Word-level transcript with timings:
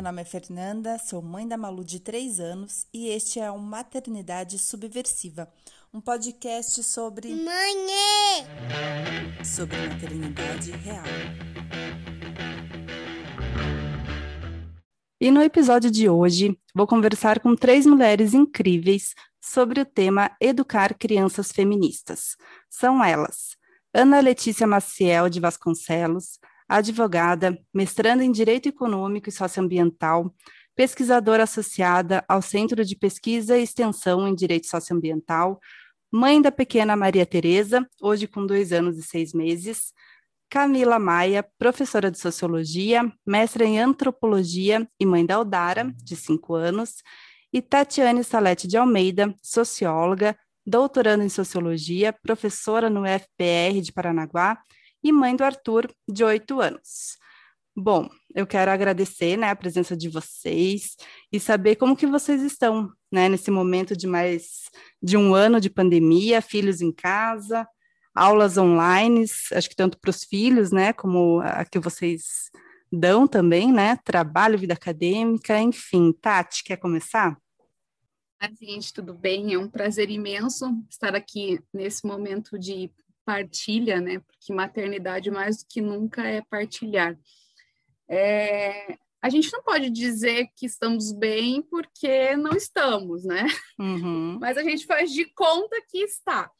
Meu 0.00 0.04
nome 0.04 0.22
é 0.22 0.24
Fernanda, 0.24 0.96
sou 0.96 1.20
mãe 1.20 1.46
da 1.46 1.58
Malu 1.58 1.84
de 1.84 2.00
3 2.00 2.40
anos 2.40 2.86
e 2.90 3.08
este 3.08 3.38
é 3.38 3.50
o 3.50 3.58
Maternidade 3.58 4.58
Subversiva, 4.58 5.46
um 5.92 6.00
podcast 6.00 6.82
sobre. 6.82 7.28
Mãe! 7.34 7.76
sobre 9.44 9.76
maternidade 9.76 10.70
real. 10.70 11.04
E 15.20 15.30
no 15.30 15.42
episódio 15.42 15.90
de 15.90 16.08
hoje, 16.08 16.58
vou 16.74 16.86
conversar 16.86 17.38
com 17.38 17.54
três 17.54 17.84
mulheres 17.84 18.32
incríveis 18.32 19.14
sobre 19.38 19.82
o 19.82 19.84
tema 19.84 20.34
Educar 20.40 20.96
Crianças 20.98 21.52
Feministas. 21.52 22.38
São 22.70 23.04
elas: 23.04 23.54
Ana 23.92 24.18
Letícia 24.20 24.66
Maciel 24.66 25.28
de 25.28 25.40
Vasconcelos, 25.40 26.38
advogada, 26.70 27.58
mestranda 27.74 28.22
em 28.22 28.30
Direito 28.30 28.68
Econômico 28.68 29.28
e 29.28 29.32
Socioambiental, 29.32 30.32
pesquisadora 30.76 31.42
associada 31.42 32.24
ao 32.28 32.40
Centro 32.40 32.84
de 32.84 32.94
Pesquisa 32.94 33.58
e 33.58 33.62
Extensão 33.64 34.28
em 34.28 34.34
Direito 34.36 34.68
Socioambiental, 34.68 35.60
mãe 36.12 36.40
da 36.40 36.52
pequena 36.52 36.94
Maria 36.94 37.26
Tereza, 37.26 37.84
hoje 38.00 38.28
com 38.28 38.46
dois 38.46 38.72
anos 38.72 38.96
e 38.96 39.02
seis 39.02 39.32
meses, 39.34 39.92
Camila 40.48 40.98
Maia, 40.98 41.44
professora 41.58 42.08
de 42.08 42.18
Sociologia, 42.20 43.12
mestra 43.26 43.64
em 43.64 43.80
Antropologia 43.80 44.88
e 44.98 45.04
mãe 45.04 45.26
da 45.26 45.34
Aldara, 45.34 45.92
de 45.96 46.14
cinco 46.14 46.54
anos, 46.54 47.02
e 47.52 47.60
Tatiane 47.60 48.22
Salete 48.22 48.68
de 48.68 48.76
Almeida, 48.76 49.34
socióloga, 49.42 50.38
doutorando 50.64 51.24
em 51.24 51.28
Sociologia, 51.28 52.12
professora 52.12 52.88
no 52.88 53.02
FPR 53.04 53.80
de 53.80 53.92
Paranaguá 53.92 54.56
e 55.02 55.12
mãe 55.12 55.34
do 55.34 55.44
Arthur, 55.44 55.92
de 56.08 56.24
oito 56.24 56.60
anos. 56.60 57.18
Bom, 57.76 58.08
eu 58.34 58.46
quero 58.46 58.70
agradecer 58.70 59.36
né, 59.36 59.48
a 59.48 59.56
presença 59.56 59.96
de 59.96 60.08
vocês 60.08 60.96
e 61.32 61.38
saber 61.38 61.76
como 61.76 61.96
que 61.96 62.06
vocês 62.06 62.42
estão 62.42 62.92
né, 63.10 63.28
nesse 63.28 63.50
momento 63.50 63.96
de 63.96 64.06
mais 64.06 64.68
de 65.02 65.16
um 65.16 65.34
ano 65.34 65.60
de 65.60 65.70
pandemia, 65.70 66.42
filhos 66.42 66.80
em 66.80 66.92
casa, 66.92 67.66
aulas 68.14 68.58
online, 68.58 69.24
acho 69.52 69.68
que 69.68 69.76
tanto 69.76 69.98
para 69.98 70.10
os 70.10 70.24
filhos, 70.24 70.72
né, 70.72 70.92
como 70.92 71.40
a 71.40 71.64
que 71.64 71.78
vocês 71.78 72.50
dão 72.92 73.26
também, 73.26 73.72
né, 73.72 73.96
trabalho, 74.04 74.58
vida 74.58 74.74
acadêmica, 74.74 75.58
enfim. 75.60 76.12
Tati, 76.12 76.64
quer 76.64 76.76
começar? 76.76 77.38
Oi, 78.42 78.48
gente, 78.58 78.92
tudo 78.92 79.14
bem? 79.14 79.54
É 79.54 79.58
um 79.58 79.68
prazer 79.68 80.10
imenso 80.10 80.66
estar 80.90 81.14
aqui 81.14 81.60
nesse 81.72 82.06
momento 82.06 82.58
de 82.58 82.90
partilha, 83.30 84.00
né? 84.00 84.18
Porque 84.18 84.52
maternidade 84.52 85.30
mais 85.30 85.58
do 85.58 85.68
que 85.68 85.80
nunca 85.80 86.26
é 86.26 86.42
partilhar. 86.42 87.16
É, 88.08 88.98
a 89.22 89.28
gente 89.28 89.52
não 89.52 89.62
pode 89.62 89.88
dizer 89.88 90.48
que 90.56 90.66
estamos 90.66 91.12
bem 91.12 91.62
porque 91.62 92.34
não 92.36 92.52
estamos, 92.52 93.24
né? 93.24 93.46
Uhum. 93.78 94.36
Mas 94.40 94.58
a 94.58 94.64
gente 94.64 94.84
faz 94.84 95.12
de 95.12 95.26
conta 95.26 95.76
que 95.88 95.98
está. 95.98 96.50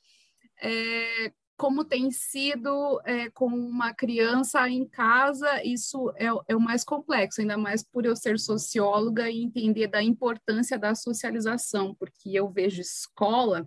É, 0.62 1.32
como 1.56 1.84
tem 1.84 2.10
sido 2.12 3.00
é, 3.04 3.28
com 3.30 3.46
uma 3.46 3.92
criança 3.92 4.68
em 4.68 4.86
casa, 4.86 5.62
isso 5.64 6.12
é, 6.16 6.26
é, 6.48 6.56
o 6.56 6.60
mais 6.60 6.84
complexo, 6.84 7.40
ainda 7.40 7.58
mais 7.58 7.82
por 7.82 8.06
eu 8.06 8.14
ser 8.14 8.38
socióloga 8.38 9.28
e 9.28 9.42
entender 9.42 9.88
da 9.88 10.02
importância 10.02 10.78
da 10.78 10.94
socialização, 10.94 11.94
porque 11.96 12.30
eu 12.30 12.48
vejo 12.48 12.80
escola 12.80 13.66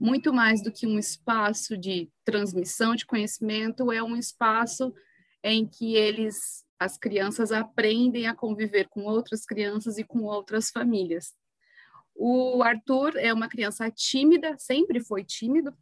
muito 0.00 0.32
mais 0.32 0.62
do 0.62 0.72
que 0.72 0.86
um 0.86 0.98
espaço 0.98 1.76
de 1.76 2.10
transmissão 2.24 2.94
de 2.94 3.04
conhecimento, 3.04 3.92
é 3.92 4.02
um 4.02 4.16
espaço 4.16 4.94
em 5.44 5.66
que 5.66 5.94
eles, 5.94 6.64
as 6.78 6.96
crianças, 6.96 7.52
aprendem 7.52 8.26
a 8.26 8.34
conviver 8.34 8.88
com 8.88 9.02
outras 9.02 9.44
crianças 9.44 9.98
e 9.98 10.04
com 10.04 10.22
outras 10.22 10.70
famílias. 10.70 11.34
O 12.14 12.62
Arthur 12.62 13.16
é 13.16 13.32
uma 13.32 13.48
criança 13.48 13.90
tímida, 13.90 14.56
sempre 14.58 15.00
foi 15.00 15.22
tímido. 15.22 15.76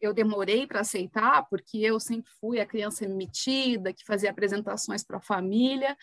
Eu 0.00 0.14
demorei 0.14 0.66
para 0.66 0.80
aceitar, 0.80 1.46
porque 1.48 1.78
eu 1.78 2.00
sempre 2.00 2.32
fui 2.40 2.58
a 2.58 2.66
criança 2.66 3.06
metida, 3.06 3.92
que 3.92 4.04
fazia 4.04 4.30
apresentações 4.30 5.04
para 5.04 5.18
a 5.18 5.22
família, 5.22 5.96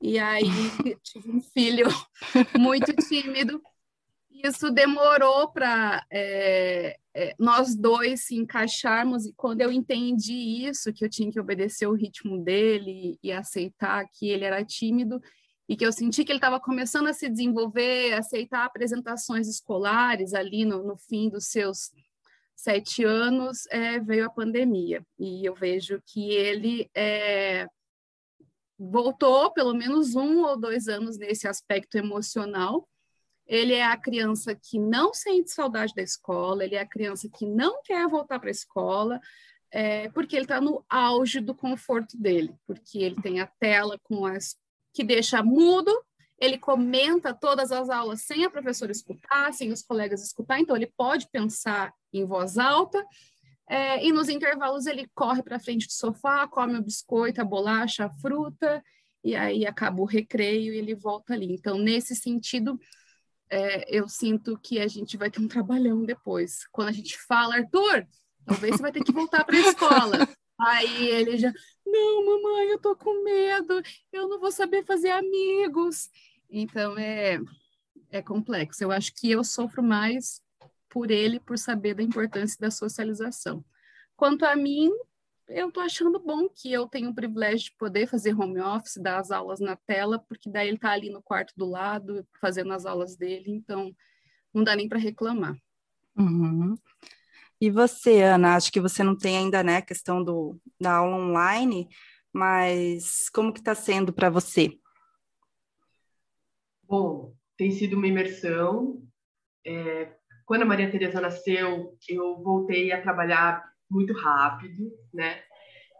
e 0.00 0.18
aí 0.20 0.44
tive 1.02 1.30
um 1.30 1.40
filho 1.40 1.86
muito 2.58 2.92
tímido 2.94 3.60
isso 4.44 4.70
demorou 4.70 5.50
para 5.50 6.04
é, 6.10 6.96
é, 7.14 7.34
nós 7.38 7.74
dois 7.74 8.24
se 8.24 8.36
encaixarmos, 8.36 9.26
e 9.26 9.32
quando 9.34 9.60
eu 9.60 9.70
entendi 9.70 10.66
isso, 10.66 10.92
que 10.92 11.04
eu 11.04 11.10
tinha 11.10 11.30
que 11.30 11.40
obedecer 11.40 11.86
o 11.86 11.94
ritmo 11.94 12.42
dele 12.42 13.18
e 13.22 13.30
aceitar 13.30 14.06
que 14.08 14.28
ele 14.28 14.44
era 14.44 14.64
tímido, 14.64 15.20
e 15.68 15.76
que 15.76 15.86
eu 15.86 15.92
senti 15.92 16.24
que 16.24 16.32
ele 16.32 16.38
estava 16.38 16.60
começando 16.60 17.06
a 17.06 17.12
se 17.12 17.28
desenvolver, 17.28 18.12
aceitar 18.14 18.64
apresentações 18.64 19.48
escolares 19.48 20.34
ali 20.34 20.64
no, 20.64 20.82
no 20.82 20.96
fim 20.96 21.28
dos 21.28 21.46
seus 21.46 21.90
sete 22.54 23.04
anos, 23.04 23.66
é, 23.70 23.98
veio 23.98 24.26
a 24.26 24.30
pandemia. 24.30 25.04
E 25.18 25.44
eu 25.46 25.54
vejo 25.54 26.02
que 26.06 26.30
ele 26.30 26.90
é, 26.94 27.66
voltou 28.78 29.52
pelo 29.52 29.74
menos 29.74 30.14
um 30.14 30.42
ou 30.42 30.58
dois 30.58 30.88
anos 30.88 31.16
nesse 31.16 31.46
aspecto 31.46 31.96
emocional, 31.96 32.88
ele 33.52 33.74
é 33.74 33.84
a 33.84 33.98
criança 33.98 34.54
que 34.54 34.78
não 34.78 35.12
sente 35.12 35.50
saudade 35.50 35.92
da 35.94 36.00
escola, 36.00 36.64
ele 36.64 36.74
é 36.74 36.80
a 36.80 36.88
criança 36.88 37.28
que 37.28 37.44
não 37.44 37.82
quer 37.82 38.08
voltar 38.08 38.38
para 38.38 38.48
a 38.48 38.50
escola, 38.50 39.20
é, 39.70 40.08
porque 40.08 40.34
ele 40.34 40.46
está 40.46 40.58
no 40.58 40.82
auge 40.88 41.38
do 41.38 41.54
conforto 41.54 42.16
dele, 42.16 42.54
porque 42.66 43.00
ele 43.00 43.20
tem 43.20 43.40
a 43.40 43.46
tela 43.46 43.98
com 44.04 44.24
as 44.24 44.56
que 44.94 45.04
deixa 45.04 45.42
mudo, 45.42 45.92
ele 46.38 46.56
comenta 46.56 47.34
todas 47.34 47.70
as 47.70 47.90
aulas 47.90 48.22
sem 48.22 48.42
a 48.42 48.50
professora 48.50 48.90
escutar, 48.90 49.52
sem 49.52 49.70
os 49.70 49.82
colegas 49.82 50.22
escutar, 50.22 50.58
então 50.58 50.74
ele 50.74 50.90
pode 50.96 51.28
pensar 51.30 51.92
em 52.10 52.24
voz 52.24 52.56
alta, 52.56 53.04
é, 53.68 54.02
e 54.02 54.12
nos 54.12 54.30
intervalos 54.30 54.86
ele 54.86 55.10
corre 55.14 55.42
para 55.42 55.60
frente 55.60 55.86
do 55.86 55.92
sofá, 55.92 56.48
come 56.48 56.78
o 56.78 56.82
biscoito, 56.82 57.42
a 57.42 57.44
bolacha, 57.44 58.06
a 58.06 58.10
fruta, 58.14 58.82
e 59.22 59.36
aí 59.36 59.66
acaba 59.66 60.00
o 60.00 60.06
recreio 60.06 60.72
e 60.72 60.78
ele 60.78 60.94
volta 60.94 61.34
ali. 61.34 61.52
Então, 61.52 61.76
nesse 61.76 62.16
sentido, 62.16 62.80
é, 63.52 63.84
eu 63.86 64.08
sinto 64.08 64.58
que 64.58 64.80
a 64.80 64.88
gente 64.88 65.18
vai 65.18 65.30
ter 65.30 65.38
um 65.38 65.46
trabalhão 65.46 66.02
depois. 66.06 66.66
Quando 66.72 66.88
a 66.88 66.92
gente 66.92 67.18
fala, 67.18 67.56
Arthur, 67.56 68.06
talvez 68.46 68.76
você 68.76 68.82
vai 68.82 68.90
ter 68.90 69.04
que 69.04 69.12
voltar 69.12 69.44
para 69.44 69.54
a 69.54 69.60
escola. 69.60 70.12
Aí 70.58 71.08
ele 71.08 71.36
já, 71.36 71.52
não, 71.84 72.24
mamãe, 72.24 72.68
eu 72.68 72.78
tô 72.78 72.96
com 72.96 73.22
medo, 73.22 73.82
eu 74.10 74.26
não 74.26 74.40
vou 74.40 74.50
saber 74.50 74.86
fazer 74.86 75.10
amigos. 75.10 76.08
Então 76.48 76.96
é, 76.96 77.38
é 78.10 78.22
complexo. 78.22 78.82
Eu 78.82 78.90
acho 78.90 79.12
que 79.14 79.30
eu 79.30 79.44
sofro 79.44 79.82
mais 79.82 80.40
por 80.88 81.10
ele, 81.10 81.38
por 81.38 81.58
saber 81.58 81.92
da 81.92 82.02
importância 82.02 82.56
da 82.58 82.70
socialização. 82.70 83.62
Quanto 84.16 84.46
a 84.46 84.56
mim, 84.56 84.90
eu 85.54 85.68
estou 85.68 85.82
achando 85.82 86.18
bom 86.18 86.48
que 86.48 86.72
eu 86.72 86.86
tenho 86.86 87.10
o 87.10 87.14
privilégio 87.14 87.66
de 87.66 87.76
poder 87.76 88.06
fazer 88.06 88.34
home 88.34 88.60
office, 88.60 88.96
dar 88.96 89.18
as 89.18 89.30
aulas 89.30 89.60
na 89.60 89.76
tela, 89.76 90.18
porque 90.18 90.50
daí 90.50 90.68
ele 90.68 90.76
está 90.76 90.90
ali 90.90 91.10
no 91.10 91.22
quarto 91.22 91.52
do 91.56 91.64
lado, 91.64 92.26
fazendo 92.40 92.72
as 92.72 92.86
aulas 92.86 93.16
dele, 93.16 93.50
então 93.50 93.94
não 94.52 94.64
dá 94.64 94.74
nem 94.76 94.88
para 94.88 94.98
reclamar. 94.98 95.56
Uhum. 96.16 96.74
E 97.60 97.70
você, 97.70 98.22
Ana, 98.22 98.56
acho 98.56 98.72
que 98.72 98.80
você 98.80 99.02
não 99.02 99.16
tem 99.16 99.36
ainda, 99.36 99.62
né, 99.62 99.76
a 99.76 99.82
questão 99.82 100.22
do, 100.22 100.60
da 100.80 100.96
aula 100.96 101.16
online, 101.16 101.88
mas 102.32 103.28
como 103.30 103.52
que 103.52 103.60
está 103.60 103.74
sendo 103.74 104.12
para 104.12 104.28
você? 104.28 104.76
Bom, 106.82 107.34
tem 107.56 107.70
sido 107.70 107.96
uma 107.96 108.06
imersão. 108.06 109.02
É, 109.64 110.12
quando 110.44 110.62
a 110.62 110.66
Maria 110.66 110.90
Tereza 110.90 111.20
nasceu, 111.20 111.96
eu 112.08 112.42
voltei 112.42 112.92
a 112.92 113.00
trabalhar 113.00 113.71
muito 113.92 114.12
rápido, 114.14 114.90
né? 115.12 115.42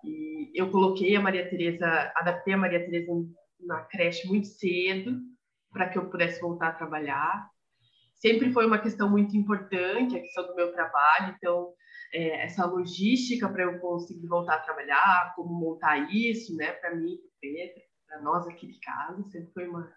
E 0.04 0.50
eu 0.54 0.70
coloquei 0.70 1.14
a 1.14 1.20
Maria 1.20 1.48
Teresa, 1.48 2.12
adaptei 2.16 2.54
a 2.54 2.56
Maria 2.56 2.84
Teresa 2.84 3.12
na 3.60 3.82
creche 3.82 4.26
muito 4.26 4.48
cedo 4.48 5.20
para 5.70 5.88
que 5.88 5.96
eu 5.96 6.10
pudesse 6.10 6.40
voltar 6.40 6.68
a 6.68 6.74
trabalhar. 6.74 7.48
Sempre 8.14 8.52
foi 8.52 8.66
uma 8.66 8.78
questão 8.78 9.08
muito 9.08 9.36
importante 9.36 10.16
a 10.16 10.20
questão 10.20 10.46
do 10.46 10.54
meu 10.54 10.72
trabalho, 10.72 11.34
então 11.36 11.72
é, 12.12 12.44
essa 12.44 12.66
logística 12.66 13.48
para 13.48 13.64
eu 13.64 13.78
conseguir 13.80 14.26
voltar 14.26 14.56
a 14.56 14.60
trabalhar, 14.60 15.32
como 15.34 15.52
montar 15.52 16.12
isso, 16.12 16.54
né? 16.56 16.72
Para 16.72 16.94
mim, 16.94 17.18
para 18.06 18.20
nós 18.22 18.46
aqui 18.46 18.66
de 18.66 18.78
casa, 18.80 19.22
sempre 19.30 19.52
foi 19.52 19.68
uma 19.68 19.90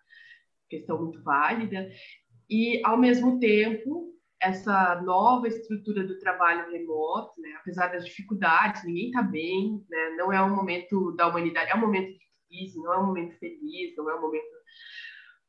questão 0.69 1.01
muito 1.01 1.21
válida. 1.23 1.87
E 2.49 2.81
ao 2.85 2.97
mesmo 2.97 3.39
tempo 3.39 4.14
essa 4.41 5.01
nova 5.01 5.47
estrutura 5.47 6.05
do 6.05 6.19
trabalho 6.19 6.71
remoto, 6.71 7.39
né? 7.41 7.53
apesar 7.59 7.87
das 7.87 8.05
dificuldades, 8.05 8.83
ninguém 8.83 9.07
está 9.07 9.21
bem, 9.21 9.83
né? 9.89 10.09
não 10.17 10.31
é 10.31 10.41
um 10.41 10.55
momento 10.55 11.11
da 11.13 11.27
humanidade, 11.27 11.71
é 11.71 11.75
um 11.75 11.81
momento 11.81 12.11
de 12.11 12.25
crise, 12.47 12.77
não 12.81 12.93
é 12.93 12.99
um 12.99 13.07
momento 13.07 13.37
feliz, 13.39 13.95
não 13.95 14.09
é 14.09 14.15
um 14.15 14.21
momento. 14.21 14.45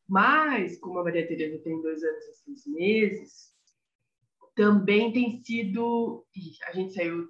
Mas, 0.09 0.79
como 0.79 1.01
a 1.01 1.05
Maria 1.05 1.27
Tereza 1.27 1.63
tem 1.63 1.83
dois 1.83 2.03
anos 2.03 2.25
e 2.25 2.35
seis 2.35 2.67
meses, 2.67 3.57
também 4.55 5.13
tem 5.13 5.43
sido. 5.45 6.25
A 6.69 6.73
gente 6.73 6.95
saiu, 6.95 7.29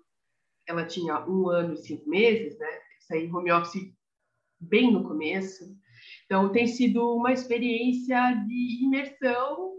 ela 0.67 0.85
tinha 0.85 1.27
um 1.27 1.49
ano 1.49 1.75
e 1.75 1.79
cinco 1.79 2.09
meses, 2.09 2.59
né? 2.59 2.69
Saí 3.01 3.31
home 3.31 3.51
office 3.51 3.93
bem 4.61 4.93
no 4.93 5.05
começo, 5.05 5.65
Então, 6.25 6.51
tem 6.51 6.67
sido 6.67 7.15
uma 7.17 7.33
experiência 7.33 8.33
de 8.47 8.85
imersão 8.85 9.76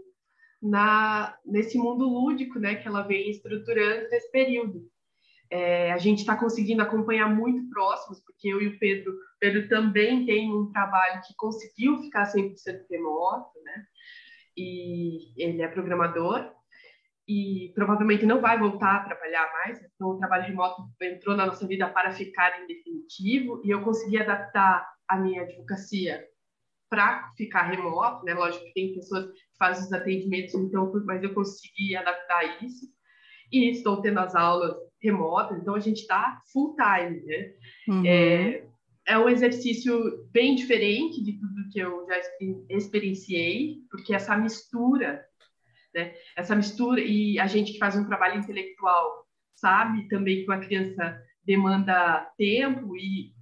na, 0.60 1.36
nesse 1.44 1.78
mundo 1.78 2.04
lúdico 2.08 2.58
né, 2.58 2.74
que 2.76 2.86
ela 2.86 3.02
vem 3.02 3.30
estruturando 3.30 4.08
nesse 4.10 4.30
período. 4.30 4.88
É, 5.50 5.92
a 5.92 5.98
gente 5.98 6.18
está 6.18 6.36
conseguindo 6.36 6.82
acompanhar 6.82 7.28
muito 7.28 7.68
próximos, 7.70 8.20
porque 8.20 8.48
eu 8.48 8.60
e 8.60 8.68
o 8.68 8.78
Pedro, 8.78 9.14
Pedro 9.40 9.68
também 9.68 10.26
tem 10.26 10.52
um 10.52 10.70
trabalho 10.72 11.22
que 11.26 11.34
conseguiu 11.36 11.98
ficar 12.02 12.24
100% 12.24 12.54
remoto, 12.90 13.58
né? 13.62 13.84
E 14.56 15.32
ele 15.42 15.62
é 15.62 15.68
programador 15.68 16.52
e 17.26 17.72
provavelmente 17.74 18.26
não 18.26 18.40
vai 18.40 18.58
voltar 18.58 18.96
a 18.96 19.04
trabalhar 19.04 19.50
mais. 19.52 19.78
Então, 19.94 20.08
o 20.08 20.18
trabalho 20.18 20.44
remoto 20.44 20.82
entrou 21.00 21.36
na 21.36 21.46
nossa 21.46 21.66
vida 21.66 21.88
para 21.88 22.12
ficar 22.12 22.62
em 22.62 22.66
definitivo 22.66 23.62
e 23.64 23.70
eu 23.70 23.82
consegui 23.82 24.18
adaptar 24.18 24.86
a 25.06 25.16
minha 25.16 25.42
advocacia 25.42 26.26
para 26.90 27.30
ficar 27.36 27.62
remoto, 27.62 28.24
né? 28.24 28.34
Lógico 28.34 28.64
que 28.64 28.72
tem 28.72 28.94
pessoas 28.94 29.26
fazem 29.58 29.84
os 29.84 29.92
atendimentos, 29.92 30.54
então, 30.54 30.92
mas 31.04 31.22
eu 31.22 31.34
consegui 31.34 31.96
adaptar 31.96 32.62
isso. 32.62 32.86
E 33.50 33.70
estou 33.70 34.00
tendo 34.02 34.20
as 34.20 34.34
aulas 34.34 34.76
remotas, 35.02 35.58
então 35.60 35.74
a 35.74 35.80
gente 35.80 36.00
está 36.00 36.40
full 36.52 36.74
time, 36.76 37.20
né? 37.24 37.52
Uhum. 37.88 38.06
É, 38.06 38.64
é 39.06 39.18
um 39.18 39.28
exercício 39.28 40.28
bem 40.30 40.54
diferente 40.54 41.22
de 41.22 41.32
tudo 41.32 41.68
que 41.72 41.78
eu 41.78 42.06
já 42.06 42.20
experienciei, 42.68 43.78
porque 43.90 44.14
essa 44.14 44.36
mistura, 44.36 45.24
né? 45.94 46.14
Essa 46.36 46.54
mistura 46.54 47.00
e 47.00 47.38
a 47.40 47.46
gente 47.46 47.72
que 47.72 47.78
faz 47.78 47.96
um 47.96 48.06
trabalho 48.06 48.38
intelectual 48.38 49.26
sabe 49.54 50.08
também 50.08 50.44
que 50.44 50.50
uma 50.50 50.60
criança 50.60 51.20
demanda 51.44 52.30
tempo 52.36 52.94
e 52.96 53.32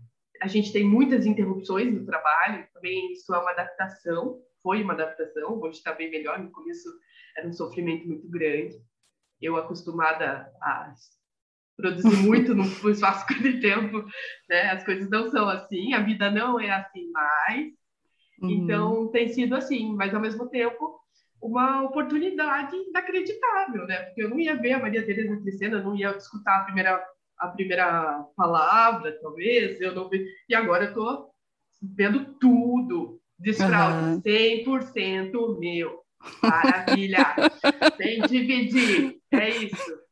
a 0.41 0.47
gente 0.47 0.73
tem 0.73 0.85
muitas 0.85 1.27
interrupções 1.27 1.93
no 1.93 2.05
trabalho, 2.05 2.67
também 2.73 3.13
isso 3.13 3.35
é 3.35 3.39
uma 3.39 3.51
adaptação, 3.51 4.41
foi 4.67 4.83
uma 4.83 4.95
adaptação, 4.95 5.61
hoje 5.61 5.79
está 5.79 5.93
bem 5.93 6.11
melhor, 6.11 6.41
no 6.41 6.51
começo 6.51 6.89
era 7.37 7.47
um 7.47 7.53
sofrimento 7.53 8.09
muito 8.09 8.29
grande. 8.29 8.75
Eu 9.41 9.57
acostumada 9.57 10.53
a 10.61 10.93
produzir 11.77 12.17
muito 12.17 12.53
no 12.53 12.65
espaço 12.91 13.25
de 13.41 13.61
tempo, 13.61 14.05
né? 14.49 14.71
As 14.73 14.85
coisas 14.85 15.09
não 15.09 15.31
são 15.31 15.49
assim, 15.49 15.95
a 15.95 16.01
vida 16.01 16.33
não 16.33 16.59
é 16.59 16.69
assim 16.69 17.09
mais. 17.13 17.73
Uhum. 18.43 18.51
Então 18.51 19.09
tem 19.13 19.29
sido 19.29 19.55
assim, 19.55 19.95
mas 19.95 20.13
ao 20.13 20.21
mesmo 20.21 20.49
tempo 20.49 20.99
uma 21.41 21.85
oportunidade 21.85 22.75
inacreditável, 22.75 23.87
né? 23.87 24.03
Porque 24.07 24.25
eu 24.25 24.31
não 24.31 24.41
ia 24.41 24.57
ver 24.57 24.73
a 24.73 24.81
Maria 24.81 25.07
Teresa 25.07 25.41
crescendo, 25.43 25.77
eu 25.77 25.85
não 25.85 25.95
ia 25.95 26.11
escutar 26.17 26.63
a 26.63 26.65
primeira 26.65 27.07
a 27.39 27.49
primeira 27.49 28.25
palavra, 28.35 29.17
talvez, 29.21 29.81
eu 29.81 29.95
não 29.95 30.09
vi. 30.09 30.27
E 30.49 30.55
agora 30.57 30.87
eu 30.87 30.95
tô 30.95 31.31
vendo 31.81 32.35
tudo. 32.41 33.21
Desfraude 33.39 34.07
uhum. 34.07 34.23
100% 34.23 35.59
meu. 35.59 36.01
Maravilha! 36.43 37.25
Sem 37.97 38.21
dividir. 38.23 39.19
É 39.33 39.49
isso. 39.51 40.07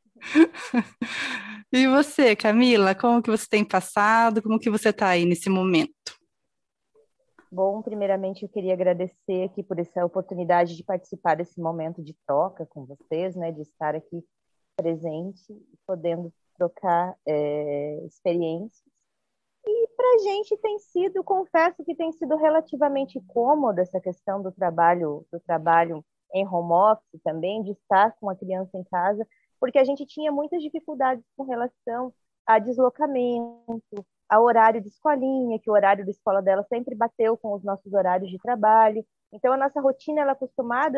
E 1.72 1.86
você, 1.88 2.36
Camila, 2.36 2.94
como 2.94 3.22
que 3.22 3.30
você 3.30 3.46
tem 3.48 3.64
passado? 3.64 4.42
Como 4.42 4.58
que 4.58 4.70
você 4.70 4.90
está 4.90 5.08
aí 5.08 5.24
nesse 5.24 5.50
momento? 5.50 5.92
Bom, 7.50 7.82
primeiramente 7.82 8.42
eu 8.42 8.48
queria 8.48 8.72
agradecer 8.72 9.44
aqui 9.44 9.62
por 9.62 9.78
essa 9.78 10.04
oportunidade 10.04 10.76
de 10.76 10.82
participar 10.82 11.36
desse 11.36 11.60
momento 11.60 12.02
de 12.02 12.14
troca 12.26 12.66
com 12.66 12.84
vocês, 12.84 13.36
né, 13.36 13.52
de 13.52 13.62
estar 13.62 13.94
aqui 13.94 14.24
presente, 14.76 15.42
podendo 15.86 16.32
trocar 16.56 17.14
é, 17.26 18.04
experiências. 18.06 18.93
E 19.66 19.88
para 19.96 20.14
a 20.14 20.18
gente 20.18 20.56
tem 20.58 20.78
sido, 20.78 21.24
confesso 21.24 21.84
que 21.84 21.94
tem 21.94 22.12
sido 22.12 22.36
relativamente 22.36 23.20
cômodo 23.28 23.80
essa 23.80 24.00
questão 24.00 24.42
do 24.42 24.52
trabalho, 24.52 25.26
do 25.32 25.40
trabalho 25.40 26.04
em 26.34 26.46
home 26.46 26.72
office 26.72 27.22
também, 27.22 27.62
de 27.62 27.72
estar 27.72 28.14
com 28.20 28.28
a 28.28 28.36
criança 28.36 28.76
em 28.76 28.84
casa, 28.84 29.26
porque 29.58 29.78
a 29.78 29.84
gente 29.84 30.04
tinha 30.04 30.30
muitas 30.30 30.62
dificuldades 30.62 31.24
com 31.36 31.44
relação 31.44 32.12
a 32.46 32.58
deslocamento, 32.58 34.04
a 34.28 34.40
horário 34.40 34.80
de 34.80 34.88
escolinha, 34.88 35.58
que 35.58 35.70
o 35.70 35.72
horário 35.72 36.04
da 36.04 36.10
escola 36.10 36.42
dela 36.42 36.64
sempre 36.68 36.94
bateu 36.94 37.36
com 37.36 37.54
os 37.54 37.62
nossos 37.62 37.92
horários 37.92 38.30
de 38.30 38.38
trabalho. 38.38 39.04
Então 39.32 39.52
a 39.52 39.56
nossa 39.56 39.80
rotina 39.80 40.20
ela 40.20 40.36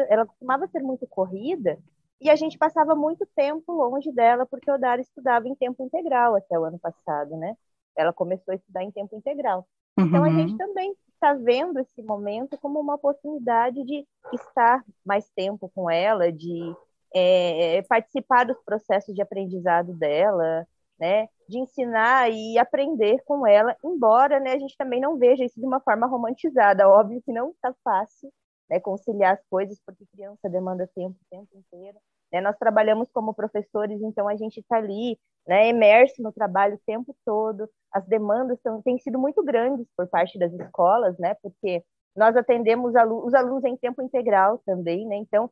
ela 0.09 0.27
costumava 0.27 0.67
ser 0.69 0.83
muito 0.83 1.07
corrida 1.07 1.79
e 2.21 2.31
a 2.31 2.37
gente 2.37 2.59
passava 2.59 2.95
muito 2.95 3.27
tempo 3.35 3.73
longe 3.73 4.11
dela, 4.13 4.47
porque 4.47 4.71
o 4.71 4.79
Dara 4.79 5.01
estudava 5.01 5.47
em 5.49 5.55
tempo 5.55 5.83
integral 5.83 6.35
até 6.35 6.59
o 6.59 6.65
ano 6.65 6.79
passado, 6.79 7.37
né? 7.37 7.57
Ela 7.97 8.13
começou 8.13 8.53
a 8.53 8.55
estudar 8.57 8.83
em 8.83 8.91
tempo 8.91 9.17
integral. 9.17 9.67
Uhum. 9.99 10.07
Então, 10.07 10.25
a 10.25 10.31
gente 10.31 10.53
uhum. 10.53 10.59
também 10.59 10.95
está 11.15 11.35
vendo 11.35 11.79
esse 11.81 12.03
momento 12.03 12.59
como 12.59 12.79
uma 12.79 12.95
oportunidade 12.95 13.83
de 13.85 14.07
estar 14.33 14.85
mais 15.05 15.29
tempo 15.31 15.71
com 15.75 15.91
ela, 15.91 16.31
de 16.31 16.75
é, 17.15 17.83
participar 17.83 18.45
dos 18.45 18.61
processos 18.63 19.15
de 19.15 19.23
aprendizado 19.23 19.95
dela, 19.95 20.67
né? 20.99 21.29
De 21.49 21.59
ensinar 21.59 22.31
e 22.31 22.59
aprender 22.59 23.23
com 23.25 23.47
ela, 23.47 23.77
embora 23.85 24.41
né, 24.41 24.53
a 24.53 24.59
gente 24.59 24.77
também 24.77 25.01
não 25.01 25.17
veja 25.17 25.45
isso 25.45 25.59
de 25.61 25.67
uma 25.67 25.81
forma 25.81 26.07
romantizada. 26.07 26.89
Óbvio 26.89 27.23
que 27.23 27.33
não 27.33 27.51
está 27.51 27.75
fácil, 27.85 28.33
né, 28.69 28.81
conciliar 28.81 29.35
as 29.35 29.45
coisas, 29.49 29.81
porque 29.87 30.05
criança 30.13 30.49
demanda 30.49 30.91
tempo 30.95 31.15
o 31.15 31.27
tempo 31.31 31.49
inteiro. 31.57 31.99
Né? 32.33 32.41
Nós 32.41 32.57
trabalhamos 32.57 33.11
como 33.13 33.35
professores, 33.35 34.01
então 34.03 34.29
a 34.29 34.37
gente 34.37 34.61
está 34.61 34.77
ali, 34.77 35.19
né, 35.47 35.69
imerso 35.69 36.23
no 36.23 36.33
trabalho 36.33 36.75
o 36.75 36.81
tempo 36.87 37.17
todo. 37.25 37.69
As 37.93 38.07
demandas 38.07 38.61
são, 38.63 38.83
têm 38.83 38.99
sido 38.99 39.19
muito 39.19 39.43
grandes 39.45 39.87
por 39.97 40.07
parte 40.09 40.39
das 40.39 40.53
escolas, 40.53 41.17
né, 41.19 41.35
porque 41.43 41.83
nós 42.17 42.37
atendemos 42.37 42.95
os 42.95 43.35
alunos 43.35 43.65
em 43.65 43.77
tempo 43.77 44.03
integral 44.03 44.61
também, 44.65 45.07
né, 45.07 45.17
então 45.17 45.51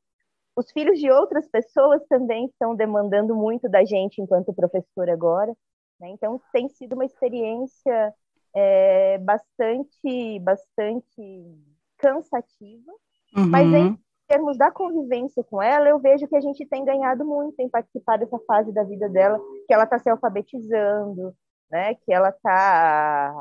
os 0.57 0.71
filhos 0.71 0.99
de 1.01 1.11
outras 1.11 1.49
pessoas 1.49 2.01
também 2.09 2.47
estão 2.47 2.77
demandando 2.77 3.35
muito 3.35 3.69
da 3.69 3.85
gente 3.85 4.21
enquanto 4.21 4.55
professor 4.55 5.11
agora, 5.11 5.53
né? 6.01 6.09
então 6.11 6.41
tem 6.53 6.69
sido 6.69 6.95
uma 6.95 7.05
experiência 7.05 8.15
é, 8.55 9.19
bastante, 9.19 10.39
bastante 10.41 11.59
cansativa, 11.99 12.93
uhum. 13.37 13.47
mas 13.49 13.67
em 13.67 13.99
termos 14.35 14.59
da 14.59 14.69
convivência 14.69 15.45
com 15.45 15.63
ela, 15.63 15.89
eu 15.89 15.99
vejo 16.01 16.27
que 16.27 16.35
a 16.35 16.41
gente 16.41 16.67
tem 16.67 16.85
ganhado 16.85 17.25
muito 17.25 17.61
em 17.61 17.69
participar 17.69 18.19
dessa 18.19 18.37
fase 18.41 18.73
da 18.73 18.83
vida 18.83 19.09
dela, 19.09 19.41
que 19.65 19.73
ela 19.73 19.85
está 19.85 19.97
se 19.97 20.11
alfabetizando, 20.11 21.33
né? 21.71 21.95
Que 21.95 22.13
ela 22.13 22.31
está 22.31 23.33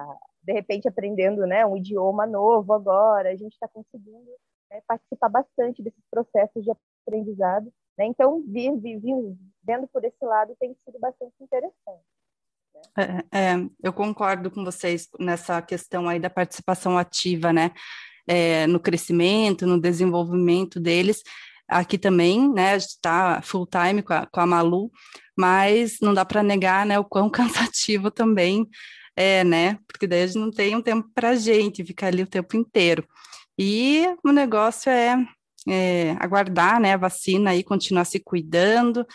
de 0.44 0.54
repente 0.54 0.88
aprendendo, 0.88 1.48
né, 1.48 1.66
um 1.66 1.78
idioma 1.78 2.28
novo 2.28 2.74
agora. 2.74 3.30
A 3.30 3.36
gente 3.36 3.54
está 3.54 3.68
conseguindo 3.68 4.30
né, 4.70 4.82
participar 4.88 5.30
bastante 5.30 5.82
desses 5.82 6.04
processos 6.12 6.64
de 6.64 6.72
aprendizado, 7.08 7.74
né? 7.98 8.06
Então, 8.06 8.44
vir, 8.46 8.72
vendo 9.64 9.88
por 9.88 10.06
esse 10.06 10.24
lado 10.24 10.56
tem 10.60 10.76
sido 10.86 11.00
bastante 11.00 11.34
interessante. 11.42 12.04
Né? 12.76 13.24
É, 13.32 13.40
é, 13.40 13.56
eu 13.82 13.92
concordo 13.92 14.52
com 14.52 14.64
vocês 14.64 15.10
nessa 15.20 15.60
questão 15.60 16.08
aí 16.08 16.20
da 16.20 16.30
participação 16.30 17.00
ativa, 17.00 17.52
né? 17.52 17.72
É, 18.28 18.68
no 18.68 18.80
crescimento, 18.80 19.66
no 19.66 19.80
desenvolvimento 19.80 20.80
deles. 20.80 21.22
Aqui 21.68 21.98
também, 21.98 22.52
né, 22.52 22.74
a 22.74 22.78
gente 22.78 22.90
está 22.90 23.42
full 23.42 23.68
time 23.68 24.02
com 24.02 24.14
a, 24.14 24.26
com 24.26 24.40
a 24.40 24.46
Malu, 24.46 24.92
mas 25.38 25.98
não 26.02 26.14
dá 26.14 26.26
para 26.26 26.44
negar, 26.44 26.86
né, 26.86 27.00
o 27.00 27.06
quão 27.06 27.30
cansativo 27.32 28.12
também 28.12 28.68
é, 29.16 29.44
né, 29.44 29.78
porque 29.88 30.08
daí 30.08 30.24
a 30.24 30.28
gente 30.28 30.40
não 30.40 30.52
tem 30.52 30.76
um 30.76 30.82
tempo 30.82 31.08
para 31.14 31.30
a 31.30 31.36
gente 31.36 31.86
ficar 31.86 32.08
ali 32.08 32.24
o 32.24 32.28
tempo 32.28 32.58
inteiro. 32.58 33.08
E 33.58 34.06
o 34.24 34.32
negócio 34.32 34.90
é, 34.90 35.16
é 35.68 36.12
aguardar, 36.20 36.80
né, 36.80 36.94
a 36.94 36.98
vacina 36.98 37.56
e 37.56 37.64
continuar 37.64 38.06
se 38.06 38.20
cuidando, 38.20 39.06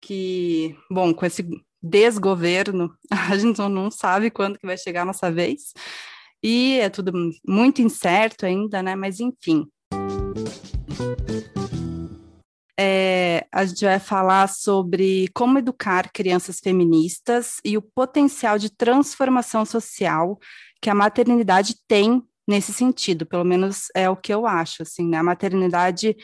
que, 0.00 0.76
bom, 0.90 1.12
com 1.12 1.26
esse 1.26 1.44
desgoverno, 1.82 2.94
a 3.10 3.36
gente 3.36 3.58
não 3.58 3.90
sabe 3.90 4.30
quando 4.30 4.58
que 4.58 4.66
vai 4.66 4.78
chegar 4.78 5.02
a 5.02 5.06
nossa 5.06 5.30
vez, 5.30 5.72
e 6.42 6.78
é 6.80 6.88
tudo 6.88 7.12
muito 7.46 7.82
incerto 7.82 8.46
ainda, 8.46 8.82
né? 8.82 8.94
Mas 8.94 9.20
enfim. 9.20 9.66
É, 12.78 13.46
a 13.52 13.64
gente 13.64 13.84
vai 13.84 13.98
falar 13.98 14.48
sobre 14.48 15.28
como 15.34 15.58
educar 15.58 16.10
crianças 16.10 16.60
feministas 16.60 17.58
e 17.62 17.76
o 17.76 17.82
potencial 17.82 18.58
de 18.58 18.70
transformação 18.70 19.66
social 19.66 20.38
que 20.80 20.88
a 20.88 20.94
maternidade 20.94 21.74
tem 21.86 22.22
nesse 22.48 22.72
sentido, 22.72 23.26
pelo 23.26 23.44
menos 23.44 23.88
é 23.94 24.08
o 24.08 24.16
que 24.16 24.32
eu 24.32 24.46
acho, 24.46 24.82
assim, 24.82 25.06
né? 25.06 25.18
A 25.18 25.22
maternidade, 25.22 26.16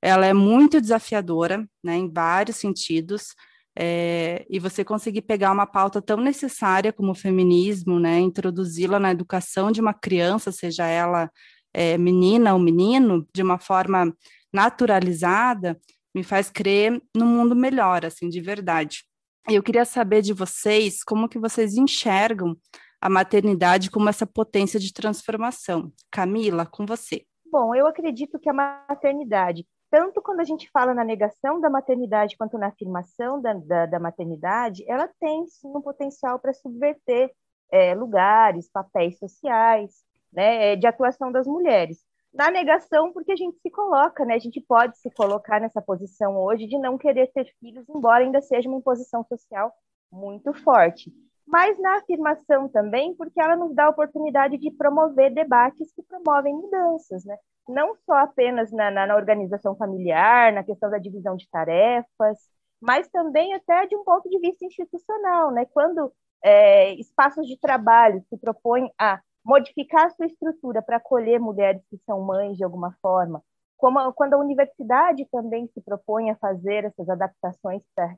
ela 0.00 0.24
é 0.26 0.32
muito 0.32 0.80
desafiadora, 0.80 1.68
né, 1.82 1.96
em 1.96 2.10
vários 2.10 2.56
sentidos, 2.56 3.34
é, 3.78 4.46
e 4.48 4.58
você 4.58 4.82
conseguir 4.82 5.22
pegar 5.22 5.52
uma 5.52 5.66
pauta 5.66 6.00
tão 6.00 6.16
necessária 6.16 6.92
como 6.92 7.12
o 7.12 7.14
feminismo, 7.14 8.00
né, 8.00 8.18
introduzi-la 8.20 8.98
na 8.98 9.10
educação 9.10 9.70
de 9.70 9.80
uma 9.80 9.92
criança, 9.92 10.50
seja 10.50 10.86
ela 10.86 11.30
é, 11.74 11.98
menina 11.98 12.54
ou 12.54 12.58
menino, 12.58 13.26
de 13.34 13.42
uma 13.42 13.58
forma 13.58 14.16
naturalizada, 14.52 15.78
me 16.14 16.22
faz 16.22 16.50
crer 16.50 16.98
no 17.14 17.26
mundo 17.26 17.54
melhor, 17.54 18.06
assim, 18.06 18.30
de 18.30 18.40
verdade. 18.40 19.04
Eu 19.48 19.62
queria 19.62 19.84
saber 19.84 20.22
de 20.22 20.32
vocês 20.32 21.04
como 21.04 21.28
que 21.28 21.38
vocês 21.38 21.74
enxergam 21.74 22.56
a 22.98 23.10
maternidade 23.10 23.90
como 23.90 24.08
essa 24.08 24.26
potência 24.26 24.80
de 24.80 24.92
transformação. 24.92 25.92
Camila, 26.10 26.64
com 26.64 26.86
você. 26.86 27.24
Bom, 27.52 27.74
eu 27.74 27.86
acredito 27.86 28.38
que 28.38 28.48
a 28.48 28.54
maternidade, 28.54 29.66
tanto 29.90 30.20
quando 30.22 30.40
a 30.40 30.44
gente 30.44 30.70
fala 30.70 30.94
na 30.94 31.04
negação 31.04 31.60
da 31.60 31.70
maternidade 31.70 32.36
quanto 32.36 32.58
na 32.58 32.68
afirmação 32.68 33.40
da, 33.40 33.54
da, 33.54 33.86
da 33.86 34.00
maternidade, 34.00 34.84
ela 34.88 35.08
tem 35.20 35.46
sim 35.46 35.68
um 35.68 35.80
potencial 35.80 36.38
para 36.38 36.52
subverter 36.52 37.30
é, 37.70 37.94
lugares, 37.94 38.70
papéis 38.70 39.18
sociais, 39.18 40.04
né, 40.32 40.72
é, 40.72 40.76
de 40.76 40.86
atuação 40.86 41.30
das 41.32 41.46
mulheres. 41.46 42.04
Na 42.32 42.50
negação, 42.50 43.12
porque 43.12 43.32
a 43.32 43.36
gente 43.36 43.58
se 43.60 43.70
coloca, 43.70 44.24
né, 44.24 44.34
a 44.34 44.38
gente 44.38 44.60
pode 44.60 44.98
se 44.98 45.10
colocar 45.10 45.60
nessa 45.60 45.80
posição 45.80 46.36
hoje 46.36 46.66
de 46.66 46.78
não 46.78 46.98
querer 46.98 47.32
ter 47.32 47.46
filhos, 47.58 47.88
embora 47.88 48.24
ainda 48.24 48.42
seja 48.42 48.68
uma 48.68 48.78
imposição 48.78 49.24
social 49.24 49.72
muito 50.12 50.52
forte. 50.62 51.10
Mas 51.46 51.78
na 51.78 51.98
afirmação 51.98 52.68
também, 52.68 53.14
porque 53.14 53.40
ela 53.40 53.56
nos 53.56 53.74
dá 53.74 53.86
a 53.86 53.90
oportunidade 53.90 54.58
de 54.58 54.70
promover 54.70 55.32
debates 55.32 55.92
que 55.92 56.02
promovem 56.02 56.54
mudanças, 56.54 57.24
né? 57.24 57.36
não 57.68 57.96
só 58.04 58.14
apenas 58.14 58.70
na, 58.72 58.90
na, 58.90 59.06
na 59.06 59.16
organização 59.16 59.76
familiar, 59.76 60.52
na 60.52 60.62
questão 60.62 60.90
da 60.90 60.98
divisão 60.98 61.36
de 61.36 61.48
tarefas, 61.50 62.38
mas 62.80 63.08
também 63.08 63.54
até 63.54 63.86
de 63.86 63.96
um 63.96 64.04
ponto 64.04 64.28
de 64.28 64.38
vista 64.38 64.64
institucional, 64.64 65.50
né? 65.50 65.64
Quando 65.66 66.12
é, 66.42 66.94
espaços 66.94 67.46
de 67.46 67.58
trabalho 67.58 68.22
se 68.28 68.38
propõem 68.38 68.90
a 68.98 69.20
modificar 69.44 70.06
a 70.06 70.10
sua 70.10 70.26
estrutura 70.26 70.82
para 70.82 70.96
acolher 70.96 71.40
mulheres 71.40 71.82
que 71.88 71.98
são 72.04 72.20
mães 72.20 72.56
de 72.56 72.64
alguma 72.64 72.92
forma, 73.00 73.42
como 73.76 74.12
quando 74.12 74.34
a 74.34 74.38
universidade 74.38 75.26
também 75.30 75.66
se 75.68 75.80
propõe 75.80 76.30
a 76.30 76.36
fazer 76.36 76.84
essas 76.84 77.08
adaptações 77.08 77.82
para 77.94 78.14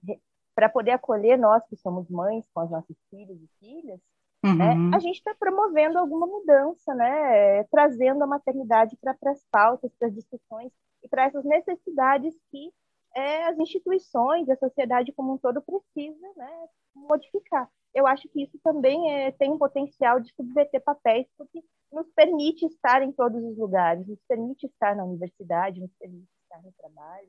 poder 0.66 0.92
acolher 0.92 1.36
nós 1.36 1.62
que 1.68 1.76
somos 1.76 2.08
mães 2.08 2.48
com 2.54 2.64
os 2.64 2.70
nossos 2.70 2.96
filhos 3.10 3.38
e 3.38 3.48
filhas, 3.60 4.00
né, 4.42 4.74
uhum. 4.74 4.94
a 4.94 4.98
gente 5.00 5.16
está 5.16 5.34
promovendo 5.34 5.98
alguma 5.98 6.26
mudança, 6.26 6.94
né? 6.94 7.64
trazendo 7.64 8.22
a 8.22 8.26
maternidade 8.26 8.96
para 8.96 9.16
as 9.30 9.44
pautas, 9.50 9.92
para 9.98 10.08
as 10.08 10.14
discussões 10.14 10.72
e 11.02 11.08
para 11.08 11.24
essas 11.24 11.44
necessidades 11.44 12.34
que 12.50 12.72
é, 13.16 13.44
as 13.48 13.58
instituições, 13.58 14.48
a 14.48 14.56
sociedade 14.56 15.12
como 15.12 15.34
um 15.34 15.38
todo 15.38 15.60
precisa 15.62 16.28
né, 16.36 16.68
modificar. 16.94 17.68
Eu 17.92 18.06
acho 18.06 18.28
que 18.28 18.42
isso 18.42 18.58
também 18.62 19.12
é, 19.12 19.32
tem 19.32 19.50
um 19.50 19.58
potencial 19.58 20.20
de 20.20 20.32
subverter 20.34 20.82
papéis, 20.84 21.26
porque 21.36 21.60
nos 21.90 22.06
permite 22.14 22.64
estar 22.66 23.02
em 23.02 23.10
todos 23.10 23.42
os 23.42 23.56
lugares, 23.56 24.06
nos 24.06 24.20
permite 24.28 24.66
estar 24.66 24.94
na 24.94 25.04
universidade, 25.04 25.80
nos 25.80 25.92
permite 25.98 26.28
estar 26.42 26.62
no 26.62 26.72
trabalho, 26.78 27.28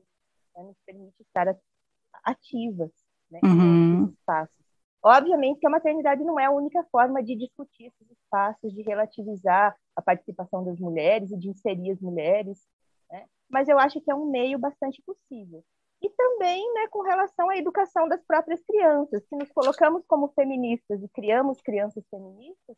né, 0.54 0.62
nos 0.62 0.76
permite 0.86 1.22
estar 1.22 1.56
ativas 2.24 2.92
né, 3.30 3.40
uhum. 3.42 4.00
nesses 4.00 4.18
espaços. 4.18 4.60
Obviamente 5.02 5.60
que 5.60 5.66
a 5.66 5.70
maternidade 5.70 6.22
não 6.22 6.38
é 6.38 6.44
a 6.44 6.50
única 6.50 6.84
forma 6.92 7.22
de 7.22 7.34
discutir 7.34 7.86
esses 7.86 8.10
espaços, 8.10 8.72
de 8.72 8.82
relativizar 8.82 9.74
a 9.96 10.02
participação 10.02 10.62
das 10.62 10.78
mulheres 10.78 11.30
e 11.30 11.38
de 11.38 11.48
inserir 11.48 11.92
as 11.92 12.00
mulheres, 12.00 12.58
né? 13.10 13.24
mas 13.48 13.66
eu 13.68 13.78
acho 13.78 14.00
que 14.00 14.10
é 14.10 14.14
um 14.14 14.30
meio 14.30 14.58
bastante 14.58 15.02
possível. 15.02 15.64
E 16.02 16.08
também 16.10 16.62
né, 16.74 16.86
com 16.90 17.02
relação 17.02 17.48
à 17.50 17.56
educação 17.56 18.08
das 18.08 18.22
próprias 18.24 18.62
crianças. 18.64 19.22
Se 19.26 19.36
nos 19.36 19.50
colocamos 19.52 20.04
como 20.06 20.28
feministas 20.28 21.02
e 21.02 21.08
criamos 21.08 21.60
crianças 21.60 22.06
feministas, 22.08 22.76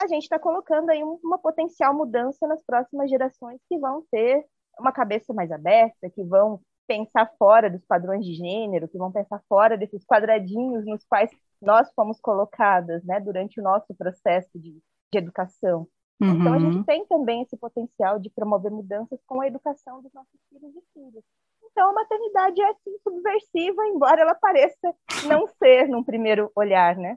a 0.00 0.06
gente 0.06 0.22
está 0.22 0.38
colocando 0.38 0.90
aí 0.90 1.02
uma 1.02 1.38
potencial 1.38 1.94
mudança 1.94 2.46
nas 2.46 2.62
próximas 2.64 3.10
gerações 3.10 3.60
que 3.68 3.78
vão 3.78 4.02
ter 4.10 4.46
uma 4.78 4.92
cabeça 4.92 5.34
mais 5.34 5.52
aberta, 5.52 6.08
que 6.10 6.24
vão 6.24 6.60
pensar 6.90 7.30
fora 7.38 7.70
dos 7.70 7.84
padrões 7.84 8.26
de 8.26 8.34
gênero, 8.34 8.88
que 8.88 8.98
vão 8.98 9.12
pensar 9.12 9.40
fora 9.48 9.78
desses 9.78 10.04
quadradinhos 10.04 10.84
nos 10.84 11.04
quais 11.04 11.30
nós 11.62 11.88
fomos 11.94 12.18
colocadas, 12.20 13.04
né, 13.04 13.20
durante 13.20 13.60
o 13.60 13.62
nosso 13.62 13.94
processo 13.94 14.58
de, 14.58 14.72
de 14.72 15.18
educação. 15.18 15.86
Uhum. 16.20 16.40
Então, 16.40 16.52
a 16.52 16.58
gente 16.58 16.76
uhum. 16.78 16.82
tem 16.82 17.06
também 17.06 17.42
esse 17.42 17.56
potencial 17.56 18.18
de 18.18 18.28
promover 18.28 18.72
mudanças 18.72 19.20
com 19.24 19.40
a 19.40 19.46
educação 19.46 20.02
dos 20.02 20.12
nossos 20.12 20.40
filhos 20.48 20.74
e 20.74 20.82
filhas. 20.92 21.22
Então, 21.70 21.90
a 21.90 21.92
maternidade 21.92 22.60
é, 22.60 22.74
sim, 22.82 22.98
subversiva, 23.04 23.86
embora 23.86 24.22
ela 24.22 24.34
pareça 24.34 24.92
não 25.28 25.46
ser 25.46 25.86
num 25.86 26.02
primeiro 26.02 26.50
olhar, 26.56 26.96
né? 26.96 27.16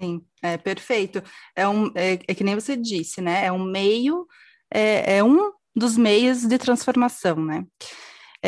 Sim, 0.00 0.24
é 0.42 0.56
perfeito. 0.56 1.22
É, 1.54 1.68
um, 1.68 1.88
é, 1.94 2.14
é 2.14 2.34
que 2.34 2.42
nem 2.42 2.54
você 2.54 2.74
disse, 2.74 3.20
né? 3.20 3.44
É 3.44 3.52
um 3.52 3.62
meio, 3.62 4.26
é, 4.72 5.18
é 5.18 5.24
um 5.24 5.52
dos 5.74 5.98
meios 5.98 6.46
de 6.46 6.56
transformação, 6.56 7.36
né? 7.36 7.66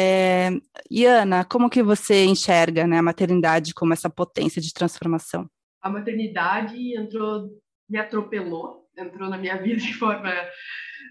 É, 0.01 0.51
Iana, 0.89 1.45
como 1.45 1.69
que 1.69 1.83
você 1.83 2.25
enxerga 2.25 2.87
né, 2.87 2.99
a 2.99 3.03
maternidade 3.03 3.75
como 3.75 3.93
essa 3.93 4.09
potência 4.09 4.63
de 4.63 4.73
transformação? 4.73 5.51
A 5.83 5.91
maternidade 5.91 6.97
entrou, 6.97 7.49
me 7.91 7.99
atropelou, 7.99 8.87
entrou 8.97 9.29
na 9.29 9.37
minha 9.37 9.57
vida 9.61 9.81
de 9.81 9.93
forma 9.95 10.33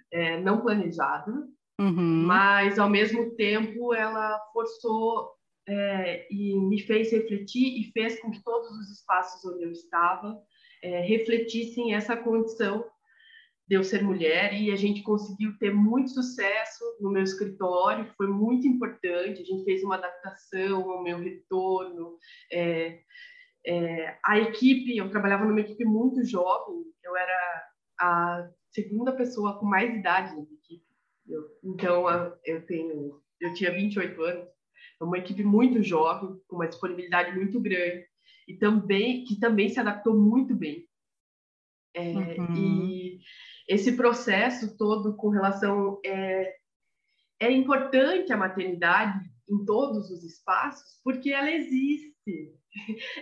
é, 0.09 0.39
não 0.39 0.61
planejada, 0.61 1.33
uhum. 1.77 2.23
mas 2.25 2.79
ao 2.79 2.89
mesmo 2.89 3.35
tempo 3.35 3.93
ela 3.93 4.39
forçou 4.53 5.33
é, 5.67 6.25
e 6.31 6.57
me 6.57 6.79
fez 6.79 7.11
refletir 7.11 7.81
e 7.81 7.91
fez 7.91 8.21
com 8.21 8.31
que 8.31 8.41
todos 8.41 8.69
os 8.69 8.89
espaços 8.89 9.43
onde 9.51 9.65
eu 9.65 9.71
estava 9.71 10.41
é, 10.81 11.01
refletissem 11.01 11.93
essa 11.93 12.15
condição 12.15 12.85
de 13.67 13.75
eu 13.75 13.83
ser 13.83 14.01
mulher 14.01 14.53
e 14.53 14.71
a 14.71 14.75
gente 14.75 15.03
conseguiu 15.03 15.57
ter 15.59 15.73
muito 15.73 16.11
sucesso 16.11 16.83
no 17.01 17.11
meu 17.11 17.23
escritório, 17.23 18.11
foi 18.15 18.27
muito 18.27 18.65
importante, 18.65 19.41
a 19.41 19.45
gente 19.45 19.65
fez 19.65 19.83
uma 19.83 19.95
adaptação 19.95 20.89
ao 20.89 21.03
meu 21.03 21.17
retorno, 21.17 22.17
é, 22.51 23.01
é, 23.65 24.17
a 24.23 24.39
equipe, 24.39 24.95
eu 24.95 25.09
trabalhava 25.09 25.43
numa 25.43 25.59
equipe 25.59 25.83
muito 25.83 26.23
jovem, 26.23 26.81
eu 27.03 27.17
era 27.17 27.67
a 27.99 28.49
segunda 28.71 29.11
pessoa 29.11 29.59
com 29.59 29.65
mais 29.65 29.93
idade 29.93 30.33
na 30.33 30.43
equipe, 30.43 30.85
eu, 31.27 31.41
então 31.65 32.05
eu 32.45 32.65
tenho, 32.65 33.21
eu 33.41 33.53
tinha 33.53 33.73
28 33.73 34.21
anos, 34.21 34.47
é 35.01 35.03
uma 35.03 35.17
equipe 35.17 35.43
muito 35.43 35.83
jovem, 35.83 36.39
com 36.47 36.55
uma 36.55 36.67
disponibilidade 36.67 37.35
muito 37.37 37.59
grande, 37.59 38.05
e 38.47 38.55
também, 38.55 39.25
que 39.25 39.37
também 39.37 39.67
se 39.67 39.79
adaptou 39.79 40.17
muito 40.17 40.55
bem. 40.55 40.87
É, 41.93 42.39
uhum. 42.39 42.55
E 42.55 43.06
esse 43.67 43.91
processo 43.95 44.77
todo 44.77 45.15
com 45.17 45.29
relação 45.29 45.99
é, 46.05 46.55
é 47.39 47.51
importante 47.51 48.31
a 48.31 48.37
maternidade 48.37 49.19
em 49.49 49.65
todos 49.65 50.09
os 50.09 50.23
espaços 50.23 50.99
porque 51.03 51.31
ela 51.31 51.51
existe. 51.51 52.15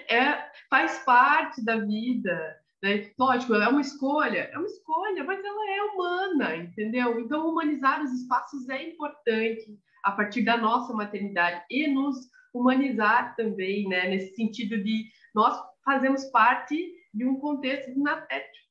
É 0.10 0.52
faz 0.70 1.00
parte 1.06 1.64
da 1.64 1.78
vida 1.78 2.58
né? 2.84 3.10
lógico 3.18 3.54
é 3.56 3.70
uma 3.70 3.80
escolha 3.80 4.50
é 4.52 4.58
uma 4.58 4.68
escolha 4.68 5.24
mas 5.24 5.40
ela 5.40 5.72
é 5.72 5.82
humana 5.84 6.56
entendeu? 6.58 7.20
Então 7.22 7.48
humanizar 7.48 8.04
os 8.04 8.12
espaços 8.12 8.68
é 8.68 8.90
importante 8.90 9.80
a 10.04 10.12
partir 10.12 10.42
da 10.42 10.58
nossa 10.58 10.92
maternidade 10.94 11.64
e 11.70 11.88
nos 11.88 12.18
humanizar 12.54 13.34
também 13.38 13.88
né? 13.88 14.10
Nesse 14.10 14.36
sentido 14.36 14.84
de 14.84 15.06
nós 15.34 15.58
fazemos 15.86 16.26
parte 16.26 16.76
de 17.14 17.26
um 17.26 17.40
contexto 17.40 17.98
natético 17.98 18.68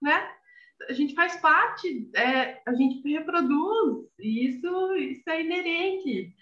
né 0.00 0.30
a 0.88 0.92
gente 0.92 1.14
faz 1.14 1.36
parte, 1.36 2.10
é, 2.14 2.60
a 2.66 2.74
gente 2.74 3.06
reproduz, 3.08 4.06
e 4.18 4.46
isso, 4.46 4.94
isso 4.96 5.28
é 5.28 5.42
inerente. 5.42 6.34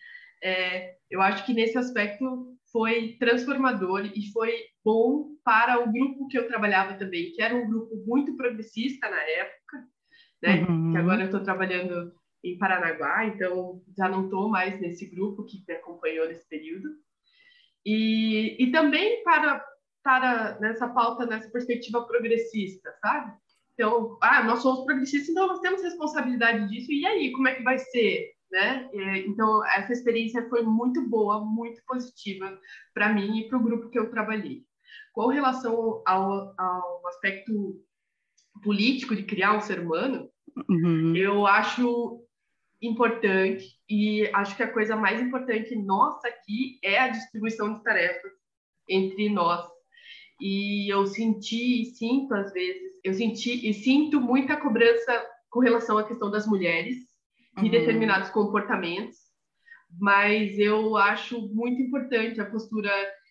É, 0.42 0.96
eu 1.10 1.20
acho 1.20 1.44
que 1.44 1.52
nesse 1.52 1.76
aspecto 1.76 2.56
foi 2.70 3.16
transformador 3.18 4.04
e 4.06 4.30
foi 4.32 4.52
bom 4.84 5.30
para 5.44 5.80
o 5.80 5.92
grupo 5.92 6.28
que 6.28 6.38
eu 6.38 6.46
trabalhava 6.46 6.94
também, 6.94 7.32
que 7.32 7.42
era 7.42 7.54
um 7.54 7.66
grupo 7.68 7.96
muito 8.06 8.36
progressista 8.36 9.08
na 9.10 9.20
época, 9.20 9.88
né? 10.42 10.66
Uhum. 10.68 10.92
Que 10.92 10.98
agora 10.98 11.22
eu 11.22 11.26
estou 11.26 11.42
trabalhando 11.42 12.12
em 12.44 12.56
Paranaguá, 12.58 13.26
então 13.26 13.82
já 13.96 14.08
não 14.08 14.24
estou 14.24 14.48
mais 14.48 14.80
nesse 14.80 15.06
grupo 15.06 15.44
que 15.44 15.64
me 15.66 15.74
acompanhou 15.74 16.28
nesse 16.28 16.48
período. 16.48 16.88
E, 17.84 18.56
e 18.62 18.70
também 18.70 19.22
para, 19.24 19.64
para 20.02 20.58
nessa 20.60 20.88
pauta, 20.88 21.26
nessa 21.26 21.50
perspectiva 21.50 22.06
progressista, 22.06 22.92
sabe? 23.00 23.32
Então, 23.78 24.18
ah, 24.20 24.42
nós 24.42 24.60
somos 24.60 24.84
progressistas, 24.84 25.28
então 25.28 25.46
nós 25.46 25.60
temos 25.60 25.80
responsabilidade 25.80 26.68
disso. 26.68 26.90
E 26.90 27.06
aí, 27.06 27.30
como 27.30 27.46
é 27.46 27.54
que 27.54 27.62
vai 27.62 27.78
ser? 27.78 28.32
Né? 28.50 28.90
Então, 29.24 29.64
essa 29.66 29.92
experiência 29.92 30.48
foi 30.48 30.62
muito 30.62 31.08
boa, 31.08 31.44
muito 31.44 31.80
positiva 31.86 32.58
para 32.92 33.12
mim 33.12 33.38
e 33.38 33.48
para 33.48 33.56
o 33.56 33.62
grupo 33.62 33.88
que 33.88 33.98
eu 33.98 34.10
trabalhei. 34.10 34.64
Com 35.12 35.28
relação 35.28 36.02
ao, 36.04 36.54
ao 36.58 37.06
aspecto 37.06 37.80
político 38.64 39.14
de 39.14 39.22
criar 39.22 39.56
um 39.56 39.60
ser 39.60 39.78
humano, 39.78 40.28
uhum. 40.68 41.14
eu 41.14 41.46
acho 41.46 42.20
importante 42.82 43.64
e 43.88 44.28
acho 44.34 44.56
que 44.56 44.62
a 44.64 44.72
coisa 44.72 44.96
mais 44.96 45.20
importante 45.20 45.76
nossa 45.76 46.26
aqui 46.26 46.80
é 46.82 46.98
a 46.98 47.08
distribuição 47.08 47.74
de 47.74 47.84
tarefas 47.84 48.32
entre 48.88 49.28
nós. 49.28 49.68
E 50.40 50.92
eu 50.92 51.06
senti 51.06 51.82
e 51.82 51.84
sinto 51.86 52.32
às 52.34 52.52
vezes 52.52 52.88
eu 53.02 53.14
senti 53.14 53.68
e 53.68 53.72
sinto 53.72 54.20
muita 54.20 54.56
cobrança 54.56 55.26
com 55.50 55.60
relação 55.60 55.98
à 55.98 56.04
questão 56.04 56.30
das 56.30 56.46
mulheres 56.46 56.96
uhum. 57.56 57.64
e 57.64 57.70
determinados 57.70 58.30
comportamentos, 58.30 59.16
mas 59.98 60.58
eu 60.58 60.96
acho 60.96 61.40
muito 61.54 61.80
importante 61.80 62.40
a 62.40 62.50
postura 62.50 62.90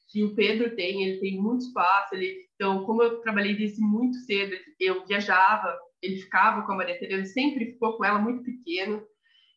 que 0.09 0.23
o 0.23 0.33
Pedro 0.33 0.75
tem, 0.75 1.03
ele 1.03 1.19
tem 1.19 1.39
muito 1.39 1.65
espaço, 1.65 2.15
ele, 2.15 2.47
então, 2.55 2.85
como 2.85 3.03
eu 3.03 3.19
trabalhei 3.19 3.55
desde 3.55 3.81
muito 3.81 4.17
cedo, 4.19 4.55
eu 4.79 5.05
viajava, 5.05 5.77
ele 6.01 6.17
ficava 6.21 6.65
com 6.65 6.71
a 6.71 6.77
Maria 6.77 6.97
Tereza, 6.97 7.31
sempre 7.33 7.73
ficou 7.73 7.97
com 7.97 8.05
ela 8.05 8.17
muito 8.17 8.41
pequeno, 8.41 9.03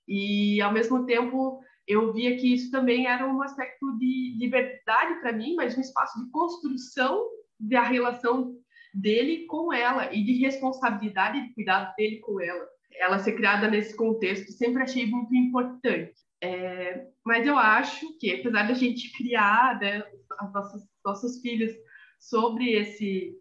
e 0.09 0.61
ao 0.61 0.73
mesmo 0.73 1.07
tempo 1.07 1.61
eu 1.87 2.12
via 2.12 2.37
que 2.37 2.52
isso 2.52 2.71
também 2.71 3.07
era 3.07 3.26
um 3.26 3.40
aspecto 3.42 3.97
de 3.99 4.37
liberdade 4.38 5.21
para 5.21 5.33
mim, 5.33 5.54
mas 5.54 5.76
um 5.76 5.80
espaço 5.80 6.19
de 6.23 6.30
construção 6.30 7.25
da 7.60 7.82
relação 7.82 8.56
dele 8.94 9.46
com 9.46 9.72
ela 9.72 10.12
e 10.12 10.24
de 10.24 10.32
responsabilidade 10.38 11.46
de 11.46 11.54
cuidado 11.54 11.94
dele 11.96 12.18
com 12.18 12.40
ela. 12.40 12.66
Ela 12.94 13.18
ser 13.18 13.32
criada 13.32 13.68
nesse 13.68 13.96
contexto 13.96 14.50
sempre 14.52 14.82
achei 14.82 15.06
muito 15.06 15.34
importante. 15.34 16.14
É, 16.42 17.06
mas 17.24 17.46
eu 17.46 17.58
acho 17.58 18.18
que, 18.18 18.32
apesar 18.32 18.66
da 18.66 18.74
gente 18.74 19.12
criar 19.16 19.78
né, 19.78 20.02
os 20.42 20.52
nossos, 20.52 20.82
nossos 21.04 21.40
filhos 21.40 21.70
sobre 22.18 22.72
esse 22.72 23.36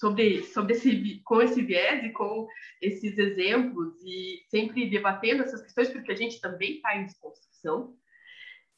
sobre, 0.00 0.42
sobre 0.44 0.72
esse, 0.72 1.20
com 1.24 1.42
esse 1.42 1.60
viés 1.60 2.02
e 2.02 2.10
com 2.10 2.48
esses 2.80 3.18
exemplos 3.18 3.94
e 4.02 4.40
sempre 4.48 4.88
debatendo 4.88 5.42
essas 5.42 5.60
questões, 5.62 5.90
porque 5.90 6.10
a 6.10 6.16
gente 6.16 6.40
também 6.40 6.76
está 6.76 6.96
em 6.96 7.04
desconstrução. 7.04 7.94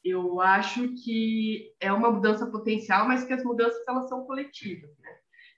Eu 0.03 0.41
acho 0.41 0.89
que 0.95 1.71
é 1.79 1.91
uma 1.91 2.11
mudança 2.11 2.45
potencial, 2.47 3.07
mas 3.07 3.23
que 3.23 3.33
as 3.33 3.43
mudanças 3.43 3.81
elas 3.87 4.09
são 4.09 4.25
coletivas, 4.25 4.89
né? 4.99 5.09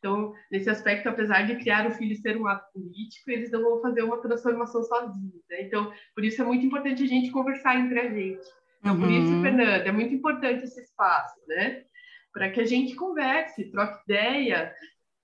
Então, 0.05 0.33
nesse 0.51 0.69
aspecto, 0.69 1.09
apesar 1.09 1.47
de 1.47 1.55
criar 1.55 1.87
o 1.87 1.91
filho 1.91 2.15
ser 2.15 2.37
um 2.37 2.45
ato 2.45 2.71
político, 2.73 3.31
eles 3.31 3.49
não 3.49 3.63
vão 3.63 3.81
fazer 3.81 4.03
uma 4.03 4.21
transformação 4.21 4.83
sozinhos. 4.83 5.41
Né? 5.49 5.63
Então, 5.63 5.91
por 6.13 6.23
isso 6.23 6.39
é 6.43 6.45
muito 6.45 6.63
importante 6.63 7.03
a 7.03 7.07
gente 7.07 7.31
conversar 7.31 7.75
entre 7.75 7.99
a 7.99 8.07
gente. 8.07 8.45
Então, 8.79 8.99
por 8.99 9.09
isso, 9.09 9.31
uhum. 9.31 9.41
Fernanda, 9.41 9.83
é 9.83 9.91
muito 9.91 10.13
importante 10.13 10.63
esse 10.63 10.79
espaço, 10.79 11.35
né? 11.47 11.85
Para 12.31 12.51
que 12.51 12.61
a 12.61 12.65
gente 12.65 12.95
converse, 12.95 13.71
troque 13.71 14.03
ideia, 14.03 14.71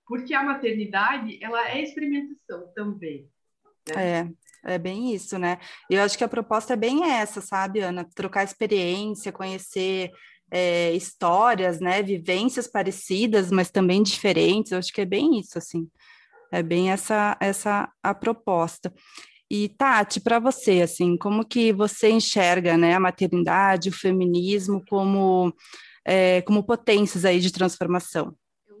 porque 0.04 0.34
a 0.34 0.42
maternidade 0.42 1.38
ela 1.40 1.70
é 1.70 1.80
experimentação 1.80 2.72
também. 2.74 3.30
Né? 3.88 4.18
É, 4.18 4.28
é 4.64 4.78
bem 4.78 5.14
isso, 5.14 5.38
né? 5.38 5.58
Eu 5.90 6.02
acho 6.02 6.16
que 6.16 6.24
a 6.24 6.28
proposta 6.28 6.74
é 6.74 6.76
bem 6.76 7.04
essa, 7.10 7.40
sabe, 7.40 7.80
Ana? 7.80 8.06
Trocar 8.14 8.44
experiência, 8.44 9.32
conhecer 9.32 10.10
é, 10.50 10.92
histórias, 10.92 11.80
né? 11.80 12.02
Vivências 12.02 12.66
parecidas, 12.66 13.50
mas 13.50 13.70
também 13.70 14.02
diferentes. 14.02 14.72
Eu 14.72 14.78
acho 14.78 14.92
que 14.92 15.00
é 15.00 15.06
bem 15.06 15.38
isso, 15.40 15.58
assim. 15.58 15.88
É 16.52 16.62
bem 16.62 16.90
essa 16.90 17.36
essa 17.40 17.90
a 18.02 18.14
proposta. 18.14 18.92
E 19.50 19.68
Tati, 19.68 20.20
para 20.20 20.38
você, 20.38 20.80
assim, 20.82 21.16
como 21.16 21.44
que 21.44 21.72
você 21.74 22.10
enxerga, 22.10 22.76
né, 22.78 22.94
a 22.94 23.00
maternidade, 23.00 23.90
o 23.90 23.92
feminismo 23.92 24.82
como 24.88 25.52
é, 26.06 26.40
como 26.42 26.64
potências 26.64 27.24
aí 27.24 27.40
de 27.40 27.52
transformação? 27.52 28.34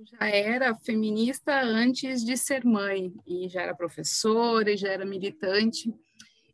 Já 0.04 0.26
era 0.26 0.74
feminista 0.74 1.60
antes 1.62 2.24
de 2.24 2.36
ser 2.36 2.64
mãe, 2.64 3.12
e 3.26 3.48
já 3.48 3.62
era 3.62 3.74
professora, 3.74 4.70
e 4.70 4.76
já 4.76 4.88
era 4.88 5.04
militante. 5.04 5.92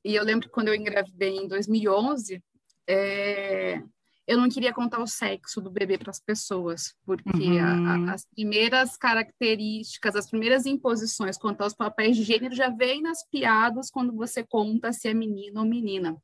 E 0.04 0.14
eu 0.14 0.24
lembro 0.24 0.48
que 0.48 0.54
quando 0.54 0.68
eu 0.68 0.74
engravidei 0.74 1.36
em 1.36 1.48
2011, 1.48 2.42
é, 2.86 3.82
eu 4.26 4.38
não 4.38 4.48
queria 4.48 4.74
contar 4.74 5.00
o 5.00 5.06
sexo 5.06 5.60
do 5.60 5.70
bebê 5.70 5.96
para 5.96 6.10
as 6.10 6.20
pessoas, 6.20 6.94
porque 7.04 7.30
uhum. 7.30 7.86
a, 7.86 8.10
a, 8.10 8.14
as 8.14 8.26
primeiras 8.26 8.96
características, 8.96 10.14
as 10.14 10.28
primeiras 10.28 10.66
imposições 10.66 11.38
quanto 11.38 11.62
aos 11.62 11.74
papéis 11.74 12.16
de 12.16 12.24
gênero 12.24 12.54
já 12.54 12.68
vêm 12.68 13.02
nas 13.02 13.26
piadas 13.28 13.90
quando 13.90 14.12
você 14.12 14.44
conta 14.44 14.92
se 14.92 15.08
é 15.08 15.14
menino 15.14 15.60
ou 15.60 15.66
menina. 15.66 16.16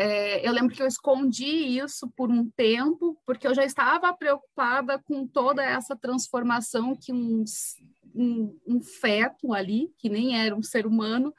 É, 0.00 0.46
eu 0.46 0.52
lembro 0.52 0.72
que 0.72 0.80
eu 0.80 0.86
escondi 0.86 1.44
isso 1.44 2.08
por 2.16 2.30
um 2.30 2.48
tempo, 2.50 3.20
porque 3.26 3.48
eu 3.48 3.52
já 3.52 3.64
estava 3.64 4.14
preocupada 4.14 4.96
com 5.00 5.26
toda 5.26 5.60
essa 5.60 5.96
transformação 5.96 6.94
que 6.94 7.12
um, 7.12 7.42
um, 8.14 8.56
um 8.64 8.80
feto 8.80 9.52
ali, 9.52 9.92
que 9.98 10.08
nem 10.08 10.40
era 10.40 10.54
um 10.54 10.62
ser 10.62 10.86
humano, 10.86 11.34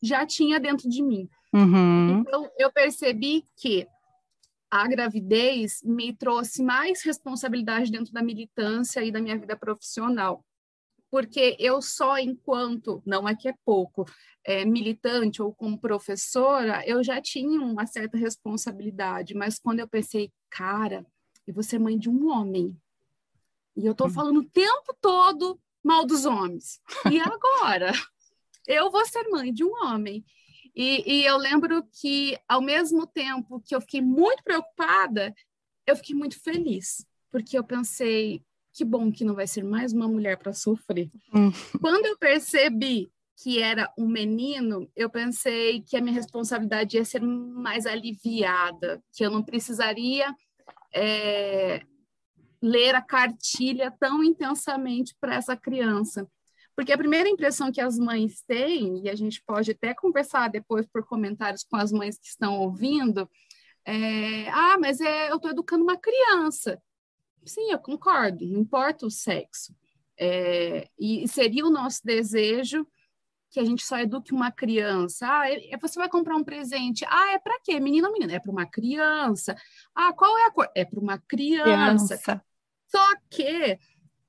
já 0.00 0.24
tinha 0.24 0.60
dentro 0.60 0.88
de 0.88 1.02
mim. 1.02 1.28
Uhum. 1.52 2.20
Então, 2.20 2.48
eu 2.56 2.70
percebi 2.70 3.44
que 3.56 3.84
a 4.70 4.86
gravidez 4.86 5.80
me 5.82 6.12
trouxe 6.12 6.62
mais 6.62 7.02
responsabilidade 7.02 7.90
dentro 7.90 8.12
da 8.12 8.22
militância 8.22 9.02
e 9.02 9.10
da 9.10 9.20
minha 9.20 9.36
vida 9.36 9.56
profissional 9.56 10.44
porque 11.14 11.54
eu 11.60 11.80
só 11.80 12.18
enquanto, 12.18 13.00
não 13.06 13.28
é 13.28 13.36
que 13.36 13.48
é 13.48 13.54
pouco, 13.64 14.04
é, 14.42 14.64
militante 14.64 15.40
ou 15.40 15.54
como 15.54 15.78
professora, 15.78 16.82
eu 16.88 17.04
já 17.04 17.22
tinha 17.22 17.60
uma 17.60 17.86
certa 17.86 18.18
responsabilidade, 18.18 19.32
mas 19.32 19.56
quando 19.56 19.78
eu 19.78 19.86
pensei, 19.86 20.32
cara, 20.50 21.06
eu 21.46 21.54
vou 21.54 21.62
ser 21.62 21.78
mãe 21.78 21.96
de 21.96 22.10
um 22.10 22.28
homem, 22.32 22.76
e 23.76 23.86
eu 23.86 23.92
estou 23.92 24.08
hum. 24.08 24.10
falando 24.10 24.40
o 24.40 24.50
tempo 24.50 24.92
todo 25.00 25.56
mal 25.84 26.04
dos 26.04 26.24
homens, 26.24 26.80
e 27.08 27.20
agora? 27.20 27.92
eu 28.66 28.90
vou 28.90 29.06
ser 29.06 29.22
mãe 29.28 29.54
de 29.54 29.62
um 29.62 29.72
homem. 29.84 30.24
E, 30.74 31.20
e 31.20 31.24
eu 31.24 31.36
lembro 31.36 31.84
que, 31.92 32.36
ao 32.48 32.60
mesmo 32.60 33.06
tempo 33.06 33.62
que 33.64 33.72
eu 33.72 33.80
fiquei 33.80 34.00
muito 34.00 34.42
preocupada, 34.42 35.32
eu 35.86 35.94
fiquei 35.94 36.16
muito 36.16 36.42
feliz, 36.42 37.06
porque 37.30 37.56
eu 37.56 37.62
pensei, 37.62 38.44
que 38.74 38.84
bom 38.84 39.10
que 39.12 39.24
não 39.24 39.34
vai 39.34 39.46
ser 39.46 39.62
mais 39.62 39.92
uma 39.92 40.08
mulher 40.08 40.36
para 40.36 40.52
sofrer. 40.52 41.08
Hum. 41.32 41.52
Quando 41.80 42.06
eu 42.06 42.18
percebi 42.18 43.08
que 43.36 43.62
era 43.62 43.90
um 43.96 44.08
menino, 44.08 44.90
eu 44.96 45.08
pensei 45.08 45.80
que 45.80 45.96
a 45.96 46.00
minha 46.00 46.14
responsabilidade 46.14 46.96
ia 46.96 47.04
ser 47.04 47.22
mais 47.22 47.86
aliviada, 47.86 49.02
que 49.12 49.24
eu 49.24 49.30
não 49.30 49.42
precisaria 49.42 50.34
é, 50.92 51.82
ler 52.60 52.94
a 52.94 53.02
cartilha 53.02 53.92
tão 53.98 54.22
intensamente 54.22 55.14
para 55.20 55.36
essa 55.36 55.56
criança. 55.56 56.28
Porque 56.76 56.92
a 56.92 56.98
primeira 56.98 57.28
impressão 57.28 57.70
que 57.70 57.80
as 57.80 57.96
mães 57.96 58.42
têm, 58.42 59.04
e 59.04 59.08
a 59.08 59.14
gente 59.14 59.40
pode 59.46 59.70
até 59.70 59.94
conversar 59.94 60.48
depois 60.48 60.86
por 60.86 61.06
comentários 61.06 61.62
com 61.62 61.76
as 61.76 61.92
mães 61.92 62.18
que 62.18 62.26
estão 62.26 62.58
ouvindo, 62.58 63.30
é, 63.86 64.48
ah, 64.50 64.76
mas 64.80 65.00
é, 65.00 65.30
eu 65.30 65.36
estou 65.36 65.50
educando 65.50 65.84
uma 65.84 65.96
criança. 65.96 66.80
Sim, 67.46 67.70
eu 67.70 67.78
concordo, 67.78 68.46
não 68.46 68.60
importa 68.60 69.06
o 69.06 69.10
sexo. 69.10 69.74
É, 70.18 70.88
e 70.98 71.26
seria 71.26 71.66
o 71.66 71.70
nosso 71.70 72.00
desejo 72.04 72.86
que 73.50 73.60
a 73.60 73.64
gente 73.64 73.84
só 73.84 73.98
eduque 73.98 74.32
uma 74.32 74.50
criança. 74.50 75.26
Ah, 75.28 75.48
é, 75.48 75.74
é 75.74 75.78
você 75.78 75.98
vai 75.98 76.08
comprar 76.08 76.36
um 76.36 76.42
presente. 76.44 77.04
Ah, 77.08 77.32
é 77.32 77.38
para 77.38 77.60
quê? 77.60 77.78
Menino 77.78 78.08
ou 78.08 78.12
menina? 78.12 78.34
É 78.34 78.40
para 78.40 78.50
uma 78.50 78.66
criança. 78.66 79.56
Ah, 79.94 80.12
qual 80.12 80.36
é 80.38 80.46
a 80.46 80.50
cor? 80.50 80.68
É 80.74 80.84
para 80.84 80.98
uma 80.98 81.18
criança. 81.18 82.18
criança. 82.18 82.44
Só 82.88 83.16
que 83.30 83.78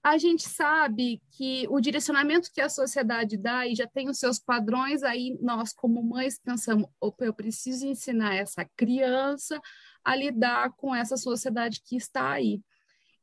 a 0.04 0.19
gente 0.19 0.47
sabe 0.47 1.19
que 1.32 1.67
o 1.67 1.82
direcionamento 1.82 2.51
que 2.51 2.62
a 2.62 2.69
sociedade 2.69 3.36
dá 3.36 3.65
e 3.65 3.73
já 3.73 3.88
tem 3.88 4.08
os 4.08 4.19
seus 4.19 4.38
padrões, 4.38 5.01
aí 5.01 5.36
nós, 5.41 5.73
como 5.73 6.04
mães, 6.04 6.38
pensamos: 6.38 6.88
opa, 7.01 7.25
eu 7.25 7.34
preciso 7.34 7.88
ensinar 7.88 8.36
essa 8.36 8.63
criança 8.78 9.60
a 10.04 10.15
lidar 10.15 10.71
com 10.73 10.95
essa 10.95 11.17
sociedade 11.17 11.82
que 11.84 11.95
está 11.95 12.30
aí. 12.30 12.62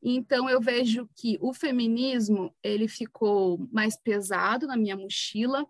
Então 0.03 0.49
eu 0.49 0.59
vejo 0.59 1.09
que 1.15 1.37
o 1.41 1.53
feminismo 1.53 2.53
ele 2.61 2.89
ficou 2.89 3.57
mais 3.71 3.95
pesado 3.95 4.67
na 4.67 4.75
minha 4.75 4.97
mochila 4.97 5.65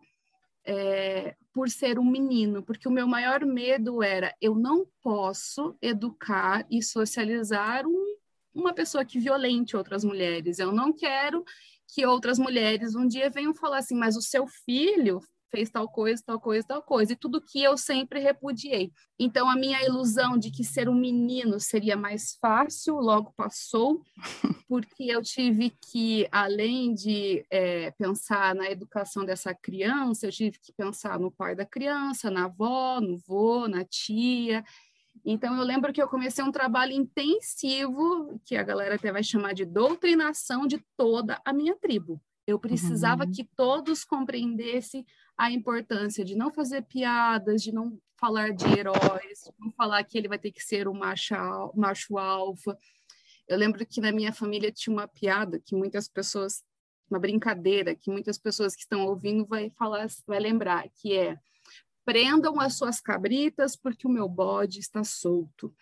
é, 0.65 1.35
por 1.53 1.69
ser 1.69 1.99
um 1.99 2.05
menino, 2.05 2.63
porque 2.63 2.87
o 2.87 2.91
meu 2.91 3.07
maior 3.07 3.45
medo 3.45 4.01
era 4.01 4.33
eu 4.41 4.55
não 4.55 4.87
posso 5.03 5.77
educar 5.79 6.65
e 6.71 6.81
socializar 6.81 7.85
um, 7.85 8.15
uma 8.55 8.73
pessoa 8.73 9.05
que 9.05 9.19
violente 9.19 9.77
outras 9.77 10.03
mulheres. 10.03 10.57
Eu 10.57 10.71
não 10.71 10.91
quero 10.91 11.45
que 11.87 12.03
outras 12.05 12.39
mulheres 12.39 12.95
um 12.95 13.07
dia 13.07 13.29
venham 13.29 13.53
falar 13.53 13.79
assim, 13.79 13.95
mas 13.95 14.17
o 14.17 14.21
seu 14.21 14.47
filho 14.47 15.21
fez 15.53 15.69
tal 15.69 15.87
coisa, 15.87 16.23
tal 16.25 16.39
coisa, 16.39 16.67
tal 16.67 16.81
coisa, 16.81 17.13
e 17.13 17.15
tudo 17.15 17.39
que 17.39 17.61
eu 17.61 17.77
sempre 17.77 18.19
repudiei. 18.19 18.91
Então, 19.19 19.47
a 19.47 19.55
minha 19.55 19.79
ilusão 19.85 20.35
de 20.35 20.49
que 20.49 20.63
ser 20.63 20.89
um 20.89 20.95
menino 20.95 21.59
seria 21.59 21.95
mais 21.95 22.35
fácil 22.41 22.95
logo 22.95 23.31
passou, 23.37 24.01
porque 24.67 25.03
eu 25.03 25.21
tive 25.21 25.69
que, 25.69 26.27
além 26.31 26.95
de 26.95 27.45
é, 27.51 27.91
pensar 27.91 28.55
na 28.55 28.71
educação 28.71 29.23
dessa 29.23 29.53
criança, 29.53 30.25
eu 30.25 30.31
tive 30.31 30.57
que 30.59 30.73
pensar 30.73 31.19
no 31.19 31.29
pai 31.29 31.55
da 31.55 31.65
criança, 31.65 32.31
na 32.31 32.45
avó, 32.45 32.99
no 32.99 33.19
vô, 33.19 33.67
na 33.67 33.85
tia. 33.85 34.65
Então, 35.23 35.55
eu 35.55 35.63
lembro 35.63 35.93
que 35.93 36.01
eu 36.01 36.07
comecei 36.07 36.43
um 36.43 36.51
trabalho 36.51 36.93
intensivo, 36.93 38.41
que 38.43 38.55
a 38.55 38.63
galera 38.63 38.95
até 38.95 39.11
vai 39.11 39.23
chamar 39.23 39.53
de 39.53 39.65
doutrinação 39.65 40.65
de 40.65 40.83
toda 40.97 41.39
a 41.45 41.53
minha 41.53 41.75
tribo. 41.75 42.19
Eu 42.45 42.59
precisava 42.59 43.23
uhum. 43.23 43.31
que 43.31 43.43
todos 43.55 44.03
compreendessem 44.03 45.05
a 45.37 45.51
importância 45.51 46.25
de 46.25 46.35
não 46.35 46.51
fazer 46.51 46.83
piadas, 46.83 47.61
de 47.63 47.71
não 47.71 47.97
falar 48.19 48.51
de 48.51 48.65
heróis, 48.65 49.43
de 49.45 49.53
não 49.59 49.71
falar 49.71 50.03
que 50.03 50.17
ele 50.17 50.27
vai 50.27 50.37
ter 50.37 50.51
que 50.51 50.63
ser 50.63 50.87
o 50.87 50.93
macho, 50.93 51.35
macho 51.75 52.17
alfa. 52.17 52.77
Eu 53.47 53.57
lembro 53.57 53.85
que 53.85 54.01
na 54.01 54.11
minha 54.11 54.33
família 54.33 54.71
tinha 54.71 54.93
uma 54.93 55.07
piada 55.07 55.59
que 55.59 55.75
muitas 55.75 56.07
pessoas, 56.07 56.63
uma 57.09 57.19
brincadeira 57.19 57.95
que 57.95 58.11
muitas 58.11 58.37
pessoas 58.37 58.75
que 58.75 58.81
estão 58.81 59.05
ouvindo 59.05 59.45
vai 59.45 59.69
falar, 59.71 60.07
vai 60.27 60.39
lembrar, 60.39 60.87
que 60.89 61.15
é 61.17 61.37
prendam 62.05 62.59
as 62.59 62.77
suas 62.77 62.99
cabritas 62.99 63.75
porque 63.75 64.07
o 64.07 64.11
meu 64.11 64.27
bode 64.27 64.79
está 64.79 65.03
solto. 65.03 65.73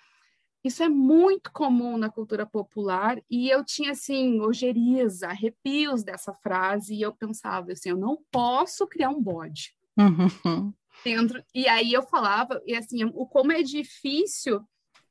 Isso 0.64 0.84
é 0.84 0.90
muito 0.90 1.52
comum 1.52 1.98
na 1.98 2.10
cultura 2.10 2.46
popular 2.46 3.20
e 3.30 3.50
eu 3.50 3.64
tinha 3.66 3.92
assim 3.92 4.40
ojerias, 4.40 5.24
arrepios 5.24 6.04
dessa 6.04 6.34
frase 6.34 6.96
e 6.96 7.02
eu 7.02 7.14
pensava 7.14 7.72
assim, 7.72 7.90
eu 7.90 7.98
não 7.98 8.18
posso 8.32 8.88
criar 8.88 9.10
um 9.10 9.22
bode 9.22 9.74
uhum. 9.98 10.74
dentro. 11.04 11.44
E 11.54 11.68
aí 11.68 11.92
eu 11.92 12.04
falava 12.04 12.62
e 12.66 12.76
assim, 12.76 13.04
o 13.06 13.26
como 13.26 13.52
é 13.52 13.64
difícil 13.64 14.64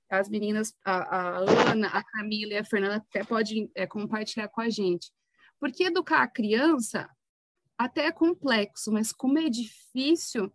as 0.09 0.29
meninas, 0.29 0.75
a, 0.85 1.17
a 1.17 1.39
Ana, 1.71 1.89
a 1.89 2.03
Camila 2.03 2.55
e 2.55 2.59
a 2.59 2.65
Fernanda 2.65 2.97
até 2.97 3.23
podem 3.23 3.71
é, 3.75 3.87
compartilhar 3.87 4.49
com 4.49 4.61
a 4.61 4.69
gente, 4.69 5.13
porque 5.59 5.85
educar 5.85 6.23
a 6.23 6.29
criança 6.29 7.09
até 7.79 8.07
é 8.07 8.13
complexo, 8.13 8.93
mas 8.93 9.13
como 9.13 9.39
é 9.39 9.49
difícil 9.49 10.53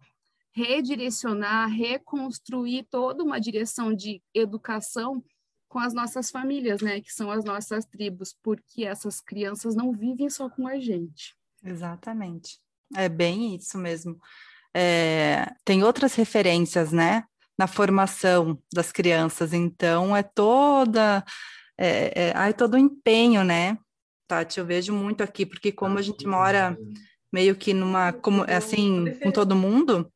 redirecionar, 0.55 1.69
reconstruir 1.69 2.87
toda 2.89 3.23
uma 3.23 3.39
direção 3.39 3.93
de 3.93 4.21
educação 4.33 5.23
com 5.67 5.79
as 5.79 5.93
nossas 5.93 6.31
famílias, 6.31 6.81
né, 6.81 7.01
que 7.01 7.11
são 7.11 7.29
as 7.29 7.43
nossas 7.43 7.85
tribos, 7.85 8.33
porque 8.41 8.85
essas 8.85 9.19
crianças 9.19 9.75
não 9.75 9.91
vivem 9.91 10.29
só 10.29 10.49
com 10.49 10.65
a 10.67 10.79
gente. 10.79 11.35
Exatamente. 11.63 12.59
É 12.95 13.09
bem 13.09 13.55
isso 13.55 13.77
mesmo. 13.77 14.17
É, 14.73 15.53
tem 15.65 15.83
outras 15.83 16.15
referências, 16.15 16.93
né, 16.93 17.25
na 17.57 17.67
formação 17.67 18.57
das 18.73 18.91
crianças, 18.91 19.53
então 19.53 20.15
é 20.15 20.23
toda, 20.23 21.25
é, 21.77 22.29
é, 22.29 22.49
é 22.49 22.53
todo 22.53 22.75
o 22.75 22.79
empenho, 22.79 23.43
né, 23.43 23.77
Tati, 24.27 24.59
eu 24.59 24.65
vejo 24.65 24.93
muito 24.93 25.21
aqui, 25.21 25.45
porque 25.45 25.71
como 25.71 25.97
a 25.97 26.01
gente 26.01 26.25
mora 26.25 26.77
meio 27.31 27.55
que 27.55 27.73
numa, 27.73 28.13
como, 28.13 28.43
assim, 28.43 29.13
com 29.21 29.31
todo 29.31 29.55
mundo, 29.55 30.11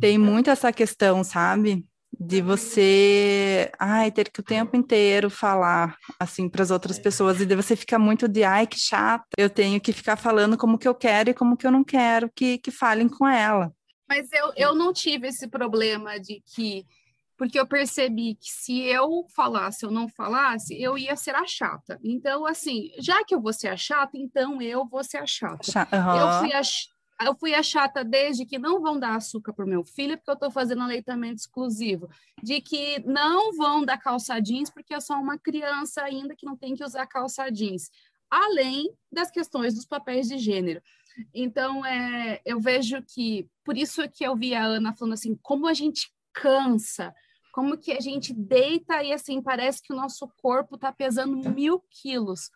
tem 0.00 0.18
muito 0.18 0.50
essa 0.50 0.72
questão, 0.72 1.22
sabe? 1.22 1.86
De 2.18 2.40
você, 2.40 3.72
ai, 3.78 4.10
ter 4.12 4.30
que 4.30 4.40
o 4.40 4.44
tempo 4.44 4.76
inteiro 4.76 5.28
falar 5.28 5.96
assim 6.18 6.48
para 6.48 6.62
as 6.62 6.70
outras 6.70 6.98
pessoas 6.98 7.40
e 7.40 7.46
de 7.46 7.56
você 7.56 7.74
fica 7.74 7.98
muito 7.98 8.28
de, 8.28 8.44
ai, 8.44 8.66
que 8.66 8.78
chata. 8.78 9.26
Eu 9.36 9.50
tenho 9.50 9.80
que 9.80 9.92
ficar 9.92 10.16
falando 10.16 10.56
como 10.56 10.78
que 10.78 10.86
eu 10.86 10.94
quero 10.94 11.30
e 11.30 11.34
como 11.34 11.56
que 11.56 11.66
eu 11.66 11.72
não 11.72 11.82
quero 11.82 12.30
que, 12.34 12.58
que 12.58 12.70
falem 12.70 13.08
com 13.08 13.26
ela. 13.26 13.72
Mas 14.08 14.28
eu, 14.32 14.52
eu 14.56 14.74
não 14.74 14.92
tive 14.92 15.28
esse 15.28 15.48
problema 15.48 16.20
de 16.20 16.40
que 16.54 16.86
porque 17.36 17.58
eu 17.58 17.66
percebi 17.66 18.36
que 18.36 18.48
se 18.48 18.82
eu 18.82 19.26
falasse 19.34 19.84
ou 19.84 19.90
não 19.90 20.08
falasse, 20.08 20.80
eu 20.80 20.96
ia 20.96 21.16
ser 21.16 21.34
a 21.34 21.46
chata. 21.46 21.98
Então, 22.02 22.46
assim, 22.46 22.90
já 22.98 23.24
que 23.24 23.34
eu 23.34 23.40
vou 23.40 23.52
ser 23.52 23.68
a 23.68 23.76
chata, 23.76 24.12
então 24.14 24.62
eu 24.62 24.86
vou 24.86 25.02
ser 25.02 25.18
a 25.18 25.26
chata. 25.26 25.86
Uhum. 25.92 26.16
Eu 26.16 26.40
fui 26.40 26.52
a, 26.52 26.62
eu 27.22 27.34
fui 27.34 27.54
a 27.54 27.62
chata 27.62 28.04
desde 28.04 28.44
que 28.44 28.58
não 28.58 28.80
vão 28.80 28.98
dar 28.98 29.16
açúcar 29.16 29.52
para 29.52 29.64
o 29.64 29.68
meu 29.68 29.84
filho, 29.84 30.16
porque 30.16 30.30
eu 30.30 30.34
estou 30.34 30.50
fazendo 30.50 30.82
aleitamento 30.82 31.36
exclusivo. 31.36 32.08
De 32.42 32.60
que 32.60 32.98
não 33.06 33.54
vão 33.56 33.84
dar 33.84 33.98
calça 33.98 34.40
jeans, 34.40 34.70
porque 34.70 34.94
eu 34.94 35.00
sou 35.00 35.16
uma 35.16 35.38
criança 35.38 36.02
ainda 36.02 36.34
que 36.34 36.46
não 36.46 36.56
tem 36.56 36.74
que 36.74 36.84
usar 36.84 37.06
calça 37.06 37.50
jeans. 37.50 37.90
Além 38.30 38.92
das 39.12 39.30
questões 39.30 39.74
dos 39.74 39.86
papéis 39.86 40.28
de 40.28 40.38
gênero. 40.38 40.82
Então, 41.32 41.86
é, 41.86 42.40
eu 42.44 42.60
vejo 42.60 43.00
que, 43.02 43.48
por 43.64 43.76
isso 43.76 44.08
que 44.08 44.24
eu 44.24 44.34
vi 44.34 44.54
a 44.54 44.64
Ana 44.64 44.92
falando 44.92 45.14
assim, 45.14 45.38
como 45.40 45.68
a 45.68 45.74
gente 45.74 46.12
cansa, 46.32 47.14
como 47.52 47.78
que 47.78 47.92
a 47.92 48.00
gente 48.00 48.34
deita 48.34 49.04
e 49.04 49.12
assim, 49.12 49.40
parece 49.40 49.80
que 49.80 49.92
o 49.92 49.96
nosso 49.96 50.28
corpo 50.42 50.74
está 50.74 50.90
pesando 50.90 51.48
mil 51.50 51.84
quilos, 51.88 52.50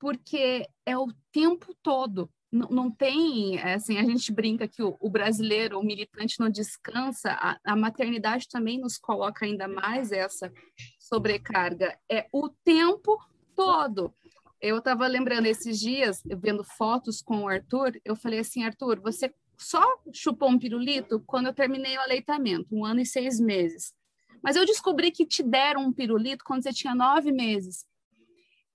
porque 0.00 0.68
é 0.84 0.98
o 0.98 1.06
tempo 1.30 1.72
todo 1.80 2.28
não, 2.54 2.68
não 2.68 2.90
tem, 2.90 3.58
é 3.58 3.74
assim, 3.74 3.98
a 3.98 4.04
gente 4.04 4.32
brinca 4.32 4.68
que 4.68 4.80
o, 4.80 4.96
o 5.00 5.10
brasileiro, 5.10 5.78
o 5.78 5.82
militante 5.82 6.38
não 6.38 6.48
descansa, 6.48 7.32
a, 7.32 7.58
a, 7.64 7.74
maternidade 7.74 8.48
também 8.48 8.78
nos 8.78 8.96
coloca 8.96 9.44
ainda 9.44 9.66
mais 9.66 10.12
essa 10.12 10.52
sobrecarga, 10.96 11.98
é 12.08 12.28
o 12.32 12.48
tempo 12.48 13.18
todo. 13.56 14.14
Eu 14.60 14.78
estava 14.78 15.04
lembrando 15.08 15.46
esses 15.46 15.80
dias, 15.80 16.22
vendo 16.24 16.62
fotos 16.62 17.20
com 17.20 17.42
o 17.42 17.48
Arthur, 17.48 18.00
eu 18.04 18.14
falei 18.14 18.38
assim, 18.38 18.62
Arthur, 18.62 19.00
você 19.00 19.34
só 19.58 19.82
chupou 20.12 20.48
um 20.48 20.58
pirulito 20.58 21.20
quando 21.26 21.46
eu 21.46 21.54
terminei 21.54 21.96
o 21.96 22.02
aleitamento, 22.02 22.68
um 22.70 22.84
ano 22.84 23.00
e 23.00 23.06
seis 23.06 23.40
meses. 23.40 23.92
Mas 24.40 24.54
eu 24.54 24.64
descobri 24.64 25.10
que 25.10 25.26
te 25.26 25.42
deram 25.42 25.82
um 25.82 25.92
pirulito 25.92 26.44
quando 26.44 26.62
você 26.62 26.72
tinha 26.72 26.94
nove 26.94 27.32
meses. 27.32 27.84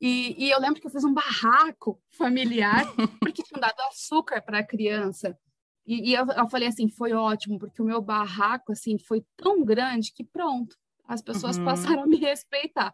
E, 0.01 0.45
e, 0.45 0.49
eu 0.49 0.59
lembro 0.59 0.79
que 0.79 0.87
eu 0.87 0.91
fiz 0.91 1.03
um 1.03 1.13
barraco 1.13 2.01
familiar, 2.11 2.85
porque 3.19 3.43
tinham 3.43 3.59
dado 3.59 3.79
açúcar 3.89 4.41
para 4.41 4.59
a 4.59 4.65
criança. 4.65 5.37
E, 5.85 6.11
e 6.11 6.13
eu, 6.13 6.25
eu, 6.25 6.47
falei 6.47 6.67
assim, 6.69 6.87
foi 6.87 7.13
ótimo, 7.13 7.59
porque 7.59 7.81
o 7.81 7.85
meu 7.85 8.01
barraco 8.01 8.71
assim 8.71 8.97
foi 8.97 9.25
tão 9.35 9.63
grande 9.65 10.13
que 10.13 10.23
pronto, 10.23 10.75
as 11.07 11.21
pessoas 11.21 11.57
uhum. 11.57 11.65
passaram 11.65 12.03
a 12.03 12.07
me 12.07 12.17
respeitar. 12.17 12.93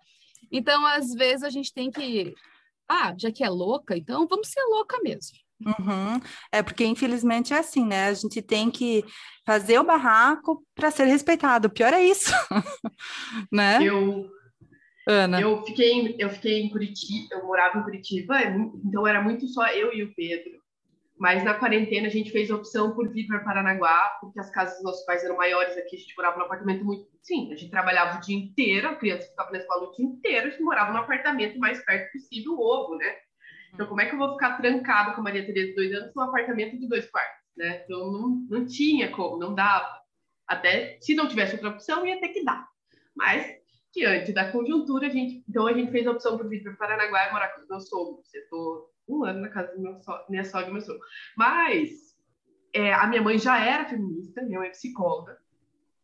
Então, 0.51 0.85
às 0.85 1.13
vezes, 1.13 1.43
a 1.43 1.49
gente 1.49 1.73
tem 1.73 1.91
que. 1.91 2.33
Ah, 2.87 3.13
já 3.17 3.31
que 3.31 3.43
é 3.43 3.49
louca, 3.49 3.97
então 3.97 4.27
vamos 4.27 4.47
ser 4.47 4.63
louca 4.63 4.99
mesmo. 5.01 5.37
Uhum. 5.65 6.19
É 6.51 6.61
porque, 6.61 6.85
infelizmente, 6.85 7.53
é 7.53 7.59
assim, 7.59 7.85
né? 7.85 8.07
A 8.07 8.13
gente 8.13 8.41
tem 8.41 8.69
que 8.69 9.03
fazer 9.45 9.79
o 9.79 9.83
barraco 9.83 10.63
para 10.75 10.91
ser 10.91 11.05
respeitado. 11.05 11.67
O 11.67 11.71
pior 11.71 11.93
é 11.93 12.03
isso, 12.03 12.31
né? 13.51 13.83
Eu, 13.83 14.29
Ana. 15.07 15.39
Eu 15.39 15.63
fiquei, 15.63 16.15
eu 16.17 16.29
fiquei 16.29 16.63
em 16.63 16.69
Curitiba, 16.69 17.35
eu 17.35 17.45
morava 17.45 17.77
em 17.77 17.83
Curitiba, 17.83 18.39
é 18.39 18.49
então 18.83 19.05
era 19.05 19.21
muito 19.21 19.47
só 19.47 19.67
eu 19.67 19.93
e 19.93 20.03
o 20.03 20.13
Pedro. 20.15 20.63
Mas 21.17 21.43
na 21.43 21.53
quarentena 21.53 22.07
a 22.07 22.11
gente 22.11 22.31
fez 22.31 22.51
a 22.51 22.55
opção 22.55 22.93
por 22.93 23.07
vir 23.09 23.25
para 23.27 23.39
Paranaguá, 23.39 24.17
porque 24.19 24.39
as 24.39 24.51
casas 24.51 24.75
dos 24.75 24.83
nossos 24.83 25.05
pais 25.05 25.23
eram 25.23 25.37
maiores 25.37 25.77
aqui, 25.77 25.95
a 25.95 25.99
gente 25.99 26.15
morava 26.17 26.37
num 26.37 26.45
apartamento 26.45 26.83
muito. 26.83 27.07
Sim, 27.21 27.53
a 27.53 27.55
gente 27.55 27.71
trabalhava 27.71 28.17
o 28.17 28.21
dia 28.21 28.35
inteiro, 28.35 28.89
a 28.89 28.95
criança 28.95 29.29
ficava 29.29 29.51
na 29.51 29.59
escola 29.59 29.87
o 29.87 29.91
dia 29.91 30.05
inteiro, 30.05 30.47
a 30.47 30.49
gente 30.49 30.63
morava 30.63 30.91
no 30.91 30.99
apartamento 30.99 31.57
mais 31.57 31.83
perto 31.85 32.11
possível, 32.11 32.59
ovo, 32.59 32.95
né? 32.95 33.15
Então, 33.73 33.87
como 33.87 34.01
é 34.01 34.05
que 34.05 34.13
eu 34.13 34.19
vou 34.19 34.33
ficar 34.33 34.57
trancado 34.57 35.13
com 35.13 35.21
a 35.21 35.23
Maria 35.23 35.45
Tereza 35.45 35.69
de 35.69 35.75
dois 35.75 35.93
anos 35.93 36.11
num 36.15 36.23
apartamento 36.23 36.77
de 36.77 36.87
dois 36.87 37.09
quartos, 37.09 37.45
né? 37.55 37.83
Então, 37.85 38.11
não, 38.11 38.29
não 38.49 38.65
tinha 38.65 39.09
como, 39.11 39.37
não 39.37 39.55
dava. 39.55 40.01
Até 40.47 40.97
se 41.01 41.15
não 41.15 41.27
tivesse 41.27 41.53
outra 41.53 41.69
opção, 41.69 42.05
ia 42.05 42.19
ter 42.19 42.29
que 42.29 42.43
dar. 42.43 42.67
Mas 43.15 43.64
diante 43.95 44.33
da 44.33 44.51
conjuntura, 44.51 45.07
a 45.07 45.09
gente, 45.09 45.43
então 45.47 45.65
a 45.65 45.73
gente 45.73 45.91
fez 45.91 46.05
a 46.05 46.11
opção 46.11 46.37
por 46.37 46.49
vir 46.49 46.61
para 46.61 46.73
Paranaguá 46.73 47.27
e 47.27 47.31
morar 47.31 47.47
com 47.49 47.61
os 47.61 47.67
meus 47.67 47.87
sogros. 47.87 48.33
Eu 48.33 48.41
estou 48.41 48.95
um 49.07 49.23
ano 49.23 49.41
na 49.41 49.49
casa 49.49 49.73
do 49.73 49.81
meu 49.81 49.99
so, 50.01 50.11
minha 50.29 50.43
sogra 50.43 50.69
e 50.69 50.73
meu 50.73 50.81
sogro. 50.81 51.01
Mas 51.37 51.89
é, 52.73 52.93
a 52.93 53.07
minha 53.07 53.21
mãe 53.21 53.37
já 53.39 53.57
era 53.57 53.85
feminista, 53.85 54.41
minha 54.41 54.59
mãe 54.59 54.67
é 54.67 54.71
psicóloga. 54.71 55.37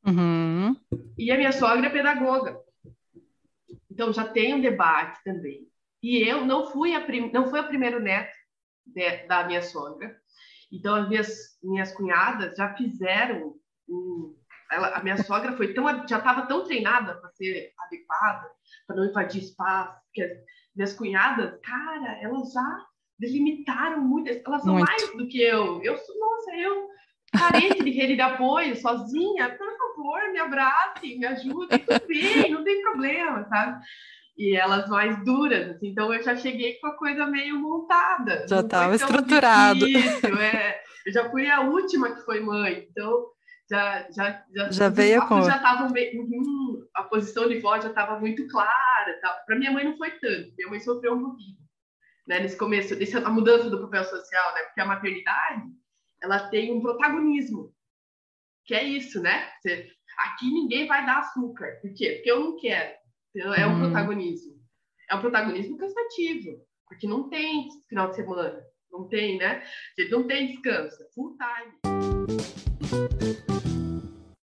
Uhum. 0.08 0.76
E 1.18 1.32
a 1.32 1.38
minha 1.38 1.52
sogra 1.52 1.86
é 1.86 1.90
pedagoga. 1.90 2.58
Então 3.90 4.14
já 4.14 4.26
tem 4.26 4.56
um 4.56 4.62
debate 4.62 5.22
também. 5.24 5.68
E 6.02 6.18
eu 6.18 6.46
não 6.46 6.72
fui 6.72 6.96
a 6.96 7.02
prim, 7.02 7.30
não 7.32 7.50
fui 7.50 7.60
a 7.60 7.64
primeiro 7.64 8.00
neto 8.00 8.36
de, 8.86 9.28
da 9.28 9.46
minha 9.46 9.62
sogra. 9.62 10.16
Então 10.72 10.96
as 10.96 11.10
minhas 11.10 11.60
minhas 11.62 11.92
cunhadas 11.92 12.56
já 12.56 12.74
fizeram 12.76 13.56
um, 13.88 14.36
ela, 14.72 14.90
a 14.90 15.04
minha 15.04 15.22
sogra 15.24 15.54
foi 15.54 15.74
tão, 15.74 15.86
já 16.08 16.18
estava 16.18 16.48
tão 16.48 16.64
treinada 16.64 17.16
para 17.16 17.30
ser 17.32 17.72
adequada, 17.80 18.48
para 18.88 18.96
não 18.96 19.06
invadir 19.06 19.42
espaço, 19.42 20.00
porque 20.06 20.44
minhas 20.76 20.94
cunhadas, 20.94 21.60
cara, 21.62 22.22
elas 22.22 22.52
já 22.52 22.86
delimitaram 23.20 24.02
muito, 24.02 24.30
elas 24.30 24.64
são 24.64 24.74
muito. 24.74 24.88
mais 24.88 25.12
do 25.12 25.28
que 25.28 25.42
eu. 25.42 25.82
Eu 25.84 25.98
sou, 25.98 26.20
nossa, 26.20 26.56
eu 26.56 26.90
carente 27.32 27.84
de 27.84 27.92
rede 27.92 28.16
de 28.16 28.22
apoio, 28.22 28.76
sozinha, 28.76 29.50
por 29.58 29.78
favor, 29.78 30.32
me 30.32 30.40
abrace, 30.40 31.18
me 31.18 31.26
ajude, 31.26 31.78
tudo 31.80 32.08
bem, 32.08 32.52
não 32.52 32.64
tem 32.64 32.82
problema, 32.82 33.46
sabe? 33.48 33.82
E 34.38 34.56
elas 34.56 34.90
mais 34.90 35.24
duras, 35.24 35.70
assim, 35.70 35.90
então 35.90 36.14
eu 36.14 36.22
já 36.24 36.36
cheguei 36.36 36.80
com 36.80 36.88
a 36.88 36.98
coisa 36.98 37.26
meio 37.28 37.60
montada. 37.60 38.46
Já 38.48 38.62
estava 38.62 38.96
estruturado. 38.96 39.86
Difícil, 39.86 40.38
é. 40.38 40.82
Eu 41.06 41.14
já 41.14 41.30
fui 41.30 41.50
a 41.50 41.62
última 41.62 42.16
que 42.16 42.22
foi 42.22 42.40
mãe, 42.40 42.88
então 42.90 43.31
já, 43.72 44.12
já, 44.12 44.46
já, 44.54 44.70
já 44.70 44.90
veio 44.90 45.26
com. 45.28 45.42
Já 45.44 45.58
tava 45.60 45.88
meio, 45.90 46.24
hum, 46.24 46.86
a 46.94 47.04
posição 47.04 47.48
de 47.48 47.60
voz 47.60 47.82
já 47.82 47.90
estava 47.90 48.20
muito 48.20 48.46
clara. 48.50 49.20
Para 49.46 49.58
minha 49.58 49.72
mãe 49.72 49.86
não 49.86 49.96
foi 49.96 50.12
tanto. 50.12 50.54
Minha 50.58 50.70
mãe 50.70 50.80
sofreu 50.82 51.14
um 51.14 51.22
pouquinho. 51.22 51.58
Né, 52.28 52.40
nesse 52.42 52.58
começo, 52.58 52.96
desse, 52.96 53.18
a 53.18 53.30
mudança 53.30 53.70
do 53.70 53.82
papel 53.82 54.04
social, 54.04 54.54
né? 54.54 54.62
Porque 54.64 54.82
a 54.82 54.86
maternidade, 54.86 55.64
ela 56.22 56.50
tem 56.50 56.74
um 56.74 56.82
protagonismo. 56.82 57.74
Que 58.66 58.76
é 58.76 58.84
isso, 58.84 59.22
né? 59.22 59.50
Você, 59.62 59.90
aqui 60.18 60.52
ninguém 60.52 60.86
vai 60.86 61.06
dar 61.06 61.20
açúcar. 61.20 61.80
Por 61.82 61.94
quê? 61.94 62.16
Porque 62.16 62.32
eu 62.32 62.40
não 62.42 62.58
quero. 62.58 62.94
Então, 63.34 63.54
é 63.54 63.66
um 63.66 63.76
hum. 63.76 63.80
protagonismo. 63.80 64.54
É 65.10 65.16
um 65.16 65.22
protagonismo 65.22 65.78
cansativo. 65.78 66.62
Porque 66.88 67.08
não 67.08 67.30
tem 67.30 67.70
final 67.88 68.10
de 68.10 68.18
semana. 68.18 68.62
Não 68.92 69.08
tem, 69.08 69.38
né? 69.38 69.64
Não 70.10 70.28
tem 70.28 70.48
descanso. 70.48 70.98
Full 71.16 71.38
time 71.38 72.81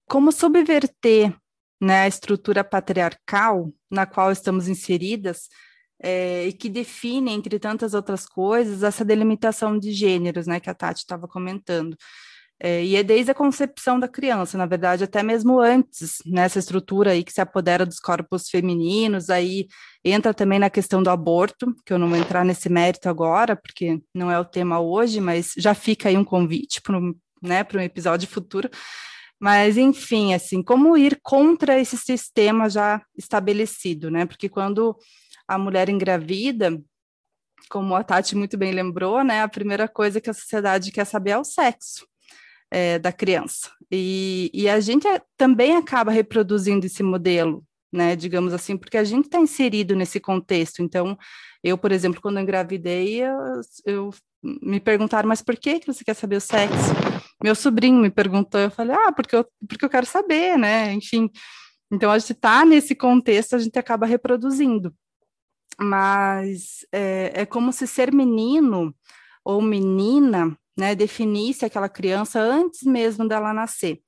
como 0.08 0.32
subverter 0.32 1.34
né, 1.82 2.02
a 2.02 2.08
estrutura 2.08 2.64
patriarcal 2.64 3.72
na 3.90 4.06
qual 4.06 4.32
estamos 4.32 4.68
inseridas 4.68 5.48
é, 6.02 6.48
e 6.48 6.54
que 6.54 6.70
define, 6.70 7.32
entre 7.32 7.60
tantas 7.60 7.94
outras 7.94 8.26
coisas, 8.26 8.84
essa 8.84 9.06
delimitação 9.06 9.78
de 9.78 9.92
gêneros, 9.92 10.48
né, 10.48 10.60
que 10.60 10.70
a 10.70 10.74
Tati 10.74 11.02
estava 11.02 11.28
comentando. 11.28 11.96
É, 12.60 12.84
e 12.84 12.96
é 12.96 13.04
desde 13.04 13.30
a 13.30 13.36
concepção 13.36 14.00
da 14.00 14.08
criança, 14.08 14.58
na 14.58 14.66
verdade, 14.66 15.04
até 15.04 15.22
mesmo 15.22 15.60
antes, 15.60 16.18
nessa 16.26 16.58
estrutura 16.58 17.12
aí 17.12 17.24
que 17.24 17.32
se 17.32 17.40
apodera 17.40 17.86
dos 17.86 18.00
corpos 18.00 18.50
femininos, 18.50 19.30
aí 19.30 19.68
entra 20.04 20.34
também 20.34 20.58
na 20.58 20.70
questão 20.70 21.04
do 21.04 21.12
aborto, 21.12 21.76
que 21.86 21.94
eu 21.94 22.00
não 22.00 22.10
vou 22.10 22.18
entrar 22.18 22.44
nesse 22.44 22.70
mérito 22.70 23.08
agora, 23.08 23.56
porque 23.56 24.02
não 24.14 24.32
é 24.32 24.40
o 24.40 24.46
tema 24.46 24.80
hoje, 24.80 25.22
mas 25.22 25.54
já 25.56 25.76
fica 25.76 26.10
aí 26.10 26.18
um 26.18 26.24
convite 26.24 26.82
para 26.82 26.98
né, 27.42 27.66
um 27.74 27.80
episódio 27.80 28.28
futuro. 28.28 28.70
Mas, 29.40 29.78
enfim, 29.78 30.34
assim, 30.34 30.64
como 30.64 30.98
ir 30.98 31.20
contra 31.22 31.80
esse 31.80 31.98
sistema 31.98 32.70
já 32.70 33.02
estabelecido, 33.16 34.10
né? 34.10 34.26
Porque 34.26 34.50
quando 34.50 34.98
a 35.48 35.58
mulher 35.58 35.90
engravida, 35.90 36.82
como 37.70 37.96
a 37.96 38.04
Tati 38.04 38.36
muito 38.36 38.58
bem 38.58 38.72
lembrou, 38.72 39.24
né, 39.24 39.42
a 39.42 39.48
primeira 39.48 39.88
coisa 39.88 40.20
que 40.20 40.30
a 40.30 40.34
sociedade 40.34 40.92
quer 40.92 41.06
saber 41.06 41.32
é 41.32 41.38
o 41.38 41.44
sexo 41.44 42.08
é, 42.72 43.00
da 43.00 43.12
criança. 43.12 43.72
E, 43.92 44.50
e 44.54 44.70
a 44.70 44.80
gente 44.80 45.08
é, 45.08 45.22
também 45.38 45.76
acaba 45.76 46.12
reproduzindo 46.12 46.86
esse 46.86 47.04
modelo, 47.04 47.64
né, 47.92 48.16
digamos 48.16 48.54
assim, 48.54 48.76
porque 48.78 48.98
a 48.98 49.04
gente 49.04 49.26
está 49.26 49.40
inserido 49.40 49.96
nesse 49.96 50.20
contexto. 50.20 50.82
Então, 50.82 51.18
eu, 51.64 51.78
por 51.78 51.92
exemplo, 51.92 52.22
quando 52.22 52.40
engravidei, 52.40 53.22
eu, 53.22 53.62
eu, 53.86 54.10
me 54.62 54.80
perguntaram, 54.80 55.28
mas 55.28 55.42
por 55.42 55.56
que, 55.58 55.80
que 55.80 55.88
você 55.88 56.04
quer 56.04 56.14
saber 56.14 56.38
o 56.38 56.42
sexo? 56.42 56.94
Meu 57.44 57.56
sobrinho 57.56 58.02
me 58.02 58.10
perguntou, 58.10 58.60
eu 58.60 58.72
falei, 58.72 58.96
ah, 58.96 59.12
porque 59.12 59.36
eu, 59.36 59.46
porque 59.68 59.86
eu 59.86 59.90
quero 59.90 60.06
saber, 60.06 60.58
né, 60.58 60.94
enfim. 60.94 61.30
Então, 61.92 62.12
a 62.12 62.20
gente 62.20 62.34
está 62.34 62.66
nesse 62.66 62.96
contexto, 62.96 63.56
a 63.56 63.60
gente 63.60 63.78
acaba 63.78 64.06
reproduzindo. 64.06 64.94
Mas 65.80 66.86
é, 66.92 67.42
é 67.42 67.46
como 67.46 67.72
se 67.72 67.86
ser 67.86 68.14
menino 68.14 68.96
ou 69.44 69.62
menina 69.62 70.58
né, 70.78 70.96
definisse 70.96 71.66
aquela 71.66 71.90
criança 71.90 72.40
antes 72.40 72.84
mesmo 72.84 73.28
dela 73.28 73.54
nascer. 73.54 74.02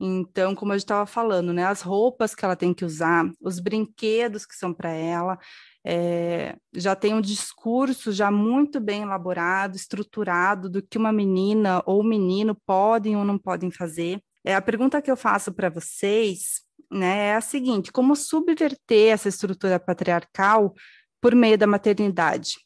Então, 0.00 0.54
como 0.54 0.72
eu 0.72 0.78
estava 0.78 1.04
falando, 1.04 1.52
né, 1.52 1.66
as 1.66 1.82
roupas 1.82 2.34
que 2.34 2.44
ela 2.44 2.56
tem 2.56 2.72
que 2.72 2.86
usar, 2.86 3.30
os 3.40 3.60
brinquedos 3.60 4.46
que 4.46 4.54
são 4.54 4.72
para 4.72 4.90
ela, 4.90 5.38
é, 5.84 6.56
já 6.74 6.94
tem 6.94 7.14
um 7.14 7.20
discurso 7.20 8.12
já 8.12 8.30
muito 8.30 8.78
bem 8.80 9.02
elaborado, 9.02 9.76
estruturado 9.76 10.68
do 10.68 10.82
que 10.82 10.98
uma 10.98 11.12
menina 11.12 11.82
ou 11.86 12.04
menino 12.04 12.54
podem 12.66 13.16
ou 13.16 13.24
não 13.24 13.38
podem 13.38 13.70
fazer. 13.70 14.20
É, 14.44 14.54
a 14.54 14.62
pergunta 14.62 15.00
que 15.00 15.10
eu 15.10 15.16
faço 15.16 15.52
para 15.52 15.70
vocês 15.70 16.62
né, 16.90 17.28
é 17.28 17.34
a 17.36 17.40
seguinte: 17.40 17.92
como 17.92 18.14
subverter 18.14 19.12
essa 19.12 19.28
estrutura 19.28 19.78
patriarcal 19.78 20.74
por 21.20 21.34
meio 21.34 21.56
da 21.56 21.66
maternidade? 21.66 22.58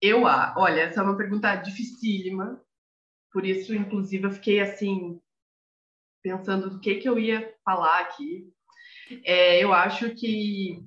Eu, 0.00 0.22
olha, 0.22 0.82
essa 0.82 1.00
é 1.00 1.02
uma 1.02 1.16
pergunta 1.16 1.54
dificílima, 1.56 2.60
por 3.32 3.44
isso, 3.44 3.74
inclusive, 3.74 4.26
eu 4.26 4.30
fiquei 4.30 4.60
assim, 4.60 5.20
pensando 6.22 6.70
do 6.70 6.80
que, 6.80 6.96
que 6.96 7.08
eu 7.08 7.18
ia 7.18 7.54
falar 7.64 8.00
aqui. 8.00 8.52
É, 9.24 9.62
eu 9.62 9.72
acho 9.72 10.14
que 10.14 10.82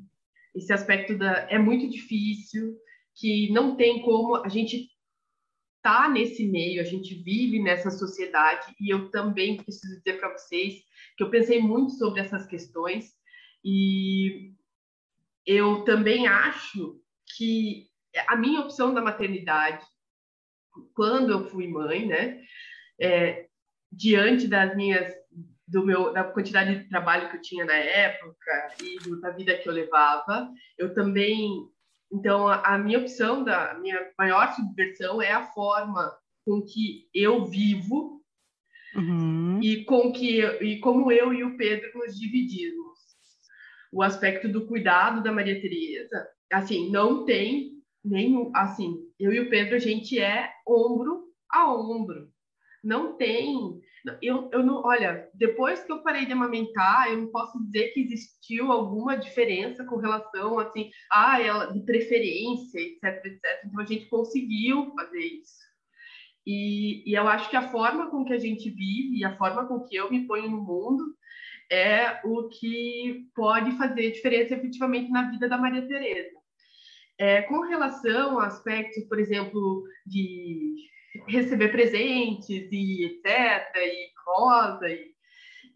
esse 0.55 0.71
aspecto 0.73 1.17
da, 1.17 1.47
é 1.49 1.57
muito 1.57 1.89
difícil, 1.89 2.75
que 3.15 3.51
não 3.51 3.75
tem 3.75 4.01
como 4.01 4.37
a 4.37 4.49
gente 4.49 4.89
tá 5.81 6.09
nesse 6.09 6.45
meio, 6.47 6.81
a 6.81 6.83
gente 6.83 7.15
vive 7.15 7.61
nessa 7.61 7.89
sociedade 7.89 8.73
e 8.79 8.93
eu 8.93 9.09
também 9.11 9.57
preciso 9.57 9.97
dizer 9.97 10.19
para 10.19 10.37
vocês 10.37 10.83
que 11.15 11.23
eu 11.23 11.29
pensei 11.29 11.61
muito 11.61 11.93
sobre 11.93 12.19
essas 12.21 12.45
questões 12.45 13.13
e 13.63 14.53
eu 15.45 15.83
também 15.83 16.27
acho 16.27 17.01
que 17.37 17.87
a 18.27 18.35
minha 18.35 18.61
opção 18.61 18.93
da 18.93 19.01
maternidade 19.01 19.85
quando 20.93 21.31
eu 21.31 21.49
fui 21.49 21.67
mãe, 21.67 22.05
né? 22.05 22.41
É, 23.01 23.47
diante 23.91 24.47
das 24.47 24.75
minhas 24.75 25.13
do 25.69 25.85
meu 25.85 26.11
da 26.13 26.23
quantidade 26.23 26.79
de 26.79 26.89
trabalho 26.89 27.29
que 27.29 27.37
eu 27.37 27.41
tinha 27.41 27.65
na 27.65 27.75
época 27.75 28.75
e 28.81 29.21
da 29.21 29.31
vida 29.31 29.57
que 29.57 29.67
eu 29.67 29.73
levava, 29.73 30.51
eu 30.77 30.93
também 30.93 31.67
então 32.11 32.47
a, 32.47 32.75
a 32.75 32.77
minha 32.77 32.99
opção 32.99 33.43
da 33.43 33.71
a 33.71 33.79
minha 33.79 34.11
maior 34.17 34.53
subversão 34.53 35.21
é 35.21 35.31
a 35.31 35.45
forma 35.47 36.11
com 36.45 36.61
que 36.61 37.07
eu 37.13 37.45
vivo 37.45 38.21
uhum. 38.95 39.59
e 39.61 39.83
com 39.85 40.11
que 40.11 40.41
e 40.41 40.79
como 40.79 41.11
eu 41.11 41.33
e 41.33 41.43
o 41.43 41.57
Pedro 41.57 41.89
nos 41.95 42.17
dividimos. 42.19 42.89
O 43.91 44.03
aspecto 44.03 44.47
do 44.47 44.67
cuidado 44.67 45.23
da 45.23 45.31
Maria 45.31 45.59
Teresa, 45.59 46.27
assim, 46.51 46.91
não 46.91 47.25
tem 47.25 47.79
nenhum, 48.03 48.51
assim, 48.55 48.99
eu 49.19 49.33
e 49.33 49.39
o 49.39 49.49
Pedro, 49.49 49.75
a 49.75 49.79
gente 49.79 50.19
é 50.19 50.51
ombro 50.67 51.23
a 51.51 51.73
ombro. 51.73 52.29
Não 52.83 53.17
tem. 53.17 53.78
Eu, 54.21 54.49
eu 54.51 54.63
não, 54.63 54.81
olha, 54.83 55.29
depois 55.33 55.83
que 55.83 55.91
eu 55.91 56.01
parei 56.01 56.25
de 56.25 56.31
amamentar, 56.31 57.09
eu 57.09 57.17
não 57.17 57.27
posso 57.27 57.61
dizer 57.65 57.89
que 57.89 58.01
existiu 58.01 58.71
alguma 58.71 59.17
diferença 59.17 59.83
com 59.83 59.97
relação, 59.97 60.57
assim, 60.59 60.89
ah, 61.11 61.41
ela, 61.41 61.65
de 61.67 61.81
preferência, 61.81 62.79
etc, 62.79 63.25
etc. 63.25 63.41
Então 63.65 63.81
a 63.81 63.85
gente 63.85 64.07
conseguiu 64.07 64.93
fazer 64.95 65.19
isso. 65.19 65.59
E, 66.47 67.03
e 67.09 67.13
eu 67.13 67.27
acho 67.27 67.49
que 67.49 67.57
a 67.57 67.69
forma 67.69 68.09
com 68.09 68.23
que 68.23 68.33
a 68.33 68.39
gente 68.39 68.69
vive 68.69 69.17
e 69.17 69.25
a 69.25 69.37
forma 69.37 69.67
com 69.67 69.81
que 69.81 69.95
eu 69.95 70.09
me 70.09 70.25
ponho 70.25 70.49
no 70.49 70.63
mundo 70.63 71.03
é 71.71 72.19
o 72.23 72.47
que 72.47 73.27
pode 73.35 73.77
fazer 73.77 74.11
diferença 74.11 74.55
efetivamente 74.55 75.11
na 75.11 75.29
vida 75.29 75.47
da 75.47 75.57
Maria 75.57 75.87
Tereza. 75.87 76.39
É, 77.19 77.41
com 77.43 77.59
relação 77.61 78.39
a 78.39 78.47
aspectos, 78.47 79.03
por 79.09 79.19
exemplo, 79.19 79.83
de 80.05 80.75
receber 81.27 81.69
presentes 81.69 82.67
e 82.71 83.05
etc, 83.05 83.75
e 83.75 84.09
rosa 84.25 84.87
e, 84.87 85.09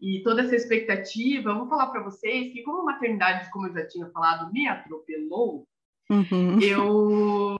e 0.00 0.22
toda 0.22 0.42
essa 0.42 0.54
expectativa, 0.54 1.50
eu 1.50 1.58
vou 1.58 1.68
falar 1.68 1.88
para 1.88 2.02
vocês 2.02 2.52
que 2.52 2.62
como 2.62 2.82
a 2.82 2.92
maternidade, 2.92 3.50
como 3.50 3.68
eu 3.68 3.72
já 3.72 3.86
tinha 3.86 4.08
falado, 4.10 4.52
me 4.52 4.68
atropelou, 4.68 5.66
uhum. 6.10 6.60
eu 6.60 7.56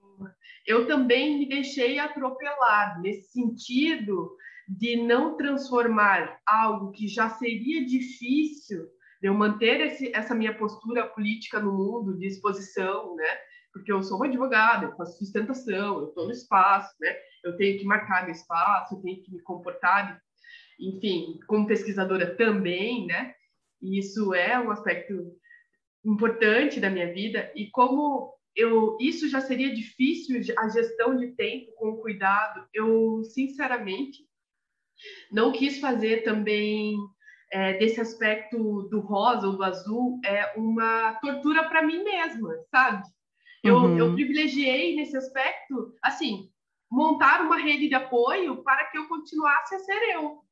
eu 0.67 0.87
também 0.87 1.39
me 1.39 1.47
deixei 1.47 1.99
atropelar 1.99 3.01
nesse 3.01 3.33
sentido 3.33 4.35
de 4.67 4.97
não 4.97 5.37
transformar 5.37 6.39
algo 6.47 6.91
que 6.91 7.07
já 7.07 7.29
seria 7.29 7.85
difícil 7.85 8.87
de 9.21 9.29
eu 9.29 9.35
manter 9.35 9.81
esse, 9.81 10.15
essa 10.15 10.35
minha 10.35 10.57
postura 10.57 11.07
política 11.07 11.61
no 11.61 11.73
mundo 11.73 12.17
de 12.17 12.27
exposição, 12.27 13.15
né? 13.15 13.39
Porque 13.75 13.93
eu 13.93 14.03
sou 14.05 14.17
uma 14.17 14.27
advogada, 14.27 14.87
eu 14.87 14.97
faço 14.97 15.19
sustentação, 15.19 15.99
eu 15.99 16.09
estou 16.09 16.27
no 16.27 16.31
espaço, 16.31 16.95
né? 17.01 17.15
Eu 17.43 17.57
tenho 17.57 17.77
que 17.77 17.85
marcar 17.85 18.23
meu 18.23 18.33
espaço, 18.33 18.95
eu 18.95 19.03
tenho 19.03 19.21
que 19.21 19.33
me 19.33 19.43
comportar, 19.43 20.23
enfim, 20.81 21.41
como 21.49 21.67
pesquisadora 21.67 22.37
também, 22.37 23.05
né? 23.07 23.35
E 23.83 23.99
isso 23.99 24.33
é 24.33 24.59
um 24.59 24.71
aspecto 24.71 25.13
importante 26.05 26.79
da 26.79 26.89
minha 26.89 27.13
vida 27.13 27.51
e 27.57 27.69
como 27.71 28.33
eu 28.55 28.97
isso 29.01 29.29
já 29.29 29.41
seria 29.41 29.75
difícil 29.75 30.41
a 30.57 30.69
gestão 30.69 31.17
de 31.17 31.33
tempo 31.33 31.73
com 31.75 31.97
cuidado, 31.97 32.65
eu 32.73 33.25
sinceramente 33.25 34.19
não 35.33 35.51
quis 35.51 35.81
fazer 35.81 36.23
também 36.23 36.95
é, 37.51 37.73
desse 37.79 38.01
aspecto 38.01 38.83
do 38.91 39.01
rosa 39.01 39.49
ou 39.49 39.57
do 39.57 39.65
azul 39.65 40.21
é 40.25 40.53
uma 40.57 41.15
tortura 41.15 41.69
para 41.69 41.83
mim 41.83 42.05
mesma, 42.05 42.55
sabe? 42.71 43.03
Eu, 43.65 43.77
uhum. 43.77 43.99
eu 43.99 44.13
privilegiei 44.13 44.95
nesse 44.95 45.17
aspecto, 45.17 45.95
assim, 46.03 46.51
montar 46.91 47.41
uma 47.41 47.57
rede 47.57 47.89
de 47.89 47.95
apoio 47.95 48.63
para 48.63 48.85
que 48.87 48.99
eu 48.99 49.09
continuasse 49.09 49.75
a 49.75 49.79
ser 49.79 50.15
eu. 50.15 50.45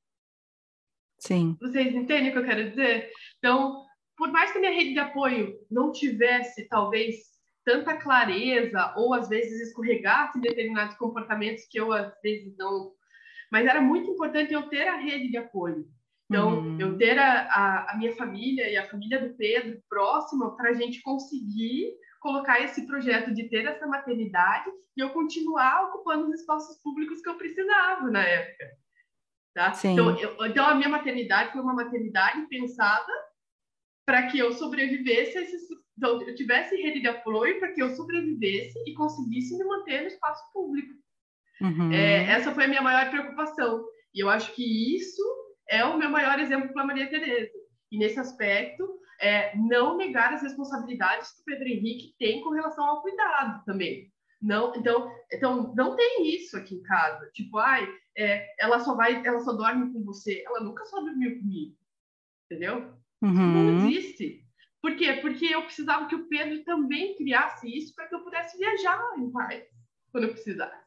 Sim. 1.19 1.57
Vocês 1.61 1.95
entendem 1.95 2.31
o 2.31 2.33
que 2.33 2.39
eu 2.39 2.45
quero 2.45 2.71
dizer? 2.71 3.11
Então, 3.39 3.85
por 4.17 4.33
mais 4.33 4.51
que 4.51 4.59
a 4.59 4.61
minha 4.61 4.73
rede 4.73 4.95
de 4.95 4.99
apoio 4.99 5.55
não 5.71 5.93
tivesse, 5.93 6.67
talvez, 6.69 7.17
tanta 7.65 7.97
clareza, 7.97 8.95
ou 8.97 9.15
às 9.15 9.29
vezes 9.29 9.69
escorregasse 9.69 10.39
em 10.39 10.41
determinados 10.41 10.97
comportamentos 10.97 11.65
que 11.71 11.79
eu, 11.79 11.93
às 11.93 12.13
vezes, 12.23 12.57
não. 12.57 12.93
Mas 13.51 13.67
era 13.67 13.81
muito 13.81 14.11
importante 14.11 14.53
eu 14.53 14.69
ter 14.69 14.89
a 14.89 14.97
rede 14.97 15.29
de 15.29 15.37
apoio. 15.37 15.87
Então, 16.29 16.61
uhum. 16.61 16.81
eu 16.81 16.97
ter 16.97 17.19
a, 17.19 17.43
a, 17.43 17.93
a, 17.93 17.97
minha 17.99 18.17
família 18.17 18.69
e 18.71 18.77
a 18.77 18.89
família 18.89 19.21
do 19.21 19.35
Pedro 19.35 19.79
próxima 19.87 20.57
para 20.57 20.71
a 20.71 20.73
gente 20.73 21.03
conseguir 21.03 21.93
colocar 22.23 22.61
esse 22.61 22.87
projeto 22.87 23.35
de 23.35 23.49
ter 23.49 23.67
essa 23.67 23.87
maternidade 23.87 24.71
e 24.97 25.01
eu 25.01 25.11
continuar 25.11 25.89
ocupando 25.89 26.29
os 26.29 26.41
espaços 26.41 26.81
públicos 26.81 27.21
que 27.21 27.29
eu 27.29 27.35
precisava 27.35 28.11
na 28.11 28.23
época. 28.23 28.71
Tá? 29.53 29.73
Então, 29.85 30.19
eu, 30.19 30.47
então, 30.47 30.65
a 30.65 30.75
minha 30.75 30.89
maternidade 30.89 31.53
foi 31.53 31.61
uma 31.61 31.75
maternidade 31.75 32.47
pensada 32.47 33.13
para 34.07 34.29
que 34.29 34.39
eu 34.39 34.53
sobrevivesse, 34.53 35.37
esse, 35.37 35.57
então, 35.99 36.23
eu 36.23 36.35
tivesse 36.35 36.75
rede 36.77 37.01
de 37.01 37.09
apoio 37.09 37.59
para 37.59 37.73
que 37.73 37.83
eu 37.83 37.91
sobrevivesse 37.91 38.79
e 38.87 38.95
conseguisse 38.95 39.57
me 39.59 39.65
manter 39.65 40.03
no 40.03 40.07
espaço 40.07 40.43
público. 40.53 40.95
Uhum. 41.61 41.93
É, 41.93 42.25
essa 42.31 42.55
foi 42.55 42.65
a 42.65 42.69
minha 42.69 42.83
maior 42.83 43.11
preocupação. 43.11 43.85
E 44.15 44.21
eu 44.21 44.31
acho 44.31 44.55
que 44.55 44.97
isso 44.97 45.23
é 45.69 45.85
o 45.85 45.99
meu 45.99 46.09
maior 46.09 46.39
exemplo 46.39 46.73
para 46.73 46.87
Maria 46.87 47.11
Tereza. 47.11 47.53
E 47.91 47.99
nesse 47.99 48.19
aspecto, 48.19 49.02
é, 49.23 49.57
não 49.57 49.97
negar 49.97 50.35
as 50.35 50.43
responsabilidades 50.43 51.31
que 51.31 51.43
o 51.43 51.45
Pedro 51.45 51.69
Henrique 51.69 52.15
tem 52.19 52.43
com 52.43 52.51
relação 52.51 52.85
ao 52.85 53.03
cuidado 53.03 53.65
também. 53.65 54.13
Não, 54.41 54.75
então, 54.75 55.09
então 55.33 55.73
não 55.77 55.95
tem 55.95 56.35
isso 56.35 56.57
aqui 56.57 56.75
em 56.75 56.83
casa. 56.83 57.31
Tipo, 57.33 57.59
ai, 57.59 57.89
é, 58.19 58.45
ela 58.59 58.81
só 58.81 58.97
vai, 58.97 59.25
ela 59.25 59.39
só 59.39 59.53
dorme 59.53 59.93
com 59.93 60.03
você. 60.03 60.43
Ela 60.45 60.65
nunca 60.65 60.85
só 60.87 61.01
dormiu 61.01 61.39
comigo, 61.39 61.77
entendeu? 62.51 62.93
Uhum. 63.23 63.31
Não 63.31 63.89
existe. 63.89 64.45
Por 64.83 64.97
quê? 64.97 65.13
Porque 65.23 65.47
eu 65.47 65.63
precisava 65.63 66.09
que 66.09 66.17
o 66.17 66.29
Pedro 66.29 66.65
também 66.65 67.15
criasse 67.15 67.69
isso 67.69 67.95
para 67.95 68.09
que 68.09 68.17
eu 68.17 68.25
pudesse 68.25 68.59
viajar 68.59 69.01
em 69.17 69.31
paz 69.31 69.63
quando 70.11 70.25
eu 70.25 70.33
precisasse. 70.33 70.85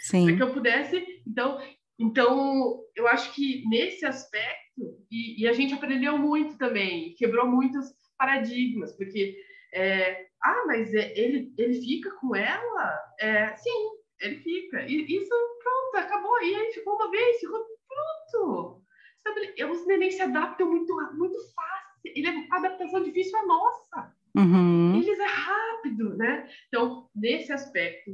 Sim. 0.00 0.26
Para 0.26 0.36
que 0.36 0.42
eu 0.42 0.52
pudesse. 0.52 1.22
Então, 1.24 1.62
então, 1.96 2.80
eu 2.96 3.06
acho 3.06 3.32
que 3.32 3.64
nesse 3.68 4.04
aspecto, 4.04 4.65
e, 5.10 5.42
e 5.42 5.48
a 5.48 5.52
gente 5.52 5.74
aprendeu 5.74 6.18
muito 6.18 6.56
também, 6.58 7.14
quebrou 7.14 7.46
muitos 7.46 7.94
paradigmas, 8.18 8.92
porque 8.92 9.36
é, 9.72 10.26
ah, 10.42 10.64
mas 10.66 10.92
é, 10.94 11.12
ele, 11.18 11.52
ele 11.58 11.74
fica 11.74 12.10
com 12.12 12.34
ela? 12.34 12.98
É, 13.20 13.54
sim, 13.56 13.90
ele 14.20 14.36
fica. 14.36 14.82
E 14.82 15.04
isso, 15.04 15.34
pronto, 15.62 16.04
acabou. 16.04 16.42
E 16.42 16.54
aí 16.54 16.72
ficou 16.72 16.94
uma 16.94 17.10
vez, 17.10 17.38
ficou 17.38 17.60
pronto. 17.88 18.82
Sabe, 19.18 19.64
os 19.64 19.86
nenéns 19.86 20.14
se 20.14 20.22
adaptam 20.22 20.70
muito, 20.70 20.94
muito 21.14 21.38
fácil. 21.52 22.00
Ele, 22.04 22.28
é, 22.28 22.46
a 22.50 22.56
adaptação 22.58 23.02
difícil 23.02 23.38
é 23.38 23.46
nossa. 23.46 24.16
Uhum. 24.36 24.96
Eles 24.96 25.18
é 25.18 25.26
rápido, 25.26 26.16
né? 26.16 26.48
Então, 26.68 27.08
nesse 27.14 27.52
aspecto, 27.52 28.12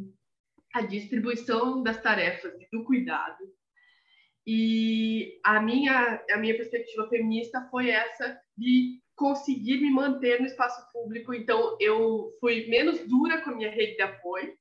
a 0.75 0.83
distribuição 0.83 1.83
das 1.83 2.01
tarefas 2.01 2.55
e 2.61 2.69
do 2.73 2.85
cuidado. 2.85 3.42
E 4.47 5.39
a 5.45 5.61
minha, 5.61 6.23
a 6.31 6.37
minha 6.37 6.57
perspectiva 6.57 7.09
feminista 7.09 7.69
foi 7.71 7.91
essa 7.91 8.41
de 8.57 9.01
conseguir 9.15 9.81
me 9.81 9.91
manter 9.91 10.41
no 10.41 10.47
espaço 10.47 10.91
público. 10.93 11.33
Então, 11.33 11.77
eu 11.81 12.33
fui 12.41 12.67
menos 12.67 12.99
dura 13.07 13.41
com 13.41 13.51
a 13.51 13.55
minha 13.55 13.71
rede 13.71 13.97
de 13.97 14.03
apoio, 14.03 14.53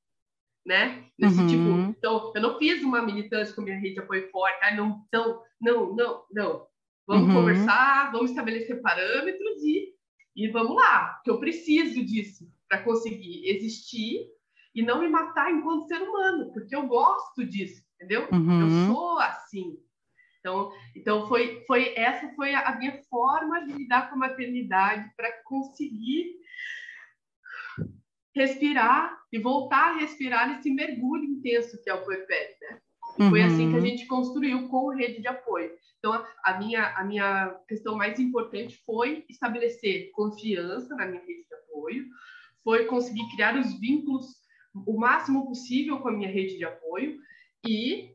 né? 0.65 1.06
Nesse 1.17 1.39
uhum. 1.39 1.48
tipo, 1.48 1.98
então, 1.98 2.32
eu 2.36 2.41
não 2.41 2.60
fiz 2.60 2.84
uma 2.84 3.02
militância 3.02 3.54
com 3.56 3.62
a 3.62 3.63
minha 3.63 3.80
rede 3.80 3.96
de 3.96 4.00
apoio 4.02 4.30
forte. 4.30 4.60
Ah, 4.62 4.76
não, 4.76 5.04
não, 5.12 5.41
não, 5.60 5.96
não, 5.96 6.24
não. 6.32 6.67
Vamos 7.08 7.30
uhum. 7.30 7.34
conversar, 7.34 8.12
vamos 8.12 8.30
estabelecer 8.30 8.82
parâmetros 8.82 9.63
e, 9.63 9.96
e 10.36 10.48
vamos 10.50 10.76
lá, 10.76 11.20
que 11.24 11.32
eu 11.32 11.39
preciso 11.39 12.06
disso 12.06 12.48
para 12.70 12.84
conseguir 12.84 13.50
existir 13.50 14.28
e 14.74 14.82
não 14.82 15.02
me 15.02 15.10
matar 15.10 15.52
enquanto 15.52 15.88
ser 15.88 16.02
humano, 16.02 16.54
porque 16.54 16.74
eu 16.76 16.88
gosto 16.88 17.44
disso, 17.44 17.84
entendeu? 18.01 18.27
Uhum. 18.31 18.61
Eu 18.61 18.93
sou 18.93 19.19
assim. 19.19 19.77
Então, 20.39 20.71
então 20.95 21.27
foi, 21.27 21.63
foi 21.67 21.93
essa 21.95 22.27
foi 22.35 22.55
a 22.55 22.75
minha 22.75 22.99
forma 23.03 23.63
de 23.65 23.73
lidar 23.73 24.09
com 24.09 24.15
a 24.15 24.29
maternidade 24.29 25.07
para 25.15 25.31
conseguir 25.43 26.33
respirar 28.35 29.15
e 29.31 29.37
voltar 29.37 29.91
a 29.91 29.97
respirar 29.99 30.49
nesse 30.49 30.71
mergulho 30.71 31.25
intenso 31.25 31.81
que 31.83 31.89
é 31.89 31.93
o 31.93 32.03
puerpério, 32.03 32.55
né? 32.61 32.79
Uhum. 33.19 33.29
Foi 33.29 33.43
assim 33.43 33.69
que 33.69 33.77
a 33.77 33.81
gente 33.81 34.07
construiu 34.07 34.67
com 34.69 34.95
rede 34.95 35.21
de 35.21 35.27
apoio. 35.27 35.71
Então, 35.99 36.25
a 36.43 36.57
minha, 36.57 36.97
a 36.97 37.03
minha 37.03 37.55
questão 37.67 37.95
mais 37.95 38.19
importante 38.19 38.81
foi 38.85 39.23
estabelecer 39.29 40.09
confiança 40.11 40.95
na 40.95 41.05
minha 41.05 41.21
rede 41.21 41.45
de 41.47 41.53
apoio, 41.53 42.05
foi 42.63 42.85
conseguir 42.85 43.29
criar 43.35 43.55
os 43.59 43.79
vínculos 43.79 44.25
o 44.73 44.97
máximo 44.97 45.45
possível 45.45 45.99
com 45.99 46.07
a 46.07 46.11
minha 46.11 46.31
rede 46.31 46.57
de 46.57 46.63
apoio 46.63 47.19
e 47.65 48.12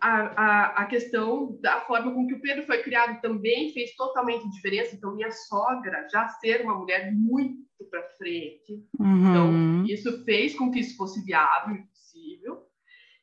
a, 0.00 0.10
a, 0.10 0.66
a, 0.82 0.86
questão 0.86 1.58
da 1.60 1.80
forma 1.82 2.12
com 2.12 2.26
que 2.26 2.34
o 2.34 2.40
Pedro 2.40 2.64
foi 2.64 2.82
criado 2.82 3.20
também 3.20 3.72
fez 3.72 3.94
totalmente 3.94 4.48
diferença. 4.50 4.94
Então, 4.94 5.14
minha 5.14 5.30
sogra 5.30 6.06
já 6.10 6.28
ser 6.28 6.62
uma 6.62 6.78
mulher 6.78 7.12
muito 7.12 7.64
para 7.90 8.08
frente. 8.16 8.84
Uhum. 8.98 9.30
Então, 9.30 9.86
isso 9.86 10.24
fez 10.24 10.54
com 10.54 10.70
que 10.70 10.80
isso 10.80 10.96
fosse 10.96 11.24
viável 11.24 11.76
e 11.76 11.86
possível. 11.86 12.66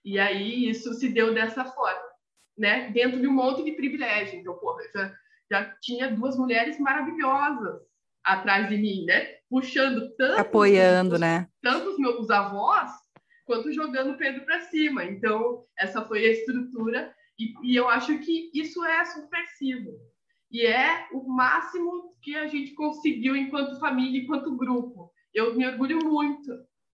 E 0.03 0.19
aí, 0.19 0.69
isso 0.69 0.93
se 0.93 1.09
deu 1.09 1.33
dessa 1.33 1.65
forma, 1.65 2.09
né? 2.57 2.89
Dentro 2.91 3.19
de 3.19 3.27
um 3.27 3.33
monte 3.33 3.63
de 3.63 3.73
privilégio. 3.73 4.39
Então, 4.39 4.55
porra, 4.55 4.83
já, 4.93 5.13
já 5.51 5.75
tinha 5.81 6.11
duas 6.11 6.37
mulheres 6.37 6.79
maravilhosas 6.79 7.81
atrás 8.23 8.69
de 8.69 8.77
mim, 8.77 9.05
né? 9.05 9.35
Puxando 9.49 10.13
tanto... 10.15 10.39
Apoiando, 10.39 11.19
né? 11.19 11.47
Tanto 11.61 11.89
os 11.89 11.97
meus 11.97 12.29
avós 12.29 12.91
quanto 13.45 13.71
jogando 13.71 14.11
o 14.11 14.17
Pedro 14.17 14.45
para 14.45 14.61
cima. 14.61 15.03
Então, 15.05 15.65
essa 15.77 16.03
foi 16.05 16.25
a 16.25 16.31
estrutura, 16.31 17.13
e, 17.39 17.53
e, 17.63 17.75
eu 17.75 17.89
acho 17.89 18.17
que 18.19 18.51
isso 18.53 18.83
é 18.85 19.05
subversivo. 19.05 19.91
E 20.51 20.65
é 20.65 21.07
o 21.11 21.27
máximo 21.27 22.11
que 22.21 22.35
a 22.35 22.47
gente 22.47 22.73
conseguiu 22.73 23.35
enquanto 23.35 23.79
família, 23.79 24.21
enquanto 24.21 24.55
grupo. 24.55 25.11
Eu 25.33 25.55
me 25.55 25.65
orgulho 25.65 25.97
muito, 26.05 26.51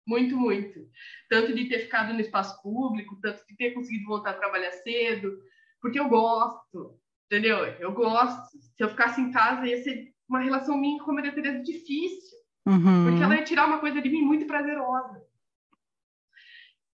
muito, 0.06 0.36
muito. 0.36 0.80
Tanto 1.28 1.52
de 1.52 1.68
ter 1.68 1.80
ficado 1.80 2.14
no 2.14 2.20
espaço 2.20 2.62
público, 2.62 3.18
tanto 3.20 3.44
de 3.46 3.56
ter 3.56 3.72
conseguido 3.72 4.06
voltar 4.06 4.30
a 4.30 4.38
trabalhar 4.38 4.70
cedo, 4.70 5.36
porque 5.82 5.98
eu 5.98 6.08
gosto, 6.08 6.98
entendeu? 7.26 7.58
Eu 7.80 7.92
gosto. 7.92 8.56
Se 8.58 8.82
eu 8.82 8.90
ficasse 8.90 9.20
em 9.20 9.32
casa, 9.32 9.66
ia 9.66 9.82
ser 9.82 10.12
uma 10.28 10.40
relação 10.40 10.78
minha 10.78 11.02
com 11.02 11.10
a 11.10 11.14
Maria 11.14 11.34
Tereza 11.34 11.62
difícil. 11.62 12.38
Uhum. 12.66 13.06
Porque 13.08 13.22
ela 13.22 13.34
ia 13.34 13.44
tirar 13.44 13.66
uma 13.66 13.80
coisa 13.80 14.00
de 14.00 14.08
mim 14.08 14.22
muito 14.22 14.46
prazerosa. 14.46 15.20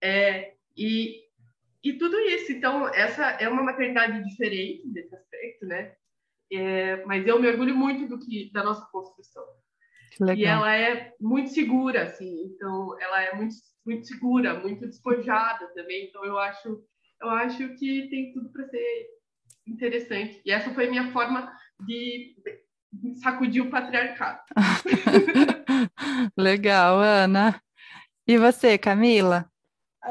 É, 0.04 0.52
e, 0.76 1.22
e 1.82 1.94
tudo 1.94 2.18
isso. 2.20 2.52
Então, 2.52 2.86
essa 2.88 3.24
é 3.40 3.48
uma 3.48 3.62
maternidade 3.62 4.22
diferente 4.22 4.86
desse 4.88 5.14
aspecto, 5.16 5.64
né? 5.64 5.94
É, 6.52 7.02
mas 7.06 7.26
eu 7.26 7.40
me 7.40 7.48
orgulho 7.48 7.74
muito 7.74 8.06
do 8.06 8.18
que 8.18 8.52
da 8.52 8.62
nossa 8.62 8.86
construção. 8.92 9.42
E 10.36 10.44
ela 10.44 10.76
é 10.76 11.14
muito 11.18 11.50
segura, 11.50 12.04
assim. 12.04 12.44
Então, 12.44 13.00
ela 13.00 13.22
é 13.22 13.34
muito, 13.34 13.54
muito 13.84 14.06
segura, 14.06 14.60
muito 14.60 14.86
despojada 14.86 15.66
também. 15.74 16.06
Então, 16.06 16.22
eu 16.22 16.38
acho, 16.38 16.84
eu 17.22 17.30
acho 17.30 17.74
que 17.76 18.08
tem 18.10 18.30
tudo 18.34 18.50
para 18.50 18.68
ser 18.68 19.06
interessante. 19.66 20.42
E 20.44 20.52
essa 20.52 20.72
foi 20.74 20.86
a 20.86 20.90
minha 20.90 21.10
forma 21.12 21.50
de 21.80 22.36
sacudir 23.22 23.62
o 23.62 23.70
patriarcado. 23.70 24.42
Legal, 26.36 27.00
Ana. 27.00 27.58
E 28.26 28.36
você, 28.36 28.76
Camila? 28.76 29.50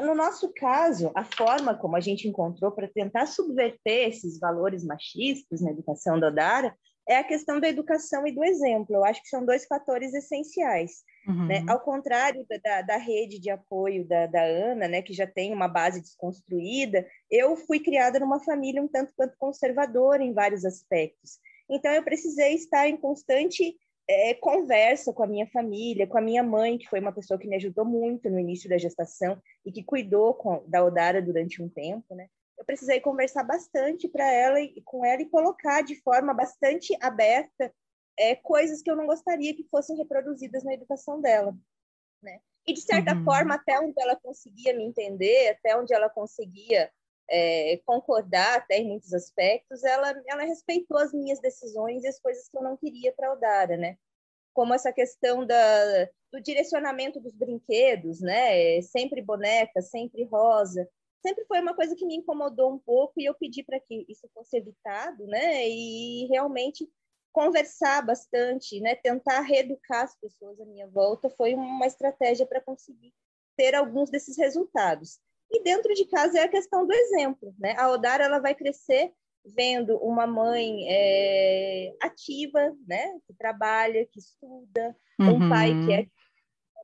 No 0.02 0.14
nosso 0.14 0.52
caso, 0.52 1.10
a 1.14 1.24
forma 1.24 1.76
como 1.76 1.96
a 1.96 2.00
gente 2.00 2.26
encontrou 2.26 2.72
para 2.72 2.88
tentar 2.88 3.26
subverter 3.26 4.08
esses 4.08 4.38
valores 4.38 4.84
machistas 4.84 5.60
na 5.60 5.70
educação 5.70 6.18
da 6.18 6.28
Odara 6.28 6.74
é 7.08 7.18
a 7.18 7.24
questão 7.24 7.60
da 7.60 7.68
educação 7.68 8.26
e 8.26 8.32
do 8.32 8.42
exemplo. 8.42 8.94
Eu 8.94 9.04
acho 9.04 9.22
que 9.22 9.28
são 9.28 9.44
dois 9.44 9.66
fatores 9.66 10.14
essenciais. 10.14 11.02
Uhum. 11.28 11.46
Né? 11.46 11.64
Ao 11.68 11.80
contrário 11.80 12.46
da, 12.62 12.82
da, 12.82 12.96
rede 12.96 13.38
de 13.38 13.50
apoio 13.50 14.06
da, 14.06 14.26
da, 14.26 14.42
Ana, 14.42 14.88
né, 14.88 15.02
que 15.02 15.12
já 15.12 15.26
tem 15.26 15.52
uma 15.52 15.68
base 15.68 16.00
desconstruída, 16.00 17.06
eu 17.30 17.56
fui 17.56 17.78
criada 17.78 18.18
numa 18.18 18.40
família 18.40 18.82
um 18.82 18.88
tanto 18.88 19.12
quanto 19.16 19.36
conservadora 19.38 20.22
em 20.22 20.34
vários 20.34 20.64
aspectos. 20.64 21.38
Então, 21.68 21.92
eu 21.92 22.02
precisei 22.02 22.54
estar 22.54 22.88
em 22.88 22.96
constante 22.96 23.74
é, 24.08 24.34
conversa 24.34 25.12
com 25.12 25.22
a 25.22 25.26
minha 25.26 25.46
família, 25.46 26.06
com 26.06 26.18
a 26.18 26.20
minha 26.20 26.42
mãe, 26.42 26.76
que 26.76 26.88
foi 26.88 27.00
uma 27.00 27.12
pessoa 27.12 27.38
que 27.38 27.48
me 27.48 27.56
ajudou 27.56 27.84
muito 27.84 28.28
no 28.28 28.38
início 28.38 28.68
da 28.68 28.78
gestação 28.78 29.40
e 29.64 29.72
que 29.72 29.82
cuidou 29.82 30.34
com, 30.34 30.62
da 30.68 30.84
Odara 30.84 31.22
durante 31.22 31.62
um 31.62 31.68
tempo, 31.68 32.14
né? 32.14 32.28
Eu 32.56 32.64
precisei 32.64 33.00
conversar 33.00 33.42
bastante 33.42 34.08
para 34.08 34.30
ela 34.30 34.60
e 34.60 34.80
com 34.82 35.04
ela 35.04 35.22
e 35.22 35.28
colocar 35.28 35.82
de 35.82 35.96
forma 36.02 36.32
bastante 36.32 36.96
aberta 37.00 37.72
é, 38.16 38.34
coisas 38.36 38.80
que 38.80 38.90
eu 38.90 38.96
não 38.96 39.06
gostaria 39.06 39.54
que 39.54 39.66
fossem 39.68 39.96
reproduzidas 39.96 40.62
na 40.62 40.74
educação 40.74 41.20
dela, 41.20 41.56
né? 42.22 42.38
E 42.66 42.72
de 42.72 42.80
certa 42.80 43.14
uhum. 43.14 43.24
forma, 43.24 43.54
até 43.54 43.78
onde 43.80 43.94
ela 44.00 44.16
conseguia 44.16 44.74
me 44.74 44.84
entender, 44.84 45.48
até 45.48 45.76
onde 45.76 45.92
ela 45.92 46.08
conseguia 46.08 46.90
é, 47.28 47.80
concordar 47.84 48.58
até 48.58 48.78
em 48.78 48.88
muitos 48.88 49.12
aspectos, 49.12 49.82
ela, 49.84 50.14
ela 50.28 50.44
respeitou 50.44 50.98
as 50.98 51.12
minhas 51.12 51.40
decisões 51.40 52.04
e 52.04 52.08
as 52.08 52.20
coisas 52.20 52.48
que 52.48 52.56
eu 52.56 52.62
não 52.62 52.76
queria 52.76 53.12
para 53.12 53.32
Odara, 53.32 53.76
né? 53.76 53.96
Como 54.52 54.74
essa 54.74 54.92
questão 54.92 55.44
da, 55.46 56.08
do 56.32 56.40
direcionamento 56.40 57.20
dos 57.20 57.34
brinquedos, 57.34 58.20
né? 58.20 58.80
Sempre 58.82 59.22
boneca, 59.22 59.80
sempre 59.80 60.24
rosa. 60.24 60.88
Sempre 61.26 61.44
foi 61.46 61.60
uma 61.60 61.74
coisa 61.74 61.96
que 61.96 62.04
me 62.04 62.16
incomodou 62.16 62.72
um 62.72 62.78
pouco 62.78 63.14
e 63.18 63.24
eu 63.24 63.34
pedi 63.34 63.62
para 63.62 63.80
que 63.80 64.04
isso 64.08 64.28
fosse 64.34 64.58
evitado, 64.58 65.26
né? 65.26 65.68
E 65.68 66.26
realmente 66.26 66.88
conversar 67.32 68.04
bastante, 68.04 68.80
né? 68.80 68.94
Tentar 68.94 69.40
reeducar 69.40 70.04
as 70.04 70.16
pessoas 70.16 70.60
à 70.60 70.64
minha 70.64 70.86
volta 70.86 71.30
foi 71.30 71.54
uma 71.54 71.86
estratégia 71.86 72.46
para 72.46 72.60
conseguir 72.60 73.12
ter 73.56 73.74
alguns 73.74 74.10
desses 74.10 74.36
resultados. 74.36 75.18
E 75.50 75.62
dentro 75.62 75.92
de 75.94 76.06
casa 76.06 76.38
é 76.38 76.42
a 76.42 76.48
questão 76.48 76.86
do 76.86 76.92
exemplo, 76.92 77.54
né? 77.58 77.74
A 77.78 77.90
Odara 77.90 78.24
ela 78.24 78.38
vai 78.38 78.54
crescer 78.54 79.12
vendo 79.44 79.96
uma 79.98 80.26
mãe 80.26 80.86
é, 80.88 81.94
ativa, 82.00 82.74
né? 82.86 83.18
Que 83.26 83.34
trabalha, 83.34 84.06
que 84.06 84.18
estuda, 84.18 84.96
uhum. 85.20 85.34
um 85.34 85.48
pai 85.48 85.70
que 85.86 85.92
é 85.92 86.02
que 86.04 86.12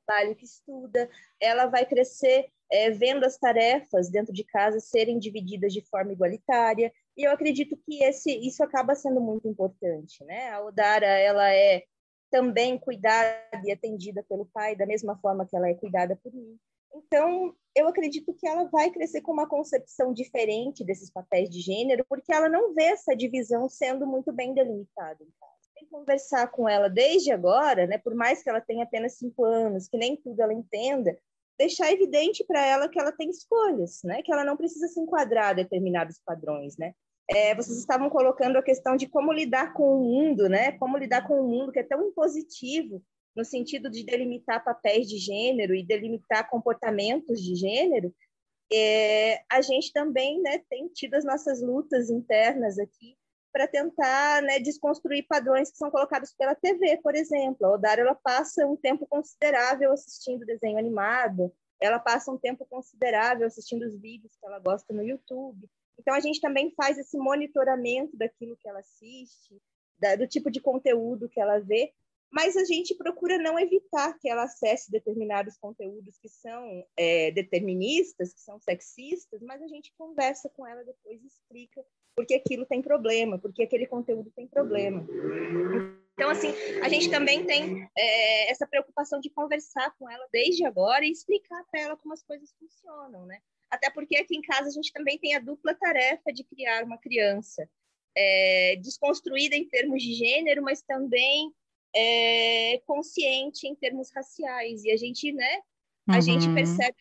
trabalha, 0.05 0.35
que 0.35 0.45
estuda. 0.45 1.09
Ela 1.39 1.65
vai 1.65 1.85
crescer 1.85 2.47
é, 2.71 2.89
vendo 2.91 3.25
as 3.25 3.37
tarefas 3.37 4.09
dentro 4.09 4.33
de 4.33 4.43
casa 4.43 4.79
serem 4.79 5.19
divididas 5.19 5.73
de 5.73 5.81
forma 5.89 6.13
igualitária. 6.13 6.93
E 7.17 7.23
eu 7.23 7.31
acredito 7.31 7.75
que 7.85 8.03
esse, 8.03 8.31
isso 8.31 8.63
acaba 8.63 8.95
sendo 8.95 9.19
muito 9.19 9.47
importante, 9.47 10.23
né? 10.23 10.51
A 10.51 10.63
Odara 10.63 11.07
ela 11.07 11.51
é 11.53 11.83
também 12.31 12.77
cuidada 12.77 13.37
e 13.65 13.71
atendida 13.71 14.23
pelo 14.23 14.45
pai 14.45 14.75
da 14.75 14.85
mesma 14.85 15.17
forma 15.19 15.45
que 15.45 15.55
ela 15.55 15.67
é 15.67 15.73
cuidada 15.73 16.15
por 16.15 16.33
mim. 16.33 16.57
Então, 16.93 17.55
eu 17.75 17.87
acredito 17.87 18.33
que 18.33 18.47
ela 18.47 18.65
vai 18.65 18.91
crescer 18.91 19.21
com 19.21 19.31
uma 19.31 19.47
concepção 19.47 20.13
diferente 20.13 20.83
desses 20.83 21.09
papéis 21.09 21.49
de 21.49 21.61
gênero, 21.61 22.05
porque 22.07 22.33
ela 22.33 22.49
não 22.49 22.73
vê 22.73 22.83
essa 22.83 23.15
divisão 23.15 23.69
sendo 23.69 24.05
muito 24.05 24.31
bem 24.31 24.53
delimitada. 24.53 25.19
Tem 25.73 25.85
que 25.85 25.89
conversar 25.89 26.47
com 26.51 26.67
ela 26.67 26.89
desde 26.89 27.31
agora, 27.31 27.87
né, 27.87 27.97
por 27.97 28.13
mais 28.13 28.43
que 28.43 28.49
ela 28.49 28.61
tenha 28.61 28.83
apenas 28.83 29.17
cinco 29.17 29.45
anos, 29.45 29.87
que 29.87 29.97
nem 29.97 30.17
tudo 30.17 30.41
ela 30.41 30.53
entenda, 30.53 31.17
deixar 31.57 31.91
evidente 31.91 32.43
para 32.43 32.65
ela 32.65 32.89
que 32.89 32.99
ela 32.99 33.11
tem 33.11 33.29
escolhas, 33.29 34.01
né, 34.03 34.21
que 34.21 34.31
ela 34.31 34.43
não 34.43 34.57
precisa 34.57 34.87
se 34.87 34.99
enquadrar 34.99 35.49
a 35.49 35.53
determinados 35.53 36.19
padrões, 36.25 36.77
né. 36.77 36.93
É, 37.29 37.55
vocês 37.55 37.77
estavam 37.77 38.09
colocando 38.09 38.57
a 38.57 38.63
questão 38.63 38.97
de 38.97 39.07
como 39.07 39.31
lidar 39.31 39.73
com 39.73 39.95
o 39.95 40.03
mundo, 40.03 40.49
né, 40.49 40.73
como 40.73 40.97
lidar 40.97 41.25
com 41.25 41.39
o 41.39 41.47
mundo 41.47 41.71
que 41.71 41.79
é 41.79 41.83
tão 41.83 42.05
impositivo 42.05 43.01
no 43.35 43.45
sentido 43.45 43.89
de 43.89 44.03
delimitar 44.03 44.63
papéis 44.63 45.07
de 45.07 45.17
gênero 45.17 45.73
e 45.73 45.85
delimitar 45.85 46.49
comportamentos 46.49 47.41
de 47.41 47.55
gênero, 47.55 48.13
é, 48.71 49.43
a 49.49 49.61
gente 49.61 49.91
também 49.91 50.41
né, 50.41 50.59
tem 50.69 50.87
tido 50.87 51.15
as 51.15 51.25
nossas 51.25 51.61
lutas 51.61 52.09
internas 52.09 52.79
aqui 52.79 53.17
para 53.51 53.67
tentar 53.67 54.41
né, 54.41 54.59
desconstruir 54.59 55.25
padrões 55.27 55.69
que 55.69 55.77
são 55.77 55.91
colocados 55.91 56.33
pela 56.33 56.55
TV, 56.55 56.97
por 57.03 57.15
exemplo. 57.15 57.67
A 57.67 57.73
Odara 57.73 58.01
ela 58.01 58.15
passa 58.15 58.65
um 58.65 58.77
tempo 58.77 59.05
considerável 59.07 59.91
assistindo 59.91 60.45
desenho 60.45 60.77
animado, 60.77 61.53
ela 61.81 61.99
passa 61.99 62.31
um 62.31 62.37
tempo 62.37 62.65
considerável 62.65 63.45
assistindo 63.45 63.83
os 63.83 63.99
vídeos 63.99 64.31
que 64.39 64.45
ela 64.45 64.59
gosta 64.59 64.93
no 64.93 65.03
YouTube. 65.03 65.69
Então, 65.99 66.13
a 66.13 66.19
gente 66.19 66.39
também 66.39 66.71
faz 66.71 66.97
esse 66.97 67.17
monitoramento 67.17 68.15
daquilo 68.15 68.57
que 68.57 68.69
ela 68.69 68.79
assiste, 68.79 69.61
da, 69.99 70.15
do 70.15 70.27
tipo 70.27 70.49
de 70.49 70.61
conteúdo 70.61 71.29
que 71.29 71.39
ela 71.39 71.59
vê, 71.59 71.91
mas 72.31 72.55
a 72.55 72.63
gente 72.63 72.95
procura 72.95 73.37
não 73.37 73.59
evitar 73.59 74.17
que 74.17 74.29
ela 74.29 74.43
acesse 74.43 74.89
determinados 74.89 75.57
conteúdos 75.57 76.17
que 76.17 76.29
são 76.29 76.85
é, 76.95 77.29
deterministas, 77.31 78.33
que 78.33 78.39
são 78.39 78.59
sexistas, 78.59 79.41
mas 79.41 79.61
a 79.61 79.67
gente 79.67 79.93
conversa 79.97 80.49
com 80.49 80.65
ela 80.65 80.83
depois 80.83 81.21
e 81.21 81.27
explica 81.27 81.85
porque 82.15 82.35
aquilo 82.35 82.65
tem 82.65 82.81
problema, 82.81 83.39
porque 83.39 83.63
aquele 83.63 83.85
conteúdo 83.85 84.31
tem 84.35 84.47
problema. 84.47 85.05
Então, 86.13 86.29
assim, 86.29 86.53
a 86.83 86.89
gente 86.89 87.09
também 87.09 87.45
tem 87.45 87.89
é, 87.97 88.51
essa 88.51 88.67
preocupação 88.67 89.19
de 89.19 89.29
conversar 89.29 89.95
com 89.97 90.09
ela 90.09 90.27
desde 90.31 90.65
agora 90.65 91.05
e 91.05 91.11
explicar 91.11 91.63
para 91.71 91.81
ela 91.81 91.97
como 91.97 92.13
as 92.13 92.21
coisas 92.23 92.53
funcionam, 92.59 93.25
né? 93.25 93.39
Até 93.69 93.89
porque 93.89 94.17
aqui 94.17 94.35
em 94.35 94.41
casa 94.41 94.67
a 94.67 94.71
gente 94.71 94.91
também 94.91 95.17
tem 95.17 95.35
a 95.35 95.39
dupla 95.39 95.73
tarefa 95.73 96.31
de 96.33 96.43
criar 96.43 96.83
uma 96.83 96.97
criança 96.97 97.67
é, 98.15 98.75
desconstruída 98.75 99.55
em 99.55 99.67
termos 99.67 100.03
de 100.03 100.13
gênero, 100.13 100.61
mas 100.61 100.81
também 100.81 101.53
é, 101.95 102.81
consciente 102.85 103.67
em 103.67 103.75
termos 103.75 104.11
raciais. 104.13 104.83
E 104.83 104.91
a 104.91 104.97
gente, 104.97 105.31
né, 105.31 105.61
a 106.07 106.15
uhum. 106.15 106.21
gente 106.21 106.53
percebe 106.53 106.97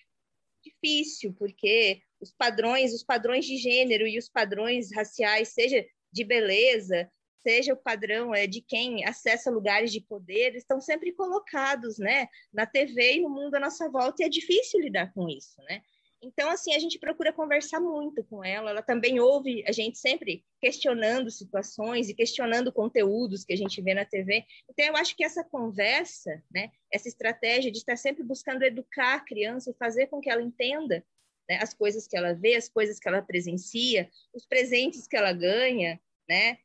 difícil, 0.62 1.34
porque 1.34 2.02
os 2.20 2.32
padrões, 2.32 2.92
os 2.94 3.02
padrões 3.02 3.46
de 3.46 3.56
gênero 3.56 4.06
e 4.06 4.18
os 4.18 4.28
padrões 4.28 4.92
raciais, 4.94 5.48
seja 5.48 5.84
de 6.12 6.24
beleza, 6.24 7.10
seja 7.42 7.72
o 7.72 7.76
padrão 7.76 8.34
é, 8.34 8.46
de 8.46 8.60
quem 8.60 9.04
acessa 9.04 9.50
lugares 9.50 9.90
de 9.90 10.00
poder, 10.00 10.54
estão 10.54 10.80
sempre 10.80 11.12
colocados, 11.12 11.98
né, 11.98 12.28
na 12.52 12.66
TV 12.66 13.14
e 13.14 13.20
no 13.20 13.30
mundo 13.30 13.54
à 13.54 13.60
nossa 13.60 13.88
volta, 13.88 14.22
e 14.22 14.26
é 14.26 14.28
difícil 14.28 14.80
lidar 14.80 15.12
com 15.14 15.28
isso, 15.28 15.60
né? 15.62 15.82
Então, 16.22 16.50
assim, 16.50 16.74
a 16.74 16.78
gente 16.78 16.98
procura 16.98 17.32
conversar 17.32 17.80
muito 17.80 18.22
com 18.24 18.44
ela. 18.44 18.70
Ela 18.70 18.82
também 18.82 19.18
ouve 19.20 19.64
a 19.66 19.72
gente 19.72 19.98
sempre 19.98 20.44
questionando 20.60 21.30
situações 21.30 22.08
e 22.08 22.14
questionando 22.14 22.72
conteúdos 22.72 23.44
que 23.44 23.54
a 23.54 23.56
gente 23.56 23.80
vê 23.80 23.94
na 23.94 24.04
TV. 24.04 24.44
Então, 24.68 24.84
eu 24.84 24.96
acho 24.96 25.16
que 25.16 25.24
essa 25.24 25.42
conversa, 25.42 26.42
né, 26.50 26.70
essa 26.92 27.08
estratégia 27.08 27.70
de 27.70 27.78
estar 27.78 27.96
sempre 27.96 28.22
buscando 28.22 28.62
educar 28.62 29.14
a 29.14 29.20
criança 29.20 29.70
e 29.70 29.78
fazer 29.78 30.08
com 30.08 30.20
que 30.20 30.28
ela 30.28 30.42
entenda 30.42 31.02
né, 31.48 31.58
as 31.62 31.72
coisas 31.72 32.06
que 32.06 32.16
ela 32.16 32.34
vê, 32.34 32.54
as 32.54 32.68
coisas 32.68 33.00
que 33.00 33.08
ela 33.08 33.22
presencia, 33.22 34.10
os 34.34 34.44
presentes 34.46 35.08
que 35.08 35.16
ela 35.16 35.32
ganha, 35.32 35.98
né, 36.28 36.58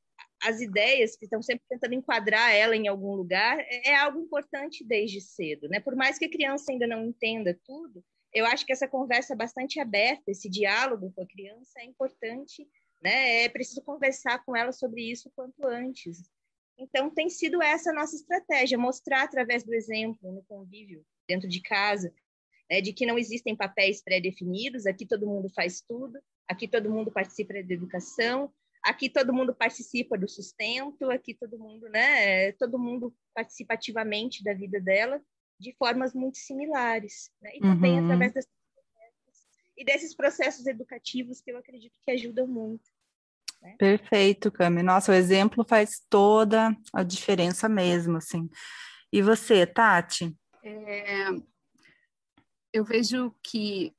as 0.43 0.59
ideias 0.59 1.15
que 1.15 1.25
estão 1.25 1.41
sempre 1.41 1.65
tentando 1.69 1.93
enquadrar 1.95 2.53
ela 2.53 2.75
em 2.75 2.87
algum 2.87 3.15
lugar, 3.15 3.57
é, 3.59 3.91
é 3.91 3.95
algo 3.95 4.19
importante 4.19 4.83
desde 4.83 5.21
cedo. 5.21 5.69
Né? 5.69 5.79
Por 5.79 5.95
mais 5.95 6.19
que 6.19 6.25
a 6.25 6.29
criança 6.29 6.71
ainda 6.71 6.85
não 6.85 7.05
entenda 7.05 7.57
tudo, 7.65 8.03
eu 8.35 8.45
acho 8.45 8.65
que 8.65 8.73
essa 8.73 8.87
conversa 8.87 9.33
bastante 9.33 9.79
aberta, 9.79 10.29
esse 10.29 10.49
diálogo 10.49 11.11
com 11.15 11.23
a 11.23 11.25
criança 11.25 11.79
é 11.79 11.85
importante, 11.85 12.67
né? 13.01 13.43
É 13.43 13.49
preciso 13.49 13.81
conversar 13.81 14.43
com 14.43 14.53
ela 14.53 14.73
sobre 14.73 15.09
isso 15.09 15.31
quanto 15.33 15.65
antes. 15.65 16.29
Então, 16.77 17.09
tem 17.09 17.29
sido 17.29 17.63
essa 17.63 17.91
a 17.91 17.93
nossa 17.93 18.13
estratégia, 18.13 18.77
mostrar 18.77 19.23
através 19.23 19.63
do 19.63 19.73
exemplo, 19.73 20.33
no 20.33 20.43
convívio, 20.43 21.05
dentro 21.25 21.47
de 21.47 21.61
casa, 21.61 22.13
né, 22.69 22.81
de 22.81 22.91
que 22.91 23.05
não 23.05 23.17
existem 23.17 23.55
papéis 23.55 24.03
pré-definidos, 24.03 24.85
aqui 24.85 25.05
todo 25.05 25.25
mundo 25.25 25.49
faz 25.49 25.79
tudo, 25.79 26.19
aqui 26.45 26.67
todo 26.67 26.91
mundo 26.91 27.11
participa 27.11 27.53
da 27.53 27.73
educação, 27.73 28.51
aqui 28.83 29.09
todo 29.09 29.33
mundo 29.33 29.55
participa 29.55 30.17
do 30.17 30.27
sustento, 30.27 31.09
aqui 31.09 31.33
todo 31.33 31.57
mundo, 31.57 31.87
né, 31.87 32.51
todo 32.53 32.77
mundo 32.77 33.15
participa 33.33 33.75
ativamente 33.75 34.43
da 34.43 34.53
vida 34.53 34.81
dela, 34.81 35.21
de 35.59 35.73
formas 35.77 36.13
muito 36.13 36.37
similares, 36.37 37.31
né? 37.41 37.51
e 37.55 37.59
também 37.59 37.99
uhum. 37.99 38.05
através 38.05 38.33
das 38.33 38.45
e 39.77 39.83
desses 39.83 40.15
processos 40.15 40.65
educativos 40.65 41.41
que 41.41 41.51
eu 41.51 41.57
acredito 41.57 41.99
que 42.05 42.11
ajudam 42.11 42.47
muito. 42.47 42.83
Né? 43.61 43.75
Perfeito, 43.77 44.51
Cami. 44.51 44.81
Nossa, 44.81 45.11
o 45.11 45.15
exemplo 45.15 45.65
faz 45.67 46.01
toda 46.09 46.75
a 46.93 47.03
diferença 47.03 47.67
mesmo, 47.67 48.17
assim. 48.17 48.49
E 49.11 49.21
você, 49.21 49.65
Tati? 49.65 50.33
É, 50.63 51.27
eu 52.71 52.83
vejo 52.83 53.35
que 53.43 53.93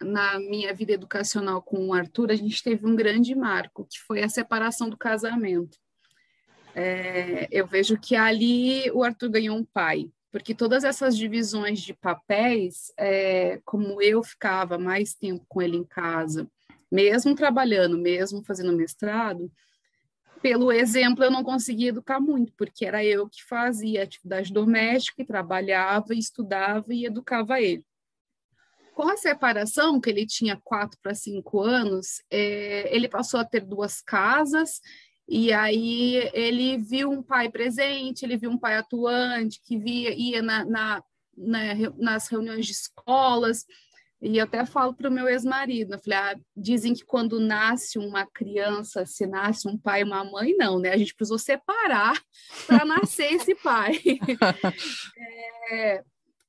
na 0.00 0.38
minha 0.38 0.74
vida 0.74 0.92
educacional 0.92 1.62
com 1.62 1.88
o 1.88 1.94
Arthur, 1.94 2.30
a 2.30 2.36
gente 2.36 2.62
teve 2.62 2.86
um 2.86 2.94
grande 2.94 3.34
marco, 3.34 3.86
que 3.86 3.98
foi 4.00 4.22
a 4.22 4.28
separação 4.28 4.90
do 4.90 4.96
casamento. 4.96 5.78
É, 6.74 7.48
eu 7.50 7.66
vejo 7.66 7.98
que 7.98 8.14
ali 8.14 8.90
o 8.90 9.02
Arthur 9.02 9.30
ganhou 9.30 9.56
um 9.56 9.64
pai, 9.64 10.10
porque 10.30 10.54
todas 10.54 10.84
essas 10.84 11.16
divisões 11.16 11.80
de 11.80 11.94
papéis, 11.94 12.92
é, 12.96 13.60
como 13.64 14.00
eu 14.02 14.22
ficava 14.22 14.78
mais 14.78 15.14
tempo 15.14 15.44
com 15.48 15.62
ele 15.62 15.76
em 15.76 15.84
casa, 15.84 16.48
mesmo 16.90 17.34
trabalhando, 17.34 17.98
mesmo 17.98 18.44
fazendo 18.44 18.72
mestrado, 18.72 19.50
pelo 20.42 20.70
exemplo 20.70 21.24
eu 21.24 21.30
não 21.30 21.42
conseguia 21.42 21.88
educar 21.88 22.20
muito, 22.20 22.52
porque 22.56 22.84
era 22.84 23.04
eu 23.04 23.28
que 23.28 23.42
fazia 23.42 24.02
atividade 24.02 24.52
doméstica, 24.52 25.24
trabalhava, 25.24 26.14
estudava 26.14 26.92
e 26.92 27.06
educava 27.06 27.60
ele. 27.60 27.84
Com 28.94 29.08
a 29.08 29.16
separação, 29.16 30.00
que 30.00 30.08
ele 30.08 30.24
tinha 30.24 30.58
quatro 30.62 30.98
para 31.02 31.14
cinco 31.14 31.60
anos, 31.60 32.22
é, 32.30 32.94
ele 32.94 33.08
passou 33.08 33.38
a 33.38 33.44
ter 33.44 33.60
duas 33.60 34.00
casas 34.00 34.80
e 35.28 35.52
aí 35.52 36.30
ele 36.32 36.78
viu 36.78 37.10
um 37.10 37.22
pai 37.22 37.50
presente, 37.50 38.24
ele 38.24 38.36
viu 38.36 38.50
um 38.50 38.58
pai 38.58 38.76
atuante, 38.76 39.60
que 39.62 39.76
via, 39.76 40.14
ia 40.14 40.40
na, 40.40 40.64
na, 40.64 41.02
na 41.36 41.60
nas 41.98 42.28
reuniões 42.28 42.66
de 42.66 42.72
escolas, 42.72 43.64
e 44.20 44.38
eu 44.38 44.44
até 44.44 44.64
falo 44.64 44.94
para 44.94 45.10
o 45.10 45.12
meu 45.12 45.28
ex-marido, 45.28 45.94
eu 45.94 45.98
falei, 45.98 46.18
ah, 46.18 46.40
dizem 46.56 46.94
que 46.94 47.04
quando 47.04 47.38
nasce 47.38 47.98
uma 47.98 48.24
criança, 48.26 49.04
se 49.04 49.26
nasce 49.26 49.68
um 49.68 49.76
pai 49.76 50.00
e 50.00 50.04
uma 50.04 50.24
mãe, 50.24 50.54
não, 50.56 50.78
né? 50.78 50.90
A 50.90 50.96
gente 50.96 51.14
precisou 51.14 51.38
separar 51.38 52.18
para 52.66 52.84
nascer 52.84 53.32
esse 53.32 53.54
pai. 53.56 54.00
é, 55.70 56.02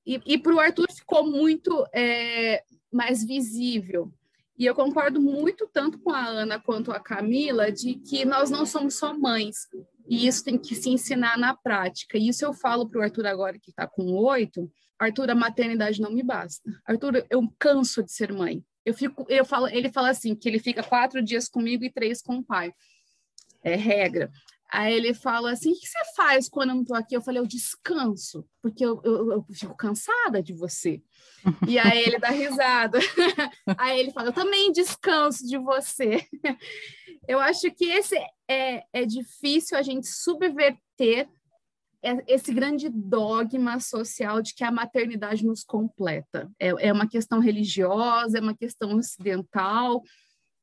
e 0.05 0.21
e 0.25 0.38
para 0.38 0.55
o 0.55 0.59
Arthur 0.59 0.88
ficou 0.93 1.30
muito 1.30 1.86
é, 1.93 2.63
mais 2.91 3.23
visível. 3.25 4.13
E 4.58 4.66
eu 4.66 4.74
concordo 4.74 5.22
muito 5.22 5.70
tanto 5.72 5.99
com 5.99 6.12
a 6.12 6.26
Ana 6.26 6.60
quanto 6.60 6.91
a 6.91 6.99
Camila 6.99 7.72
de 7.72 7.95
que 7.95 8.26
nós 8.26 8.49
não 8.49 8.66
somos 8.66 8.95
só 8.95 9.18
mães. 9.18 9.68
E 10.10 10.26
isso 10.26 10.43
tem 10.43 10.58
que 10.58 10.74
se 10.74 10.89
ensinar 10.89 11.38
na 11.38 11.55
prática. 11.55 12.18
E 12.18 12.30
isso 12.30 12.43
eu 12.43 12.53
falo 12.53 12.89
para 12.89 12.99
o 12.99 13.03
Arthur 13.03 13.28
agora, 13.28 13.60
que 13.60 13.70
está 13.70 13.86
com 13.86 14.12
oito. 14.14 14.72
Arthur, 14.97 15.30
a 15.30 15.36
maternidade 15.36 16.01
não 16.01 16.12
me 16.12 16.24
basta. 16.24 16.70
Arthur, 16.86 17.26
eu 17.30 17.41
canso 17.60 18.01
de 18.03 18.12
ser 18.12 18.34
mãe. 18.34 18.64
Eu 18.84 18.93
fico, 18.93 19.26
eu 19.30 19.45
falo, 19.45 19.68
ele 19.68 19.91
fala 19.91 20.10
assim 20.10 20.34
que 20.34 20.47
ele 20.47 20.60
fica 20.60 20.82
quatro 20.82 21.22
dias 21.22 21.47
comigo 21.47 21.84
e 21.84 21.91
três 21.91 22.22
com 22.22 22.38
o 22.38 22.43
pai. 22.43 22.74
É 23.62 23.76
regra. 23.76 24.32
Aí 24.70 24.93
ele 24.93 25.13
fala 25.13 25.51
assim: 25.51 25.72
o 25.72 25.76
que 25.76 25.88
você 25.88 25.99
faz 26.15 26.49
quando 26.49 26.70
eu 26.70 26.76
não 26.76 26.82
estou 26.82 26.97
aqui? 26.97 27.15
Eu 27.15 27.22
falei: 27.22 27.41
eu 27.41 27.47
descanso, 27.47 28.45
porque 28.61 28.86
eu, 28.86 29.01
eu, 29.03 29.32
eu 29.32 29.45
fico 29.53 29.76
cansada 29.76 30.43
de 30.43 30.53
você. 30.53 31.01
E 31.68 31.80
aí 31.80 31.99
ele 31.99 32.20
dá 32.20 32.30
risada. 32.30 32.99
aí 33.78 33.99
ele 33.99 34.11
fala: 34.11 34.30
eu 34.30 34.34
também 34.34 34.72
descanso 34.72 35.47
de 35.47 35.57
você. 35.57 36.26
eu 37.28 37.39
acho 37.39 37.72
que 37.72 37.86
esse 37.86 38.15
é, 38.47 38.84
é 38.91 39.05
difícil 39.05 39.78
a 39.78 39.82
gente 39.82 40.07
subverter 40.07 41.30
esse 42.28 42.53
grande 42.53 42.89
dogma 42.89 43.80
social 43.80 44.41
de 44.41 44.53
que 44.53 44.63
a 44.63 44.72
maternidade 44.72 45.45
nos 45.45 45.63
completa. 45.63 46.49
É, 46.59 46.88
é 46.88 46.93
uma 46.93 47.07
questão 47.07 47.39
religiosa, 47.39 48.38
é 48.38 48.41
uma 48.41 48.55
questão 48.55 48.95
ocidental 48.95 50.03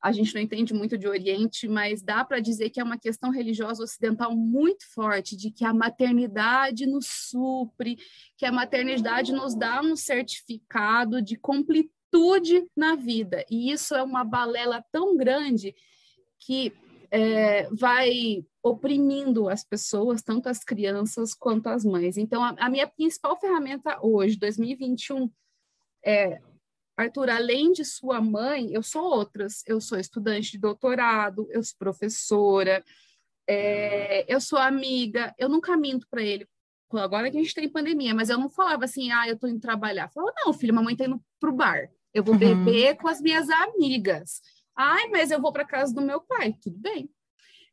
a 0.04 0.12
gente 0.12 0.34
não 0.34 0.42
entende 0.42 0.74
muito 0.74 0.98
de 0.98 1.08
Oriente, 1.08 1.66
mas 1.66 2.02
dá 2.02 2.22
para 2.22 2.38
dizer 2.38 2.68
que 2.68 2.78
é 2.78 2.84
uma 2.84 2.98
questão 2.98 3.30
religiosa 3.30 3.82
ocidental 3.82 4.36
muito 4.36 4.84
forte, 4.92 5.34
de 5.34 5.50
que 5.50 5.64
a 5.64 5.72
maternidade 5.72 6.84
nos 6.84 7.06
supre, 7.06 7.96
que 8.36 8.44
a 8.44 8.52
maternidade 8.52 9.32
nos 9.32 9.54
dá 9.54 9.80
um 9.80 9.96
certificado 9.96 11.22
de 11.22 11.36
completude 11.36 12.68
na 12.76 12.94
vida. 12.94 13.46
E 13.50 13.72
isso 13.72 13.94
é 13.94 14.02
uma 14.02 14.22
balela 14.24 14.84
tão 14.92 15.16
grande 15.16 15.74
que 16.38 16.70
é, 17.10 17.66
vai 17.70 18.44
oprimindo 18.62 19.48
as 19.48 19.64
pessoas, 19.64 20.22
tanto 20.22 20.50
as 20.50 20.62
crianças 20.62 21.32
quanto 21.32 21.70
as 21.70 21.82
mães. 21.82 22.18
Então, 22.18 22.44
a, 22.44 22.54
a 22.58 22.68
minha 22.68 22.86
principal 22.86 23.40
ferramenta 23.40 23.98
hoje, 24.02 24.36
2021, 24.36 25.30
é 26.04 26.42
Arthur, 26.96 27.30
além 27.30 27.72
de 27.72 27.84
sua 27.84 28.20
mãe, 28.20 28.72
eu 28.72 28.82
sou 28.82 29.02
outras. 29.02 29.62
Eu 29.66 29.80
sou 29.80 29.98
estudante 29.98 30.52
de 30.52 30.58
doutorado, 30.58 31.48
eu 31.50 31.62
sou 31.62 31.76
professora, 31.78 32.84
é, 33.48 34.32
eu 34.32 34.40
sou 34.40 34.58
amiga. 34.58 35.34
Eu 35.38 35.48
nunca 35.48 35.76
minto 35.76 36.06
para 36.08 36.22
ele. 36.22 36.46
Agora 36.92 37.28
que 37.30 37.36
a 37.36 37.40
gente 37.40 37.54
tem 37.54 37.68
pandemia, 37.68 38.14
mas 38.14 38.30
eu 38.30 38.38
não 38.38 38.48
falava 38.48 38.84
assim, 38.84 39.10
ah, 39.10 39.26
eu 39.26 39.34
estou 39.34 39.48
indo 39.48 39.60
trabalhar. 39.60 40.04
Eu 40.04 40.10
falava, 40.10 40.34
não, 40.44 40.52
filho, 40.52 40.74
mamãe 40.74 40.92
está 40.94 41.06
indo 41.06 41.20
para 41.40 41.50
o 41.50 41.56
bar. 41.56 41.90
Eu 42.12 42.22
vou 42.22 42.34
uhum. 42.34 42.38
beber 42.64 42.96
com 42.96 43.08
as 43.08 43.20
minhas 43.20 43.50
amigas. 43.50 44.40
Ai, 44.76 45.08
mas 45.08 45.30
eu 45.30 45.40
vou 45.40 45.52
para 45.52 45.64
casa 45.64 45.92
do 45.92 46.00
meu 46.00 46.20
pai. 46.20 46.54
Tudo 46.62 46.78
bem. 46.78 47.10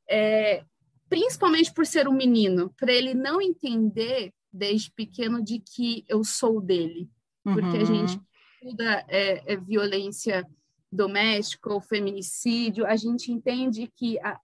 É, 0.10 0.64
principalmente 1.08 1.72
por 1.72 1.86
ser 1.86 2.08
um 2.08 2.14
menino, 2.14 2.74
para 2.80 2.92
ele 2.92 3.14
não 3.14 3.40
entender 3.40 4.34
desde 4.52 4.92
pequeno 4.92 5.44
de 5.44 5.60
que 5.60 6.04
eu 6.08 6.24
sou 6.24 6.60
dele. 6.60 7.10
Porque 7.44 7.78
uhum. 7.78 7.82
a 7.82 7.86
gente 7.86 8.22
estuda 8.62 9.04
é, 9.08 9.54
é, 9.54 9.58
violência 9.58 10.48
doméstica 10.92 11.74
ou 11.74 11.82
feminicídio, 11.82 12.86
a 12.86 12.96
gente 12.96 13.32
entende 13.32 13.92
que 13.96 14.20
a, 14.20 14.40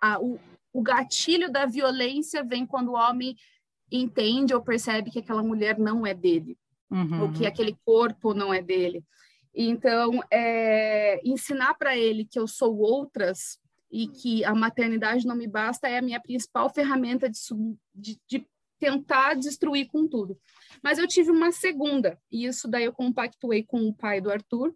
a, 0.00 0.20
o, 0.20 0.40
o 0.72 0.82
gatilho 0.82 1.50
da 1.50 1.64
violência 1.66 2.42
vem 2.42 2.66
quando 2.66 2.88
o 2.88 2.94
homem 2.94 3.36
entende 3.92 4.54
ou 4.54 4.62
percebe 4.62 5.10
que 5.10 5.20
aquela 5.20 5.42
mulher 5.42 5.78
não 5.78 6.06
é 6.06 6.12
dele, 6.12 6.58
uhum. 6.90 7.22
ou 7.22 7.32
que 7.32 7.46
aquele 7.46 7.76
corpo 7.84 8.34
não 8.34 8.52
é 8.52 8.60
dele. 8.60 9.04
Então, 9.54 10.20
é, 10.32 11.20
ensinar 11.24 11.74
para 11.74 11.96
ele 11.96 12.24
que 12.24 12.38
eu 12.38 12.48
sou 12.48 12.76
outras 12.78 13.58
e 13.88 14.08
que 14.08 14.44
a 14.44 14.52
maternidade 14.52 15.24
não 15.24 15.36
me 15.36 15.46
basta 15.46 15.88
é 15.88 15.98
a 15.98 16.02
minha 16.02 16.20
principal 16.20 16.68
ferramenta 16.68 17.30
de, 17.30 17.38
de, 17.94 18.18
de 18.26 18.46
tentar 18.78 19.34
destruir 19.34 19.86
com 19.86 20.06
tudo. 20.06 20.38
Mas 20.82 20.98
eu 20.98 21.06
tive 21.06 21.30
uma 21.30 21.52
segunda, 21.52 22.18
e 22.30 22.46
isso 22.46 22.68
daí 22.68 22.84
eu 22.84 22.92
compactuei 22.92 23.62
com 23.62 23.88
o 23.88 23.94
pai 23.94 24.20
do 24.20 24.30
Arthur 24.30 24.74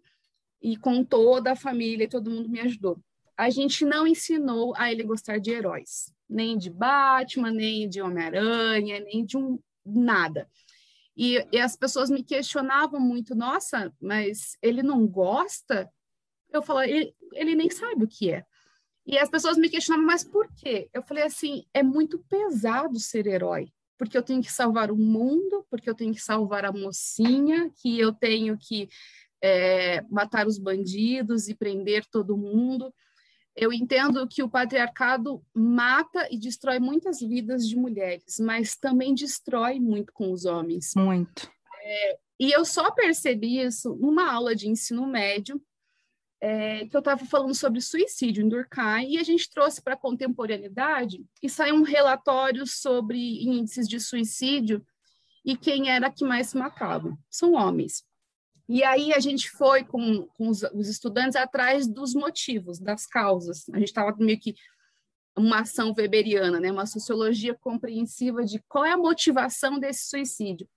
e 0.61 0.77
com 0.77 1.03
toda 1.03 1.51
a 1.51 1.55
família, 1.55 2.05
e 2.05 2.09
todo 2.09 2.31
mundo 2.31 2.49
me 2.49 2.59
ajudou. 2.59 2.99
A 3.37 3.49
gente 3.49 3.85
não 3.85 4.05
ensinou 4.05 4.73
a 4.75 4.91
ele 4.91 5.03
gostar 5.03 5.39
de 5.39 5.51
heróis, 5.51 6.13
nem 6.27 6.57
de 6.57 6.69
Batman, 6.69 7.51
nem 7.51 7.87
de 7.87 8.01
Homem-Aranha, 8.01 8.99
nem 8.99 9.25
de 9.25 9.37
um 9.37 9.59
nada. 9.85 10.49
E, 11.15 11.45
e, 11.51 11.59
as 11.59 11.75
pessoas 11.75 12.09
me 12.09 12.23
questionavam 12.23 12.99
muito, 12.99 13.35
nossa, 13.35 13.93
mas 14.01 14.57
ele 14.61 14.81
não 14.81 15.05
gosta? 15.05 15.89
Eu 16.51 16.61
falei, 16.61 16.91
ele, 16.91 17.15
ele 17.33 17.55
nem 17.55 17.69
sabe 17.69 18.05
o 18.05 18.07
que 18.07 18.31
é. 18.31 18.45
E 19.05 19.17
as 19.17 19.29
pessoas 19.29 19.57
me 19.57 19.69
questionavam, 19.69 20.05
mas 20.05 20.23
por 20.23 20.47
quê? 20.55 20.89
Eu 20.93 21.01
falei 21.03 21.23
assim, 21.23 21.65
é 21.73 21.81
muito 21.81 22.19
pesado 22.29 22.99
ser 22.99 23.27
herói 23.27 23.71
porque 23.99 24.17
eu 24.17 24.23
tenho 24.23 24.41
que 24.41 24.51
salvar 24.51 24.89
o 24.89 24.95
mundo, 24.95 25.65
porque 25.69 25.89
eu 25.89 25.93
tenho 25.93 26.13
que 26.13 26.21
salvar 26.21 26.63
a 26.63 26.71
mocinha, 26.71 27.69
que 27.75 27.99
eu 27.99 28.13
tenho 28.13 28.57
que 28.57 28.87
é, 29.43 30.01
matar 30.09 30.47
os 30.47 30.57
bandidos 30.57 31.49
e 31.49 31.53
prender 31.53 32.05
todo 32.05 32.37
mundo. 32.37 32.93
Eu 33.53 33.73
entendo 33.73 34.25
que 34.25 34.41
o 34.41 34.49
patriarcado 34.49 35.43
mata 35.53 36.29
e 36.31 36.39
destrói 36.39 36.79
muitas 36.79 37.19
vidas 37.19 37.67
de 37.67 37.75
mulheres, 37.75 38.39
mas 38.39 38.77
também 38.77 39.13
destrói 39.13 39.81
muito 39.81 40.13
com 40.13 40.31
os 40.31 40.45
homens. 40.45 40.93
Muito. 40.95 41.51
É, 41.83 42.17
e 42.39 42.51
eu 42.53 42.63
só 42.63 42.91
percebi 42.91 43.59
isso 43.59 43.93
numa 43.95 44.31
aula 44.31 44.55
de 44.55 44.69
ensino 44.69 45.05
médio, 45.05 45.61
é, 46.41 46.85
que 46.87 46.95
eu 46.95 46.99
estava 46.99 47.25
falando 47.25 47.53
sobre 47.53 47.81
suicídio 47.81 48.43
em 48.43 48.49
Durkheim, 48.49 49.11
e 49.11 49.17
a 49.17 49.23
gente 49.23 49.49
trouxe 49.49 49.81
para 49.81 49.93
a 49.93 49.97
contemporaneidade, 49.97 51.25
e 51.41 51.49
saiu 51.49 51.75
um 51.75 51.83
relatório 51.83 52.65
sobre 52.65 53.43
índices 53.43 53.87
de 53.87 53.99
suicídio 53.99 54.85
e 55.43 55.57
quem 55.57 55.89
era 55.89 56.11
que 56.11 56.23
mais 56.23 56.47
se 56.47 56.57
matava. 56.57 57.17
São 57.29 57.53
homens. 57.53 58.03
E 58.67 58.83
aí 58.83 59.11
a 59.13 59.19
gente 59.19 59.49
foi 59.49 59.83
com, 59.83 60.27
com 60.27 60.47
os, 60.47 60.61
os, 60.61 60.87
estudantes 60.87 61.35
atrás 61.35 61.87
dos 61.87 62.13
motivos, 62.13 62.79
das 62.79 63.07
causas. 63.07 63.67
A 63.73 63.79
gente 63.79 63.87
estava 63.87 64.15
meio 64.17 64.39
que 64.39 64.53
uma 65.35 65.61
ação 65.61 65.93
weberiana, 65.97 66.59
né? 66.59 66.71
uma 66.71 66.85
sociologia 66.85 67.55
compreensiva 67.55 68.43
de 68.43 68.59
qual 68.67 68.85
é 68.85 68.91
a 68.91 68.97
motivação 68.97 69.79
desse 69.79 70.07
suicídio. 70.07 70.69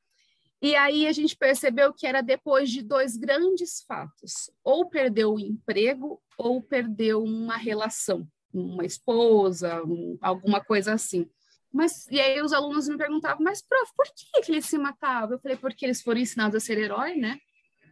E 0.63 0.77
aí 0.77 1.09
a 1.09 1.13
gente 1.13 1.37
percebeu 1.37 1.93
que 1.93 2.07
era 2.07 2.23
depois 2.23 2.71
de 2.71 2.83
dois 2.83 3.17
grandes 3.17 3.83
fatos: 3.83 4.49
ou 4.63 4.89
perdeu 4.89 5.35
o 5.35 5.41
emprego 5.41 6.23
ou 6.39 6.63
perdeu 6.63 7.25
uma 7.25 7.57
relação, 7.57 8.25
uma 8.55 8.87
esposa, 8.87 9.83
um, 9.83 10.17
alguma 10.23 10.63
coisa 10.65 10.93
assim. 10.93 11.29
Mas 11.73 12.07
e 12.09 12.21
aí 12.21 12.41
os 12.41 12.53
alunos 12.53 12.89
me 12.89 12.97
perguntavam: 12.97 13.43
"Mas 13.43 13.61
prof, 13.61 13.91
por 13.97 14.07
que, 14.07 14.41
que 14.41 14.53
eles 14.53 14.67
se 14.67 14.79
matavam?" 14.79 15.33
Eu 15.33 15.41
falei: 15.41 15.57
"Porque 15.57 15.85
eles 15.85 16.01
foram 16.01 16.21
ensinados 16.21 16.55
a 16.55 16.61
ser 16.61 16.79
herói, 16.79 17.17
né? 17.17 17.39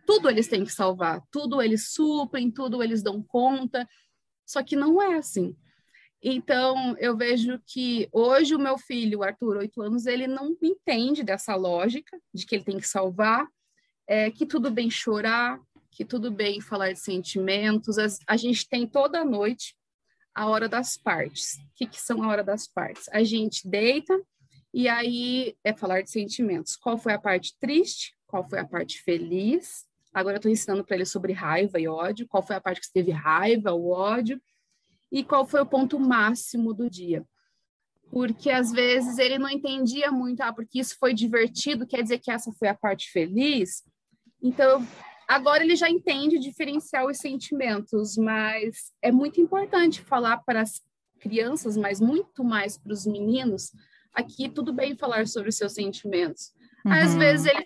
Tudo 0.07 0.31
eles 0.31 0.47
têm 0.47 0.65
que 0.65 0.73
salvar, 0.73 1.21
tudo 1.31 1.61
eles 1.61 1.93
suprem, 1.93 2.53
tudo 2.53 2.83
eles 2.85 3.03
dão 3.03 3.21
conta. 3.21 3.87
Só 4.47 4.63
que 4.63 4.77
não 4.77 5.03
é 5.03 5.17
assim. 5.17 5.57
Então, 6.23 6.95
eu 6.99 7.17
vejo 7.17 7.59
que 7.67 8.09
hoje 8.13 8.55
o 8.55 8.59
meu 8.59 8.77
filho, 8.77 9.21
o 9.21 9.23
Arthur, 9.23 9.57
oito 9.57 9.81
anos, 9.81 10.07
ele 10.07 10.27
não 10.27 10.55
entende 10.63 11.23
dessa 11.23 11.55
lógica 11.55 12.19
de 12.33 12.45
que 12.45 12.57
ele 12.57 12.65
tem 12.65 12.79
que 12.79 12.87
salvar, 12.87 13.47
é, 14.07 14.31
que 14.31 14.45
tudo 14.45 14.71
bem 14.71 14.91
chorar, 14.91 15.59
que 15.91 16.05
tudo 16.05 16.31
bem 16.31 16.61
falar 16.61 16.93
de 16.93 16.99
sentimentos. 17.01 17.97
A, 18.27 18.37
gente 18.37 18.69
tem 18.69 18.87
toda 18.87 19.25
noite 19.25 19.75
a 20.35 20.47
hora 20.47 20.69
das 20.69 20.97
partes. 20.97 21.55
O 21.55 21.75
que, 21.75 21.87
que 21.87 22.01
são 22.01 22.23
a 22.23 22.29
hora 22.29 22.45
das 22.45 22.67
partes? 22.67 23.09
A 23.11 23.25
gente 23.25 23.67
deita 23.67 24.21
e 24.75 24.89
aí 24.89 25.57
é 25.65 25.73
falar 25.73 26.03
de 26.03 26.11
sentimentos. 26.11 26.77
Qual 26.77 26.99
foi 26.99 27.15
a 27.15 27.19
parte 27.19 27.57
triste? 27.59 28.15
Qual 28.27 28.49
foi 28.49 28.59
a 28.59 28.67
parte 28.67 29.03
feliz? 29.03 29.87
Agora 30.13 30.37
eu 30.37 30.39
estou 30.39 30.53
ensinando 30.53 30.85
para 30.85 30.97
ele 30.97 31.07
sobre 31.07 31.33
raiva 31.33 31.81
e 31.81 31.89
ódio. 31.89 32.27
Qual 32.29 32.43
foi 32.43 32.57
a 32.57 32.61
parte 32.61 32.81
que 32.81 32.93
teve 32.93 33.11
raiva, 33.11 33.73
o 33.73 33.91
ódio? 33.91 34.41
E 35.11 35.25
qual 35.25 35.47
foi 35.47 35.61
o 35.61 35.67
ponto 35.67 35.99
máximo 35.99 36.73
do 36.73 36.89
dia. 36.89 37.25
Porque 38.11 38.51
às 38.51 38.73
vezes 38.73 39.19
ele 39.19 39.39
não 39.39 39.49
entendia 39.49 40.11
muito, 40.11 40.41
ah, 40.41 40.53
porque 40.53 40.81
isso 40.81 40.97
foi 40.99 41.15
divertido, 41.15 41.87
quer 41.87 42.03
dizer 42.03 42.19
que 42.19 42.31
essa 42.31 42.53
foi 42.53 42.69
a 42.69 42.75
parte 42.75 43.11
feliz. 43.11 43.85
Então, 44.43 44.87
agora 45.29 45.63
ele 45.63 45.77
já 45.77 45.89
entende 45.89 46.39
diferenciar 46.39 47.07
os 47.07 47.19
sentimentos, 47.19 48.17
mas 48.17 48.93
é 49.01 49.13
muito 49.13 49.41
importante 49.41 50.01
falar 50.01 50.39
para 50.39 50.63
as 50.63 50.81
crianças, 51.21 51.77
mas 51.77 52.01
muito 52.01 52.43
mais 52.43 52.79
para 52.79 52.93
os 52.93 53.07
meninos, 53.07 53.71
aqui 54.13 54.49
tudo 54.49 54.73
bem 54.73 54.97
falar 54.97 55.27
sobre 55.29 55.51
os 55.51 55.57
seus 55.57 55.73
sentimentos. 55.73 56.53
Uhum. 56.85 56.93
Às 56.93 57.15
vezes 57.15 57.47
ele 57.47 57.65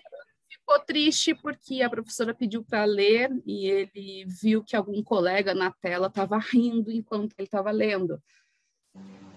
ficou 0.65 0.79
triste 0.79 1.35
porque 1.35 1.83
a 1.83 1.89
professora 1.89 2.33
pediu 2.33 2.63
para 2.63 2.83
ler 2.85 3.29
e 3.45 3.67
ele 3.67 4.25
viu 4.25 4.63
que 4.63 4.75
algum 4.75 5.03
colega 5.03 5.53
na 5.53 5.71
tela 5.71 6.07
estava 6.07 6.39
rindo 6.39 6.91
enquanto 6.91 7.33
ele 7.37 7.45
estava 7.45 7.69
lendo. 7.69 8.21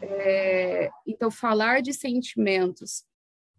É, 0.01 0.89
então, 1.07 1.31
falar 1.31 1.83
de 1.83 1.93
sentimentos, 1.93 3.05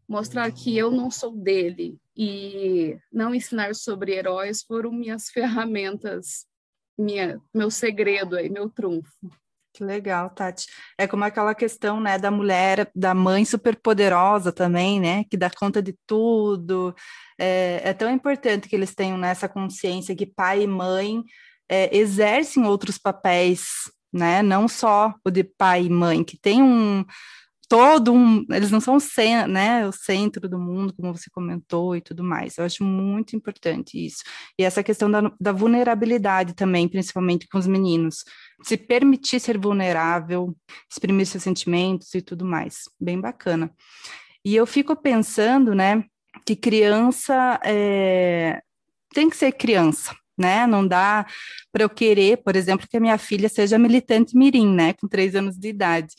mostrar 0.08 0.52
que 0.52 0.76
eu 0.76 0.90
não 0.90 1.12
sou 1.12 1.36
dele 1.36 2.00
e 2.18 2.98
não 3.12 3.36
ensinar 3.36 3.76
sobre 3.76 4.14
heróis 4.14 4.64
foram 4.64 4.92
minhas 4.92 5.30
ferramentas, 5.30 6.48
minha, 6.98 7.40
meu 7.54 7.70
segredo 7.70 8.36
aí, 8.36 8.50
meu 8.50 8.70
trunfo. 8.70 9.30
Que 9.74 9.84
legal, 9.84 10.30
Tati. 10.32 10.68
É 10.98 11.08
como 11.08 11.24
aquela 11.24 11.54
questão, 11.54 12.00
né, 12.00 12.18
da 12.18 12.32
mulher, 12.32 12.90
da 12.96 13.14
mãe 13.14 13.46
superpoderosa 13.46 14.52
também, 14.52 15.00
né, 15.00 15.24
que 15.30 15.38
dá 15.38 15.50
conta 15.50 15.82
de 15.82 15.96
tudo. 16.08 16.94
É, 17.40 17.82
é 17.84 17.94
tão 17.94 18.12
importante 18.12 18.68
que 18.68 18.76
eles 18.76 18.96
tenham 18.96 19.18
nessa 19.18 19.48
consciência 19.48 20.16
que 20.16 20.26
pai 20.26 20.64
e 20.64 20.68
mãe 20.68 21.24
é, 21.70 21.96
exercem 21.96 22.66
outros 22.66 22.98
papéis, 22.98 23.68
né, 24.12 24.42
não 24.42 24.68
só 24.68 25.14
o 25.24 25.30
de 25.30 25.44
pai 25.44 25.84
e 25.84 25.90
mãe, 25.90 26.24
que 26.24 26.38
tem 26.38 26.64
um 26.64 27.06
todo 27.70 28.12
um, 28.12 28.44
eles 28.50 28.72
não 28.72 28.82
são 28.82 28.98
né, 29.48 29.88
o 29.88 29.92
centro 29.92 30.50
do 30.50 30.58
mundo, 30.58 30.92
como 30.92 31.16
você 31.16 31.30
comentou 31.30 31.96
e 31.96 32.02
tudo 32.02 32.24
mais. 32.24 32.58
Eu 32.58 32.66
acho 32.66 32.84
muito 32.84 33.36
importante 33.36 34.04
isso. 34.04 34.24
E 34.58 34.64
essa 34.64 34.84
questão 34.84 35.10
da, 35.10 35.32
da 35.40 35.52
vulnerabilidade 35.52 36.56
também, 36.56 36.88
principalmente 36.88 37.48
com 37.48 37.60
os 37.60 37.68
meninos 37.68 38.26
se 38.64 38.76
permitir 38.76 39.40
ser 39.40 39.58
vulnerável, 39.58 40.54
exprimir 40.92 41.28
seus 41.28 41.44
sentimentos 41.44 42.14
e 42.16 42.22
tudo 42.22 42.44
mais. 42.44 42.90
Bem 43.00 43.22
bacana. 43.22 43.72
E 44.44 44.56
eu 44.56 44.66
fico 44.66 44.96
pensando, 44.96 45.76
né, 45.76 46.04
que 46.46 46.56
criança 46.56 47.60
é, 47.64 48.62
tem 49.14 49.30
que 49.30 49.38
ser 49.38 49.52
criança, 49.52 50.16
né? 50.38 50.66
Não 50.66 50.88
dá 50.88 51.26
para 51.72 51.84
eu 51.84 51.90
querer, 51.90 52.38
por 52.38 52.56
exemplo, 52.56 52.88
que 52.90 52.98
a 52.98 53.00
minha 53.00 53.18
filha 53.18 53.48
seja 53.48 53.78
militante 53.78 54.36
mirim, 54.36 54.74
né? 54.74 54.94
Com 54.94 55.08
três 55.08 55.36
anos 55.36 55.58
de 55.58 55.70
idade. 55.70 56.16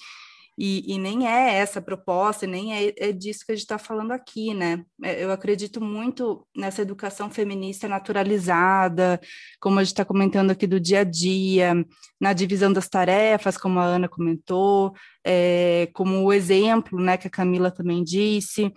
E, 0.62 0.92
e, 0.92 0.98
nem 0.98 1.26
é 1.26 1.54
essa 1.54 1.78
a 1.78 1.82
proposta, 1.82 2.46
nem 2.46 2.74
é, 2.74 2.92
é 2.98 3.12
disso 3.12 3.46
que 3.46 3.52
a 3.52 3.54
gente 3.54 3.62
está 3.62 3.78
falando 3.78 4.12
aqui, 4.12 4.52
né? 4.52 4.84
É, 5.02 5.24
eu 5.24 5.32
acredito 5.32 5.80
muito 5.80 6.46
nessa 6.54 6.82
educação 6.82 7.30
feminista 7.30 7.88
naturalizada, 7.88 9.18
como 9.58 9.78
a 9.78 9.82
gente 9.82 9.92
está 9.92 10.04
comentando 10.04 10.50
aqui 10.50 10.66
do 10.66 10.78
dia 10.78 11.00
a 11.00 11.04
dia, 11.04 11.82
na 12.20 12.34
divisão 12.34 12.70
das 12.70 12.90
tarefas, 12.90 13.56
como 13.56 13.78
a 13.78 13.84
Ana 13.84 14.06
comentou, 14.06 14.92
é, 15.24 15.88
como 15.94 16.22
o 16.22 16.30
exemplo, 16.30 17.00
né, 17.00 17.16
que 17.16 17.26
a 17.26 17.30
Camila 17.30 17.70
também 17.70 18.04
disse, 18.04 18.70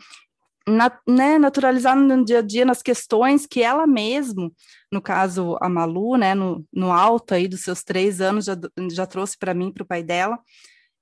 na, 0.66 0.90
né, 1.06 1.38
naturalizar 1.38 1.98
no 1.98 2.24
dia 2.24 2.40
a 2.40 2.42
dia 2.42 2.64
nas 2.64 2.82
questões 2.82 3.46
que 3.46 3.62
ela 3.62 3.86
mesmo, 3.86 4.54
no 4.90 5.02
caso 5.02 5.58
a 5.60 5.68
Malu, 5.68 6.16
né, 6.16 6.34
no, 6.34 6.66
no 6.72 6.94
alto 6.94 7.34
aí 7.34 7.46
dos 7.46 7.60
seus 7.62 7.84
três 7.84 8.22
anos, 8.22 8.46
já, 8.46 8.58
já 8.90 9.06
trouxe 9.06 9.38
para 9.38 9.54
mim, 9.54 9.70
para 9.70 9.84
o 9.84 9.86
pai 9.86 10.02
dela, 10.02 10.40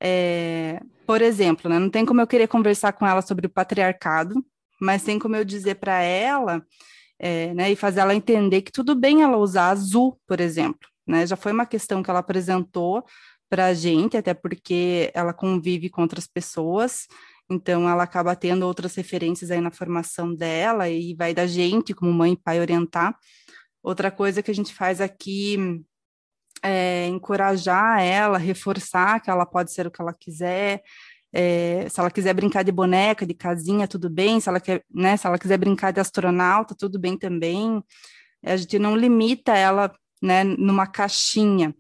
é, 0.02 0.82
por 1.06 1.22
exemplo, 1.22 1.70
né, 1.70 1.78
não 1.78 1.90
tem 1.90 2.04
como 2.04 2.20
eu 2.20 2.28
querer 2.28 2.48
conversar 2.48 2.92
com 2.94 3.06
ela 3.06 3.22
sobre 3.22 3.46
o 3.46 3.50
patriarcado, 3.50 4.44
mas 4.82 5.04
tem 5.04 5.20
como 5.20 5.36
eu 5.36 5.46
dizer 5.46 5.76
para 5.76 6.02
ela 6.02 6.66
é, 7.20 7.54
né, 7.54 7.72
e 7.72 7.76
fazer 7.76 8.00
ela 8.00 8.16
entender 8.16 8.64
que 8.64 8.72
tudo 8.72 8.96
bem 8.96 9.22
ela 9.22 9.38
usar 9.38 9.70
azul, 9.70 10.20
por 10.28 10.42
exemplo. 10.42 10.90
Né, 11.06 11.28
já 11.28 11.36
foi 11.36 11.52
uma 11.52 11.68
questão 11.68 12.02
que 12.02 12.10
ela 12.10 12.20
apresentou 12.20 13.06
para 13.48 13.68
a 13.68 13.74
gente, 13.74 14.18
até 14.18 14.34
porque 14.34 15.12
ela 15.14 15.34
convive 15.34 15.90
com 15.90 16.02
outras 16.02 16.26
pessoas, 16.26 17.06
então 17.50 17.88
ela 17.88 18.04
acaba 18.04 18.36
tendo 18.36 18.66
outras 18.66 18.96
referências 18.96 19.52
aí 19.52 19.62
na 19.62 19.70
formação 19.70 20.34
dela 20.34 20.90
e 20.90 21.14
vai 21.14 21.34
da 21.34 21.46
gente, 21.46 21.94
como 21.94 22.12
mãe 22.12 22.34
e 22.34 22.38
pai, 22.38 22.60
orientar. 22.60 23.16
Outra 23.84 24.10
coisa 24.10 24.42
que 24.42 24.50
a 24.50 24.56
gente 24.56 24.74
faz 24.74 25.02
aqui 25.02 25.84
é, 26.64 27.08
encorajar 27.08 28.02
ela, 28.02 28.38
reforçar 28.38 29.20
que 29.22 29.30
ela 29.30 29.46
pode 29.46 29.72
ser 29.72 29.88
o 29.88 29.92
que 29.92 30.02
ela 30.02 30.14
quiser. 30.14 30.82
É, 31.34 31.88
se 31.90 32.00
ela 32.00 32.12
quiser 32.12 32.34
brincar 32.34 32.64
de 32.64 32.72
boneca, 32.72 33.26
de 33.26 33.34
casinha, 33.34 33.88
tudo 33.88 34.10
bem. 34.10 34.40
Se 34.40 34.50
ela, 34.50 34.60
quer, 34.60 34.84
né, 34.94 35.18
se 35.18 35.26
ela 35.26 35.40
quiser 35.40 35.58
brincar 35.58 35.92
de 35.92 36.00
astronauta, 36.00 36.76
tudo 36.78 37.00
bem 37.00 37.18
também. 37.18 37.84
A 38.44 38.58
gente 38.58 38.78
não 38.78 38.96
limita 38.96 39.56
ela 39.56 39.92
né, 40.22 40.44
numa 40.44 40.86
caixinha. 40.86 41.74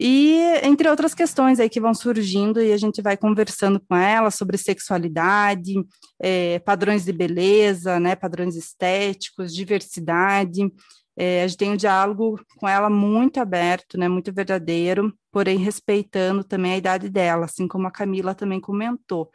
E 0.00 0.38
entre 0.62 0.88
outras 0.88 1.12
questões 1.12 1.58
aí 1.58 1.68
que 1.68 1.80
vão 1.80 1.92
surgindo 1.92 2.62
e 2.62 2.72
a 2.72 2.76
gente 2.76 3.02
vai 3.02 3.16
conversando 3.16 3.80
com 3.80 3.96
ela 3.96 4.30
sobre 4.30 4.56
sexualidade, 4.56 5.74
é, 6.22 6.60
padrões 6.60 7.04
de 7.04 7.12
beleza, 7.12 7.98
né, 7.98 8.14
padrões 8.14 8.54
estéticos, 8.54 9.52
diversidade, 9.52 10.72
é, 11.20 11.42
a 11.42 11.48
gente 11.48 11.58
tem 11.58 11.72
um 11.72 11.76
diálogo 11.76 12.40
com 12.58 12.68
ela 12.68 12.88
muito 12.88 13.40
aberto, 13.40 13.98
né, 13.98 14.08
muito 14.08 14.32
verdadeiro, 14.32 15.12
porém 15.32 15.58
respeitando 15.58 16.44
também 16.44 16.74
a 16.74 16.76
idade 16.76 17.08
dela, 17.08 17.46
assim 17.46 17.66
como 17.66 17.88
a 17.88 17.90
Camila 17.90 18.36
também 18.36 18.60
comentou. 18.60 19.28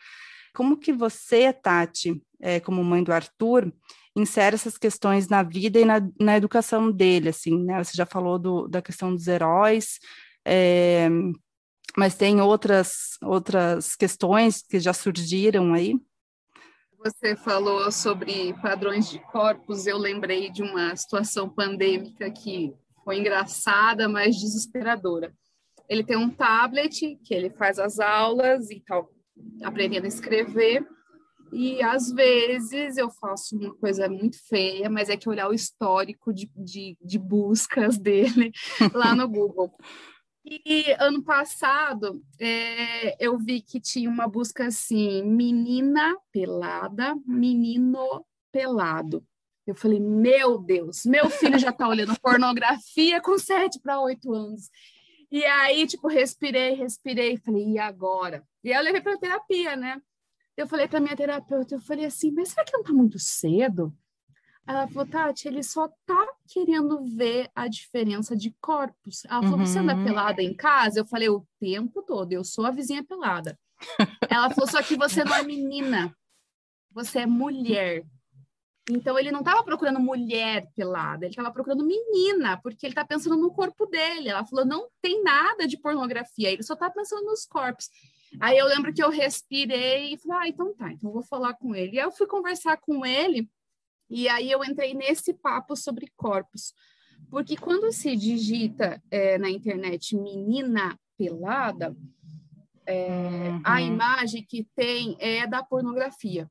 Como 0.55 0.77
que 0.77 0.93
você, 0.93 1.51
Tati, 1.51 2.23
é, 2.41 2.61
como 2.61 2.81
mãe 2.85 3.03
do 3.03 3.11
Arthur, 3.11 3.69
insere 4.15 4.55
essas 4.55 4.77
questões 4.77 5.27
na 5.27 5.43
vida 5.43 5.77
e 5.77 5.83
na, 5.83 5.99
na 6.17 6.37
educação 6.37 6.89
dele, 6.89 7.29
assim, 7.29 7.61
né? 7.65 7.83
Você 7.83 7.97
já 7.97 8.05
falou 8.05 8.39
do, 8.39 8.67
da 8.67 8.81
questão 8.81 9.13
dos 9.13 9.27
heróis, 9.27 9.99
é, 10.45 11.09
mas 11.97 12.15
tem 12.15 12.39
outras, 12.39 13.17
outras 13.21 13.93
questões 13.95 14.61
que 14.61 14.79
já 14.79 14.93
surgiram 14.93 15.73
aí? 15.73 15.95
Você 17.03 17.35
falou 17.35 17.91
sobre 17.91 18.53
padrões 18.61 19.09
de 19.09 19.19
corpos, 19.19 19.85
eu 19.85 19.97
lembrei 19.97 20.49
de 20.49 20.63
uma 20.63 20.95
situação 20.95 21.49
pandêmica 21.49 22.31
que 22.31 22.73
foi 23.03 23.19
engraçada, 23.19 24.07
mas 24.07 24.37
desesperadora. 24.37 25.33
Ele 25.89 26.01
tem 26.01 26.15
um 26.15 26.29
tablet 26.29 27.17
que 27.21 27.33
ele 27.33 27.49
faz 27.49 27.77
as 27.77 27.99
aulas 27.99 28.71
e 28.71 28.79
tal, 28.79 29.09
aprendendo 29.63 30.05
a 30.05 30.07
escrever. 30.07 30.87
E 31.51 31.83
às 31.83 32.09
vezes 32.09 32.95
eu 32.95 33.11
faço 33.11 33.57
uma 33.57 33.75
coisa 33.75 34.07
muito 34.07 34.37
feia, 34.47 34.89
mas 34.89 35.09
é 35.09 35.17
que 35.17 35.27
olhar 35.27 35.49
o 35.49 35.53
histórico 35.53 36.33
de, 36.33 36.49
de, 36.55 36.97
de 37.03 37.19
buscas 37.19 37.97
dele 37.99 38.51
lá 38.93 39.13
no 39.13 39.27
Google. 39.27 39.75
E 40.45 40.93
ano 40.99 41.23
passado 41.23 42.21
é, 42.39 43.15
eu 43.23 43.37
vi 43.37 43.61
que 43.61 43.79
tinha 43.79 44.09
uma 44.09 44.27
busca 44.27 44.67
assim: 44.67 45.23
menina 45.23 46.17
pelada, 46.31 47.15
menino 47.25 48.25
pelado. 48.51 49.25
Eu 49.65 49.73
falei, 49.73 49.99
meu 49.99 50.57
Deus, 50.57 51.05
meu 51.05 51.29
filho 51.29 51.57
já 51.57 51.71
tá 51.71 51.87
olhando 51.87 52.19
pornografia 52.19 53.21
com 53.21 53.37
sete 53.39 53.79
para 53.79 54.01
oito 54.01 54.33
anos. 54.33 54.69
E 55.31 55.43
aí, 55.45 55.87
tipo, 55.87 56.07
respirei, 56.07 56.73
respirei, 56.73 57.37
falei, 57.37 57.69
e 57.69 57.79
agora? 57.79 58.45
E 58.63 58.71
aí 58.71 58.77
eu 58.77 58.83
levei 58.83 59.01
para 59.01 59.17
terapia, 59.17 59.75
né? 59.75 60.01
Eu 60.55 60.67
falei 60.67 60.87
para 60.87 60.99
minha 60.99 61.15
terapeuta, 61.15 61.75
eu 61.75 61.81
falei 61.81 62.05
assim, 62.05 62.31
mas 62.31 62.49
será 62.49 62.63
que 62.63 62.73
não 62.73 62.83
tá 62.83 62.93
muito 62.93 63.17
cedo? 63.17 63.95
Ela 64.65 64.87
falou, 64.87 65.05
Tati, 65.05 65.47
ele 65.47 65.61
só 65.61 65.89
tá 66.05 66.27
querendo 66.47 67.03
ver 67.03 67.49
a 67.53 67.67
diferença 67.67 68.35
de 68.35 68.55
corpos. 68.61 69.25
Ela 69.25 69.41
falou, 69.41 69.59
uhum. 69.59 69.65
você 69.65 69.79
anda 69.79 69.95
uhum. 69.95 70.05
pelada 70.05 70.41
em 70.41 70.53
casa? 70.53 70.99
Eu 70.99 71.05
falei, 71.05 71.27
o 71.29 71.45
tempo 71.59 72.01
todo, 72.01 72.31
eu 72.31 72.43
sou 72.43 72.65
a 72.65 72.71
vizinha 72.71 73.03
pelada. 73.03 73.59
Ela 74.29 74.49
falou, 74.49 74.69
só 74.69 74.81
que 74.81 74.95
você 74.95 75.23
não 75.23 75.35
é 75.35 75.43
menina, 75.43 76.15
você 76.91 77.19
é 77.19 77.25
mulher. 77.25 78.05
Então, 78.89 79.17
ele 79.17 79.31
não 79.31 79.39
estava 79.39 79.63
procurando 79.63 79.99
mulher 79.99 80.69
pelada, 80.75 81.25
ele 81.25 81.31
estava 81.31 81.51
procurando 81.51 81.85
menina, 81.85 82.57
porque 82.61 82.85
ele 82.85 82.91
está 82.91 83.05
pensando 83.05 83.37
no 83.37 83.51
corpo 83.51 83.85
dele. 83.85 84.29
Ela 84.29 84.45
falou, 84.45 84.65
não 84.65 84.87
tem 85.01 85.23
nada 85.23 85.67
de 85.67 85.77
pornografia, 85.77 86.51
ele 86.51 86.63
só 86.63 86.73
está 86.73 86.89
pensando 86.89 87.25
nos 87.25 87.45
corpos. 87.45 87.89
Aí 88.39 88.57
eu 88.57 88.65
lembro 88.65 88.93
que 88.93 89.03
eu 89.03 89.09
respirei 89.09 90.13
e 90.13 90.17
falei, 90.17 90.37
ah, 90.37 90.47
então 90.47 90.73
tá, 90.73 90.91
então 90.91 91.09
eu 91.09 91.13
vou 91.13 91.23
falar 91.23 91.53
com 91.53 91.75
ele. 91.75 91.95
E 91.95 91.99
aí 91.99 92.05
eu 92.05 92.11
fui 92.11 92.27
conversar 92.27 92.77
com 92.77 93.05
ele, 93.05 93.49
e 94.13 94.29
aí 94.29 94.51
eu 94.51 94.63
entrei 94.63 94.93
nesse 94.93 95.33
papo 95.33 95.75
sobre 95.75 96.07
corpos, 96.15 96.71
porque 97.31 97.57
quando 97.57 97.91
se 97.91 98.15
digita 98.15 99.01
é, 99.09 99.39
na 99.39 99.49
internet 99.49 100.15
menina 100.15 100.95
pelada, 101.17 101.95
é, 102.85 103.07
uhum. 103.07 103.61
a 103.63 103.81
imagem 103.81 104.45
que 104.47 104.67
tem 104.75 105.17
é 105.19 105.47
da 105.47 105.63
pornografia. 105.63 106.47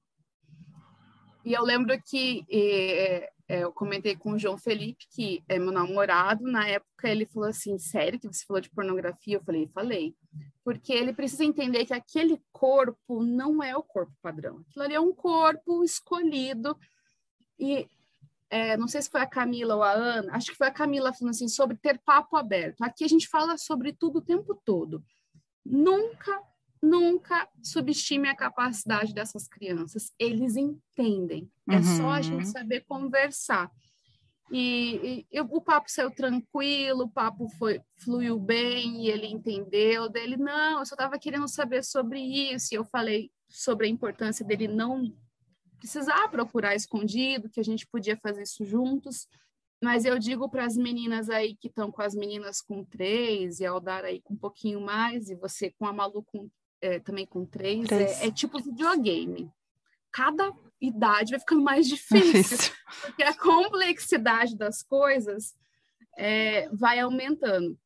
E 1.45 1.53
eu 1.53 1.63
lembro 1.63 1.97
que 2.05 2.45
é, 2.51 3.31
é, 3.49 3.63
eu 3.63 3.73
comentei 3.73 4.17
com 4.17 4.33
o 4.33 4.39
João 4.39 4.59
Felipe, 4.59 5.07
que 5.13 5.45
é 5.49 5.57
meu 5.57 5.71
namorado, 5.71 6.43
na 6.45 6.67
época 6.67 7.09
ele 7.09 7.27
falou 7.27 7.49
assim, 7.49 7.79
sério 7.79 8.19
que 8.19 8.27
você 8.27 8.45
falou 8.45 8.61
de 8.61 8.71
pornografia? 8.71 9.37
Eu 9.37 9.45
falei, 9.45 9.71
falei. 9.73 10.17
Porque 10.65 10.93
ele 10.93 11.13
precisa 11.13 11.45
entender 11.45 11.87
que 11.87 11.95
aquele 11.95 12.41
corpo 12.53 13.23
não 13.23 13.63
é 13.63 13.77
o 13.77 13.85
corpo 13.85 14.13
padrão. 14.21 14.65
Aquilo 14.69 14.85
ali 14.85 14.95
é 14.95 15.01
um 15.01 15.15
corpo 15.15 15.85
escolhido 15.85 16.77
e 17.59 17.89
é, 18.53 18.77
não 18.77 18.87
sei 18.87 19.01
se 19.01 19.11
foi 19.11 19.23
a 19.23 19.27
Camila 19.27 19.77
ou 19.77 19.83
a 19.83 19.93
Ana, 19.93 20.37
acho 20.37 20.51
que 20.51 20.57
foi 20.59 20.67
a 20.67 20.73
Camila 20.73 21.13
falando 21.13 21.31
assim, 21.31 21.49
sobre 21.49 21.75
ter 21.75 21.99
papo 22.05 22.37
aberto. 22.37 22.83
Aqui 22.83 23.03
a 23.03 23.09
gente 23.09 23.27
fala 23.27 23.57
sobre 23.57 23.95
tudo 23.95 24.19
o 24.19 24.23
tempo 24.23 24.55
todo. 24.63 25.03
Nunca, 25.65 26.39
nunca 26.83 27.49
subestime 27.63 28.29
a 28.29 28.37
capacidade 28.37 29.15
dessas 29.15 29.49
crianças. 29.49 30.13
Eles 30.19 30.55
entendem. 30.55 31.51
É 31.67 31.77
uhum. 31.77 31.83
só 31.83 32.11
a 32.11 32.21
gente 32.21 32.47
saber 32.47 32.85
conversar. 32.87 33.71
E, 34.51 35.25
e, 35.33 35.41
o 35.41 35.61
papo 35.63 35.91
saiu 35.91 36.11
tranquilo, 36.11 37.05
o 37.05 37.11
papo 37.11 37.49
foi, 37.59 37.81
fluiu 37.97 38.39
bem, 38.39 39.07
e 39.07 39.09
ele 39.09 39.29
entendeu. 39.29 40.11
Dele, 40.11 40.37
não, 40.37 40.81
eu 40.81 40.85
só 40.85 40.95
estava 40.95 41.19
querendo 41.19 41.49
saber 41.49 41.83
sobre 41.83 42.21
isso. 42.21 42.75
E 42.75 42.77
eu 42.77 42.85
falei 42.85 43.31
sobre 43.49 43.87
a 43.87 43.91
importância 43.91 44.45
dele 44.45 44.69
não 44.69 45.11
precisar 45.83 46.29
procurar 46.29 46.77
escondido, 46.77 47.51
que 47.51 47.59
a 47.59 47.65
gente 47.65 47.89
podia 47.89 48.17
fazer 48.17 48.45
isso 48.45 48.65
juntos. 48.65 49.27
Mas 49.83 50.05
eu 50.05 50.17
digo 50.17 50.49
para 50.49 50.65
as 50.65 50.77
meninas 50.77 51.29
aí 51.29 51.57
que 51.57 51.67
estão 51.67 51.91
com 51.91 52.01
as 52.01 52.15
meninas 52.15 52.61
com 52.61 52.85
três, 52.85 53.59
e 53.59 53.67
a 53.67 53.73
Aldara 53.73 54.07
aí 54.07 54.23
com 54.23 54.35
um 54.35 54.37
pouquinho 54.37 54.81
mais, 54.81 55.29
e 55.29 55.35
você 55.35 55.73
com 55.73 55.85
a 55.85 55.93
Malu 55.93 56.23
com, 56.23 56.49
é, 56.81 57.01
também 57.01 57.27
com 57.27 57.45
três, 57.45 57.91
é, 57.91 58.29
é, 58.29 58.31
tipo 58.31 58.63
videogame. 58.63 59.51
Cada 60.13 60.53
idade 60.81 61.33
vai 61.33 61.41
ficando 61.41 61.63
mais 61.63 61.89
difícil, 61.89 62.73
porque 63.03 63.25
a 63.25 63.37
complexidade 63.37 64.57
das 64.57 64.85
coisas 64.85 65.53
é, 66.17 66.69
vai 66.69 67.01
aumentando. 67.01 67.77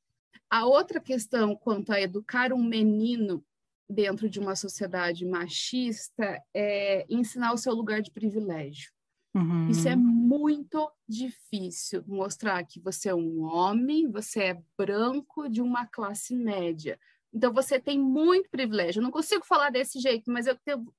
A 0.51 0.67
outra 0.67 1.01
questão 1.01 1.57
quanto 1.57 1.93
a 1.93 2.01
educar 2.01 2.53
um 2.53 2.63
menino 2.63 3.43
dentro 3.89 4.29
de 4.29 4.41
uma 4.41 4.57
sociedade 4.57 5.25
machista 5.25 6.41
é 6.55 7.07
ensinar 7.09 7.53
o 7.53 7.59
seu 7.59 7.75
lugar 7.75 8.03
de 8.03 8.11
privilégio. 8.11 8.91
Uhum. 9.35 9.69
Isso 9.69 9.87
é 9.87 9.95
muito 9.95 10.91
difícil 11.07 12.03
mostrar 12.07 12.65
que 12.65 12.81
você 12.81 13.11
é 13.11 13.15
um 13.15 13.43
homem, 13.43 14.11
você 14.11 14.43
é 14.43 14.63
branco 14.79 15.49
de 15.49 15.61
uma 15.61 15.87
classe 15.87 16.35
média. 16.35 16.99
Então 17.33 17.53
você 17.53 17.79
tem 17.79 17.99
muito 17.99 18.49
privilégio. 18.49 19.01
Eu 19.01 19.05
não 19.05 19.11
consigo 19.11 19.45
falar 19.45 19.71
desse 19.71 20.01
jeito, 20.01 20.31
mas 20.31 20.47
eu 20.47 20.57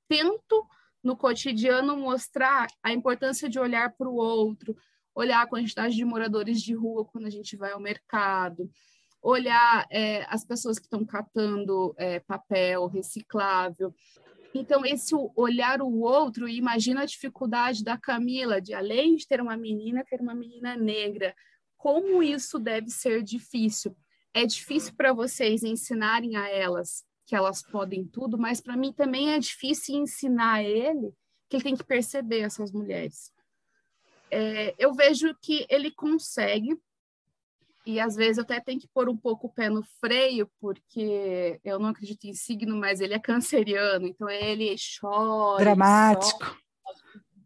tento 0.08 0.68
no 1.04 1.18
cotidiano 1.18 1.98
mostrar 1.98 2.68
a 2.84 2.94
importância 2.94 3.50
de 3.50 3.60
olhar 3.60 3.96
para 3.98 4.08
o 4.08 4.16
outro, 4.16 4.78
olhar 5.16 5.42
a 5.42 5.48
quantidade 5.48 5.96
de 5.96 6.06
moradores 6.06 6.62
de 6.62 6.76
rua 6.76 7.06
quando 7.06 7.26
a 7.26 7.30
gente 7.32 7.56
vai 7.58 7.72
ao 7.72 7.80
mercado, 7.80 8.70
olhar 9.30 9.86
é, 9.92 10.26
as 10.30 10.46
pessoas 10.46 10.80
que 10.80 10.86
estão 10.86 11.06
catando 11.06 11.94
é, 11.98 12.22
papel 12.22 12.88
reciclável. 12.88 13.94
Então, 14.54 14.86
esse 14.86 15.14
olhar 15.36 15.82
o 15.82 16.00
outro, 16.00 16.48
e 16.48 16.58
imagina 16.58 17.02
a 17.02 17.06
dificuldade 17.06 17.84
da 17.84 17.98
Camila 17.98 18.62
de, 18.62 18.74
além 18.74 19.18
de 19.18 19.28
ter 19.28 19.42
uma 19.42 19.58
menina, 19.58 20.06
ter 20.10 20.22
uma 20.22 20.34
menina 20.34 20.78
negra. 20.78 21.36
Como 21.76 22.24
isso 22.24 22.58
deve 22.58 22.90
ser 22.90 23.22
difícil? 23.22 23.96
É 24.34 24.46
difícil 24.46 24.94
para 24.96 25.12
vocês 25.12 25.62
ensinarem 25.62 26.38
a 26.38 26.48
elas 26.50 27.04
que 27.26 27.36
elas 27.36 27.62
podem 27.62 28.06
tudo, 28.06 28.38
mas 28.38 28.62
para 28.62 28.78
mim 28.78 28.94
também 28.94 29.34
é 29.34 29.40
difícil 29.40 29.98
ensinar 29.98 30.64
ele 30.64 31.14
que 31.50 31.58
ele 31.58 31.64
tem 31.64 31.76
que 31.76 31.84
perceber 31.84 32.40
essas 32.40 32.72
mulheres. 32.72 33.34
É, 34.32 34.74
eu 34.80 34.94
vejo 34.94 35.36
que 35.42 35.66
ele 35.70 35.92
consegue, 35.92 36.78
e 37.88 38.02
às 38.02 38.16
vezes 38.16 38.38
eu 38.38 38.44
até 38.44 38.60
tenho 38.60 38.82
que 38.82 38.88
pôr 38.90 39.08
um 39.08 39.16
pouco 39.16 39.48
o 39.48 39.50
pé 39.50 39.70
no 39.70 39.82
freio, 40.02 40.50
porque 40.60 41.58
eu 41.64 41.80
não 41.80 41.90
acredito 41.90 42.26
em 42.26 42.34
signo, 42.34 42.76
mas 42.76 43.00
ele 43.00 43.14
é 43.14 43.20
canceriano, 43.20 44.06
então 44.06 44.30
ele 44.30 44.76
chora. 45.00 45.64
Dramático. 45.64 46.46
Chora, 46.46 46.58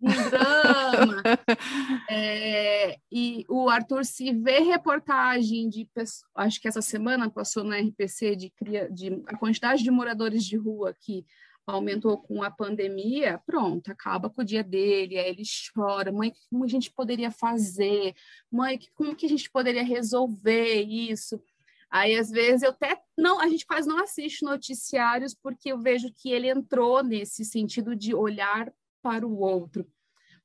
um 0.01 0.29
drama. 0.29 1.21
é, 2.09 2.97
e 3.11 3.45
o 3.47 3.69
Arthur, 3.69 4.03
se 4.03 4.33
vê 4.33 4.59
reportagem 4.59 5.69
de, 5.69 5.87
acho 6.35 6.59
que 6.59 6.67
essa 6.67 6.81
semana 6.81 7.29
passou 7.29 7.63
na 7.63 7.77
RPC 7.77 8.35
de, 8.35 8.51
de 8.91 9.21
a 9.27 9.37
quantidade 9.37 9.83
de 9.83 9.91
moradores 9.91 10.43
de 10.43 10.57
rua 10.57 10.95
que 10.99 11.23
aumentou 11.65 12.17
com 12.17 12.43
a 12.43 12.51
pandemia, 12.51 13.41
pronto, 13.45 13.91
acaba 13.91 14.29
com 14.29 14.41
o 14.41 14.45
dia 14.45 14.63
dele, 14.63 15.17
aí 15.17 15.29
ele 15.29 15.43
chora, 15.73 16.11
mãe, 16.11 16.33
como 16.49 16.63
a 16.63 16.67
gente 16.67 16.91
poderia 16.91 17.31
fazer? 17.31 18.13
Mãe, 18.51 18.79
como 18.95 19.15
que 19.15 19.25
a 19.25 19.29
gente 19.29 19.49
poderia 19.49 19.83
resolver 19.83 20.81
isso? 20.81 21.41
Aí, 21.89 22.17
às 22.17 22.29
vezes, 22.29 22.63
eu 22.63 22.69
até 22.69 23.01
não, 23.17 23.39
a 23.39 23.47
gente 23.47 23.65
quase 23.65 23.87
não 23.87 24.01
assiste 24.01 24.43
noticiários 24.43 25.35
porque 25.35 25.71
eu 25.71 25.79
vejo 25.79 26.11
que 26.13 26.31
ele 26.31 26.49
entrou 26.49 27.03
nesse 27.03 27.43
sentido 27.43 27.95
de 27.95 28.15
olhar 28.15 28.71
para 29.01 29.27
o 29.27 29.39
outro. 29.39 29.85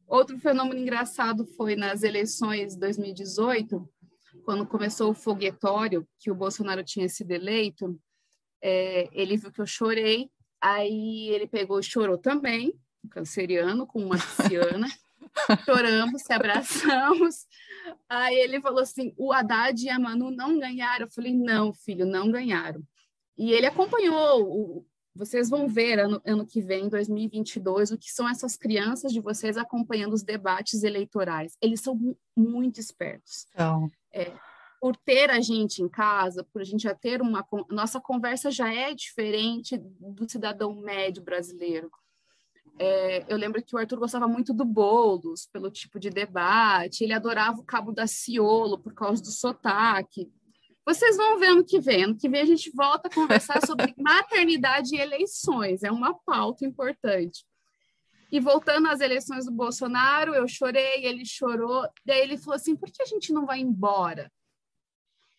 Outro 0.09 0.39
fenômeno 0.39 0.81
engraçado 0.81 1.47
foi 1.57 1.77
nas 1.77 2.03
eleições 2.03 2.75
de 2.75 2.81
2018, 2.81 3.89
quando 4.45 4.67
começou 4.67 5.11
o 5.11 5.15
foguetório, 5.15 6.07
que 6.19 6.31
o 6.31 6.35
Bolsonaro 6.35 6.85
tinha 6.85 7.09
sido 7.09 7.31
eleito, 7.33 7.99
é, 8.63 9.09
ele 9.13 9.37
viu 9.37 9.53
que 9.53 9.61
eu 9.61 9.67
chorei 9.67 10.31
Aí 10.67 11.29
ele 11.29 11.47
pegou 11.47 11.79
e 11.79 11.83
chorou 11.85 12.19
também, 12.19 12.75
um 13.05 13.09
canceriano 13.09 13.87
com 13.87 14.05
uma 14.05 14.17
pisciana. 14.17 14.89
Choramos, 15.65 16.23
se 16.23 16.33
abraçamos. 16.33 17.47
Aí 18.09 18.35
ele 18.35 18.61
falou 18.61 18.81
assim: 18.81 19.15
o 19.17 19.33
Haddad 19.33 19.81
e 19.85 19.89
a 19.89 19.97
Manu 19.97 20.33
não 20.33 20.59
ganharam. 20.59 21.07
Eu 21.07 21.11
falei: 21.11 21.33
não, 21.33 21.73
filho, 21.73 22.05
não 22.05 22.33
ganharam. 22.33 22.83
E 23.39 23.53
ele 23.53 23.67
acompanhou. 23.67 24.43
O, 24.43 24.87
vocês 25.15 25.49
vão 25.49 25.69
ver 25.69 26.01
ano, 26.01 26.21
ano 26.27 26.45
que 26.45 26.61
vem, 26.61 26.89
2022, 26.89 27.93
o 27.93 27.97
que 27.97 28.13
são 28.13 28.29
essas 28.29 28.57
crianças 28.57 29.13
de 29.13 29.21
vocês 29.21 29.57
acompanhando 29.57 30.15
os 30.15 30.25
debates 30.25 30.83
eleitorais. 30.83 31.57
Eles 31.63 31.81
são 31.81 32.17
muito 32.37 32.81
espertos. 32.81 33.47
Então. 33.55 33.89
É, 34.13 34.33
por 34.81 34.97
ter 34.97 35.31
a 35.31 35.41
gente 35.41 35.83
em 35.83 35.89
casa, 35.89 36.45
por 36.53 36.61
a 36.61 36.65
gente 36.65 36.83
já 36.83 36.95
ter 36.95 37.21
uma 37.21 37.47
nossa 37.71 38.01
conversa 38.01 38.51
já 38.51 38.73
é 38.73 38.95
diferente 38.95 39.79
do 39.79 40.29
cidadão 40.29 40.75
médio 40.75 41.23
brasileiro. 41.23 41.91
É, 42.79 43.25
eu 43.29 43.39
lembro 43.39 43.63
que 43.63 43.75
o 43.75 43.79
Arthur 43.79 43.99
gostava 43.99 44.29
muito 44.29 44.53
do 44.53 44.65
Boulos, 44.65 45.47
pelo 45.51 45.71
tipo 45.71 45.99
de 45.99 46.11
debate, 46.11 47.05
ele 47.05 47.15
adorava 47.15 47.59
o 47.59 47.65
Cabo 47.65 47.91
da 47.91 48.07
Ciolo 48.07 48.79
por 48.79 48.93
causa 48.93 49.23
do 49.23 49.31
sotaque. 49.31 50.31
Vocês 50.85 51.17
vão 51.17 51.39
ver 51.39 51.49
ano 51.49 51.65
que 51.65 51.81
vem. 51.81 52.05
Ano 52.05 52.17
que 52.17 52.29
vem 52.29 52.43
a 52.43 52.47
gente 52.47 52.71
volta 52.71 53.09
a 53.09 53.15
conversar 53.15 53.65
sobre 53.67 53.95
maternidade 53.99 54.95
e 54.95 55.01
eleições, 55.01 55.83
é 55.83 55.91
uma 55.91 56.15
pauta 56.15 56.65
importante. 56.65 57.45
E 58.31 58.41
voltando 58.41 58.89
às 58.89 59.01
eleições 59.01 59.47
do 59.47 59.53
Bolsonaro, 59.53 60.35
eu 60.35 60.47
chorei, 60.47 61.05
ele 61.05 61.25
chorou, 61.25 61.89
daí 62.05 62.21
ele 62.21 62.37
falou 62.37 62.57
assim: 62.57 62.77
por 62.77 62.91
que 62.91 63.03
a 63.03 63.07
gente 63.07 63.33
não 63.33 63.47
vai 63.47 63.61
embora? 63.61 64.31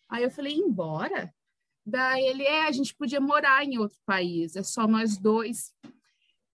Aí 0.08 0.22
eu 0.22 0.30
falei, 0.30 0.54
embora? 0.54 1.32
Daí 1.84 2.24
ele, 2.24 2.42
é, 2.42 2.66
a 2.66 2.72
gente 2.72 2.94
podia 2.94 3.20
morar 3.20 3.64
em 3.64 3.78
outro 3.78 3.98
país, 4.04 4.56
é 4.56 4.62
só 4.62 4.86
nós 4.86 5.16
dois. 5.16 5.72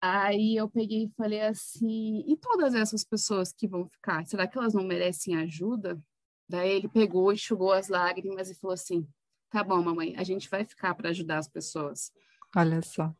Aí 0.01 0.55
eu 0.55 0.69
peguei 0.69 1.03
e 1.03 1.13
falei 1.15 1.41
assim, 1.41 2.23
e 2.27 2.35
todas 2.35 2.73
essas 2.73 3.03
pessoas 3.03 3.53
que 3.53 3.67
vão 3.67 3.87
ficar, 3.87 4.25
será 4.25 4.47
que 4.47 4.57
elas 4.57 4.73
não 4.73 4.83
merecem 4.83 5.35
ajuda? 5.35 6.01
Daí 6.49 6.71
ele 6.71 6.89
pegou, 6.89 7.31
enxugou 7.31 7.71
as 7.71 7.87
lágrimas 7.87 8.49
e 8.49 8.55
falou 8.55 8.73
assim, 8.73 9.07
tá 9.49 9.63
bom, 9.63 9.81
mamãe, 9.81 10.15
a 10.17 10.23
gente 10.23 10.49
vai 10.49 10.65
ficar 10.65 10.95
para 10.95 11.09
ajudar 11.09 11.37
as 11.37 11.47
pessoas. 11.47 12.11
Olha 12.55 12.81
só. 12.81 13.13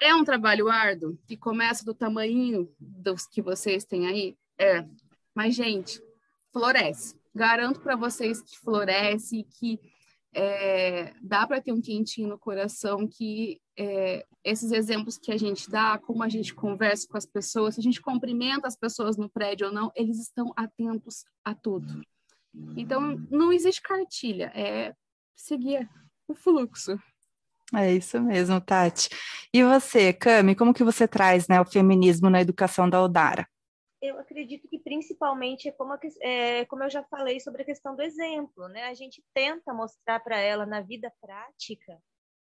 É 0.00 0.12
um 0.14 0.24
trabalho 0.24 0.68
árduo, 0.68 1.16
que 1.26 1.36
começa 1.36 1.84
do 1.84 1.94
tamanho 1.94 2.74
dos 2.80 3.24
que 3.26 3.40
vocês 3.40 3.84
têm 3.84 4.08
aí? 4.08 4.36
É. 4.58 4.84
Mas, 5.32 5.54
gente, 5.54 6.02
floresce 6.52 7.21
garanto 7.34 7.80
para 7.80 7.96
vocês 7.96 8.40
que 8.42 8.58
floresce 8.58 9.46
que 9.58 9.80
é, 10.34 11.12
dá 11.20 11.46
para 11.46 11.60
ter 11.60 11.72
um 11.72 11.80
quentinho 11.80 12.28
no 12.28 12.38
coração, 12.38 13.06
que 13.06 13.60
é, 13.76 14.24
esses 14.42 14.72
exemplos 14.72 15.18
que 15.18 15.30
a 15.30 15.36
gente 15.36 15.70
dá, 15.70 15.98
como 15.98 16.22
a 16.22 16.28
gente 16.28 16.54
conversa 16.54 17.06
com 17.08 17.18
as 17.18 17.26
pessoas, 17.26 17.74
se 17.74 17.80
a 17.80 17.82
gente 17.82 18.00
cumprimenta 18.00 18.66
as 18.66 18.76
pessoas 18.76 19.16
no 19.16 19.28
prédio 19.28 19.66
ou 19.66 19.72
não, 19.72 19.92
eles 19.94 20.18
estão 20.18 20.52
atentos 20.56 21.24
a 21.44 21.54
tudo. 21.54 22.02
Então, 22.76 23.18
não 23.30 23.52
existe 23.52 23.80
cartilha, 23.80 24.52
é 24.54 24.94
seguir 25.34 25.88
o 26.28 26.34
fluxo. 26.34 26.98
É 27.74 27.92
isso 27.92 28.20
mesmo, 28.20 28.60
Tati. 28.60 29.08
E 29.52 29.62
você, 29.64 30.12
Cami, 30.12 30.54
como 30.54 30.74
que 30.74 30.84
você 30.84 31.08
traz 31.08 31.48
né, 31.48 31.60
o 31.60 31.64
feminismo 31.64 32.28
na 32.28 32.40
educação 32.40 32.88
da 32.88 33.02
Odara? 33.02 33.46
Eu 34.02 34.18
acredito 34.18 34.68
que 34.68 34.80
principalmente 34.80 35.68
é 35.68 35.72
como, 35.72 35.92
a, 35.92 36.00
é 36.20 36.64
como 36.66 36.82
eu 36.82 36.90
já 36.90 37.04
falei 37.04 37.38
sobre 37.38 37.62
a 37.62 37.64
questão 37.64 37.94
do 37.94 38.02
exemplo, 38.02 38.68
né? 38.68 38.84
A 38.86 38.94
gente 38.94 39.24
tenta 39.32 39.72
mostrar 39.72 40.18
para 40.18 40.38
ela 40.38 40.66
na 40.66 40.80
vida 40.80 41.10
prática 41.20 42.02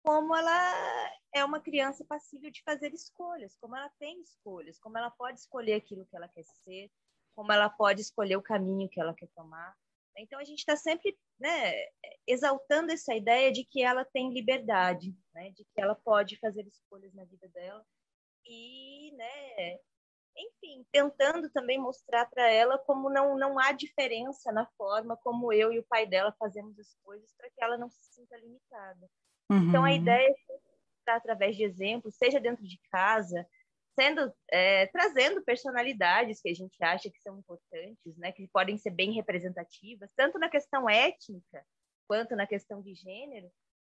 como 0.03 0.35
ela 0.35 1.13
é 1.33 1.45
uma 1.45 1.61
criança 1.61 2.05
passível 2.07 2.51
de 2.51 2.63
fazer 2.65 2.93
escolhas, 2.93 3.57
como 3.61 3.77
ela 3.77 3.91
tem 4.01 4.21
escolhas, 4.23 4.79
como 4.81 4.97
ela 4.97 5.11
pode 5.11 5.41
escolher 5.41 5.75
aquilo 5.75 6.07
que 6.07 6.17
ela 6.17 6.27
quer 6.27 6.43
ser, 6.43 6.91
como 7.37 7.53
ela 7.53 7.69
pode 7.69 8.01
escolher 8.01 8.37
o 8.37 8.43
caminho 8.43 8.89
que 8.89 9.01
ela 9.01 9.15
quer 9.15 9.29
tomar. 9.29 9.77
Então 10.17 10.41
a 10.41 10.45
gente 10.45 10.59
está 10.59 10.77
sempre 10.77 11.17
né, 11.39 11.73
exaltando 12.27 12.93
essa 12.93 13.15
ideia 13.15 13.53
de 13.53 13.65
que 13.65 13.83
ela 13.83 14.05
tem 14.05 14.33
liberdade, 14.33 15.15
né, 15.35 15.51
de 15.51 15.65
que 15.65 15.81
ela 15.81 15.95
pode 15.95 16.39
fazer 16.39 16.67
escolhas 16.67 17.15
na 17.15 17.25
vida 17.25 17.49
dela 17.49 17.85
e 18.45 19.13
né, 19.17 19.79
enfim, 20.37 20.85
tentando 20.91 21.51
também 21.51 21.79
mostrar 21.79 22.27
para 22.27 22.51
ela 22.51 22.79
como 22.79 23.11
não, 23.11 23.37
não 23.37 23.59
há 23.59 23.73
diferença 23.73 24.51
na 24.53 24.67
forma 24.79 25.17
como 25.19 25.53
eu 25.53 25.73
e 25.73 25.79
o 25.79 25.85
pai 25.85 26.07
dela 26.07 26.35
fazemos 26.39 26.79
as 26.79 26.95
coisas 27.03 27.33
para 27.37 27.51
que 27.51 27.63
ela 27.63 27.77
não 27.77 27.91
se 27.91 28.03
sinta 28.15 28.37
limitada. 28.37 29.11
Uhum. 29.51 29.69
Então, 29.69 29.85
a 29.85 29.89
uhum. 29.89 29.95
ideia 29.95 30.29
é 30.29 30.35
estar 30.99 31.17
através 31.17 31.57
de 31.57 31.65
exemplos, 31.65 32.17
seja 32.17 32.41
dentro 32.41 32.65
de 32.65 32.81
casa, 32.91 33.47
sendo 33.99 34.33
é, 34.51 34.87
trazendo 34.87 35.43
personalidades 35.43 36.41
que 36.41 36.49
a 36.49 36.55
gente 36.55 36.83
acha 36.83 37.11
que 37.11 37.21
são 37.21 37.39
importantes, 37.39 38.17
né, 38.17 38.33
que 38.33 38.49
podem 38.49 38.79
ser 38.79 38.91
bem 38.91 39.13
representativas, 39.13 40.13
tanto 40.17 40.39
na 40.39 40.49
questão 40.49 40.89
étnica 40.89 41.65
quanto 42.09 42.35
na 42.35 42.47
questão 42.47 42.81
de 42.81 42.95
gênero, 42.95 43.51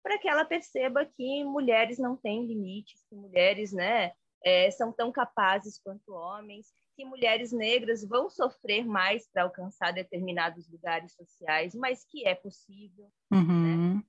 para 0.03 0.18
que 0.18 0.28
ela 0.28 0.45
perceba 0.45 1.07
que 1.07 1.45
mulheres 1.45 1.99
não 1.99 2.16
têm 2.16 2.47
limites, 2.47 3.03
que 3.09 3.14
mulheres, 3.14 3.72
né, 3.72 4.12
é, 4.45 4.70
são 4.70 4.92
tão 4.92 5.11
capazes 5.11 5.78
quanto 5.78 6.12
homens, 6.12 6.66
que 6.95 7.05
mulheres 7.05 7.51
negras 7.51 8.05
vão 8.05 8.28
sofrer 8.30 8.86
mais 8.86 9.28
para 9.28 9.42
alcançar 9.42 9.92
determinados 9.92 10.68
lugares 10.70 11.12
sociais, 11.12 11.74
mas 11.74 12.05
que 12.05 12.26
é 12.26 12.34
possível. 12.34 13.11
Uhum. 13.32 13.97
Né? 13.97 14.05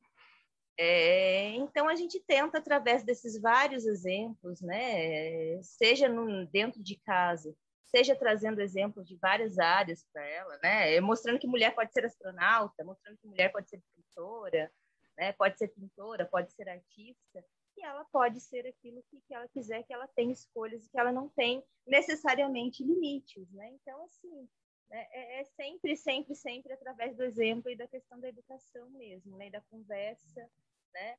É, 0.78 1.50
então 1.56 1.88
a 1.88 1.96
gente 1.96 2.20
tenta 2.28 2.58
através 2.58 3.04
desses 3.04 3.40
vários 3.40 3.86
exemplos, 3.86 4.62
né, 4.62 5.62
seja 5.64 6.10
no, 6.10 6.46
dentro 6.48 6.84
de 6.84 6.98
casa, 6.98 7.56
seja 7.86 8.14
trazendo 8.14 8.60
exemplos 8.60 9.08
de 9.08 9.16
várias 9.16 9.58
áreas 9.58 10.06
para 10.12 10.22
ela, 10.28 10.60
né, 10.62 11.00
mostrando 11.00 11.40
que 11.40 11.48
mulher 11.48 11.74
pode 11.74 11.94
ser 11.94 12.06
astronauta, 12.06 12.84
mostrando 12.84 13.18
que 13.18 13.28
mulher 13.28 13.54
pode 13.54 13.70
ser 13.70 13.78
escritora, 13.78 14.70
né, 15.18 15.32
pode 15.32 15.58
ser 15.58 15.70
pintora, 15.70 16.26
pode 16.26 16.52
ser 16.52 16.68
artista, 16.68 17.46
que 17.76 17.84
ela 17.84 18.06
pode 18.06 18.40
ser 18.40 18.66
aquilo 18.66 19.04
que, 19.04 19.20
que 19.28 19.34
ela 19.34 19.48
quiser, 19.50 19.84
que 19.84 19.94
ela 19.94 20.08
tem 20.08 20.32
escolhas 20.32 20.86
e 20.86 20.90
que 20.90 20.98
ela 20.98 21.12
não 21.12 21.30
tem 21.30 21.64
necessariamente 21.86 22.84
limites, 22.84 23.52
né? 23.52 23.70
Então, 23.74 24.04
assim, 24.06 24.50
né, 24.90 25.08
é, 25.12 25.42
é, 25.42 25.44
sempre, 25.44 25.96
sempre, 25.98 26.36
sempre 26.36 26.74
através 26.74 27.16
do 27.16 27.24
exemplo 27.24 27.70
e 27.70 27.76
da 27.76 27.88
questão 27.88 28.20
da 28.20 28.30
educação 28.30 28.90
mesmo, 28.92 29.38
né? 29.38 29.48
E 29.48 29.52
da 29.52 29.62
conversa, 29.62 30.50
né? 30.94 31.18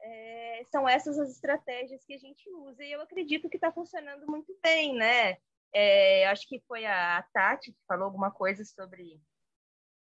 É, 0.00 0.64
são 0.70 0.88
essas 0.88 1.18
as 1.18 1.30
estratégias 1.30 2.04
que 2.04 2.14
a 2.14 2.18
gente 2.18 2.50
usa 2.50 2.84
e 2.84 2.92
eu 2.92 3.00
acredito 3.00 3.48
que 3.48 3.56
está 3.56 3.72
funcionando 3.72 4.26
muito 4.26 4.54
bem, 4.62 4.94
né? 4.94 5.38
É, 5.72 6.26
acho 6.26 6.46
que 6.48 6.60
foi 6.68 6.84
a 6.84 7.22
Tati 7.32 7.72
que 7.72 7.84
falou 7.86 8.04
alguma 8.04 8.30
coisa 8.30 8.64
sobre 8.64 9.20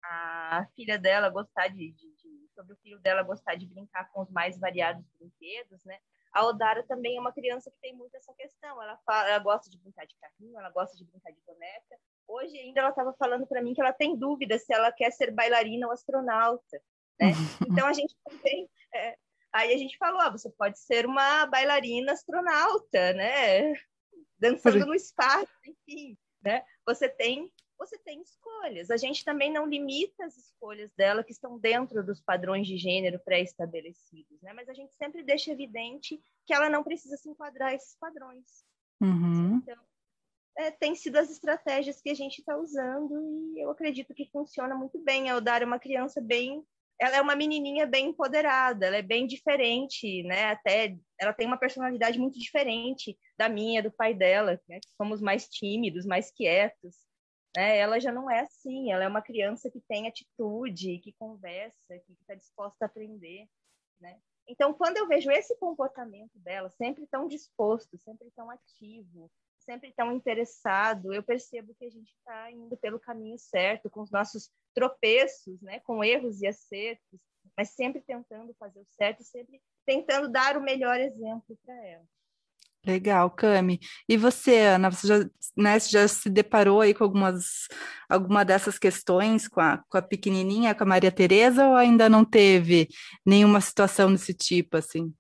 a 0.04 0.68
filha 0.76 0.98
dela 0.98 1.30
gostar 1.30 1.68
de, 1.68 1.92
de, 1.92 2.16
de, 2.16 2.21
sobre 2.54 2.74
o 2.74 2.78
filho 2.78 3.00
dela 3.00 3.24
gostar 3.24 3.56
de 3.56 3.66
brincar 3.66 4.12
com 4.12 4.22
os 4.22 4.30
mais 4.30 4.58
variados 4.60 5.06
brinquedos, 5.18 5.84
né? 5.84 6.00
A 6.34 6.46
Odara 6.46 6.84
também 6.84 7.18
é 7.18 7.20
uma 7.20 7.34
criança 7.34 7.70
que 7.70 7.78
tem 7.82 7.94
muito 7.94 8.16
essa 8.16 8.34
questão. 8.34 8.82
Ela, 8.82 8.98
fala, 9.06 9.30
ela 9.30 9.40
gosta 9.40 9.70
de 9.70 9.78
brincar 9.78 10.06
de 10.06 10.16
carrinho, 10.16 10.58
ela 10.58 10.70
gosta 10.70 10.96
de 10.96 11.04
brincar 11.04 11.32
de 11.32 11.42
boneca. 11.46 12.00
Hoje 12.28 12.58
ainda 12.58 12.80
ela 12.80 12.90
estava 12.90 13.14
falando 13.14 13.46
para 13.46 13.62
mim 13.62 13.74
que 13.74 13.82
ela 13.82 13.92
tem 13.92 14.16
dúvida 14.16 14.58
se 14.58 14.74
ela 14.74 14.92
quer 14.92 15.12
ser 15.12 15.32
bailarina 15.32 15.88
ou 15.88 15.94
astronauta. 15.94 16.82
Né? 17.20 17.32
Então 17.70 17.88
a 17.88 17.94
gente 17.94 18.16
também. 18.24 18.70
É, 18.94 19.18
aí 19.52 19.74
a 19.74 19.78
gente 19.78 19.98
falou: 19.98 20.22
ah, 20.22 20.30
você 20.30 20.50
pode 20.52 20.80
ser 20.80 21.06
uma 21.06 21.46
bailarina 21.48 22.14
astronauta, 22.14 23.14
né? 23.14 23.74
Dançando 24.40 24.86
no 24.86 24.96
espaço, 24.96 25.52
enfim. 25.66 26.18
Né? 26.42 26.64
Você 26.86 27.10
tem 27.10 27.52
você 27.82 27.98
tem 27.98 28.22
escolhas. 28.22 28.92
A 28.92 28.98
gente 28.98 29.26
também 29.26 29.52
não 29.52 29.66
limita 29.66 30.24
as 30.24 30.38
escolhas 30.38 30.94
dela 30.94 31.24
que 31.24 31.32
estão 31.32 31.58
dentro 31.58 32.06
dos 32.06 32.22
padrões 32.22 32.68
de 32.68 32.78
gênero 32.78 33.20
pré-estabelecidos, 33.20 34.40
né? 34.44 34.54
Mas 34.54 34.70
a 34.70 34.74
gente 34.74 34.94
sempre 34.94 35.24
deixa 35.24 35.52
evidente 35.52 36.22
que 36.46 36.54
ela 36.54 36.70
não 36.70 36.84
precisa 36.84 37.18
se 37.18 37.28
enquadrar 37.28 37.70
a 37.70 37.74
esses 37.74 37.98
padrões. 37.98 38.64
Uhum. 39.02 39.58
Então, 39.58 39.84
é, 40.58 40.70
tem 40.70 40.94
sido 40.94 41.18
as 41.18 41.32
estratégias 41.32 42.00
que 42.00 42.12
a 42.12 42.14
gente 42.14 42.38
está 42.38 42.56
usando 42.56 43.20
e 43.56 43.60
eu 43.60 43.72
acredito 43.72 44.14
que 44.14 44.30
funciona 44.30 44.76
muito 44.76 45.00
bem. 45.00 45.32
A 45.32 45.38
Odara 45.38 45.64
é 45.64 45.68
uma 45.68 45.80
criança 45.80 46.22
bem 46.22 46.64
ela 47.00 47.18
é 47.18 47.22
uma 47.22 47.36
menininha 47.36 47.88
bem 47.88 48.10
empoderada, 48.10 48.86
ela 48.86 48.98
é 48.98 49.02
bem 49.02 49.26
diferente, 49.26 50.22
né? 50.22 50.52
Até 50.52 50.96
ela 51.20 51.34
tem 51.34 51.48
uma 51.48 51.58
personalidade 51.58 52.20
muito 52.20 52.38
diferente 52.38 53.18
da 53.36 53.50
minha, 53.50 53.82
do 53.82 53.92
pai 53.92 54.14
dela, 54.14 54.62
né? 54.70 54.80
somos 54.96 55.20
mais 55.20 55.50
tímidos, 55.50 56.06
mais 56.06 56.32
quietos. 56.32 56.96
Né? 57.56 57.78
Ela 57.78 58.00
já 58.00 58.12
não 58.12 58.30
é 58.30 58.42
assim, 58.42 58.92
ela 58.92 59.04
é 59.04 59.08
uma 59.08 59.22
criança 59.22 59.70
que 59.70 59.82
tem 59.82 60.08
atitude, 60.08 61.00
que 61.00 61.14
conversa, 61.14 62.00
que 62.00 62.14
está 62.14 62.34
disposta 62.36 62.86
a 62.86 62.88
aprender, 62.88 63.48
né? 64.00 64.20
Então, 64.48 64.74
quando 64.74 64.98
eu 64.98 65.08
vejo 65.08 65.30
esse 65.32 65.56
comportamento 65.58 66.38
dela, 66.40 66.70
sempre 66.70 67.06
tão 67.08 67.28
disposto, 67.28 67.98
sempre 67.98 68.30
tão 68.32 68.50
ativo, 68.50 69.32
sempre 69.60 69.94
tão 69.94 70.12
interessado, 70.12 71.14
eu 71.14 71.24
percebo 71.24 71.76
que 71.76 71.86
a 71.86 71.90
gente 71.90 72.12
está 72.12 72.52
indo 72.52 72.76
pelo 72.78 73.00
caminho 73.00 73.38
certo, 73.38 73.90
com 73.90 74.02
os 74.02 74.12
nossos 74.12 74.52
tropeços, 74.74 75.62
né, 75.62 75.80
com 75.82 76.04
erros 76.04 76.42
e 76.42 76.48
acertos, 76.48 77.20
mas 77.56 77.70
sempre 77.70 78.02
tentando 78.02 78.54
fazer 78.56 78.80
o 78.80 78.88
certo, 78.90 79.24
sempre 79.24 79.62
tentando 79.86 80.30
dar 80.30 80.58
o 80.58 80.62
melhor 80.62 81.00
exemplo 81.00 81.58
para 81.64 81.76
ela. 81.86 82.06
Legal, 82.86 83.30
Cami. 83.30 83.80
E 84.10 84.18
você, 84.18 84.58
Ana, 84.58 84.90
você 84.90 85.08
já, 85.08 85.30
né, 85.56 85.80
já 85.80 86.08
se 86.08 86.30
deparou 86.30 86.82
aí 86.82 86.94
com 86.94 87.04
algumas 87.04 87.68
alguma 88.10 88.44
dessas 88.44 88.80
questões 88.80 89.48
com 89.48 89.62
a, 89.62 89.78
com 89.88 89.98
a 89.98 90.02
pequenininha, 90.02 90.74
com 90.74 90.84
a 90.84 90.88
Maria 90.88 91.12
Tereza, 91.12 91.68
ou 91.68 91.76
ainda 91.76 92.10
não 92.10 92.26
teve 92.26 92.88
nenhuma 93.26 93.62
situação 93.62 94.12
desse 94.12 94.34
tipo, 94.34 94.78
assim? 94.78 95.14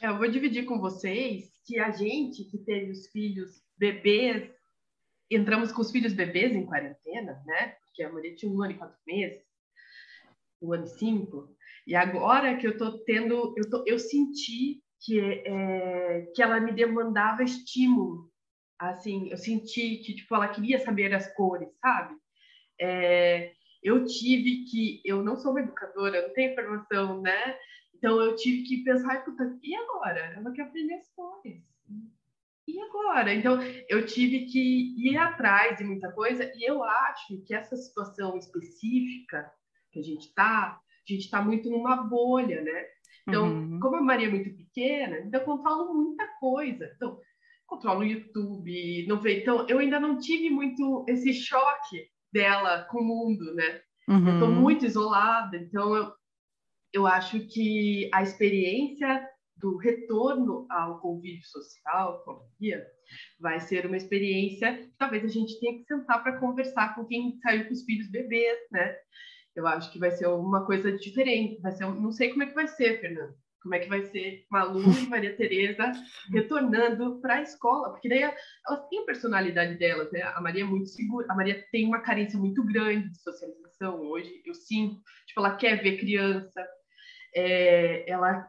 É, 0.00 0.08
eu 0.08 0.16
vou 0.16 0.28
dividir 0.28 0.64
com 0.64 0.80
vocês 0.80 1.50
que 1.66 1.78
a 1.78 1.90
gente 1.90 2.44
que 2.44 2.58
teve 2.58 2.90
os 2.90 3.06
filhos 3.08 3.62
bebês, 3.76 4.50
entramos 5.30 5.72
com 5.72 5.82
os 5.82 5.90
filhos 5.90 6.12
bebês 6.12 6.54
em 6.54 6.66
quarentena, 6.66 7.42
né? 7.46 7.76
Porque 7.84 8.02
a 8.02 8.12
Maria 8.12 8.34
tinha 8.34 8.50
um 8.50 8.62
ano 8.62 8.72
e 8.72 8.78
quatro 8.78 8.98
meses, 9.06 9.42
um 10.60 10.72
ano 10.72 10.84
e 10.84 10.88
cinco, 10.88 11.54
e 11.86 11.94
agora 11.94 12.56
que 12.56 12.66
eu 12.66 12.78
tô 12.78 12.98
tendo, 13.04 13.54
eu, 13.56 13.68
tô, 13.68 13.84
eu 13.86 13.98
senti 13.98 14.83
que, 15.04 15.20
é, 15.20 16.32
que 16.34 16.42
ela 16.42 16.58
me 16.58 16.72
demandava 16.72 17.42
estímulo. 17.42 18.32
Assim, 18.78 19.28
eu 19.30 19.36
senti 19.36 19.98
que 19.98 20.14
tipo, 20.14 20.34
ela 20.34 20.48
queria 20.48 20.78
saber 20.78 21.14
as 21.14 21.32
cores, 21.34 21.68
sabe? 21.80 22.16
É, 22.80 23.52
eu 23.82 24.04
tive 24.04 24.64
que. 24.64 25.00
Eu 25.04 25.22
não 25.22 25.36
sou 25.36 25.52
uma 25.52 25.60
educadora, 25.60 26.22
não 26.22 26.34
tenho 26.34 26.54
formação, 26.54 27.20
né? 27.20 27.56
Então 27.94 28.20
eu 28.20 28.34
tive 28.34 28.62
que 28.64 28.82
pensar, 28.82 29.24
puta, 29.24 29.58
e 29.62 29.74
agora? 29.74 30.34
Ela 30.36 30.52
quer 30.52 30.62
aprender 30.62 30.94
as 30.94 31.08
cores. 31.10 31.62
E 32.66 32.80
agora? 32.80 33.32
Então 33.32 33.58
eu 33.88 34.06
tive 34.06 34.46
que 34.46 34.94
ir 34.96 35.16
atrás 35.16 35.76
de 35.76 35.84
muita 35.84 36.10
coisa, 36.12 36.50
e 36.56 36.68
eu 36.68 36.82
acho 36.82 37.40
que 37.42 37.54
essa 37.54 37.76
situação 37.76 38.36
específica 38.36 39.52
que 39.92 40.00
a 40.00 40.02
gente 40.02 40.28
está, 40.28 40.80
a 40.80 41.12
gente 41.12 41.26
está 41.26 41.40
muito 41.40 41.70
numa 41.70 41.96
bolha, 41.96 42.62
né? 42.62 42.86
Então, 43.26 43.46
uhum. 43.46 43.80
como 43.80 43.96
a 43.96 44.02
Maria 44.02 44.26
é 44.26 44.30
muito 44.30 44.54
pequena, 44.54 45.18
então 45.18 45.40
eu 45.40 45.46
controlo 45.46 45.94
muita 45.94 46.26
coisa. 46.38 46.90
Então, 46.94 47.18
controlo 47.66 48.00
o 48.00 48.04
YouTube, 48.04 49.06
não 49.08 49.20
vejo. 49.20 49.40
Então, 49.40 49.66
eu 49.68 49.78
ainda 49.78 49.98
não 49.98 50.18
tive 50.18 50.50
muito 50.50 51.04
esse 51.08 51.32
choque 51.32 52.08
dela 52.32 52.84
com 52.90 52.98
o 53.00 53.04
mundo, 53.04 53.54
né? 53.54 53.80
Uhum. 54.08 54.28
Eu 54.28 54.34
estou 54.34 54.50
muito 54.50 54.84
isolada, 54.84 55.56
então 55.56 55.94
eu, 55.96 56.12
eu 56.92 57.06
acho 57.06 57.40
que 57.46 58.10
a 58.12 58.22
experiência 58.22 59.26
do 59.56 59.76
retorno 59.76 60.66
ao 60.68 61.00
convívio 61.00 61.44
social 61.44 62.22
com 62.24 62.32
a 62.32 62.40
Maria 62.40 62.84
vai 63.40 63.60
ser 63.60 63.86
uma 63.86 63.96
experiência 63.96 64.76
que 64.76 64.92
talvez 64.98 65.24
a 65.24 65.28
gente 65.28 65.58
tenha 65.60 65.78
que 65.78 65.84
sentar 65.84 66.22
para 66.22 66.38
conversar 66.38 66.94
com 66.94 67.04
quem 67.06 67.38
saiu 67.40 67.66
com 67.66 67.72
os 67.72 67.84
filhos 67.84 68.10
bebês, 68.10 68.58
né? 68.70 68.94
Eu 69.54 69.66
acho 69.66 69.92
que 69.92 69.98
vai 69.98 70.10
ser 70.10 70.26
uma 70.26 70.64
coisa 70.66 70.92
diferente. 70.92 71.60
Vai 71.60 71.72
ser, 71.72 71.86
não 71.86 72.10
sei 72.10 72.30
como 72.30 72.42
é 72.42 72.46
que 72.46 72.54
vai 72.54 72.66
ser, 72.66 73.00
Fernando. 73.00 73.34
Como 73.64 73.74
é 73.74 73.78
que 73.78 73.88
vai 73.88 74.02
ser 74.02 74.44
Malu 74.50 74.82
e 74.82 75.08
Maria 75.08 75.34
Tereza 75.36 75.90
retornando 76.30 77.18
para 77.22 77.36
a 77.36 77.42
escola? 77.42 77.92
Porque 77.92 78.10
daí 78.10 78.20
elas 78.22 78.88
têm 78.90 79.00
a 79.00 79.06
personalidade 79.06 79.76
delas, 79.76 80.12
né? 80.12 80.20
A 80.22 80.40
Maria 80.40 80.64
é 80.64 80.66
muito 80.66 80.90
segura, 80.90 81.26
a 81.30 81.34
Maria 81.34 81.64
tem 81.72 81.86
uma 81.86 82.00
carência 82.00 82.38
muito 82.38 82.62
grande 82.62 83.08
de 83.08 83.22
socialização 83.22 84.02
hoje. 84.02 84.42
Eu 84.44 84.54
sinto, 84.54 85.00
tipo, 85.26 85.40
ela 85.40 85.56
quer 85.56 85.82
ver 85.82 85.96
criança, 85.96 86.62
é, 87.34 88.08
ela 88.10 88.46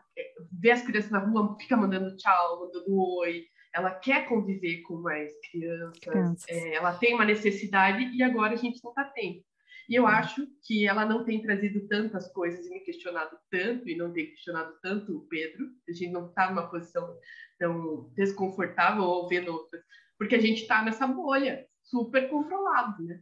vê 0.52 0.72
as 0.72 0.82
crianças 0.82 1.12
na 1.12 1.20
rua, 1.20 1.56
fica 1.62 1.78
mandando 1.78 2.18
tchau, 2.18 2.66
mandando 2.66 3.00
oi. 3.20 3.46
Ela 3.74 3.92
quer 3.92 4.28
conviver 4.28 4.82
com 4.82 4.96
mais 4.96 5.32
crianças, 5.50 6.46
é, 6.50 6.76
ela 6.76 6.94
tem 6.98 7.14
uma 7.14 7.26
necessidade 7.26 8.04
e 8.14 8.22
agora 8.22 8.54
a 8.54 8.58
gente 8.58 8.82
não 8.84 8.92
está 8.92 9.06
tendo. 9.06 9.42
E 9.90 9.96
eu 9.96 10.08
acho 10.08 10.48
que 10.66 10.88
ela 10.88 11.06
não 11.06 11.24
tem 11.24 11.42
trazido 11.42 11.88
tantas 11.88 12.32
coisas 12.32 12.66
e 12.66 12.70
me 12.70 12.80
questionado 12.80 13.38
tanto, 13.52 13.88
e 13.88 13.96
não 13.96 14.12
tem 14.12 14.28
questionado 14.28 14.74
tanto 14.82 15.16
o 15.16 15.28
Pedro. 15.28 15.68
A 15.88 15.92
gente 15.92 16.12
não 16.12 16.28
está 16.28 16.50
numa 16.50 16.70
posição 16.70 17.16
tão 17.60 18.12
desconfortável 18.16 19.04
ou 19.04 19.28
vendo 19.28 19.52
outras, 19.52 19.82
porque 20.18 20.36
a 20.36 20.42
gente 20.42 20.64
está 20.64 20.84
nessa 20.84 21.06
bolha 21.06 21.66
super 21.84 22.30
controlado, 22.30 23.04
né? 23.04 23.20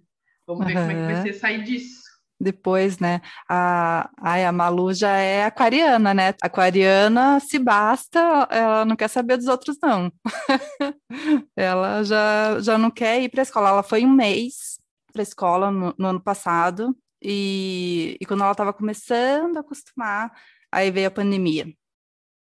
Vamos 0.47 0.66
ver 0.66 0.74
como 0.74 0.91
é 0.91 0.95
que 0.95 1.14
vai 1.14 1.22
ser 1.22 1.34
sair 1.34 1.64
disso. 1.64 2.01
Depois, 2.39 2.99
né? 2.99 3.22
A, 3.49 4.09
ai, 4.20 4.43
a 4.43 4.51
Malu 4.51 4.93
já 4.93 5.16
é 5.18 5.45
aquariana, 5.45 6.14
né? 6.14 6.34
Aquariana, 6.41 7.39
se 7.39 7.57
basta, 7.57 8.20
ela 8.49 8.84
não 8.84 8.95
quer 8.95 9.07
saber 9.07 9.38
dos 9.38 9.47
outros, 9.47 9.78
não. 9.82 10.11
ela 11.55 12.03
já, 12.03 12.59
já 12.59 12.78
não 12.78 12.91
quer 12.91 13.22
ir 13.22 13.30
para 13.30 13.41
a 13.41 13.43
escola. 13.43 13.70
Ela 13.70 13.84
foi 13.84 14.03
um 14.05 14.11
mês 14.11 14.78
para 15.14 15.22
a 15.22 15.24
escola 15.24 15.72
no, 15.72 15.93
no, 15.97 16.07
ano 16.07 16.22
passado, 16.22 16.97
e, 17.22 18.18
e 18.20 18.26
quando 18.26 18.41
ela 18.41 18.51
estava 18.51 18.74
começando 18.74 19.57
a 19.57 19.61
acostumar, 19.61 20.34
aí 20.72 20.91
veio 20.91 21.07
a 21.07 21.11
pandemia. 21.11 21.74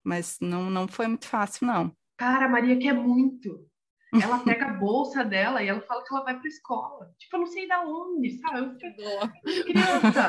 Mas 0.04 0.38
não, 0.42 0.70
não 0.70 0.88
foi 0.88 1.08
muito 1.08 1.28
fácil, 1.28 1.68
não. 1.68 1.96
Cara, 2.18 2.46
a 2.46 2.50
Maria 2.50 2.78
quer 2.80 2.94
muito. 2.94 3.68
Ela 4.14 4.40
pega 4.46 4.68
a 4.68 4.74
bolsa 4.74 5.24
dela 5.24 5.62
e 5.62 5.68
ela 5.68 5.82
fala 5.82 6.04
que 6.04 6.14
ela 6.14 6.24
vai 6.24 6.36
para 6.36 6.46
a 6.46 6.48
escola. 6.48 7.14
Tipo, 7.20 7.36
eu 7.36 7.40
não 7.42 7.48
sei 7.48 7.68
da 7.68 7.82
onde, 7.82 8.40
sabe? 8.40 8.60
Eu 8.60 8.74
fico, 8.80 9.68
criança. 9.68 10.28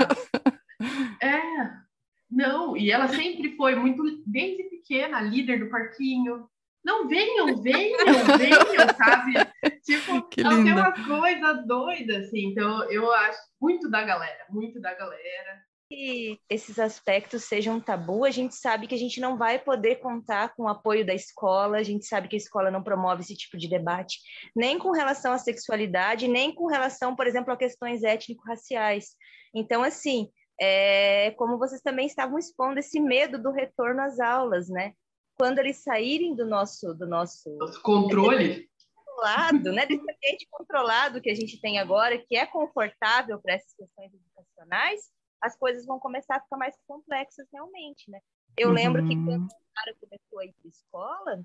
é. 1.22 1.87
Não, 2.29 2.77
e 2.77 2.91
ela 2.91 3.07
sempre 3.07 3.57
foi 3.57 3.77
muito, 3.77 4.03
desde 4.27 4.64
pequena, 4.64 5.20
líder 5.20 5.61
do 5.61 5.70
parquinho, 5.70 6.49
não, 6.87 7.09
venham, 7.09 7.61
venham, 7.61 7.99
venham, 8.39 8.95
sabe? 8.97 9.35
Tipo, 9.85 10.23
que 10.29 10.41
ela 10.41 10.62
tem 10.62 10.73
uma 10.73 10.93
coisa 10.93 11.53
doida, 11.67 12.19
assim. 12.19 12.51
Então, 12.51 12.91
eu 12.91 13.11
acho 13.12 13.39
muito 13.61 13.91
da 13.91 14.03
galera, 14.03 14.47
muito 14.51 14.81
da 14.81 14.95
galera. 14.95 15.62
Que 15.89 16.41
esses 16.51 16.81
aspectos 16.81 17.45
sejam 17.45 17.81
tabu, 17.81 18.25
a 18.25 18.31
gente 18.31 18.57
sabe 18.57 18.89
que 18.89 18.95
a 18.95 18.99
gente 18.99 19.21
não 19.21 19.39
vai 19.39 19.59
poder 19.59 19.97
contar 19.97 20.53
com 20.55 20.64
o 20.64 20.69
apoio 20.69 21.07
da 21.07 21.14
escola, 21.14 21.79
a 21.79 21.83
gente 21.83 22.07
sabe 22.07 22.27
que 22.27 22.35
a 22.35 22.39
escola 22.39 22.73
não 22.73 22.83
promove 22.83 23.23
esse 23.23 23.37
tipo 23.37 23.57
de 23.57 23.69
debate, 23.69 24.19
nem 24.55 24.79
com 24.79 24.91
relação 24.91 25.33
à 25.33 25.39
sexualidade, 25.39 26.27
nem 26.27 26.53
com 26.53 26.67
relação, 26.67 27.14
por 27.14 27.27
exemplo, 27.27 27.53
a 27.53 27.57
questões 27.57 28.03
étnico-raciais. 28.03 29.11
Então, 29.55 29.85
assim, 29.85 30.29
é, 30.61 31.31
como 31.37 31.57
vocês 31.57 31.81
também 31.81 32.07
estavam 32.07 32.37
expondo 32.37 32.81
esse 32.81 32.99
medo 32.99 33.41
do 33.41 33.53
retorno 33.53 34.01
às 34.01 34.19
aulas, 34.19 34.69
né? 34.69 34.93
quando 35.37 35.59
eles 35.59 35.83
saírem 35.83 36.35
do 36.35 36.47
nosso 36.47 36.95
do 36.95 37.07
nosso, 37.07 37.55
nosso 37.57 37.81
controle 37.83 38.69
controlado, 39.17 39.73
né, 39.73 39.87
desse 39.87 40.03
ambiente 40.03 40.49
controlado 40.51 41.21
que 41.21 41.31
a 41.31 41.35
gente 41.35 41.61
tem 41.61 41.79
agora, 41.79 42.19
que 42.19 42.37
é 42.37 42.47
confortável 42.47 43.41
para 43.41 43.55
essas 43.55 43.73
questões 43.75 44.12
educacionais, 44.12 45.11
as 45.41 45.57
coisas 45.57 45.87
vão 45.87 45.99
começar 45.99 46.37
a 46.37 46.41
ficar 46.41 46.57
mais 46.57 46.77
complexas 46.87 47.47
realmente, 47.53 48.11
né? 48.11 48.21
Eu 48.57 48.69
uhum. 48.69 48.75
lembro 48.75 49.07
que 49.07 49.14
quando 49.14 49.45
o 49.45 49.75
cara 49.75 49.97
começou 50.01 50.39
a 50.39 50.45
ir 50.45 50.55
para 50.55 50.69
escola, 50.69 51.45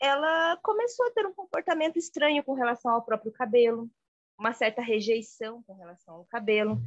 ela 0.00 0.56
começou 0.62 1.06
a 1.06 1.10
ter 1.10 1.26
um 1.26 1.34
comportamento 1.34 1.98
estranho 1.98 2.42
com 2.44 2.54
relação 2.54 2.92
ao 2.92 3.04
próprio 3.04 3.32
cabelo, 3.32 3.90
uma 4.38 4.52
certa 4.52 4.82
rejeição 4.82 5.62
com 5.64 5.74
relação 5.74 6.16
ao 6.16 6.24
cabelo. 6.26 6.80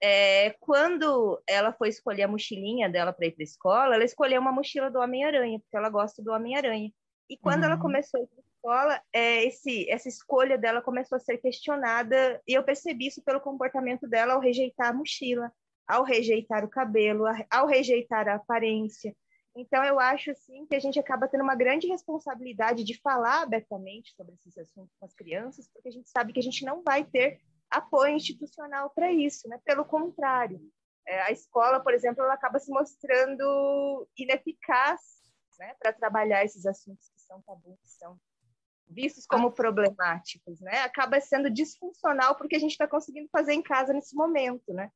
É, 0.00 0.50
quando 0.60 1.42
ela 1.46 1.72
foi 1.72 1.88
escolher 1.88 2.22
a 2.22 2.28
mochilinha 2.28 2.88
dela 2.88 3.12
para 3.12 3.26
ir 3.26 3.32
para 3.32 3.42
a 3.42 3.44
escola, 3.44 3.94
ela 3.94 4.04
escolheu 4.04 4.40
uma 4.40 4.52
mochila 4.52 4.90
do 4.90 5.00
Homem-Aranha, 5.00 5.58
porque 5.58 5.76
ela 5.76 5.88
gosta 5.88 6.22
do 6.22 6.30
Homem-Aranha. 6.30 6.92
E 7.28 7.36
quando 7.36 7.60
uhum. 7.60 7.70
ela 7.70 7.80
começou 7.80 8.20
a 8.20 8.22
ir 8.22 8.26
para 8.28 8.40
a 8.40 8.47
escola, 8.58 9.00
é, 9.12 9.44
esse, 9.44 9.88
essa 9.88 10.08
escolha 10.08 10.58
dela 10.58 10.82
começou 10.82 11.16
a 11.16 11.20
ser 11.20 11.38
questionada, 11.38 12.42
e 12.46 12.54
eu 12.54 12.64
percebi 12.64 13.06
isso 13.06 13.22
pelo 13.22 13.40
comportamento 13.40 14.06
dela 14.06 14.34
ao 14.34 14.40
rejeitar 14.40 14.88
a 14.88 14.92
mochila, 14.92 15.52
ao 15.86 16.04
rejeitar 16.04 16.64
o 16.64 16.68
cabelo, 16.68 17.24
ao 17.50 17.66
rejeitar 17.66 18.28
a 18.28 18.34
aparência. 18.34 19.16
Então, 19.56 19.82
eu 19.82 19.98
acho 19.98 20.30
assim 20.30 20.66
que 20.66 20.76
a 20.76 20.78
gente 20.78 20.98
acaba 20.98 21.26
tendo 21.26 21.42
uma 21.42 21.56
grande 21.56 21.88
responsabilidade 21.88 22.84
de 22.84 23.00
falar 23.00 23.42
abertamente 23.42 24.14
sobre 24.14 24.34
esses 24.34 24.56
assuntos 24.58 24.94
com 24.98 25.06
as 25.06 25.14
crianças, 25.14 25.68
porque 25.72 25.88
a 25.88 25.92
gente 25.92 26.08
sabe 26.08 26.32
que 26.32 26.38
a 26.38 26.42
gente 26.42 26.64
não 26.64 26.82
vai 26.82 27.04
ter 27.04 27.40
apoio 27.70 28.14
institucional 28.14 28.90
para 28.90 29.10
isso, 29.12 29.48
né? 29.48 29.58
Pelo 29.64 29.84
contrário, 29.84 30.60
é, 31.06 31.22
a 31.22 31.32
escola, 31.32 31.80
por 31.80 31.92
exemplo, 31.92 32.22
ela 32.22 32.34
acaba 32.34 32.58
se 32.58 32.70
mostrando 32.70 34.06
ineficaz, 34.16 35.00
né, 35.58 35.74
para 35.80 35.92
trabalhar 35.92 36.44
esses 36.44 36.64
assuntos 36.64 37.08
que 37.08 37.20
são 37.20 37.42
tabus, 37.42 37.80
que 37.80 37.88
são 37.88 38.16
vistos 38.90 39.26
como 39.26 39.52
problemáticos, 39.52 40.60
né? 40.60 40.80
Acaba 40.80 41.20
sendo 41.20 41.50
disfuncional 41.50 42.34
porque 42.34 42.56
a 42.56 42.58
gente 42.58 42.72
está 42.72 42.86
conseguindo 42.86 43.28
fazer 43.30 43.52
em 43.52 43.62
casa 43.62 43.92
nesse 43.92 44.14
momento, 44.14 44.72
né? 44.72 44.90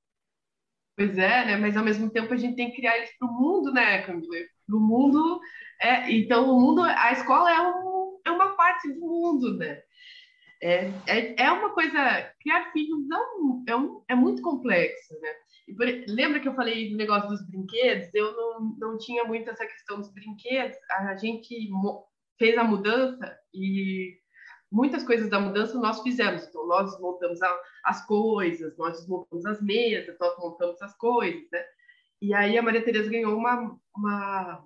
Pois 0.97 1.17
é, 1.17 1.45
né? 1.47 1.57
Mas 1.57 1.77
ao 1.77 1.85
mesmo 1.85 2.11
tempo 2.11 2.33
a 2.33 2.37
gente 2.37 2.57
tem 2.57 2.71
que 2.71 2.77
criar 2.77 2.99
isso 2.99 3.13
para 3.19 3.29
o 3.29 3.33
mundo, 3.33 3.73
né, 3.73 4.03
Camila? 4.03 4.37
Para 4.67 4.77
o 4.77 4.81
mundo, 4.81 5.41
é, 5.81 6.11
então 6.13 6.51
o 6.51 6.61
mundo, 6.61 6.83
a 6.83 7.13
escola 7.13 7.51
é, 7.51 7.61
um, 7.61 8.21
é 8.27 8.31
uma 8.31 8.57
parte 8.57 8.93
do 8.93 9.01
mundo, 9.01 9.57
né? 9.57 9.83
É, 10.63 10.93
é, 11.09 11.43
é 11.43 11.51
uma 11.51 11.71
coisa, 11.71 12.33
criar 12.41 12.71
filhos 12.73 13.09
não, 13.09 13.65
é, 13.67 13.75
um, 13.75 14.03
é 14.09 14.15
muito 14.15 14.43
complexo, 14.43 15.19
né? 15.21 15.29
Por, 15.77 15.87
lembra 16.07 16.39
que 16.39 16.47
eu 16.49 16.55
falei 16.55 16.91
do 16.91 16.97
negócio 16.97 17.29
dos 17.29 17.45
brinquedos? 17.49 18.09
Eu 18.15 18.33
não, 18.37 18.77
não 18.79 18.99
tinha 18.99 19.25
muito 19.25 19.51
essa 19.51 19.67
questão 19.67 19.99
dos 19.99 20.13
brinquedos. 20.13 20.77
A 20.91 21.17
gente 21.17 21.69
fez 22.43 22.59
a 22.59 22.65
mudança 22.65 23.39
e 23.55 24.19
muitas 24.69 25.05
coisas 25.05 25.31
da 25.31 25.39
mudança 25.39 25.79
nós 25.79 26.03
fizemos. 26.03 26.43
Então, 26.43 26.67
nós 26.67 26.91
desmontamos 26.91 27.41
a, 27.41 27.61
as 27.85 28.05
coisas, 28.05 28.77
nós 28.77 28.99
desmontamos 28.99 29.47
as 29.47 29.63
mesas, 29.63 30.19
nós 30.19 30.37
montamos 30.37 30.83
as 30.83 30.93
coisas, 30.97 31.49
né? 31.53 31.65
E 32.21 32.35
aí 32.35 32.59
a 32.59 32.63
Maria 32.63 32.85
Tereza 32.85 33.09
ganhou 33.09 33.37
uma, 33.37 33.79
uma, 33.97 34.65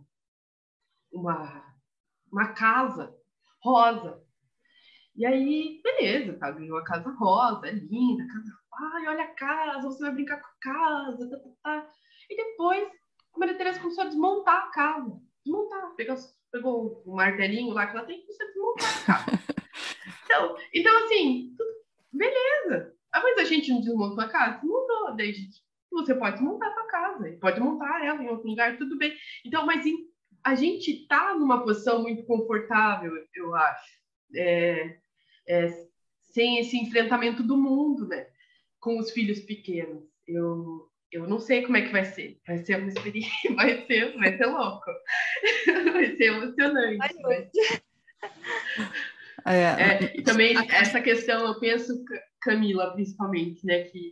uma, 1.12 1.74
uma 2.32 2.48
casa 2.54 3.14
rosa. 3.62 4.24
E 5.14 5.26
aí, 5.26 5.82
beleza, 5.84 6.32
tá? 6.38 6.50
Ganhou 6.52 6.78
a 6.78 6.84
casa 6.84 7.10
rosa, 7.10 7.66
é 7.66 7.72
linda, 7.72 8.26
casa. 8.26 8.58
Ai, 8.94 9.08
olha 9.08 9.24
a 9.24 9.34
casa, 9.34 9.82
você 9.82 10.02
vai 10.02 10.12
brincar 10.12 10.40
com 10.40 10.48
a 10.48 10.58
casa, 10.60 11.28
tá, 11.28 11.36
tá, 11.36 11.50
tá. 11.62 11.90
E 12.30 12.36
depois 12.36 12.88
a 13.34 13.38
Maria 13.38 13.58
Tereza 13.58 13.80
começou 13.80 14.04
a 14.04 14.08
desmontar 14.08 14.62
a 14.64 14.70
casa. 14.70 15.20
Desmontar, 15.44 15.94
pegou, 15.94 16.16
pegou 16.56 17.02
o 17.04 17.14
martelinho 17.14 17.72
lá 17.72 17.86
que 17.86 17.96
ela 17.96 18.06
tem 18.06 18.18
e 18.18 18.22
começou 18.22 18.46
a 18.46 18.48
desmontar 18.48 19.02
a 19.02 19.06
casa. 19.06 19.46
Então, 20.24 20.56
então 20.74 21.04
assim, 21.04 21.56
beleza. 22.12 22.94
Ah, 23.12 23.20
mas 23.22 23.38
a 23.38 23.44
gente 23.44 23.70
não 23.70 23.80
desmontou 23.80 24.20
a 24.20 24.28
casa? 24.28 24.58
Desmontou. 24.58 25.16
Daí, 25.16 25.34
você 25.90 26.14
pode 26.14 26.42
montar 26.42 26.68
a 26.68 26.74
sua 26.74 26.86
casa, 26.86 27.38
pode 27.40 27.60
montar 27.60 28.04
ela 28.04 28.22
em 28.22 28.28
outro 28.28 28.48
lugar, 28.48 28.76
tudo 28.76 28.98
bem. 28.98 29.16
Então, 29.44 29.64
mas 29.64 29.84
a 30.44 30.54
gente 30.54 30.90
está 30.90 31.34
numa 31.34 31.62
posição 31.62 32.02
muito 32.02 32.24
confortável, 32.24 33.12
eu 33.34 33.54
acho, 33.54 34.00
é, 34.34 34.98
é, 35.48 35.86
sem 36.20 36.58
esse 36.58 36.76
enfrentamento 36.76 37.42
do 37.42 37.56
mundo, 37.56 38.06
né? 38.06 38.26
Com 38.80 38.98
os 38.98 39.10
filhos 39.10 39.40
pequenos. 39.40 40.04
Eu, 40.26 40.88
eu 41.12 41.26
não 41.26 41.38
sei 41.38 41.62
como 41.62 41.76
é 41.76 41.82
que 41.82 41.92
vai 41.92 42.04
ser. 42.04 42.38
Vai 42.46 42.58
ser 42.58 42.78
uma 42.78 42.88
experiência, 42.88 43.54
vai 43.54 43.86
ser, 43.86 44.16
vai 44.16 44.36
ser 44.36 44.46
louco. 44.46 44.90
vai 45.92 46.16
ser 46.16 46.24
emocionante. 46.24 46.96
Vai 46.96 47.48
ser. 47.50 47.82
É, 49.48 49.62
é, 49.62 50.18
e 50.18 50.22
também 50.24 50.56
essa 50.70 51.00
questão, 51.00 51.46
eu 51.46 51.60
penso, 51.60 52.02
Camila, 52.40 52.92
principalmente, 52.94 53.64
né, 53.64 53.84
que 53.84 54.10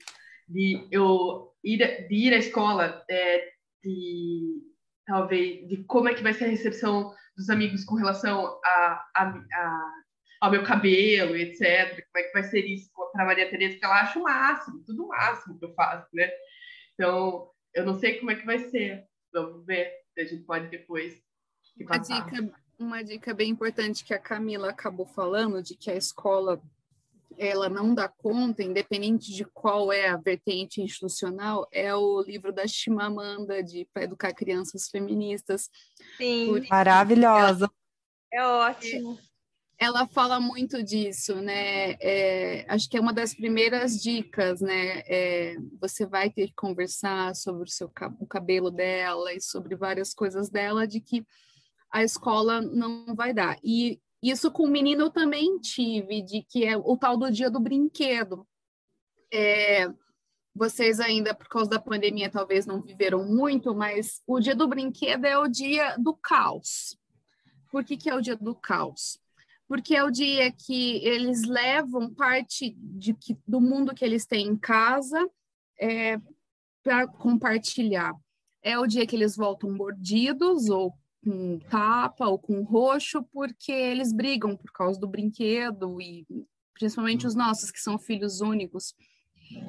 de 0.48 0.86
eu 0.92 1.52
ir, 1.64 2.06
de 2.06 2.14
ir 2.14 2.32
à 2.32 2.36
escola, 2.36 3.04
é, 3.10 3.48
de 3.82 4.62
talvez 5.04 5.66
de 5.66 5.82
como 5.88 6.08
é 6.08 6.14
que 6.14 6.22
vai 6.22 6.32
ser 6.34 6.44
a 6.44 6.48
recepção 6.48 7.12
dos 7.36 7.50
amigos 7.50 7.84
com 7.84 7.96
relação 7.96 8.60
a, 8.64 9.04
a, 9.16 9.28
a 9.54 9.92
ao 10.40 10.50
meu 10.50 10.62
cabelo, 10.62 11.34
etc. 11.34 12.04
Como 12.12 12.18
é 12.18 12.22
que 12.24 12.32
vai 12.32 12.42
ser 12.44 12.66
isso 12.66 12.90
para 13.12 13.24
Maria 13.24 13.48
Tereza, 13.48 13.78
que 13.78 13.84
ela 13.84 14.02
acha 14.02 14.18
o 14.18 14.22
máximo, 14.22 14.84
tudo 14.84 15.04
o 15.04 15.08
máximo 15.08 15.58
que 15.58 15.64
eu 15.64 15.74
faço, 15.74 16.06
né? 16.12 16.30
Então, 16.94 17.50
eu 17.74 17.84
não 17.84 17.98
sei 17.98 18.18
como 18.18 18.30
é 18.30 18.34
que 18.34 18.46
vai 18.46 18.58
ser. 18.58 19.06
Vamos 19.32 19.64
ver. 19.66 19.92
A 20.16 20.24
gente 20.24 20.44
pode 20.44 20.68
depois. 20.68 21.20
Uma 21.80 21.98
dica, 21.98 22.60
uma 22.78 23.02
dica 23.02 23.34
bem 23.34 23.50
importante 23.50 24.04
que 24.04 24.14
a 24.14 24.18
Camila 24.18 24.70
acabou 24.70 25.06
falando, 25.06 25.62
de 25.62 25.74
que 25.74 25.90
a 25.90 25.96
escola 25.96 26.62
ela 27.36 27.68
não 27.68 27.94
dá 27.94 28.08
conta, 28.08 28.62
independente 28.62 29.32
de 29.32 29.44
qual 29.44 29.92
é 29.92 30.08
a 30.08 30.16
vertente 30.16 30.80
institucional, 30.80 31.66
é 31.72 31.94
o 31.94 32.20
livro 32.22 32.52
da 32.52 32.66
Chimamanda 32.66 33.62
de 33.62 33.88
para 33.92 34.04
educar 34.04 34.32
crianças 34.32 34.88
feministas. 34.88 35.68
Sim, 36.16 36.66
maravilhosa. 36.68 37.70
É 38.32 38.44
ótimo. 38.44 39.18
Ela 39.78 40.06
fala 40.06 40.38
muito 40.40 40.82
disso, 40.82 41.36
né? 41.36 41.92
É, 42.00 42.64
acho 42.68 42.88
que 42.88 42.96
é 42.96 43.00
uma 43.00 43.12
das 43.12 43.34
primeiras 43.34 44.00
dicas, 44.00 44.60
né? 44.60 45.00
É, 45.06 45.56
você 45.80 46.06
vai 46.06 46.30
ter 46.30 46.48
que 46.48 46.54
conversar 46.54 47.34
sobre 47.34 47.64
o, 47.64 47.68
seu, 47.68 47.90
o 48.20 48.26
cabelo 48.26 48.70
dela 48.70 49.32
e 49.32 49.40
sobre 49.40 49.74
várias 49.74 50.14
coisas 50.14 50.48
dela, 50.48 50.86
de 50.86 51.00
que 51.00 51.26
a 51.90 52.02
escola 52.02 52.60
não 52.60 53.14
vai 53.14 53.34
dar. 53.34 53.58
E 53.64 54.00
isso 54.22 54.50
com 54.50 54.64
o 54.64 54.70
menino 54.70 55.02
eu 55.02 55.10
também 55.10 55.58
tive, 55.58 56.22
de 56.22 56.42
que 56.42 56.64
é 56.64 56.76
o 56.76 56.96
tal 56.96 57.16
do 57.16 57.30
dia 57.30 57.50
do 57.50 57.60
brinquedo. 57.60 58.46
É, 59.32 59.92
vocês 60.54 61.00
ainda, 61.00 61.34
por 61.34 61.48
causa 61.48 61.68
da 61.68 61.80
pandemia, 61.80 62.30
talvez 62.30 62.64
não 62.64 62.80
viveram 62.80 63.26
muito, 63.26 63.74
mas 63.74 64.22
o 64.24 64.38
dia 64.38 64.54
do 64.54 64.68
brinquedo 64.68 65.24
é 65.24 65.36
o 65.36 65.48
dia 65.48 65.96
do 65.98 66.14
caos. 66.14 66.96
Por 67.70 67.84
que, 67.84 67.96
que 67.96 68.08
é 68.08 68.14
o 68.14 68.20
dia 68.20 68.36
do 68.36 68.54
caos? 68.54 69.18
Porque 69.74 69.96
é 69.96 70.04
o 70.04 70.10
dia 70.10 70.52
que 70.52 71.04
eles 71.04 71.42
levam 71.42 72.08
parte 72.08 72.76
de, 72.78 73.16
do 73.44 73.60
mundo 73.60 73.92
que 73.92 74.04
eles 74.04 74.24
têm 74.24 74.46
em 74.46 74.56
casa 74.56 75.28
é, 75.80 76.16
para 76.80 77.08
compartilhar. 77.08 78.14
É 78.62 78.78
o 78.78 78.86
dia 78.86 79.04
que 79.04 79.16
eles 79.16 79.34
voltam 79.34 79.72
mordidos 79.72 80.68
ou 80.68 80.94
com 81.24 81.58
tapa 81.68 82.28
ou 82.28 82.38
com 82.38 82.62
roxo, 82.62 83.24
porque 83.32 83.72
eles 83.72 84.12
brigam 84.12 84.56
por 84.56 84.70
causa 84.70 85.00
do 85.00 85.08
brinquedo, 85.08 86.00
e 86.00 86.24
principalmente 86.72 87.26
os 87.26 87.34
nossos, 87.34 87.72
que 87.72 87.80
são 87.80 87.98
filhos 87.98 88.40
únicos. 88.40 88.94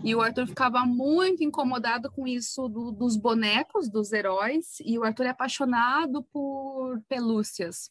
E 0.03 0.13
o 0.13 0.21
Arthur 0.21 0.45
ficava 0.45 0.85
muito 0.85 1.43
incomodado 1.43 2.11
com 2.11 2.27
isso 2.27 2.69
do, 2.69 2.91
dos 2.91 3.17
bonecos, 3.17 3.89
dos 3.89 4.13
heróis, 4.13 4.77
e 4.85 4.99
o 4.99 5.03
Arthur 5.03 5.25
é 5.25 5.29
apaixonado 5.29 6.21
por 6.31 7.01
pelúcias 7.09 7.89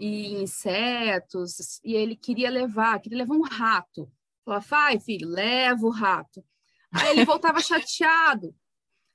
e 0.00 0.34
insetos, 0.34 1.80
e 1.84 1.94
ele 1.94 2.16
queria 2.16 2.50
levar, 2.50 3.00
queria 3.00 3.18
levar 3.18 3.34
um 3.34 3.42
rato. 3.42 4.10
Falava, 4.44 4.64
vai, 4.68 5.00
filho, 5.00 5.28
leva 5.28 5.86
o 5.86 5.90
rato. 5.90 6.44
Aí 6.92 7.10
ele 7.10 7.24
voltava 7.24 7.60
chateado, 7.62 8.54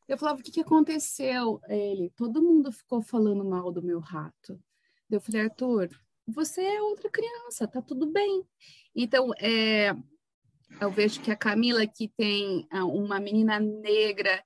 eu 0.10 0.18
falava, 0.18 0.40
o 0.40 0.44
que, 0.44 0.52
que 0.52 0.62
aconteceu? 0.62 1.62
Ele, 1.68 2.12
todo 2.16 2.42
mundo 2.42 2.72
ficou 2.72 3.00
falando 3.00 3.46
mal 3.46 3.72
do 3.72 3.84
meu 3.84 4.00
rato. 4.00 4.60
Eu 5.08 5.22
falei, 5.22 5.42
Arthur, 5.42 5.88
você 6.28 6.62
é 6.62 6.82
outra 6.82 7.12
criança, 7.12 7.68
tá 7.68 7.80
tudo 7.80 8.08
bem. 8.08 8.44
Então, 8.96 9.32
é, 9.40 9.96
eu 10.82 10.90
vejo 10.90 11.22
que 11.22 11.30
a 11.30 11.36
Camila, 11.36 11.86
que 11.86 12.08
tem 12.08 12.68
ah, 12.72 12.86
uma 12.86 13.20
menina 13.20 13.60
negra, 13.60 14.44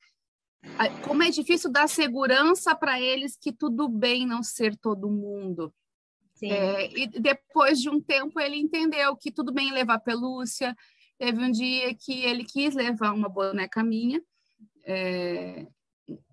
como 1.07 1.24
é 1.24 1.30
difícil 1.30 1.71
dar 1.71 1.88
segurança 1.88 2.76
para 2.76 2.99
eles 2.99 3.38
que 3.38 3.53
tudo 3.53 3.88
bem 3.88 4.28
não 4.28 4.43
ser 4.43 4.76
todo 4.76 5.09
mundo. 5.09 5.74
É, 6.52 6.91
e 6.98 7.08
depois 7.08 7.80
de 7.80 7.89
um 7.89 8.02
tempo 8.02 8.39
ele 8.39 8.58
entendeu 8.58 9.16
que 9.16 9.32
tudo 9.32 9.54
bem 9.54 9.72
levar 9.72 10.00
pelúcia. 10.00 10.76
Teve 11.18 11.44
um 11.44 11.52
dia 11.52 11.94
que 11.94 12.24
ele 12.24 12.44
quis 12.44 12.74
levar 12.76 13.14
uma 13.14 13.30
boneca 13.30 13.84
minha, 13.84 14.22
é, 14.86 15.68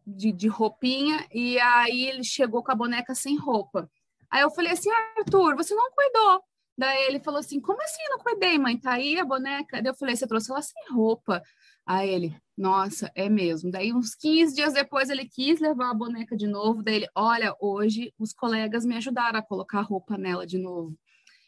de, 0.07 0.33
de 0.33 0.49
roupinha, 0.49 1.27
e 1.33 1.59
aí 1.61 2.07
ele 2.07 2.25
chegou 2.25 2.63
com 2.63 2.73
a 2.73 2.75
boneca 2.75 3.15
sem 3.15 3.37
roupa. 3.37 3.89
Aí 4.31 4.43
eu 4.43 4.51
falei 4.51 4.73
assim, 4.73 4.91
Arthur, 5.19 5.57
você 5.57 5.75
não 5.75 5.91
cuidou. 5.93 6.43
Daí 6.79 7.07
ele 7.09 7.21
falou 7.21 7.41
assim, 7.41 7.61
como 7.61 7.83
assim 7.83 8.03
não 8.09 8.19
cuidei, 8.19 8.59
mãe? 8.59 8.79
Tá 8.79 8.93
aí 8.93 9.19
a 9.19 9.25
boneca? 9.25 9.83
Daí 9.83 9.91
eu 9.91 9.95
falei, 9.95 10.17
você 10.17 10.27
trouxe 10.27 10.51
ela 10.51 10.63
sem 10.63 10.83
roupa. 10.91 11.43
Aí 11.85 12.09
ele, 12.09 12.37
Nossa, 12.61 13.11
é 13.15 13.27
mesmo. 13.27 13.71
Daí, 13.71 13.91
uns 13.91 14.15
15 14.15 14.55
dias 14.55 14.75
depois, 14.75 15.09
ele 15.09 15.27
quis 15.27 15.59
levar 15.61 15.89
a 15.89 15.95
boneca 15.95 16.37
de 16.37 16.47
novo. 16.47 16.83
Daí, 16.83 16.97
ele, 16.97 17.09
olha, 17.15 17.57
hoje 17.59 18.13
os 18.19 18.35
colegas 18.35 18.85
me 18.85 18.95
ajudaram 18.99 19.39
a 19.39 19.43
colocar 19.43 19.81
roupa 19.81 20.19
nela 20.19 20.47
de 20.47 20.59
novo. 20.59 20.95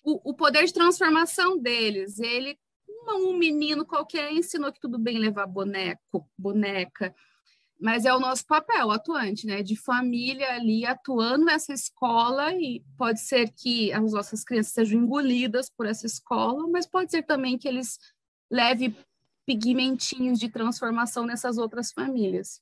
O, 0.03 0.31
o 0.31 0.35
poder 0.35 0.65
de 0.65 0.73
transformação 0.73 1.59
deles, 1.59 2.19
ele, 2.19 2.59
um 3.09 3.37
menino 3.37 3.85
qualquer, 3.85 4.33
ensinou 4.33 4.73
que 4.73 4.81
tudo 4.81 4.99
bem 4.99 5.19
levar 5.19 5.47
boneco, 5.47 6.27
boneca, 6.39 7.15
mas 7.79 8.07
é 8.07 8.15
o 8.15 8.21
nosso 8.21 8.47
papel 8.47 8.91
atuante, 8.91 9.47
né, 9.47 9.63
de 9.63 9.77
família 9.77 10.55
ali 10.55 10.87
atuando 10.87 11.45
nessa 11.45 11.75
escola 11.75 12.55
e 12.55 12.83
pode 12.97 13.21
ser 13.21 13.53
que 13.53 13.93
as 13.93 14.13
nossas 14.13 14.43
crianças 14.45 14.73
sejam 14.73 15.03
engolidas 15.03 15.69
por 15.69 15.85
essa 15.85 16.07
escola, 16.07 16.67
mas 16.69 16.87
pode 16.87 17.11
ser 17.11 17.23
também 17.23 17.59
que 17.59 17.69
eles 17.69 17.99
levem 18.51 18.97
pigmentinhos 19.53 20.38
de 20.38 20.48
transformação 20.48 21.26
nessas 21.26 21.59
outras 21.59 21.92
famílias. 21.92 22.61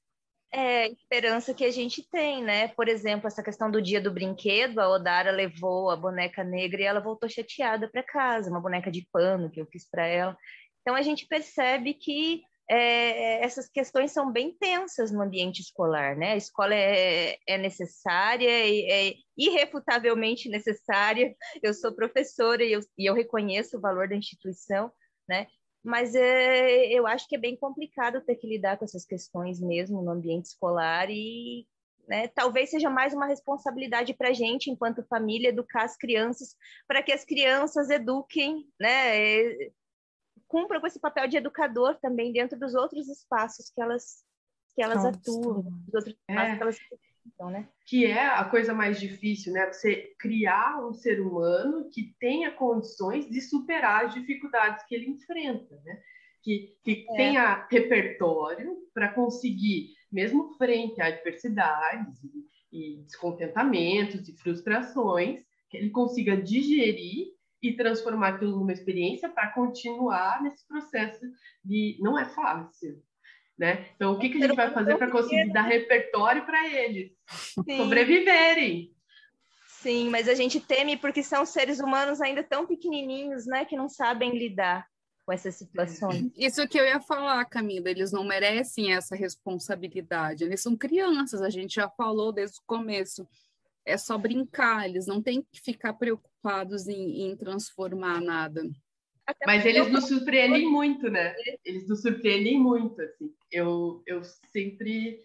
É 0.53 0.89
esperança 0.89 1.55
que 1.55 1.65
a 1.65 1.71
gente 1.71 2.03
tem, 2.11 2.43
né? 2.43 2.69
Por 2.69 2.89
exemplo, 2.89 3.29
essa 3.29 3.43
questão 3.43 3.71
do 3.71 3.81
dia 3.81 4.01
do 4.01 4.11
brinquedo, 4.11 4.81
a 4.81 4.89
Odara 4.89 5.31
levou 5.31 5.91
a 5.91 5.97
boneca 5.97 6.43
negra 6.43 6.83
e 6.83 6.85
ela 6.85 6.99
voltou 6.99 7.29
chateada 7.29 7.89
para 7.89 8.03
casa, 8.03 8.51
uma 8.51 8.61
boneca 8.61 8.91
de 8.91 9.07
pano 9.13 9.49
que 9.49 9.61
eu 9.61 9.67
fiz 9.67 9.89
para 9.89 10.05
ela. 10.05 10.37
Então 10.81 10.97
a 10.97 11.03
gente 11.03 11.27
percebe 11.29 11.95
que 11.95 12.43
é, 12.69 13.45
essas 13.45 13.69
questões 13.69 14.11
são 14.11 14.33
bem 14.33 14.57
tensas 14.59 15.13
no 15.13 15.23
ambiente 15.23 15.61
escolar, 15.61 16.17
né? 16.17 16.33
A 16.33 16.37
escola 16.37 16.75
é, 16.75 17.37
é 17.47 17.57
necessária, 17.57 18.49
é 18.51 19.15
irrefutavelmente 19.39 20.49
necessária. 20.49 21.33
Eu 21.63 21.73
sou 21.73 21.93
professora 21.93 22.65
e 22.65 22.73
eu, 22.73 22.81
e 22.99 23.09
eu 23.09 23.15
reconheço 23.15 23.79
o 23.79 23.81
valor 23.81 24.09
da 24.09 24.17
instituição, 24.17 24.91
né? 25.29 25.47
Mas 25.83 26.15
é, 26.15 26.87
eu 26.87 27.07
acho 27.07 27.29
que 27.29 27.37
é 27.37 27.39
bem 27.39 27.57
complicado 27.57 28.21
ter 28.21 28.37
que 28.37 28.47
lidar 28.47 28.77
com 28.79 28.85
essas 28.85 29.05
questões 29.05 29.61
mesmo 29.61 30.03
no 30.03 30.11
ambiente 30.11 30.47
escolar 30.47 31.09
e 31.11 31.67
né, 32.07 32.27
talvez 32.29 32.71
seja 32.71 32.91
mais 32.91 33.15
uma 33.15 33.27
responsabilidade 33.27 34.13
para 34.15 34.31
a 34.31 34.33
gente, 34.33 34.71
enquanto 34.71 35.05
família, 35.05 35.51
educar 35.51 35.85
as 35.85 35.97
crianças 35.97 36.57
para 36.87 37.03
que 37.03 37.13
as 37.13 37.25
crianças 37.25 37.89
eduquem, 37.89 38.69
né, 38.81 39.55
cumpram 40.49 40.81
com 40.81 40.87
esse 40.89 40.99
papel 40.99 41.29
de 41.29 41.37
educador 41.37 41.97
também 42.01 42.33
dentro 42.33 42.59
dos 42.59 42.75
outros 42.75 43.09
espaços 43.09 43.71
que 43.71 43.81
elas 43.81 44.25
que 44.75 44.83
elas 44.83 45.03
Nossa. 45.03 45.19
atuam, 45.19 45.63
dos 45.63 45.95
outros 45.95 46.15
espaços 46.15 46.53
é. 46.53 46.57
que 46.57 46.63
elas 46.63 46.79
então, 47.35 47.51
né? 47.51 47.69
Que 47.87 48.07
é 48.07 48.27
a 48.27 48.45
coisa 48.45 48.75
mais 48.75 49.01
difícil, 49.01 49.53
né? 49.53 49.67
Você 49.73 50.15
criar 50.19 50.85
um 50.85 50.93
ser 50.93 51.21
humano 51.21 51.89
que 51.91 52.15
tenha 52.19 52.51
condições 52.51 53.29
de 53.29 53.41
superar 53.41 54.07
as 54.07 54.15
dificuldades 54.15 54.85
que 54.87 54.95
ele 54.95 55.11
enfrenta, 55.11 55.81
né? 55.85 56.01
Que, 56.43 56.75
que 56.83 57.07
é. 57.11 57.17
tenha 57.17 57.67
repertório 57.71 58.77
para 58.95 59.13
conseguir, 59.13 59.91
mesmo 60.11 60.55
frente 60.55 61.01
a 61.01 61.07
adversidades 61.07 62.23
e, 62.73 62.97
e 62.97 63.03
descontentamentos 63.03 64.29
e 64.29 64.37
frustrações, 64.37 65.43
que 65.69 65.77
ele 65.77 65.91
consiga 65.91 66.37
digerir 66.37 67.29
e 67.63 67.75
transformar 67.75 68.29
aquilo 68.29 68.59
numa 68.59 68.73
experiência 68.73 69.29
para 69.29 69.53
continuar 69.53 70.43
nesse 70.43 70.67
processo 70.67 71.21
de 71.65 71.99
não 72.01 72.19
é 72.19 72.25
fácil, 72.25 73.03
né? 73.61 73.91
Então, 73.95 74.15
o 74.15 74.19
que, 74.19 74.31
que 74.31 74.39
a 74.39 74.47
gente 74.47 74.57
vai 74.57 74.73
fazer 74.73 74.97
para 74.97 75.11
conseguir 75.11 75.53
dar 75.53 75.65
repertório 75.65 76.47
para 76.47 76.67
eles 76.67 77.13
Sim. 77.29 77.77
sobreviverem? 77.77 78.91
Sim, 79.67 80.09
mas 80.09 80.29
a 80.29 80.35
gente 80.35 80.59
teme 80.59 80.97
porque 80.97 81.23
são 81.23 81.45
seres 81.45 81.79
humanos 81.79 82.23
ainda 82.23 82.43
tão 82.43 82.67
pequenininhos, 82.67 83.45
né, 83.47 83.67
que 83.67 83.77
não 83.77 83.87
sabem 83.87 84.37
lidar 84.37 84.87
com 85.27 85.33
essas 85.33 85.57
situações. 85.57 86.33
Isso 86.39 86.67
que 86.67 86.81
eu 86.81 86.85
ia 86.87 87.01
falar, 87.01 87.45
Camila, 87.45 87.91
eles 87.91 88.11
não 88.13 88.25
merecem 88.25 88.95
essa 88.95 89.15
responsabilidade. 89.15 90.43
Eles 90.43 90.63
são 90.63 90.75
crianças, 90.75 91.43
a 91.43 91.51
gente 91.51 91.75
já 91.75 91.89
falou 91.91 92.33
desde 92.33 92.57
o 92.59 92.63
começo. 92.67 93.29
É 93.85 93.99
só 93.99 94.17
brincar, 94.17 94.89
eles 94.89 95.07
não 95.07 95.21
têm 95.21 95.43
que 95.53 95.61
ficar 95.61 95.93
preocupados 95.93 96.89
em, 96.89 97.27
em 97.27 97.37
transformar 97.37 98.23
nada. 98.23 98.63
Mas 99.47 99.65
eles 99.67 99.91
nos 99.91 100.09
surpreendem 100.09 100.67
muito, 100.67 101.11
né? 101.11 101.35
Eles 101.65 101.87
nos 101.89 102.01
surpreendem 102.01 102.59
muito, 102.59 103.01
assim. 103.01 103.31
Eu, 103.53 104.03
eu 104.07 104.23
sempre, 104.53 105.21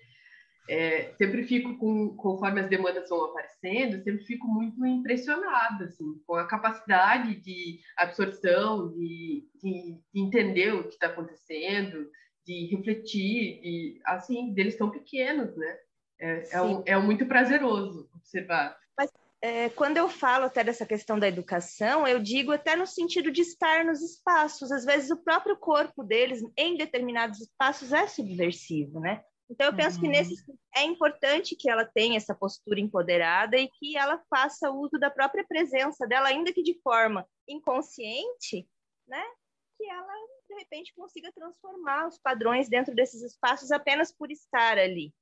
é, 0.70 1.14
sempre 1.18 1.44
fico 1.44 1.78
com, 1.78 2.16
conforme 2.16 2.62
as 2.62 2.70
demandas 2.70 3.10
vão 3.10 3.26
aparecendo, 3.26 4.04
sempre 4.04 4.26
fico 4.26 4.48
muito 4.48 4.86
impressionada, 4.86 5.86
assim, 5.86 6.20
com 6.26 6.36
a 6.36 6.48
capacidade 6.48 7.36
de 7.36 7.80
absorção, 7.98 8.92
de, 8.94 9.48
de, 9.62 10.00
de 10.14 10.22
entender 10.22 10.74
o 10.74 10.84
que 10.84 10.94
está 10.94 11.08
acontecendo, 11.08 12.10
de 12.46 12.68
refletir, 12.68 13.62
de, 13.62 14.02
assim, 14.06 14.54
deles 14.54 14.78
tão 14.78 14.90
pequenos, 14.90 15.56
né? 15.56 15.78
É, 16.20 16.56
é, 16.58 16.62
um, 16.62 16.84
é 16.86 16.98
muito 16.98 17.26
prazeroso 17.26 18.10
observar. 18.16 18.78
É, 19.46 19.70
quando 19.70 19.98
eu 19.98 20.10
falo 20.10 20.46
até 20.46 20.64
dessa 20.64 20.88
questão 20.88 21.20
da 21.20 21.28
educação, 21.28 22.08
eu 22.08 22.20
digo 22.20 22.52
até 22.52 22.76
no 22.76 22.88
sentido 22.88 23.30
de 23.30 23.41
estar 23.41 23.86
nos 23.86 24.02
espaços. 24.02 24.72
Às 24.72 24.84
vezes 24.84 25.12
o 25.12 25.24
próprio 25.24 25.56
corpo 25.56 26.04
deles, 26.04 26.41
em 26.58 26.76
determinados 26.76 27.39
espaços, 27.39 27.93
é 27.93 28.08
subversivo, 28.08 29.00
né? 29.00 29.24
Então 29.48 29.68
eu 29.68 29.76
penso 29.76 29.98
uhum. 29.98 30.02
que 30.02 30.08
nesse 30.08 30.43
é 30.76 30.82
importante 30.82 31.56
que 31.56 31.70
ela 31.70 31.86
tenha 31.86 32.18
essa 32.18 32.34
postura 32.34 32.80
empoderada 32.80 33.56
e 33.56 33.70
que 33.70 33.96
ela 33.96 34.20
faça 34.32 34.72
uso 34.72 34.98
da 34.98 35.12
própria 35.12 35.46
presença 35.48 36.08
dela, 36.08 36.30
ainda 36.30 36.52
que 36.52 36.64
de 36.64 36.82
forma 36.82 37.24
inconsciente, 37.48 38.68
né? 39.08 39.24
Que 39.78 39.88
ela 39.88 40.14
de 40.50 40.56
repente 40.56 40.91
consiga 40.96 41.32
transformar 41.32 42.08
os 42.08 42.18
padrões 42.18 42.68
dentro 42.68 42.96
desses 42.96 43.22
espaços 43.22 43.72
apenas 43.72 44.12
por 44.12 44.32
estar 44.32 44.80
ali 44.80 45.14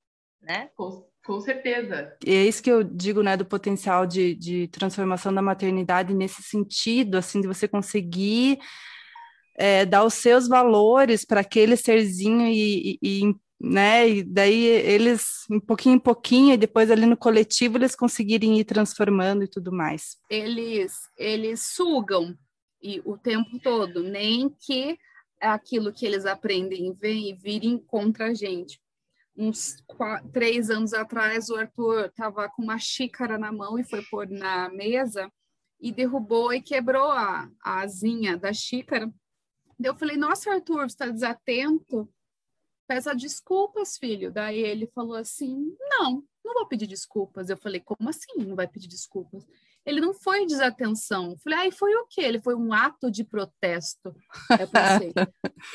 né? 0.43 0.69
Com, 0.75 1.05
com 1.25 1.39
certeza. 1.39 2.15
E 2.25 2.31
é 2.31 2.45
isso 2.45 2.61
que 2.61 2.71
eu 2.71 2.83
digo, 2.83 3.23
né, 3.23 3.37
do 3.37 3.45
potencial 3.45 4.05
de, 4.05 4.35
de 4.35 4.67
transformação 4.67 5.33
da 5.33 5.41
maternidade 5.41 6.13
nesse 6.13 6.43
sentido, 6.43 7.17
assim, 7.17 7.41
de 7.41 7.47
você 7.47 7.67
conseguir 7.67 8.59
é, 9.55 9.85
dar 9.85 10.03
os 10.03 10.15
seus 10.15 10.47
valores 10.47 11.23
para 11.25 11.41
aquele 11.41 11.77
serzinho 11.77 12.47
e, 12.47 12.99
e, 13.01 13.21
e, 13.21 13.35
né, 13.59 14.09
e 14.09 14.23
daí 14.23 14.65
eles, 14.65 15.45
um 15.49 15.59
pouquinho 15.59 15.95
em 15.95 15.99
pouquinho, 15.99 16.53
e 16.53 16.57
depois 16.57 16.91
ali 16.91 17.05
no 17.05 17.15
coletivo, 17.15 17.77
eles 17.77 17.95
conseguirem 17.95 18.59
ir 18.59 18.65
transformando 18.65 19.43
e 19.43 19.47
tudo 19.47 19.71
mais. 19.71 20.17
Eles, 20.29 20.93
eles 21.17 21.67
sugam 21.67 22.37
e 22.81 23.01
o 23.05 23.17
tempo 23.17 23.57
todo, 23.59 24.03
nem 24.03 24.49
que 24.49 24.97
aquilo 25.39 25.93
que 25.93 26.05
eles 26.05 26.25
aprendem 26.25 26.93
vem 26.93 27.29
e 27.29 27.33
virem 27.33 27.77
contra 27.77 28.27
a 28.27 28.33
gente 28.33 28.82
uns 29.35 29.81
quatro, 29.87 30.29
três 30.29 30.69
anos 30.69 30.93
atrás, 30.93 31.49
o 31.49 31.55
Arthur 31.55 32.05
estava 32.05 32.49
com 32.49 32.61
uma 32.61 32.77
xícara 32.77 33.37
na 33.37 33.51
mão 33.51 33.79
e 33.79 33.83
foi 33.83 34.03
pôr 34.03 34.27
na 34.27 34.69
mesa 34.69 35.31
e 35.79 35.91
derrubou 35.91 36.53
e 36.53 36.61
quebrou 36.61 37.11
a, 37.11 37.49
a 37.61 37.81
asinha 37.81 38.37
da 38.37 38.53
xícara. 38.53 39.11
Daí 39.77 39.91
eu 39.91 39.95
falei, 39.95 40.15
nossa, 40.15 40.51
Arthur, 40.51 40.81
você 40.81 40.85
está 40.93 41.07
desatento? 41.07 42.09
Peça 42.87 43.15
desculpas, 43.15 43.97
filho. 43.97 44.31
Daí 44.31 44.59
ele 44.59 44.87
falou 44.87 45.15
assim, 45.15 45.75
não, 45.89 46.23
não 46.43 46.53
vou 46.53 46.67
pedir 46.67 46.87
desculpas. 46.87 47.49
Eu 47.49 47.57
falei, 47.57 47.81
como 47.81 48.09
assim 48.09 48.31
não 48.37 48.55
vai 48.55 48.67
pedir 48.67 48.87
desculpas? 48.87 49.45
Ele 49.85 49.99
não 49.99 50.13
foi 50.13 50.45
desatenção. 50.45 51.35
Falei, 51.43 51.59
ai, 51.59 51.71
foi 51.71 51.93
o 51.95 52.05
quê? 52.07 52.21
Ele 52.21 52.41
foi 52.41 52.55
um 52.55 52.73
ato 52.73 53.11
de 53.11 53.23
protesto. 53.23 54.15
Eu 54.59 54.67
pensei, 54.71 55.13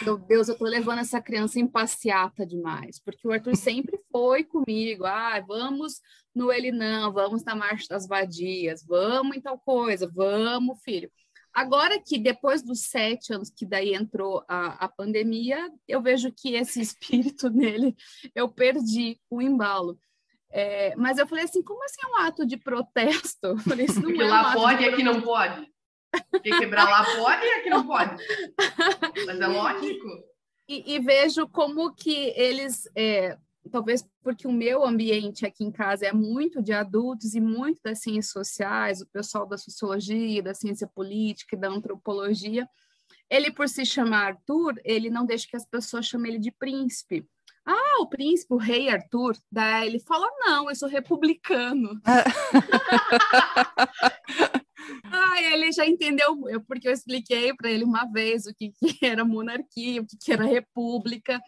meu 0.02 0.18
Deus, 0.18 0.48
eu 0.48 0.56
tô 0.56 0.64
levando 0.64 1.00
essa 1.00 1.20
criança 1.20 1.59
em 1.61 1.66
passeata 1.66 2.46
demais, 2.46 3.00
porque 3.00 3.26
o 3.26 3.32
Arthur 3.32 3.56
sempre 3.56 3.98
foi 4.11 4.44
comigo. 4.44 5.04
Ah, 5.04 5.40
vamos 5.46 6.00
no 6.34 6.53
Ele 6.53 6.70
Não, 6.70 7.12
vamos 7.12 7.45
na 7.45 7.54
Marcha 7.54 7.87
das 7.91 8.07
Vadias, 8.07 8.84
vamos 8.87 9.37
em 9.37 9.41
tal 9.41 9.58
coisa, 9.58 10.11
vamos, 10.14 10.80
filho. 10.83 11.11
Agora 11.53 12.00
que 12.00 12.18
depois 12.18 12.62
dos 12.62 12.83
sete 12.83 13.33
anos 13.33 13.50
que 13.50 13.66
daí 13.66 13.95
entrou 13.95 14.45
a, 14.46 14.84
a 14.84 14.88
pandemia, 14.88 15.68
eu 15.88 16.00
vejo 16.00 16.30
que 16.30 16.54
esse 16.54 16.80
espírito 16.80 17.50
nele 17.50 17.96
eu 18.34 18.49
perdi 18.49 19.18
o 19.28 19.42
embalo. 19.42 19.99
É, 20.50 20.96
mas 20.96 21.18
eu 21.18 21.26
falei 21.26 21.45
assim, 21.45 21.62
como 21.62 21.84
assim 21.84 22.00
é 22.03 22.07
um 22.08 22.16
ato 22.26 22.46
de 22.46 22.57
protesto? 22.57 23.49
Eu 23.49 23.58
falei, 23.58 23.87
isso 23.87 24.00
não 24.00 24.08
Porque 24.08 24.22
é 24.22 24.26
lá 24.26 24.50
um 24.50 24.54
pode 24.54 24.83
e 24.83 24.88
aqui 24.88 25.03
não 25.03 25.20
pode. 25.20 25.70
Porque 26.30 26.58
quebrar 26.58 26.88
lá 26.88 27.04
pode 27.04 27.45
e 27.45 27.50
aqui 27.53 27.70
não 27.70 27.87
pode. 27.87 28.25
Mas 29.26 29.41
é 29.41 29.46
lógico. 29.46 30.07
E, 30.68 30.95
e 30.95 30.99
vejo 30.99 31.46
como 31.49 31.95
que 31.95 32.33
eles, 32.37 32.88
é, 32.96 33.38
talvez 33.70 34.07
porque 34.22 34.46
o 34.46 34.53
meu 34.53 34.84
ambiente 34.84 35.46
aqui 35.46 35.64
em 35.64 35.70
casa 35.70 36.07
é 36.07 36.12
muito 36.12 36.62
de 36.62 36.72
adultos 36.72 37.34
e 37.34 37.41
muito 37.41 37.80
das 37.83 38.00
ciências 38.00 38.33
sociais, 38.33 39.00
o 39.00 39.07
pessoal 39.07 39.46
da 39.46 39.57
sociologia, 39.57 40.42
da 40.42 40.54
ciência 40.54 40.87
política 40.87 41.57
e 41.57 41.58
da 41.58 41.68
antropologia, 41.68 42.68
ele 43.30 43.50
por 43.50 43.68
se 43.68 43.84
chamar 43.84 44.29
Arthur, 44.29 44.80
ele 44.84 45.11
não 45.11 45.26
deixa 45.26 45.46
que 45.49 45.57
as 45.57 45.66
pessoas 45.66 46.07
chamem 46.07 46.33
ele 46.33 46.41
de 46.41 46.50
príncipe. 46.50 47.26
Ah, 47.70 48.00
o 48.00 48.08
príncipe, 48.08 48.54
o 48.54 48.57
rei 48.57 48.88
Arthur. 48.88 49.36
Daí 49.53 49.88
ele 49.88 50.00
fala: 50.00 50.26
Não, 50.40 50.70
eu 50.70 50.74
sou 50.74 50.88
republicano. 50.88 52.00
Ah, 55.04 55.42
ele 55.42 55.70
já 55.72 55.86
entendeu, 55.86 56.38
porque 56.66 56.88
eu 56.88 56.92
expliquei 56.92 57.54
para 57.54 57.70
ele 57.70 57.84
uma 57.84 58.04
vez 58.07 58.46
o 58.46 58.54
que, 58.54 58.72
que 58.72 59.04
era 59.04 59.24
monarquia, 59.24 60.00
o 60.00 60.07
que, 60.07 60.16
que 60.16 60.32
era 60.32 60.45
república. 60.45 61.40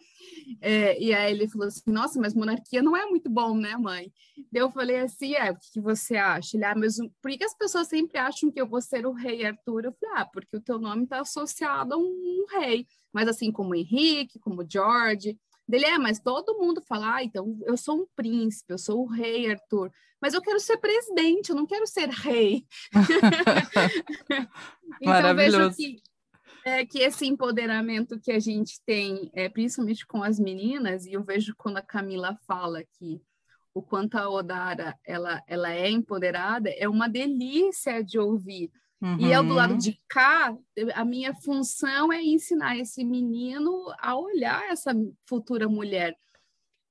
É, 0.61 1.01
e 1.01 1.13
aí 1.13 1.31
ele 1.31 1.47
falou 1.47 1.67
assim: 1.67 1.81
Nossa, 1.87 2.19
mas 2.19 2.33
monarquia 2.33 2.81
não 2.81 2.95
é 2.95 3.05
muito 3.05 3.29
bom, 3.29 3.55
né, 3.55 3.75
mãe? 3.77 4.11
Eu 4.53 4.71
falei 4.71 4.97
assim: 4.97 5.33
É, 5.33 5.51
o 5.51 5.55
que, 5.55 5.71
que 5.73 5.81
você 5.81 6.17
acha? 6.17 6.55
Ele, 6.55 6.65
ah, 6.65 6.75
mas 6.75 6.97
por 7.21 7.31
que 7.31 7.43
as 7.43 7.55
pessoas 7.55 7.87
sempre 7.87 8.17
acham 8.19 8.51
que 8.51 8.61
eu 8.61 8.67
vou 8.67 8.81
ser 8.81 9.05
o 9.05 9.13
rei 9.13 9.45
Arthur? 9.45 9.85
Eu 9.85 9.93
falei: 9.93 10.15
Ah, 10.17 10.25
porque 10.25 10.57
o 10.57 10.61
teu 10.61 10.79
nome 10.79 11.03
está 11.03 11.21
associado 11.21 11.95
a 11.95 11.97
um 11.97 12.45
rei, 12.59 12.85
mas 13.11 13.27
assim 13.27 13.51
como 13.51 13.75
Henrique, 13.75 14.39
como 14.39 14.65
George. 14.69 15.37
Dele 15.67 15.85
é, 15.85 15.97
mas 15.97 16.19
todo 16.19 16.57
mundo 16.57 16.81
fala, 16.81 17.15
ah, 17.15 17.23
então 17.23 17.57
eu 17.65 17.77
sou 17.77 18.01
um 18.01 18.07
príncipe, 18.15 18.73
eu 18.73 18.77
sou 18.77 19.03
o 19.03 19.07
rei 19.07 19.49
Arthur, 19.49 19.91
mas 20.21 20.33
eu 20.33 20.41
quero 20.41 20.59
ser 20.59 20.77
presidente, 20.77 21.49
eu 21.49 21.55
não 21.55 21.65
quero 21.65 21.87
ser 21.87 22.09
rei. 22.09 22.65
então 25.01 25.35
vejo 25.35 25.75
que, 25.75 26.01
é, 26.65 26.85
que 26.85 26.99
esse 26.99 27.25
empoderamento 27.25 28.19
que 28.19 28.31
a 28.31 28.39
gente 28.39 28.79
tem, 28.85 29.31
é, 29.33 29.49
principalmente 29.49 30.05
com 30.05 30.23
as 30.23 30.39
meninas, 30.39 31.05
e 31.05 31.13
eu 31.13 31.23
vejo 31.23 31.55
quando 31.57 31.77
a 31.77 31.81
Camila 31.81 32.37
fala 32.45 32.83
que 32.99 33.21
o 33.73 33.81
quanto 33.81 34.15
a 34.17 34.29
Odara 34.29 34.97
ela, 35.05 35.41
ela 35.47 35.71
é 35.71 35.89
empoderada, 35.89 36.69
é 36.69 36.87
uma 36.87 37.07
delícia 37.07 38.03
de 38.03 38.19
ouvir. 38.19 38.69
Uhum. 39.01 39.19
E 39.19 39.31
eu 39.31 39.43
do 39.43 39.55
lado 39.55 39.71
uhum. 39.71 39.77
de 39.79 39.99
cá, 40.07 40.55
a 40.93 41.03
minha 41.03 41.33
função 41.33 42.13
é 42.13 42.21
ensinar 42.21 42.77
esse 42.77 43.03
menino 43.03 43.91
a 43.97 44.15
olhar 44.15 44.69
essa 44.69 44.93
futura 45.25 45.67
mulher. 45.67 46.15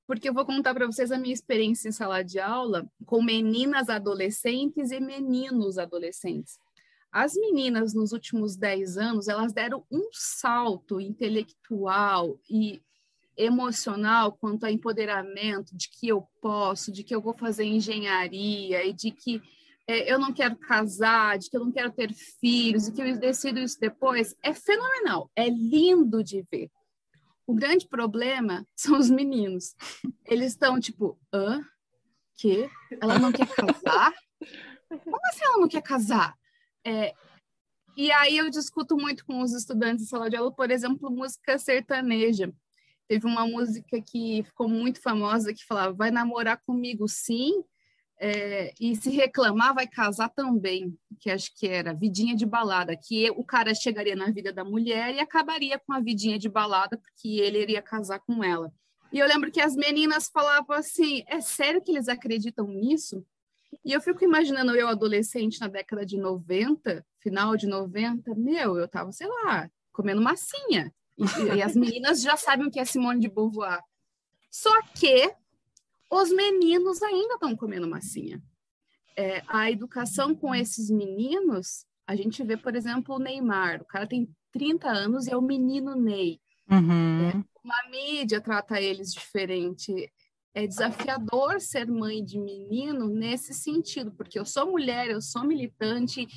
Porque 0.05 0.27
eu 0.27 0.33
vou 0.33 0.45
contar 0.45 0.73
para 0.73 0.85
vocês 0.85 1.09
a 1.09 1.17
minha 1.17 1.33
experiência 1.33 1.87
em 1.87 1.91
sala 1.93 2.21
de 2.21 2.37
aula 2.37 2.85
com 3.05 3.23
meninas 3.23 3.87
adolescentes 3.87 4.91
e 4.91 4.99
meninos 4.99 5.77
adolescentes. 5.77 6.59
As 7.09 7.33
meninas, 7.33 7.93
nos 7.93 8.11
últimos 8.11 8.57
10 8.57 8.97
anos, 8.97 9.27
elas 9.29 9.53
deram 9.53 9.85
um 9.89 10.09
salto 10.11 10.99
intelectual 10.99 12.37
e 12.49 12.81
emocional 13.37 14.33
quanto 14.33 14.65
a 14.65 14.71
empoderamento 14.71 15.75
de 15.75 15.89
que 15.89 16.09
eu 16.09 16.27
posso, 16.41 16.91
de 16.91 17.03
que 17.03 17.15
eu 17.15 17.21
vou 17.21 17.33
fazer 17.33 17.63
engenharia 17.63 18.85
e 18.85 18.91
de 18.91 19.11
que 19.11 19.41
eu 19.99 20.19
não 20.19 20.33
quero 20.33 20.55
casar, 20.55 21.37
de 21.37 21.49
que 21.49 21.57
eu 21.57 21.63
não 21.65 21.71
quero 21.71 21.91
ter 21.91 22.13
filhos, 22.13 22.87
e 22.87 22.91
que 22.91 23.01
eu 23.01 23.17
decido 23.17 23.59
isso 23.59 23.79
depois, 23.79 24.35
é 24.43 24.53
fenomenal, 24.53 25.29
é 25.35 25.49
lindo 25.49 26.23
de 26.23 26.45
ver. 26.51 26.69
O 27.47 27.53
grande 27.53 27.87
problema 27.87 28.65
são 28.75 28.97
os 28.97 29.09
meninos. 29.09 29.75
Eles 30.25 30.53
estão 30.53 30.79
tipo, 30.79 31.19
hã? 31.33 31.63
Que? 32.35 32.69
Ela 32.99 33.19
não 33.19 33.31
quer 33.31 33.47
casar? 33.47 34.13
Como 34.89 35.19
assim 35.25 35.43
ela 35.43 35.57
não 35.57 35.67
quer 35.67 35.81
casar? 35.81 36.35
É, 36.83 37.13
e 37.95 38.11
aí 38.11 38.37
eu 38.37 38.49
discuto 38.49 38.95
muito 38.95 39.25
com 39.25 39.41
os 39.41 39.53
estudantes 39.53 40.05
de 40.05 40.09
sala 40.09 40.29
de 40.29 40.35
aula, 40.35 40.51
por 40.51 40.71
exemplo, 40.71 41.11
música 41.11 41.57
sertaneja. 41.57 42.51
Teve 43.07 43.27
uma 43.27 43.45
música 43.45 44.01
que 44.01 44.43
ficou 44.43 44.69
muito 44.69 45.01
famosa 45.01 45.53
que 45.53 45.65
falava: 45.65 45.93
vai 45.93 46.11
namorar 46.11 46.61
comigo 46.65 47.07
sim, 47.07 47.63
é, 48.23 48.71
e 48.79 48.95
se 48.95 49.09
reclamar, 49.09 49.73
vai 49.73 49.87
casar 49.87 50.29
também, 50.29 50.95
que 51.19 51.31
acho 51.31 51.51
que 51.55 51.67
era 51.67 51.91
vidinha 51.91 52.35
de 52.35 52.45
balada, 52.45 52.95
que 52.95 53.31
o 53.31 53.43
cara 53.43 53.73
chegaria 53.73 54.15
na 54.15 54.29
vida 54.29 54.53
da 54.53 54.63
mulher 54.63 55.15
e 55.15 55.19
acabaria 55.19 55.79
com 55.79 55.91
a 55.91 55.99
vidinha 55.99 56.37
de 56.37 56.47
balada, 56.47 56.99
porque 56.99 57.39
ele 57.39 57.59
iria 57.59 57.81
casar 57.81 58.19
com 58.19 58.43
ela. 58.43 58.71
E 59.11 59.17
eu 59.17 59.27
lembro 59.27 59.51
que 59.51 59.59
as 59.59 59.75
meninas 59.75 60.29
falavam 60.31 60.75
assim: 60.75 61.23
é 61.25 61.41
sério 61.41 61.81
que 61.81 61.89
eles 61.89 62.07
acreditam 62.07 62.67
nisso? 62.67 63.25
E 63.83 63.91
eu 63.91 63.99
fico 63.99 64.23
imaginando 64.23 64.75
eu, 64.75 64.87
adolescente, 64.87 65.59
na 65.59 65.67
década 65.67 66.05
de 66.05 66.17
90, 66.17 67.03
final 67.19 67.57
de 67.57 67.65
90, 67.65 68.35
meu, 68.35 68.77
eu 68.77 68.87
tava, 68.87 69.11
sei 69.11 69.27
lá, 69.27 69.67
comendo 69.91 70.21
massinha. 70.21 70.93
E, 71.17 71.55
e 71.57 71.61
as 71.63 71.75
meninas 71.75 72.21
já 72.21 72.37
sabem 72.37 72.67
o 72.67 72.71
que 72.71 72.79
é 72.79 72.85
Simone 72.85 73.19
de 73.19 73.29
Beauvoir. 73.29 73.81
Só 74.51 74.79
que 74.93 75.33
os 76.11 76.29
meninos 76.29 77.01
ainda 77.01 77.35
estão 77.35 77.55
comendo 77.55 77.87
massinha. 77.87 78.43
É, 79.15 79.41
a 79.47 79.71
educação 79.71 80.35
com 80.35 80.53
esses 80.53 80.89
meninos, 80.89 81.85
a 82.05 82.15
gente 82.15 82.43
vê, 82.43 82.57
por 82.57 82.75
exemplo, 82.75 83.15
o 83.15 83.19
Neymar. 83.19 83.81
O 83.81 83.85
cara 83.85 84.05
tem 84.05 84.29
30 84.51 84.89
anos 84.89 85.25
e 85.25 85.31
é 85.31 85.37
o 85.37 85.41
menino 85.41 85.95
Ney. 85.95 86.39
Uhum. 86.69 87.29
É, 87.29 87.43
uma 87.63 87.89
mídia 87.89 88.41
trata 88.41 88.79
eles 88.79 89.13
diferente. 89.13 90.11
É 90.53 90.67
desafiador 90.67 91.61
ser 91.61 91.87
mãe 91.87 92.21
de 92.23 92.37
menino 92.37 93.07
nesse 93.07 93.53
sentido, 93.53 94.11
porque 94.11 94.37
eu 94.37 94.45
sou 94.45 94.69
mulher, 94.69 95.09
eu 95.09 95.21
sou 95.21 95.45
militante 95.45 96.27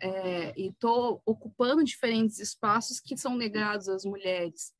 é, 0.00 0.52
e 0.58 0.68
estou 0.68 1.22
ocupando 1.24 1.84
diferentes 1.84 2.40
espaços 2.40 2.98
que 2.98 3.16
são 3.16 3.36
negados 3.36 3.88
às 3.88 4.04
mulheres. 4.04 4.72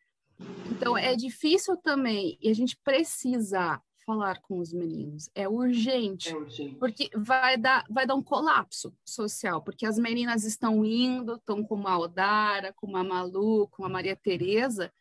Então, 0.70 0.96
é 0.96 1.14
difícil 1.14 1.76
também, 1.76 2.36
e 2.40 2.48
a 2.48 2.54
gente 2.54 2.76
precisa 2.82 3.80
falar 4.04 4.40
com 4.42 4.58
os 4.58 4.72
meninos. 4.72 5.30
É 5.34 5.48
urgente, 5.48 6.30
é 6.30 6.36
urgente. 6.36 6.76
porque 6.76 7.10
vai 7.14 7.56
dar, 7.56 7.84
vai 7.88 8.06
dar 8.06 8.14
um 8.14 8.22
colapso 8.22 8.94
social, 9.04 9.62
porque 9.62 9.86
as 9.86 9.98
meninas 9.98 10.44
estão 10.44 10.84
indo, 10.84 11.34
estão 11.34 11.62
com 11.62 11.86
a 11.86 11.98
Odara, 11.98 12.72
com 12.74 12.96
a 12.96 13.04
Malu, 13.04 13.68
com 13.68 13.84
a 13.84 13.88
Maria 13.88 14.16
Tereza, 14.16 14.92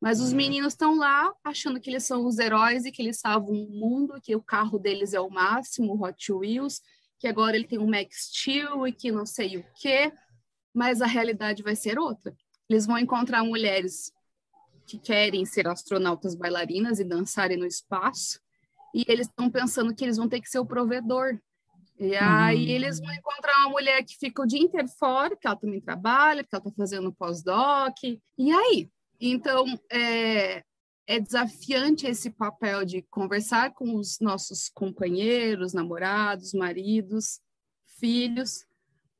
mas 0.00 0.20
os 0.20 0.30
uhum. 0.30 0.36
meninos 0.36 0.72
estão 0.72 0.96
lá 0.96 1.32
achando 1.42 1.80
que 1.80 1.90
eles 1.90 2.04
são 2.04 2.26
os 2.26 2.38
heróis 2.38 2.84
e 2.84 2.92
que 2.92 3.00
eles 3.00 3.18
salvam 3.18 3.54
o 3.54 3.70
mundo, 3.70 4.20
que 4.20 4.36
o 4.36 4.42
carro 4.42 4.78
deles 4.78 5.14
é 5.14 5.20
o 5.20 5.30
máximo, 5.30 5.94
o 5.94 6.04
Hot 6.04 6.32
Wheels, 6.32 6.82
que 7.18 7.26
agora 7.26 7.56
ele 7.56 7.66
tem 7.66 7.78
um 7.78 7.88
Max 7.88 8.28
Steel 8.30 8.86
e 8.86 8.92
que 8.92 9.10
não 9.10 9.24
sei 9.24 9.56
o 9.56 9.64
quê, 9.74 10.12
mas 10.74 11.00
a 11.00 11.06
realidade 11.06 11.62
vai 11.62 11.74
ser 11.74 11.98
outra. 11.98 12.36
Eles 12.68 12.86
vão 12.86 12.98
encontrar 12.98 13.42
mulheres 13.42 14.12
que 14.86 14.98
querem 14.98 15.44
ser 15.44 15.66
astronautas 15.66 16.34
bailarinas 16.34 17.00
e 17.00 17.04
dançarem 17.04 17.56
no 17.56 17.66
espaço, 17.66 18.40
e 18.96 19.04
eles 19.08 19.26
estão 19.26 19.50
pensando 19.50 19.94
que 19.94 20.02
eles 20.02 20.16
vão 20.16 20.26
ter 20.26 20.40
que 20.40 20.48
ser 20.48 20.58
o 20.58 20.64
provedor. 20.64 21.38
E 22.00 22.16
aí 22.16 22.64
uhum. 22.64 22.70
eles 22.70 22.98
vão 22.98 23.12
encontrar 23.12 23.58
uma 23.58 23.68
mulher 23.68 24.02
que 24.02 24.16
fica 24.16 24.40
o 24.40 24.46
dia 24.46 24.58
inteiro 24.58 24.88
fora, 24.88 25.36
que 25.36 25.46
ela 25.46 25.54
também 25.54 25.82
trabalha, 25.82 26.42
que 26.42 26.48
ela 26.50 26.62
está 26.66 26.74
fazendo 26.74 27.12
pós-doc. 27.12 27.94
E 28.02 28.50
aí? 28.50 28.88
Então, 29.20 29.66
é, 29.92 30.64
é 31.06 31.20
desafiante 31.20 32.06
esse 32.06 32.30
papel 32.30 32.86
de 32.86 33.02
conversar 33.02 33.74
com 33.74 33.96
os 33.96 34.18
nossos 34.18 34.70
companheiros, 34.70 35.74
namorados, 35.74 36.54
maridos, 36.54 37.38
filhos, 38.00 38.64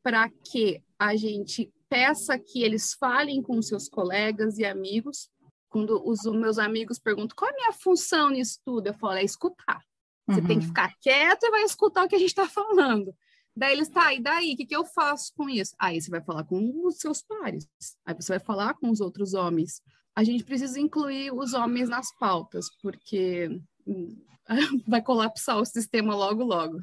para 0.03 0.31
que 0.31 0.83
a 0.99 1.15
gente 1.17 1.71
peça 1.87 2.39
que 2.39 2.63
eles 2.63 2.95
falem 2.95 3.43
com 3.43 3.61
seus 3.61 3.91
colegas 3.91 4.57
e 4.57 4.65
amigos 4.65 5.29
quando 5.77 6.03
os 6.09 6.23
meus 6.25 6.59
amigos 6.59 6.99
perguntam 6.99 7.37
qual 7.37 7.51
é 7.51 7.53
a 7.53 7.57
minha 7.57 7.73
função 7.75 8.31
nisso 8.31 8.59
tudo, 8.65 8.87
eu 8.87 8.95
falo, 8.95 9.19
é 9.19 9.25
escutar. 9.25 9.85
Você 10.27 10.41
uhum. 10.41 10.47
tem 10.47 10.59
que 10.59 10.65
uhum. 10.65 10.71
ficar 10.71 10.95
quieto 11.03 11.45
e 11.45 11.51
vai 11.51 11.63
escutar 11.65 12.05
o 12.05 12.09
que 12.09 12.17
a 12.17 12.19
gente 12.19 12.31
está 12.31 12.49
falando. 12.49 13.15
Daí 13.55 13.75
eles, 13.75 13.91
tá, 13.91 14.15
e 14.15 14.23
daí? 14.23 14.55
O 14.55 14.57
que, 14.57 14.65
que 14.65 14.75
eu 14.75 14.87
faço 14.87 15.35
com 15.37 15.51
isso? 15.51 15.75
Aí 15.79 16.01
você 16.01 16.11
vai 16.11 16.23
falar 16.23 16.45
com 16.45 16.87
os 16.87 16.97
seus 16.97 17.21
pares, 17.21 17.69
aí 18.07 18.15
você 18.15 18.33
vai 18.33 18.41
falar 18.41 18.73
com 18.75 18.89
os 18.89 19.03
outros 19.03 19.35
homens. 19.35 19.83
A 20.15 20.25
gente 20.25 20.45
precisa 20.45 20.81
incluir 20.81 21.31
os 21.31 21.53
homens 21.53 21.91
nas 21.91 22.09
pautas, 22.19 22.69
porque 22.81 23.61
hum, 23.87 24.17
vai 24.89 25.03
colapsar 25.03 25.59
o 25.59 25.67
sistema 25.67 26.15
logo, 26.15 26.43
logo. 26.43 26.79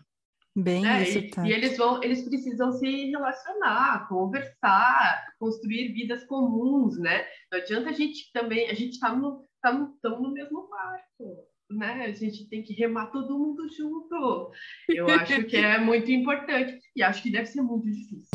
Bem 0.55 0.87
é, 0.87 1.01
isso, 1.01 1.17
e, 1.17 1.29
tá. 1.31 1.47
e 1.47 1.51
eles 1.51 1.77
vão, 1.77 2.01
eles 2.03 2.21
precisam 2.21 2.71
se 2.73 3.09
relacionar, 3.09 4.07
conversar, 4.07 5.25
construir 5.39 5.91
vidas 5.93 6.23
comuns, 6.25 6.99
né? 6.99 7.25
Não 7.51 7.59
adianta 7.59 7.89
a 7.89 7.93
gente 7.93 8.31
também, 8.31 8.69
a 8.69 8.73
gente 8.75 8.91
está 8.91 9.15
no, 9.15 9.43
tá 9.59 9.73
no, 9.73 9.97
no 10.03 10.31
mesmo 10.31 10.69
barco, 10.69 11.47
né? 11.71 12.05
A 12.05 12.11
gente 12.11 12.47
tem 12.49 12.61
que 12.61 12.73
remar 12.73 13.07
todo 13.07 13.37
mundo 13.37 13.67
junto. 13.75 14.51
Eu 14.87 15.09
acho 15.09 15.43
que 15.45 15.57
é 15.57 15.79
muito 15.81 16.11
importante 16.11 16.79
e 16.95 17.01
acho 17.01 17.23
que 17.23 17.31
deve 17.31 17.47
ser 17.47 17.63
muito 17.63 17.89
difícil. 17.89 18.29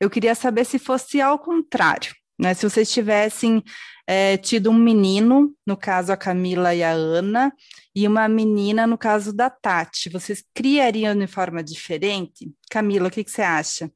Eu 0.00 0.08
queria 0.08 0.36
saber 0.36 0.64
se 0.64 0.78
fosse 0.78 1.20
ao 1.20 1.36
contrário, 1.36 2.14
né? 2.38 2.54
Se 2.54 2.68
vocês 2.68 2.90
tivessem 2.90 3.62
é, 4.06 4.36
tido 4.36 4.70
um 4.70 4.78
menino, 4.78 5.54
no 5.66 5.76
caso 5.76 6.12
a 6.12 6.16
Camila 6.16 6.74
e 6.74 6.82
a 6.82 6.90
Ana, 6.90 7.52
e 7.94 8.06
uma 8.06 8.28
menina, 8.28 8.86
no 8.86 8.96
caso 8.96 9.34
da 9.34 9.50
Tati, 9.50 10.08
vocês 10.08 10.44
criariam 10.54 11.16
de 11.16 11.26
forma 11.26 11.62
diferente? 11.62 12.50
Camila, 12.70 13.08
o 13.08 13.10
que, 13.10 13.24
que 13.24 13.30
você 13.30 13.42
acha? 13.42 13.90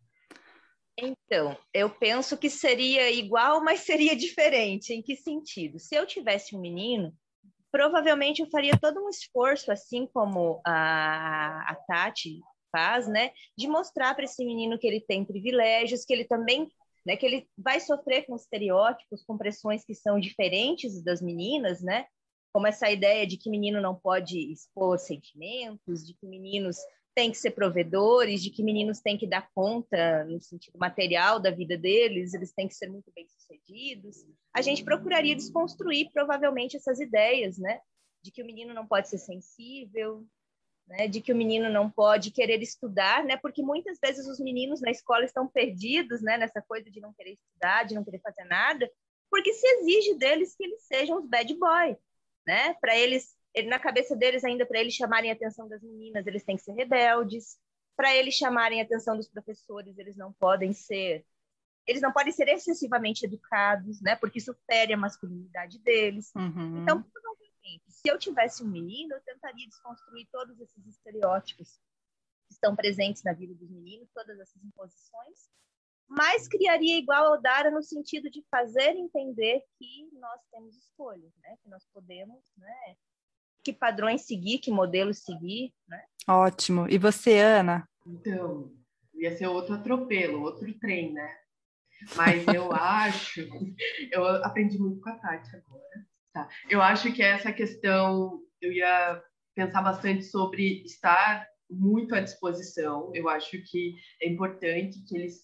Então, 0.98 1.56
eu 1.72 1.88
penso 1.88 2.36
que 2.36 2.50
seria 2.50 3.10
igual, 3.10 3.64
mas 3.64 3.80
seria 3.80 4.14
diferente. 4.14 4.92
Em 4.92 5.02
que 5.02 5.16
sentido? 5.16 5.78
Se 5.78 5.94
eu 5.94 6.06
tivesse 6.06 6.54
um 6.54 6.60
menino, 6.60 7.14
provavelmente 7.70 8.42
eu 8.42 8.50
faria 8.50 8.78
todo 8.78 9.02
um 9.02 9.08
esforço, 9.08 9.72
assim 9.72 10.06
como 10.12 10.60
a, 10.66 11.70
a 11.70 11.74
Tati 11.86 12.38
faz, 12.70 13.06
né, 13.06 13.30
de 13.56 13.68
mostrar 13.68 14.14
para 14.14 14.24
esse 14.24 14.44
menino 14.44 14.78
que 14.78 14.86
ele 14.86 15.00
tem 15.00 15.24
privilégios, 15.24 16.04
que 16.04 16.12
ele 16.12 16.24
também 16.24 16.70
né, 17.04 17.16
que 17.16 17.26
ele 17.26 17.48
vai 17.56 17.80
sofrer 17.80 18.26
com 18.26 18.36
estereótipos, 18.36 19.22
com 19.24 19.36
pressões 19.36 19.84
que 19.84 19.94
são 19.94 20.20
diferentes 20.20 21.02
das 21.02 21.20
meninas, 21.20 21.82
né? 21.82 22.06
Como 22.52 22.66
essa 22.66 22.90
ideia 22.90 23.26
de 23.26 23.36
que 23.36 23.50
menino 23.50 23.80
não 23.80 23.94
pode 23.94 24.38
expor 24.52 24.98
sentimentos, 24.98 26.06
de 26.06 26.14
que 26.14 26.26
meninos 26.26 26.76
têm 27.14 27.30
que 27.30 27.38
ser 27.38 27.50
provedores, 27.52 28.42
de 28.42 28.50
que 28.50 28.62
meninos 28.62 29.00
têm 29.00 29.18
que 29.18 29.26
dar 29.26 29.48
conta 29.54 30.24
no 30.24 30.40
sentido 30.40 30.78
material 30.78 31.38
da 31.38 31.50
vida 31.50 31.76
deles, 31.76 32.32
eles 32.34 32.52
têm 32.52 32.68
que 32.68 32.74
ser 32.74 32.88
muito 32.88 33.10
bem 33.14 33.26
sucedidos. 33.28 34.16
A 34.54 34.62
gente 34.62 34.84
procuraria 34.84 35.34
desconstruir 35.34 36.10
provavelmente 36.12 36.76
essas 36.76 37.00
ideias, 37.00 37.58
né? 37.58 37.80
De 38.22 38.30
que 38.30 38.42
o 38.42 38.46
menino 38.46 38.72
não 38.72 38.86
pode 38.86 39.08
ser 39.08 39.18
sensível, 39.18 40.24
né? 40.92 41.08
De 41.08 41.22
que 41.22 41.32
o 41.32 41.36
menino 41.36 41.70
não 41.70 41.90
pode 41.90 42.30
querer 42.30 42.62
estudar, 42.62 43.24
né? 43.24 43.36
Porque 43.38 43.62
muitas 43.62 43.98
vezes 43.98 44.26
os 44.26 44.38
meninos 44.38 44.80
na 44.82 44.90
escola 44.90 45.24
estão 45.24 45.48
perdidos, 45.48 46.20
né? 46.20 46.36
Nessa 46.36 46.60
coisa 46.60 46.90
de 46.90 47.00
não 47.00 47.14
querer 47.14 47.32
estudar, 47.32 47.84
de 47.84 47.94
não 47.94 48.04
querer 48.04 48.20
fazer 48.20 48.44
nada, 48.44 48.90
porque 49.30 49.54
se 49.54 49.66
exige 49.66 50.14
deles 50.14 50.54
que 50.54 50.64
eles 50.64 50.82
sejam 50.82 51.18
os 51.18 51.26
bad 51.26 51.52
boy, 51.54 51.96
né? 52.46 52.74
Para 52.74 52.96
eles 52.96 53.34
na 53.66 53.78
cabeça 53.78 54.16
deles 54.16 54.44
ainda 54.44 54.64
para 54.64 54.80
eles 54.80 54.94
chamarem 54.94 55.30
a 55.30 55.34
atenção 55.34 55.68
das 55.68 55.82
meninas, 55.82 56.26
eles 56.26 56.44
têm 56.44 56.56
que 56.56 56.62
ser 56.62 56.72
rebeldes. 56.72 57.58
Para 57.96 58.14
eles 58.14 58.34
chamarem 58.34 58.80
a 58.80 58.84
atenção 58.84 59.16
dos 59.16 59.28
professores, 59.28 59.98
eles 59.98 60.16
não 60.16 60.32
podem 60.32 60.72
ser 60.72 61.24
eles 61.86 62.00
não 62.00 62.12
podem 62.12 62.32
ser 62.32 62.48
excessivamente 62.48 63.26
educados, 63.26 64.00
né? 64.00 64.14
Porque 64.14 64.38
isso 64.38 64.54
fere 64.70 64.92
a 64.92 64.96
masculinidade 64.96 65.80
deles. 65.80 66.30
Uhum. 66.36 66.82
Então, 66.82 67.02
provavelmente, 67.02 67.31
se 68.02 68.12
eu 68.12 68.18
tivesse 68.18 68.62
um 68.62 68.68
menino, 68.68 69.14
eu 69.14 69.20
tentaria 69.22 69.66
desconstruir 69.68 70.28
todos 70.32 70.58
esses 70.60 70.86
estereótipos 70.86 71.80
que 72.46 72.54
estão 72.54 72.74
presentes 72.74 73.22
na 73.22 73.32
vida 73.32 73.54
dos 73.54 73.70
meninos, 73.70 74.10
todas 74.12 74.38
essas 74.40 74.62
imposições, 74.62 75.48
mas 76.08 76.48
criaria 76.48 76.98
igual 76.98 77.32
ao 77.32 77.40
Dara 77.40 77.70
no 77.70 77.82
sentido 77.82 78.28
de 78.28 78.44
fazer 78.50 78.96
entender 78.96 79.62
que 79.78 80.08
nós 80.12 80.40
temos 80.50 80.76
escolhas, 80.76 81.32
né? 81.42 81.56
Que 81.62 81.70
nós 81.70 81.86
podemos, 81.92 82.42
né? 82.56 82.96
que 83.62 83.72
padrões 83.72 84.22
seguir, 84.22 84.58
que 84.58 84.70
modelos 84.70 85.18
seguir, 85.18 85.72
né? 85.86 86.04
Ótimo. 86.28 86.86
E 86.88 86.98
você, 86.98 87.38
Ana? 87.38 87.88
Então, 88.04 88.72
ia 89.14 89.36
ser 89.36 89.46
outro 89.46 89.74
atropelo, 89.74 90.42
outro 90.42 90.72
trem, 90.78 91.12
né? 91.12 91.38
Mas 92.16 92.46
eu 92.48 92.72
acho, 92.74 93.40
eu 94.10 94.26
aprendi 94.44 94.78
muito 94.78 95.00
com 95.00 95.10
a 95.10 95.18
Tati 95.18 95.56
agora. 95.56 96.11
Tá. 96.32 96.48
Eu 96.70 96.80
acho 96.80 97.12
que 97.12 97.22
essa 97.22 97.52
questão, 97.52 98.40
eu 98.60 98.72
ia 98.72 99.22
pensar 99.54 99.82
bastante 99.82 100.24
sobre 100.24 100.82
estar 100.82 101.46
muito 101.70 102.14
à 102.14 102.20
disposição. 102.20 103.10
Eu 103.14 103.28
acho 103.28 103.62
que 103.64 103.96
é 104.20 104.28
importante 104.28 105.04
que 105.06 105.16
eles, 105.16 105.42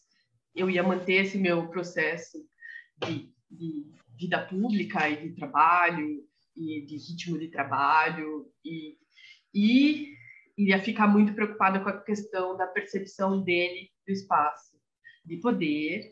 eu 0.54 0.70
ia 0.70 0.82
manter 0.82 1.24
esse 1.24 1.36
meu 1.36 1.68
processo 1.68 2.38
de, 3.04 3.30
de 3.50 3.92
vida 4.18 4.46
pública 4.46 5.08
e 5.08 5.28
de 5.28 5.34
trabalho 5.34 6.24
e 6.56 6.84
de 6.86 6.96
ritmo 6.96 7.38
de 7.38 7.48
trabalho 7.48 8.50
e, 8.64 8.96
e 9.54 10.14
iria 10.56 10.80
ficar 10.80 11.06
muito 11.06 11.34
preocupada 11.34 11.80
com 11.80 11.88
a 11.88 12.02
questão 12.02 12.56
da 12.56 12.66
percepção 12.66 13.42
dele 13.42 13.90
do 14.06 14.12
espaço 14.12 14.76
de 15.24 15.36
poder, 15.36 16.02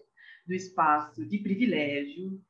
do 0.47 0.55
espaço 0.55 1.27
de 1.27 1.39
privilégio 1.39 2.41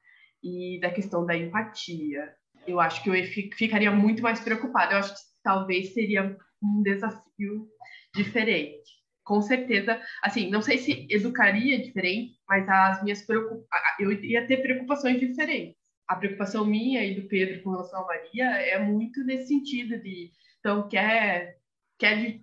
e 0.42 0.78
da 0.80 0.90
questão 0.90 1.24
da 1.24 1.36
empatia. 1.36 2.34
Eu 2.66 2.80
acho 2.80 3.02
que 3.02 3.10
eu 3.10 3.14
ficaria 3.54 3.90
muito 3.90 4.22
mais 4.22 4.40
preocupada. 4.40 4.94
Eu 4.94 4.98
acho 4.98 5.14
que 5.14 5.20
talvez 5.42 5.92
seria 5.94 6.36
um 6.62 6.82
desafio 6.82 7.68
diferente. 8.14 8.96
Com 9.24 9.42
certeza, 9.42 10.00
assim, 10.22 10.50
não 10.50 10.62
sei 10.62 10.78
se 10.78 11.06
educaria 11.10 11.82
diferente, 11.82 12.38
mas 12.48 12.68
as 12.68 13.02
minhas 13.02 13.22
preocupações, 13.22 13.66
eu 13.98 14.12
ia 14.12 14.46
ter 14.46 14.58
preocupações 14.58 15.18
diferentes 15.18 15.76
a 16.08 16.16
preocupação 16.16 16.64
minha 16.64 17.04
e 17.04 17.14
do 17.14 17.28
Pedro 17.28 17.62
com 17.62 17.70
relação 17.70 18.02
a 18.02 18.06
Maria 18.06 18.44
é 18.44 18.78
muito 18.78 19.24
nesse 19.24 19.48
sentido 19.48 20.00
de 20.00 20.30
então 20.60 20.88
quer 20.88 21.58
quer 21.98 22.40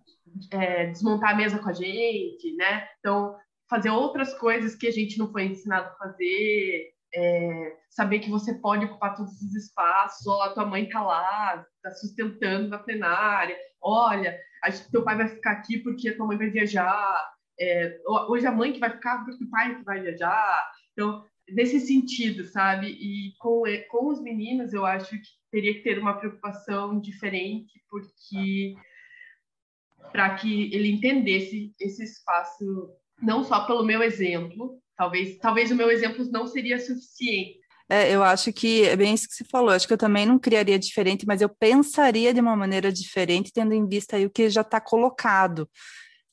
é, 0.51 0.87
desmontar 0.87 1.31
a 1.31 1.35
mesa 1.35 1.59
com 1.59 1.69
a 1.69 1.73
gente, 1.73 2.55
né? 2.55 2.87
Então 2.99 3.37
fazer 3.69 3.89
outras 3.89 4.33
coisas 4.33 4.75
que 4.75 4.87
a 4.87 4.91
gente 4.91 5.17
não 5.17 5.31
foi 5.31 5.45
ensinado 5.45 5.87
a 5.87 5.95
fazer, 5.95 6.92
é, 7.15 7.77
saber 7.89 8.19
que 8.19 8.29
você 8.29 8.55
pode 8.55 8.85
ocupar 8.85 9.15
todos 9.15 9.33
os 9.33 9.55
espaços, 9.55 10.25
ou 10.25 10.41
a 10.41 10.53
tua 10.53 10.65
mãe 10.65 10.89
tá 10.89 11.01
lá, 11.01 11.65
tá 11.81 11.91
sustentando 11.91 12.69
na 12.69 12.79
plenária, 12.79 13.55
olha, 13.81 14.37
a 14.63 14.71
teu 14.71 15.03
pai 15.03 15.15
vai 15.15 15.27
ficar 15.27 15.51
aqui 15.51 15.77
porque 15.79 16.09
a 16.09 16.15
tua 16.15 16.25
mãe 16.25 16.37
vai 16.37 16.49
viajar, 16.49 17.31
é, 17.59 17.99
hoje 18.27 18.47
a 18.47 18.51
mãe 18.51 18.73
que 18.73 18.79
vai 18.79 18.89
ficar 18.89 19.23
porque 19.23 19.43
o 19.43 19.49
pai 19.49 19.75
que 19.75 19.83
vai 19.83 20.01
viajar, 20.01 20.71
então 20.91 21.25
nesse 21.49 21.79
sentido, 21.79 22.45
sabe? 22.45 22.87
E 22.87 23.33
com, 23.37 23.63
com 23.89 24.07
os 24.07 24.21
meninos, 24.21 24.73
eu 24.73 24.85
acho 24.85 25.11
que 25.11 25.27
teria 25.51 25.73
que 25.73 25.81
ter 25.81 25.99
uma 25.99 26.17
preocupação 26.17 26.99
diferente, 26.99 27.83
porque 27.89 28.75
para 30.11 30.35
que 30.35 30.73
ele 30.73 30.91
entendesse 30.91 31.73
esse 31.79 32.03
espaço, 32.03 32.89
não 33.21 33.43
só 33.43 33.65
pelo 33.65 33.83
meu 33.83 34.01
exemplo, 34.01 34.81
talvez, 34.95 35.37
talvez 35.37 35.71
o 35.71 35.75
meu 35.75 35.89
exemplo 35.91 36.25
não 36.31 36.47
seria 36.47 36.79
suficiente. 36.79 37.61
É, 37.89 38.11
eu 38.11 38.23
acho 38.23 38.51
que 38.53 38.83
é 38.83 38.95
bem 38.95 39.13
isso 39.13 39.27
que 39.27 39.35
você 39.35 39.43
falou. 39.43 39.69
Acho 39.69 39.87
que 39.87 39.93
eu 39.93 39.97
também 39.97 40.25
não 40.25 40.39
criaria 40.39 40.79
diferente, 40.79 41.25
mas 41.27 41.41
eu 41.41 41.49
pensaria 41.49 42.33
de 42.33 42.39
uma 42.39 42.55
maneira 42.55 42.91
diferente, 42.91 43.51
tendo 43.53 43.73
em 43.73 43.87
vista 43.87 44.15
aí 44.15 44.25
o 44.25 44.29
que 44.29 44.49
já 44.49 44.61
está 44.61 44.79
colocado, 44.79 45.69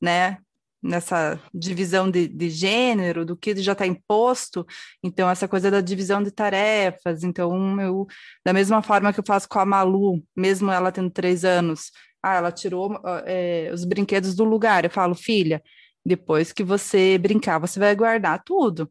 né? 0.01 0.39
nessa 0.82 1.39
divisão 1.53 2.11
de, 2.11 2.27
de 2.27 2.49
gênero, 2.49 3.24
do 3.24 3.37
que 3.37 3.55
já 3.57 3.73
está 3.73 3.87
imposto, 3.87 4.66
então 5.03 5.28
essa 5.28 5.47
coisa 5.47 5.70
da 5.70 5.81
divisão 5.81 6.23
de 6.23 6.31
tarefas, 6.31 7.23
então 7.23 7.78
eu, 7.81 8.07
da 8.45 8.53
mesma 8.53 8.82
forma 8.82 9.12
que 9.12 9.20
eu 9.20 9.24
faço 9.27 9.49
com 9.49 9.59
a 9.59 9.66
Malu, 9.66 10.23
mesmo 10.35 10.70
ela 10.70 10.91
tendo 10.91 11.11
três 11.11 11.45
anos, 11.45 11.91
ah, 12.23 12.35
ela 12.37 12.53
tirou 12.53 12.99
é, 13.27 13.70
os 13.73 13.85
brinquedos 13.85 14.35
do 14.35 14.45
lugar, 14.45 14.85
eu 14.85 14.91
falo, 14.91 15.15
filha, 15.15 15.62
depois 16.05 16.52
que 16.52 16.64
você 16.64 17.18
brincar, 17.18 17.59
você 17.59 17.78
vai 17.78 17.94
guardar 17.94 18.43
tudo, 18.44 18.90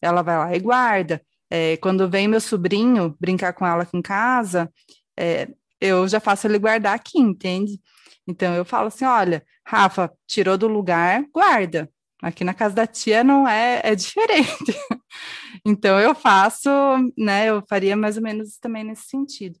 ela 0.00 0.22
vai 0.22 0.36
lá 0.38 0.56
e 0.56 0.60
guarda, 0.60 1.22
é, 1.50 1.76
quando 1.78 2.08
vem 2.08 2.28
meu 2.28 2.40
sobrinho 2.40 3.16
brincar 3.20 3.52
com 3.52 3.66
ela 3.66 3.82
aqui 3.82 3.96
em 3.96 4.02
casa, 4.02 4.70
é, 5.18 5.48
eu 5.80 6.06
já 6.08 6.20
faço 6.20 6.46
ele 6.46 6.58
guardar 6.58 6.94
aqui, 6.94 7.18
entende? 7.18 7.80
Então 8.26 8.54
eu 8.54 8.64
falo 8.64 8.88
assim: 8.88 9.04
olha, 9.04 9.44
Rafa, 9.64 10.12
tirou 10.26 10.58
do 10.58 10.66
lugar, 10.66 11.24
guarda. 11.32 11.90
Aqui 12.22 12.44
na 12.44 12.54
casa 12.54 12.74
da 12.74 12.86
tia 12.86 13.22
não 13.22 13.46
é, 13.46 13.80
é 13.84 13.94
diferente. 13.94 14.74
então 15.64 16.00
eu 16.00 16.14
faço, 16.14 16.70
né? 17.16 17.46
Eu 17.46 17.62
faria 17.68 17.96
mais 17.96 18.16
ou 18.16 18.22
menos 18.22 18.58
também 18.58 18.82
nesse 18.84 19.06
sentido. 19.06 19.58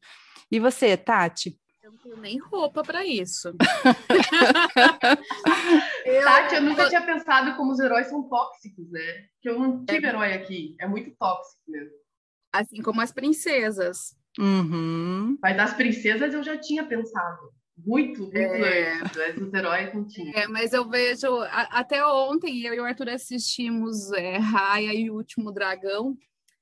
E 0.50 0.58
você, 0.58 0.96
Tati? 0.96 1.58
Eu 1.86 1.92
não 1.92 1.98
tenho 1.98 2.16
nem 2.16 2.38
roupa 2.38 2.82
para 2.82 3.06
isso. 3.06 3.50
eu, 6.04 6.24
Tati, 6.24 6.56
eu 6.56 6.62
nunca 6.62 6.82
eu... 6.82 6.88
tinha 6.88 7.06
pensado 7.06 7.56
como 7.56 7.70
os 7.70 7.78
heróis 7.78 8.08
são 8.08 8.28
tóxicos, 8.28 8.90
né? 8.90 9.28
Que 9.40 9.48
eu 9.48 9.56
não 9.56 9.84
tive 9.84 10.04
é... 10.04 10.08
herói 10.08 10.32
aqui. 10.32 10.74
É 10.80 10.88
muito 10.88 11.14
tóxico 11.16 11.62
mesmo. 11.68 11.94
Assim 12.52 12.82
como 12.82 13.00
as 13.00 13.12
princesas. 13.12 14.16
Uhum. 14.36 15.38
Mas 15.40 15.56
das 15.56 15.74
princesas 15.74 16.34
eu 16.34 16.42
já 16.42 16.58
tinha 16.58 16.84
pensado. 16.84 17.52
Muito, 17.78 18.22
muito 18.22 18.36
é... 18.36 19.02
antes. 19.02 19.40
Os 19.40 19.54
heróis 19.54 19.94
não 19.94 20.04
tinham. 20.04 20.34
É, 20.34 20.48
mas 20.48 20.72
eu 20.72 20.88
vejo. 20.88 21.38
A, 21.42 21.78
até 21.78 22.04
ontem 22.04 22.66
eu 22.66 22.74
e 22.74 22.80
o 22.80 22.84
Arthur 22.84 23.10
assistimos 23.10 24.10
é, 24.10 24.38
Raya 24.38 24.92
e 24.92 25.08
o 25.08 25.14
Último 25.14 25.52
Dragão. 25.52 26.18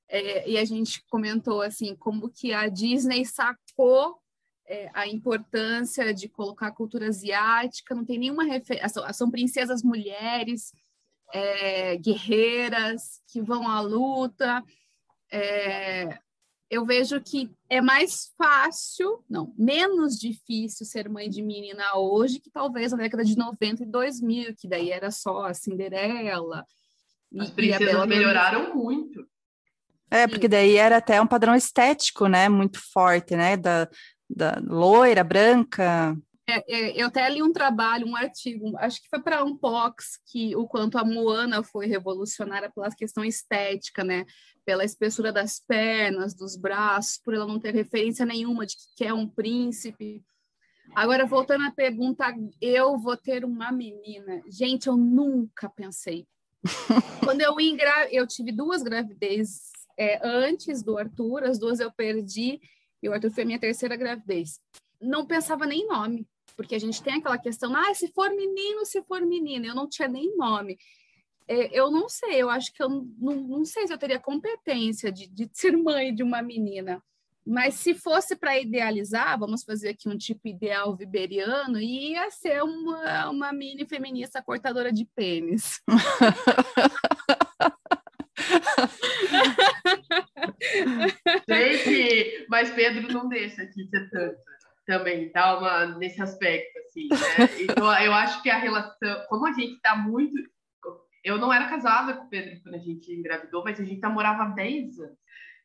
É, 0.07 0.47
e 0.47 0.55
a 0.55 0.63
gente 0.63 1.03
comentou 1.09 1.63
assim 1.63 1.95
como 1.95 2.29
que 2.29 2.53
a 2.53 2.69
Disney 2.69 3.25
sacou 3.25 4.23
é, 4.67 4.89
a 4.93 5.07
importância 5.07 6.13
de 6.13 6.27
colocar 6.27 6.67
a 6.67 6.71
cultura 6.71 7.07
asiática, 7.07 7.95
não 7.95 8.05
tem 8.05 8.17
nenhuma 8.17 8.43
referência, 8.43 9.13
são 9.13 9.29
princesas 9.29 9.83
mulheres, 9.83 10.73
é, 11.33 11.97
guerreiras 11.97 13.21
que 13.27 13.41
vão 13.41 13.67
à 13.69 13.81
luta, 13.81 14.63
é, 15.31 16.17
eu 16.69 16.85
vejo 16.85 17.21
que 17.21 17.51
é 17.69 17.79
mais 17.79 18.33
fácil, 18.37 19.23
não, 19.29 19.53
menos 19.57 20.17
difícil 20.17 20.85
ser 20.85 21.07
mãe 21.07 21.29
de 21.29 21.41
menina 21.41 21.95
hoje 21.95 22.39
que 22.39 22.49
talvez 22.49 22.91
na 22.91 22.97
década 22.97 23.23
de 23.23 23.37
90 23.37 23.83
e 23.83 23.85
2000, 23.85 24.55
que 24.55 24.67
daí 24.67 24.91
era 24.91 25.11
só 25.11 25.45
a 25.45 25.53
Cinderela. 25.53 26.65
As 27.37 27.49
princesas 27.51 28.07
melhoraram 28.07 28.75
muito. 28.75 29.27
É, 30.09 30.27
porque 30.27 30.47
daí 30.47 30.75
era 30.75 30.97
até 30.97 31.21
um 31.21 31.27
padrão 31.27 31.55
estético, 31.55 32.27
né, 32.27 32.47
muito 32.47 32.79
forte, 32.91 33.35
né, 33.35 33.57
da, 33.57 33.89
da 34.29 34.61
loira, 34.63 35.23
branca. 35.23 36.17
É, 36.47 36.75
é, 36.75 37.01
eu 37.01 37.07
até 37.07 37.27
li 37.27 37.41
um 37.41 37.51
trabalho, 37.51 38.07
um 38.07 38.15
artigo, 38.15 38.77
acho 38.77 39.01
que 39.01 39.09
foi 39.09 39.19
para 39.19 39.43
um 39.43 39.49
Unbox, 39.49 40.19
que 40.27 40.55
o 40.55 40.67
quanto 40.67 40.97
a 40.97 41.03
Moana 41.03 41.63
foi 41.63 41.87
revolucionária 41.87 42.69
pela 42.69 42.89
questão 42.91 43.25
estética, 43.25 44.03
né? 44.03 44.25
pela 44.65 44.83
espessura 44.83 45.31
das 45.31 45.59
pernas, 45.59 46.33
dos 46.33 46.57
braços, 46.57 47.19
por 47.19 47.33
ela 47.33 47.45
não 47.45 47.59
ter 47.59 47.73
referência 47.73 48.25
nenhuma 48.25 48.65
de 48.65 48.75
que 48.97 49.05
é 49.05 49.13
um 49.13 49.29
príncipe. 49.29 50.23
Agora, 50.95 51.25
voltando 51.25 51.65
à 51.65 51.71
pergunta, 51.71 52.25
eu 52.59 52.97
vou 52.97 53.15
ter 53.15 53.45
uma 53.45 53.71
menina. 53.71 54.41
Gente, 54.47 54.87
eu 54.87 54.97
nunca 54.97 55.69
pensei. 55.69 56.27
Quando 57.23 57.41
eu 57.41 57.59
engra... 57.59 58.11
eu 58.11 58.25
tive 58.25 58.51
duas 58.51 58.81
gravidez 58.81 59.71
é, 59.97 60.19
antes 60.27 60.81
do 60.81 60.97
Arthur, 60.97 61.43
as 61.43 61.59
duas 61.59 61.79
eu 61.79 61.91
perdi, 61.91 62.59
e 63.05 63.09
o 63.09 63.13
Arthur 63.13 63.31
foi 63.31 63.43
a 63.43 63.45
minha 63.45 63.59
terceira 63.59 63.95
gravidez. 63.95 64.59
Não 64.99 65.25
pensava 65.25 65.65
nem 65.65 65.81
em 65.81 65.87
nome. 65.87 66.27
Porque 66.55 66.75
a 66.75 66.79
gente 66.79 67.03
tem 67.03 67.15
aquela 67.15 67.37
questão, 67.37 67.75
ah, 67.75 67.93
se 67.93 68.07
for 68.13 68.29
menino, 68.29 68.85
se 68.85 69.01
for 69.03 69.21
menina, 69.21 69.67
eu 69.67 69.75
não 69.75 69.89
tinha 69.89 70.07
nem 70.07 70.35
nome. 70.37 70.77
É, 71.47 71.77
eu 71.77 71.91
não 71.91 72.07
sei, 72.09 72.41
eu 72.41 72.49
acho 72.49 72.73
que 72.73 72.81
eu 72.81 72.89
não, 72.89 73.35
não 73.35 73.65
sei 73.65 73.85
se 73.85 73.93
eu 73.93 73.97
teria 73.97 74.19
competência 74.19 75.11
de, 75.11 75.27
de 75.27 75.49
ser 75.53 75.75
mãe 75.77 76.15
de 76.15 76.23
uma 76.23 76.41
menina. 76.41 77.03
Mas 77.45 77.75
se 77.75 77.93
fosse 77.93 78.35
para 78.35 78.59
idealizar, 78.59 79.37
vamos 79.37 79.63
fazer 79.63 79.89
aqui 79.89 80.09
um 80.09 80.17
tipo 80.17 80.47
ideal 80.47 80.95
viberiano, 80.95 81.79
ia 81.79 82.31
ser 82.31 82.63
uma, 82.63 83.29
uma 83.29 83.53
mini 83.53 83.85
feminista 83.85 84.41
cortadora 84.41 84.91
de 84.91 85.05
pênis. 85.13 85.79
Gente, 91.47 92.45
mas 92.49 92.71
Pedro 92.71 93.11
não 93.11 93.27
deixa 93.27 93.61
aqui 93.63 93.87
ser 93.87 94.09
tanto 94.09 94.37
também, 94.85 95.29
tá? 95.29 95.57
Uma, 95.57 95.97
nesse 95.97 96.21
aspecto, 96.21 96.77
assim, 96.79 97.07
né? 97.09 97.17
Então, 97.61 98.01
eu 98.01 98.13
acho 98.13 98.41
que 98.41 98.49
a 98.49 98.57
relação, 98.57 99.25
como 99.27 99.47
a 99.47 99.51
gente 99.51 99.73
está 99.73 99.95
muito. 99.95 100.35
Eu 101.23 101.39
não 101.39 101.51
era 101.51 101.67
casada 101.67 102.13
com 102.13 102.25
o 102.25 102.29
Pedro 102.29 102.61
quando 102.61 102.75
a 102.75 102.79
gente 102.79 103.11
engravidou, 103.11 103.63
mas 103.63 103.79
a 103.79 103.83
gente 103.83 103.99
namorava 103.99 104.43
há 104.43 104.49
10 104.49 104.99
anos. 104.99 105.17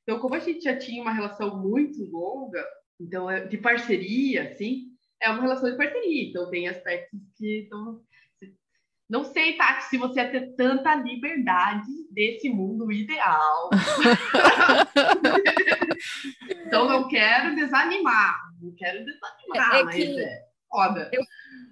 Então, 0.03 0.19
como 0.19 0.35
a 0.35 0.39
gente 0.39 0.63
já 0.63 0.77
tinha 0.77 1.03
uma 1.03 1.13
relação 1.13 1.61
muito 1.61 2.03
longa, 2.05 2.67
então 2.99 3.27
de 3.47 3.59
parceria, 3.59 4.45
assim, 4.45 4.87
é 5.21 5.29
uma 5.29 5.43
relação 5.43 5.71
de 5.71 5.77
parceria. 5.77 6.31
Então, 6.31 6.51
tem 6.51 6.67
aspectos 6.69 7.21
que. 7.37 7.65
Então, 7.67 8.01
não 9.11 9.25
sei, 9.25 9.57
Tati, 9.57 9.87
se 9.87 9.99
você 9.99 10.21
ia 10.21 10.31
ter 10.31 10.55
tanta 10.55 10.95
liberdade 10.95 11.89
desse 12.13 12.49
mundo 12.49 12.93
ideal. 12.93 13.71
então, 16.49 16.89
não 16.89 17.09
quero 17.09 17.57
desanimar. 17.57 18.39
Não 18.63 18.73
quero 18.77 19.05
desanimar, 19.05 19.75
é, 19.75 19.81
é 19.81 19.85
mas 19.85 19.97
é 19.97 20.45
foda. 20.71 21.11
Eu, 21.13 21.23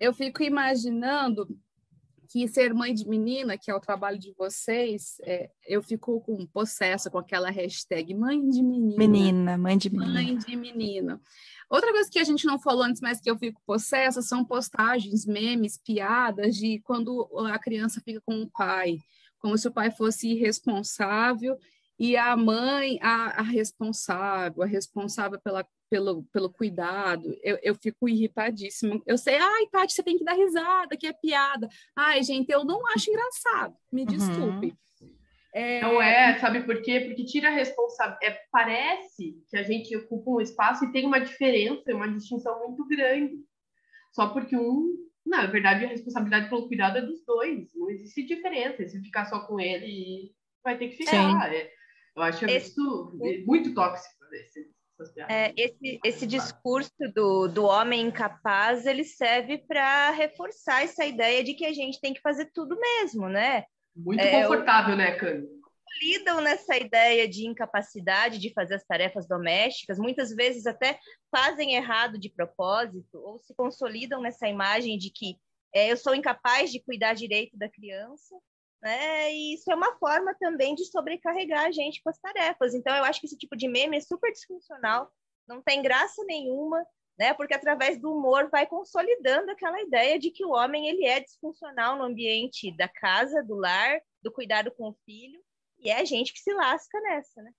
eu 0.00 0.12
fico 0.12 0.42
imaginando 0.42 1.46
que 2.28 2.46
ser 2.46 2.74
mãe 2.74 2.92
de 2.92 3.08
menina, 3.08 3.56
que 3.56 3.70
é 3.70 3.74
o 3.74 3.80
trabalho 3.80 4.18
de 4.18 4.32
vocês, 4.36 5.16
é, 5.22 5.50
eu 5.66 5.82
fico 5.82 6.20
com 6.20 6.46
possesso 6.46 7.10
com 7.10 7.18
aquela 7.18 7.50
hashtag 7.50 8.14
mãe 8.14 8.48
de 8.48 8.62
menina. 8.62 8.98
Menina, 8.98 9.58
mãe 9.58 9.78
de 9.78 9.88
menina. 9.88 10.12
Mãe 10.12 10.36
de 10.36 10.54
menina. 10.54 11.20
Outra 11.70 11.90
coisa 11.90 12.10
que 12.10 12.18
a 12.18 12.24
gente 12.24 12.46
não 12.46 12.58
falou 12.58 12.82
antes, 12.82 13.00
mas 13.00 13.20
que 13.20 13.30
eu 13.30 13.38
fico 13.38 13.60
possessa, 13.66 14.20
são 14.20 14.44
postagens, 14.44 15.26
memes, 15.26 15.78
piadas 15.78 16.56
de 16.56 16.80
quando 16.80 17.28
a 17.50 17.58
criança 17.58 18.00
fica 18.00 18.20
com 18.20 18.42
o 18.42 18.50
pai, 18.50 18.98
como 19.38 19.56
se 19.56 19.66
o 19.66 19.72
pai 19.72 19.90
fosse 19.90 20.28
irresponsável 20.28 21.58
e 21.98 22.16
a 22.16 22.36
mãe 22.36 22.98
a, 23.02 23.40
a 23.40 23.42
responsável, 23.42 24.62
a 24.62 24.66
responsável 24.66 25.40
pela 25.40 25.66
pelo, 25.90 26.24
pelo 26.32 26.50
cuidado, 26.50 27.36
eu, 27.42 27.58
eu 27.62 27.74
fico 27.74 28.08
irritadíssima. 28.08 29.00
Eu 29.06 29.16
sei, 29.18 29.36
ai, 29.36 29.66
Tati, 29.70 29.92
você 29.92 30.02
tem 30.02 30.18
que 30.18 30.24
dar 30.24 30.34
risada, 30.34 30.96
que 30.96 31.06
é 31.06 31.12
piada. 31.12 31.68
Ai, 31.96 32.22
gente, 32.22 32.50
eu 32.50 32.64
não 32.64 32.86
acho 32.88 33.10
engraçado, 33.10 33.74
me 33.92 34.02
uhum. 34.02 34.06
desculpe. 34.06 34.74
É... 35.54 35.80
Não 35.80 36.00
é, 36.00 36.38
sabe 36.38 36.62
por 36.62 36.82
quê? 36.82 37.00
Porque 37.00 37.24
tira 37.24 37.48
a 37.48 37.52
responsabilidade. 37.52 38.26
É, 38.26 38.40
parece 38.52 39.42
que 39.48 39.56
a 39.56 39.62
gente 39.62 39.96
ocupa 39.96 40.30
um 40.30 40.40
espaço 40.40 40.84
e 40.84 40.92
tem 40.92 41.06
uma 41.06 41.20
diferença, 41.20 41.94
uma 41.94 42.08
distinção 42.08 42.66
muito 42.66 42.86
grande. 42.86 43.34
Só 44.12 44.28
porque 44.28 44.56
um. 44.56 44.94
Não, 45.24 45.38
na 45.38 45.46
verdade, 45.46 45.84
a 45.84 45.88
responsabilidade 45.88 46.48
pelo 46.48 46.68
cuidado 46.68 46.98
é 46.98 47.02
dos 47.02 47.24
dois. 47.24 47.74
Não 47.74 47.90
existe 47.90 48.24
diferença. 48.24 48.86
Se 48.86 49.00
ficar 49.00 49.24
só 49.26 49.40
com 49.40 49.58
ele, 49.58 50.32
vai 50.62 50.78
ter 50.78 50.88
que 50.88 50.96
ficar. 50.96 51.52
É, 51.52 51.70
eu 52.14 52.22
acho 52.22 52.44
é 52.44 52.56
Esse... 52.56 52.78
muito, 52.78 53.44
muito 53.46 53.74
tóxico 53.74 54.18
esse, 54.34 54.70
é, 55.28 55.52
esse, 55.56 56.00
esse 56.04 56.26
discurso 56.26 56.90
do, 57.14 57.48
do 57.48 57.64
homem 57.64 58.02
incapaz, 58.02 58.86
ele 58.86 59.04
serve 59.04 59.58
para 59.58 60.10
reforçar 60.10 60.82
essa 60.82 61.04
ideia 61.04 61.42
de 61.44 61.54
que 61.54 61.64
a 61.64 61.72
gente 61.72 62.00
tem 62.00 62.12
que 62.12 62.20
fazer 62.20 62.50
tudo 62.52 62.78
mesmo, 62.78 63.28
né? 63.28 63.64
Muito 63.94 64.20
é, 64.20 64.42
confortável, 64.42 64.96
né, 64.96 65.12
Cândido? 65.12 65.58
lidam 66.00 66.40
nessa 66.40 66.76
ideia 66.76 67.28
de 67.28 67.46
incapacidade 67.46 68.38
de 68.38 68.52
fazer 68.52 68.76
as 68.76 68.84
tarefas 68.84 69.26
domésticas, 69.26 69.98
muitas 69.98 70.30
vezes 70.34 70.66
até 70.66 70.98
fazem 71.30 71.74
errado 71.74 72.18
de 72.18 72.30
propósito, 72.30 73.18
ou 73.18 73.38
se 73.38 73.54
consolidam 73.54 74.20
nessa 74.20 74.48
imagem 74.48 74.96
de 74.98 75.10
que 75.10 75.36
é, 75.74 75.90
eu 75.92 75.96
sou 75.96 76.14
incapaz 76.14 76.70
de 76.70 76.80
cuidar 76.80 77.14
direito 77.14 77.56
da 77.56 77.68
criança, 77.68 78.34
né? 78.82 79.32
E 79.32 79.54
isso 79.54 79.70
é 79.70 79.74
uma 79.74 79.96
forma 79.98 80.34
também 80.38 80.74
de 80.74 80.84
sobrecarregar 80.86 81.66
a 81.66 81.70
gente 81.70 82.02
com 82.02 82.10
as 82.10 82.18
tarefas. 82.18 82.74
Então, 82.74 82.94
eu 82.96 83.04
acho 83.04 83.20
que 83.20 83.26
esse 83.26 83.36
tipo 83.36 83.56
de 83.56 83.68
meme 83.68 83.96
é 83.96 84.00
super 84.00 84.30
disfuncional, 84.32 85.10
não 85.46 85.62
tem 85.62 85.82
graça 85.82 86.22
nenhuma, 86.24 86.84
né? 87.18 87.34
Porque 87.34 87.54
através 87.54 88.00
do 88.00 88.12
humor 88.12 88.48
vai 88.50 88.66
consolidando 88.66 89.50
aquela 89.50 89.80
ideia 89.80 90.18
de 90.18 90.30
que 90.30 90.44
o 90.44 90.50
homem 90.50 90.88
ele 90.88 91.04
é 91.04 91.20
disfuncional 91.20 91.96
no 91.96 92.04
ambiente 92.04 92.74
da 92.76 92.88
casa, 92.88 93.42
do 93.42 93.56
lar, 93.56 94.00
do 94.22 94.32
cuidado 94.32 94.70
com 94.70 94.90
o 94.90 94.96
filho, 95.04 95.40
e 95.80 95.90
é 95.90 96.00
a 96.00 96.04
gente 96.04 96.32
que 96.32 96.38
se 96.38 96.52
lasca 96.52 97.00
nessa, 97.00 97.42
né? 97.42 97.50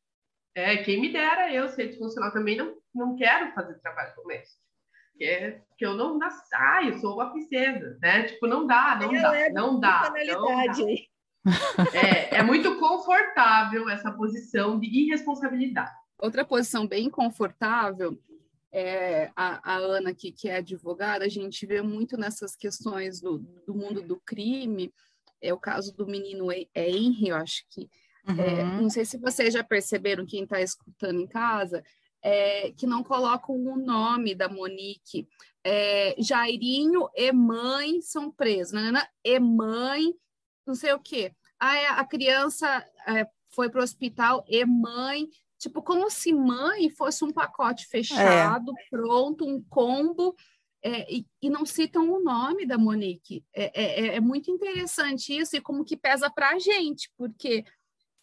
É, 0.56 0.78
quem 0.84 1.00
me 1.00 1.12
dera 1.12 1.54
eu 1.54 1.70
ser 1.70 1.88
disfuncional 1.88 2.32
também, 2.32 2.58
não, 2.58 2.76
não 2.94 3.16
quero 3.16 3.54
fazer 3.54 3.80
trabalho 3.80 4.16
doméstico. 4.16 4.60
Que, 5.16 5.26
é, 5.26 5.62
que 5.78 5.86
eu 5.86 5.96
não 5.96 6.18
dá, 6.18 6.30
ah, 6.54 6.84
eu 6.84 6.98
sou 7.00 7.16
uma 7.16 7.32
princesa, 7.32 7.98
né? 8.02 8.24
Tipo, 8.24 8.48
não 8.48 8.66
dá, 8.66 8.98
não 9.00 9.12
dá, 9.12 9.38
é 9.38 9.50
não 9.50 9.80
dá, 9.80 10.14
não 10.14 10.66
dá. 10.66 10.74
É, 11.94 12.38
é 12.38 12.44
muito 12.44 12.78
confortável 12.78 13.90
essa 13.90 14.12
posição 14.12 14.80
de 14.80 14.88
irresponsabilidade. 14.88 15.92
Outra 16.18 16.44
posição 16.44 16.86
bem 16.86 17.10
confortável 17.10 18.20
é, 18.72 19.32
a, 19.36 19.74
a, 19.74 19.78
Ana, 19.78 20.14
que, 20.14 20.32
que 20.32 20.48
é 20.50 20.58
advogada, 20.58 21.26
a 21.26 21.30
gente 21.30 21.66
vê 21.66 21.82
muito 21.82 22.18
nessas 22.18 22.56
questões 22.56 23.20
do, 23.20 23.40
do 23.66 23.74
mundo 23.74 24.02
do 24.02 24.20
crime, 24.20 24.94
é 25.42 25.54
o 25.54 25.58
caso 25.58 25.96
do 25.96 26.06
menino 26.06 26.52
Henry, 26.52 27.30
eu 27.30 27.36
acho 27.36 27.64
que, 27.70 27.90
é, 28.28 28.32
uhum. 28.32 28.40
é, 28.40 28.64
não 28.82 28.90
sei 28.90 29.06
se 29.06 29.18
vocês 29.18 29.54
já 29.54 29.64
perceberam, 29.64 30.26
quem 30.26 30.44
está 30.44 30.62
escutando 30.62 31.20
em 31.20 31.28
casa, 31.28 31.84
é, 32.22 32.72
que 32.74 32.86
não 32.86 33.04
colocam 33.04 33.56
o 33.56 33.78
nome 33.78 34.36
da 34.36 34.50
Monique. 34.50 35.28
É, 35.64 36.16
Jairinho 36.20 37.10
e 37.16 37.32
mãe 37.32 38.02
são 38.02 38.30
presos, 38.30 38.74
né? 38.74 39.04
E 39.24 39.40
mãe, 39.40 40.14
não 40.70 40.76
sei 40.76 40.94
o 40.94 41.00
quê. 41.00 41.34
Aí 41.60 41.86
a 41.88 42.06
criança 42.06 42.68
é, 43.08 43.28
foi 43.50 43.70
para 43.70 43.82
o 43.82 43.84
hospital 43.84 44.46
e 44.48 44.64
mãe 44.66 45.28
Tipo, 45.60 45.84
como 45.84 46.10
se 46.10 46.32
mãe 46.32 46.90
fosse 46.90 47.26
um 47.26 47.34
pacote 47.34 47.86
fechado, 47.86 48.72
é. 48.72 48.84
pronto, 48.90 49.46
um 49.46 49.62
combo, 49.62 50.34
é, 50.82 51.14
e, 51.14 51.26
e, 51.42 51.50
não 51.50 51.66
citam 51.66 52.10
o 52.10 52.24
nome 52.24 52.66
da 52.66 52.78
Monique. 52.78 53.44
É, 53.54 53.82
é, 53.84 54.16
é 54.16 54.20
muito 54.22 54.50
interessante 54.50 55.38
isso 55.38 55.58
e 55.58 55.62
como 55.62 55.84
que 55.84 55.98
pesa 55.98 56.30
para 56.30 56.52
a 56.52 56.60
gente, 56.60 57.12
porque 57.18 57.66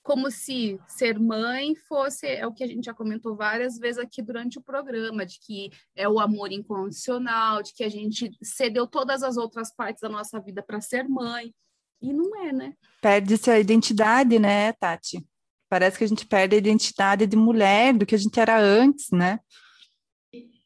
como 0.02 0.30
se 0.30 0.80
ser 0.86 1.18
mãe 1.18 1.74
fosse, 1.74 2.26
é 2.26 2.46
o 2.46 2.54
que 2.54 2.64
a 2.64 2.66
gente 2.66 2.86
já 2.86 2.94
comentou 2.94 3.36
várias 3.36 3.76
vezes 3.76 3.98
aqui 3.98 4.22
durante 4.22 4.56
o 4.56 4.62
programa, 4.62 5.26
de 5.26 5.38
que 5.38 5.70
é 5.94 6.08
o 6.08 6.18
amor 6.18 6.52
incondicional, 6.52 7.62
de 7.62 7.74
que 7.74 7.84
a 7.84 7.88
gente 7.90 8.30
cedeu 8.42 8.86
todas 8.86 9.22
as 9.22 9.36
outras 9.36 9.74
partes 9.74 10.00
da 10.00 10.08
nossa 10.08 10.40
vida 10.40 10.62
para 10.62 10.80
ser 10.80 11.06
mãe. 11.06 11.52
E 12.00 12.12
não 12.12 12.36
é, 12.44 12.52
né? 12.52 12.74
Perde-se 13.00 13.50
a 13.50 13.58
identidade, 13.58 14.38
né, 14.38 14.72
Tati? 14.72 15.26
Parece 15.68 15.98
que 15.98 16.04
a 16.04 16.06
gente 16.06 16.26
perde 16.26 16.54
a 16.54 16.58
identidade 16.58 17.26
de 17.26 17.36
mulher 17.36 17.94
do 17.94 18.06
que 18.06 18.14
a 18.14 18.18
gente 18.18 18.38
era 18.38 18.58
antes, 18.58 19.10
né? 19.10 19.40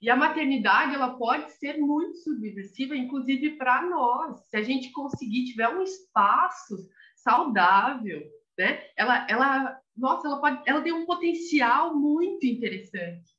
E 0.00 0.08
a 0.08 0.16
maternidade 0.16 0.94
ela 0.94 1.16
pode 1.16 1.52
ser 1.52 1.76
muito 1.78 2.16
subversiva, 2.18 2.96
inclusive 2.96 3.56
para 3.56 3.82
nós. 3.82 4.48
Se 4.48 4.56
a 4.56 4.62
gente 4.62 4.90
conseguir 4.92 5.44
tiver 5.44 5.68
um 5.68 5.82
espaço 5.82 6.76
saudável, 7.16 8.22
né? 8.58 8.82
Ela, 8.96 9.26
ela, 9.28 9.80
nossa, 9.96 10.26
ela 10.26 10.40
pode, 10.40 10.62
ela 10.66 10.82
tem 10.82 10.92
um 10.92 11.06
potencial 11.06 11.94
muito 11.94 12.46
interessante. 12.46 13.30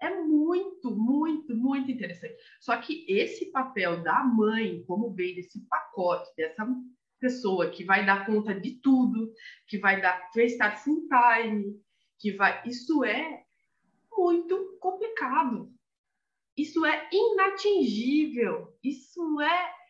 É 0.00 0.18
muito, 0.22 0.90
muito, 0.90 1.54
muito 1.54 1.90
interessante. 1.90 2.34
Só 2.60 2.76
que 2.78 3.04
esse 3.06 3.50
papel 3.52 4.02
da 4.02 4.24
mãe, 4.24 4.82
como 4.86 5.12
veio 5.12 5.34
desse 5.34 5.60
pacote, 5.68 6.30
dessa 6.36 6.66
pessoa 7.20 7.70
que 7.70 7.84
vai 7.84 8.04
dar 8.04 8.26
conta 8.26 8.58
de 8.58 8.72
tudo, 8.80 9.32
que 9.68 9.78
vai 9.78 10.00
dar 10.00 10.30
vai 10.34 10.44
estar 10.46 10.76
full 10.78 11.06
time, 11.08 11.80
que 12.18 12.32
vai, 12.32 12.62
isso 12.66 13.04
é 13.04 13.44
muito 14.10 14.78
complicado. 14.80 15.72
Isso 16.56 16.84
é 16.84 17.08
inatingível. 17.12 18.76
Isso 18.82 19.40
é 19.40 19.80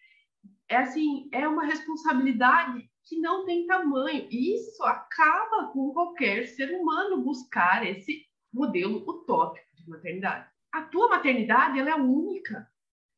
é 0.69 0.77
assim, 0.77 1.29
é 1.33 1.49
uma 1.49 1.65
responsabilidade 1.65 2.89
que 3.05 3.19
não 3.19 3.45
tem 3.45 3.67
tamanho. 3.67 4.29
Isso 4.31 4.85
acaba 4.85 5.67
com 5.73 5.93
qualquer 5.93 6.47
ser 6.47 6.71
humano 6.73 7.23
buscar 7.23 7.85
esse 7.85 8.25
modelo 8.53 8.99
utópico 8.99 9.67
de 9.75 9.91
maternidade. 9.91 10.49
A 10.73 10.83
tua 10.83 11.09
maternidade 11.09 11.79
ela 11.79 11.91
é 11.91 11.95
única. 11.97 12.71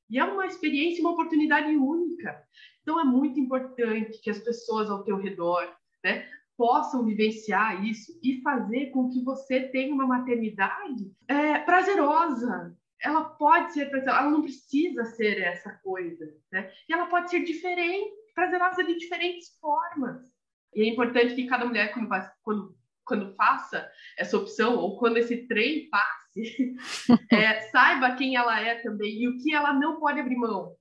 E 0.09 0.19
é 0.19 0.25
uma 0.25 0.47
experiência, 0.47 1.03
uma 1.03 1.13
oportunidade 1.13 1.77
única. 1.77 2.43
Então, 2.83 3.01
é 3.01 3.05
muito 3.05 3.39
importante 3.39 4.21
que 4.21 4.31
as 4.31 4.39
pessoas 4.39 4.91
ao 4.91 5.05
teu 5.05 5.17
redor 5.17 5.73
né, 6.05 6.29
possam 6.57 7.05
vivenciar 7.05 7.85
isso 7.85 8.19
e 8.23 8.41
fazer 8.43 8.91
com 8.91 9.09
que 9.09 9.23
você 9.23 9.69
tenha 9.69 9.95
uma 9.95 10.07
maternidade 10.07 11.13
é, 11.29 11.59
prazerosa. 11.59 12.77
ela 13.01 13.25
pode 13.25 13.73
ser 13.73 13.89
prazerosa, 13.89 14.21
ela 14.21 14.31
não 14.31 14.43
precisa 14.43 15.05
ser 15.05 15.41
essa 15.41 15.71
coisa, 15.83 16.25
né? 16.51 16.71
E 16.89 16.93
ela 16.93 17.07
pode 17.07 17.31
ser 17.31 17.45
diferente, 17.45 18.13
prazerosa 18.35 18.85
de 18.85 18.97
diferentes 18.97 19.57
formas. 19.61 20.21
E 20.75 20.83
é 20.83 20.89
importante 20.89 21.35
que 21.35 21.47
cada 21.47 21.65
mulher, 21.65 21.93
quando, 21.93 22.09
quando, 22.43 22.77
quando 23.05 23.35
faça 23.35 23.91
essa 24.19 24.37
opção, 24.37 24.77
ou 24.77 24.99
quando 24.99 25.19
esse 25.19 25.47
trem 25.47 25.89
passe, 25.91 26.77
é, 27.31 27.61
saiba 27.71 28.15
quem 28.17 28.37
ela 28.37 28.61
é 28.61 28.77
também 28.77 29.23
e 29.23 29.29
o 29.29 29.39
que 29.39 29.55
ela 29.55 29.73
não 29.73 30.01
pode 30.01 30.21
abrir 30.21 30.37
mão. 30.37 30.75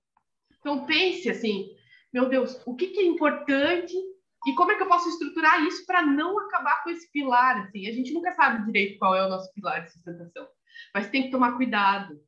Então, 0.59 0.85
pense 0.85 1.29
assim: 1.29 1.69
meu 2.13 2.27
Deus, 2.27 2.61
o 2.65 2.75
que, 2.75 2.87
que 2.87 2.99
é 2.99 3.05
importante 3.05 3.93
e 4.45 4.53
como 4.53 4.71
é 4.71 4.75
que 4.75 4.83
eu 4.83 4.87
posso 4.87 5.07
estruturar 5.07 5.63
isso 5.63 5.85
para 5.85 6.05
não 6.05 6.37
acabar 6.39 6.83
com 6.83 6.89
esse 6.89 7.09
pilar? 7.11 7.61
Assim, 7.61 7.87
a 7.87 7.93
gente 7.93 8.13
nunca 8.13 8.33
sabe 8.33 8.65
direito 8.65 8.99
qual 8.99 9.15
é 9.15 9.25
o 9.25 9.29
nosso 9.29 9.51
pilar 9.53 9.83
de 9.83 9.93
sustentação, 9.93 10.45
mas 10.93 11.09
tem 11.09 11.23
que 11.23 11.31
tomar 11.31 11.55
cuidado, 11.55 12.19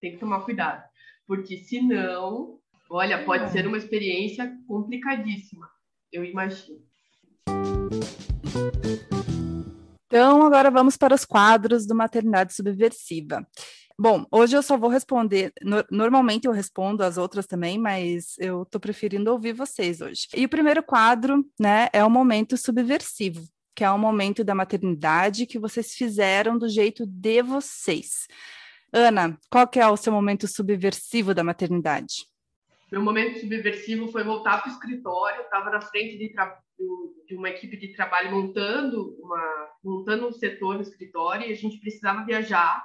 tem 0.00 0.12
que 0.12 0.18
tomar 0.18 0.42
cuidado, 0.42 0.84
porque 1.26 1.56
senão, 1.56 2.60
olha, 2.88 3.24
pode 3.24 3.50
ser 3.50 3.66
uma 3.66 3.78
experiência 3.78 4.56
complicadíssima, 4.68 5.68
eu 6.12 6.24
imagino. 6.24 6.78
Então, 10.06 10.42
agora 10.42 10.70
vamos 10.70 10.96
para 10.96 11.14
os 11.14 11.24
quadros 11.24 11.86
do 11.86 11.96
Maternidade 11.96 12.54
Subversiva. 12.54 13.44
Bom, 14.02 14.26
hoje 14.32 14.56
eu 14.56 14.64
só 14.64 14.76
vou 14.76 14.90
responder. 14.90 15.52
No, 15.62 15.84
normalmente 15.88 16.46
eu 16.46 16.52
respondo 16.52 17.04
as 17.04 17.16
outras 17.16 17.46
também, 17.46 17.78
mas 17.78 18.36
eu 18.36 18.62
estou 18.64 18.80
preferindo 18.80 19.30
ouvir 19.30 19.52
vocês 19.52 20.00
hoje. 20.00 20.26
E 20.34 20.44
o 20.44 20.48
primeiro 20.48 20.82
quadro, 20.82 21.44
né, 21.56 21.88
é 21.92 22.04
o 22.04 22.10
momento 22.10 22.56
subversivo, 22.56 23.44
que 23.76 23.84
é 23.84 23.90
o 23.92 23.96
momento 23.96 24.42
da 24.42 24.56
maternidade 24.56 25.46
que 25.46 25.56
vocês 25.56 25.94
fizeram 25.94 26.58
do 26.58 26.68
jeito 26.68 27.06
de 27.06 27.42
vocês. 27.42 28.26
Ana, 28.92 29.38
qual 29.48 29.68
que 29.68 29.78
é 29.78 29.86
o 29.86 29.96
seu 29.96 30.12
momento 30.12 30.48
subversivo 30.48 31.32
da 31.32 31.44
maternidade? 31.44 32.26
Meu 32.90 33.00
momento 33.00 33.38
subversivo 33.38 34.10
foi 34.10 34.24
voltar 34.24 34.62
para 34.62 34.70
o 34.72 34.74
escritório, 34.74 35.42
estava 35.42 35.70
na 35.70 35.80
frente 35.80 36.18
de, 36.18 36.34
de, 37.28 37.36
uma 37.36 37.50
equipe 37.50 37.76
de 37.76 37.94
trabalho 37.94 38.32
montando, 38.32 39.16
uma, 39.20 39.68
montando 39.84 40.26
um 40.26 40.32
setor 40.32 40.74
no 40.74 40.82
escritório 40.82 41.46
e 41.46 41.52
a 41.52 41.56
gente 41.56 41.78
precisava 41.78 42.24
viajar 42.24 42.84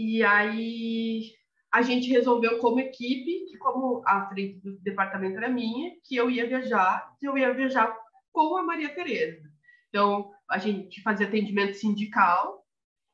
e 0.00 0.22
aí 0.24 1.34
a 1.70 1.82
gente 1.82 2.10
resolveu 2.10 2.58
como 2.58 2.80
equipe, 2.80 3.44
que 3.50 3.58
como 3.58 4.02
a 4.06 4.26
frente 4.30 4.58
do 4.60 4.78
departamento 4.80 5.36
era 5.36 5.50
minha, 5.50 5.92
que 6.04 6.16
eu 6.16 6.30
ia 6.30 6.46
viajar, 6.46 7.14
que 7.18 7.28
eu 7.28 7.36
ia 7.36 7.52
viajar 7.52 7.94
com 8.32 8.56
a 8.56 8.62
Maria 8.62 8.88
Tereza. 8.94 9.46
Então, 9.90 10.32
a 10.48 10.56
gente 10.56 11.02
fazia 11.02 11.26
atendimento 11.26 11.74
sindical 11.74 12.64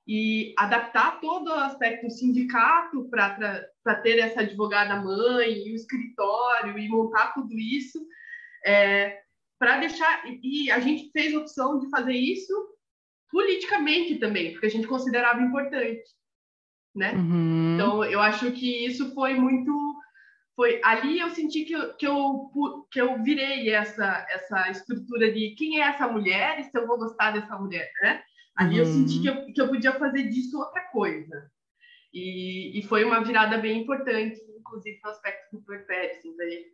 e 0.06 0.54
adaptar 0.56 1.20
todo 1.20 1.48
o 1.48 1.54
aspecto 1.54 2.08
sindicato 2.08 3.10
para 3.10 3.94
ter 4.04 4.20
essa 4.20 4.42
advogada 4.42 5.02
mãe 5.02 5.66
e 5.66 5.72
o 5.72 5.74
escritório 5.74 6.78
e 6.78 6.88
montar 6.88 7.34
tudo 7.34 7.52
isso 7.58 7.98
é, 8.64 9.22
para 9.58 9.80
deixar 9.80 10.22
e 10.24 10.70
a 10.70 10.78
gente 10.78 11.10
fez 11.10 11.34
a 11.34 11.40
opção 11.40 11.80
de 11.80 11.90
fazer 11.90 12.14
isso 12.14 12.52
politicamente 13.28 14.20
também 14.20 14.52
porque 14.52 14.66
a 14.66 14.70
gente 14.70 14.86
considerava 14.86 15.42
importante 15.42 16.04
né? 16.96 17.12
Uhum. 17.14 17.74
Então, 17.74 18.04
eu 18.04 18.20
acho 18.20 18.50
que 18.52 18.86
isso 18.86 19.14
foi 19.14 19.34
muito 19.34 19.72
foi 20.56 20.80
ali 20.82 21.20
eu 21.20 21.28
senti 21.30 21.66
que 21.66 21.74
eu, 21.74 21.94
que 21.94 22.06
eu, 22.06 22.50
que 22.90 22.98
eu 22.98 23.22
virei 23.22 23.68
essa, 23.70 24.26
essa 24.30 24.70
estrutura 24.70 25.30
de 25.30 25.54
quem 25.54 25.82
é 25.82 25.88
essa 25.88 26.08
mulher 26.08 26.58
e 26.58 26.64
se 26.64 26.70
eu 26.74 26.86
vou 26.86 26.98
gostar 26.98 27.32
dessa 27.32 27.58
mulher, 27.58 27.90
né? 28.02 28.22
Ali 28.56 28.80
uhum. 28.80 28.80
eu 28.80 28.86
senti 28.86 29.20
que 29.20 29.28
eu, 29.28 29.52
que 29.52 29.60
eu 29.60 29.68
podia 29.68 29.92
fazer 29.92 30.22
disso 30.30 30.58
outra 30.58 30.80
coisa. 30.90 31.50
E, 32.12 32.78
e 32.78 32.82
foi 32.84 33.04
uma 33.04 33.22
virada 33.22 33.58
bem 33.58 33.82
importante, 33.82 34.40
inclusive 34.58 34.98
no 35.04 35.10
aspecto 35.10 35.54
do 35.54 35.62
puerpério, 35.62 36.16
assim, 36.16 36.34
daí 36.38 36.64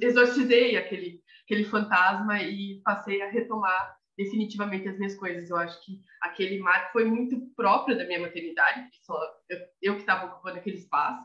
exorcizei 0.00 0.78
aquele, 0.78 1.20
aquele 1.44 1.64
fantasma 1.64 2.42
e 2.42 2.80
passei 2.82 3.20
a 3.20 3.30
retomar 3.30 3.96
definitivamente 4.16 4.88
as 4.88 4.96
minhas 4.96 5.14
coisas. 5.14 5.50
Eu 5.50 5.56
acho 5.56 5.84
que 5.84 6.00
aquele 6.20 6.58
marco 6.58 6.92
foi 6.92 7.04
muito 7.04 7.40
próprio 7.54 7.96
da 7.96 8.06
minha 8.06 8.20
maternidade, 8.20 8.88
só 9.02 9.18
eu, 9.48 9.58
eu 9.82 9.94
que 9.94 10.00
estava 10.00 10.26
ocupando 10.26 10.58
aquele 10.58 10.76
espaço. 10.76 11.24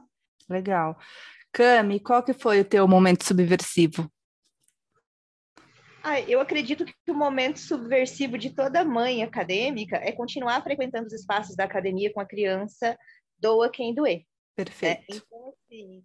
Legal. 0.49 0.99
Cami, 1.51 1.99
qual 1.99 2.23
que 2.23 2.33
foi 2.33 2.59
o 2.59 2.65
teu 2.65 2.87
momento 2.87 3.25
subversivo? 3.25 4.09
Ah, 6.03 6.19
eu 6.21 6.41
acredito 6.41 6.83
que 6.83 7.11
o 7.11 7.13
momento 7.13 7.59
subversivo 7.59 8.37
de 8.37 8.49
toda 8.49 8.83
mãe 8.83 9.21
acadêmica 9.21 9.97
é 9.97 10.11
continuar 10.11 10.63
frequentando 10.63 11.05
os 11.05 11.13
espaços 11.13 11.55
da 11.55 11.65
academia 11.65 12.11
com 12.11 12.19
a 12.19 12.25
criança, 12.25 12.97
doa 13.37 13.69
quem 13.69 13.93
doer. 13.93 14.23
Perfeito. 14.55 15.13
É, 15.13 15.15
então, 15.15 15.53
assim, 15.53 16.03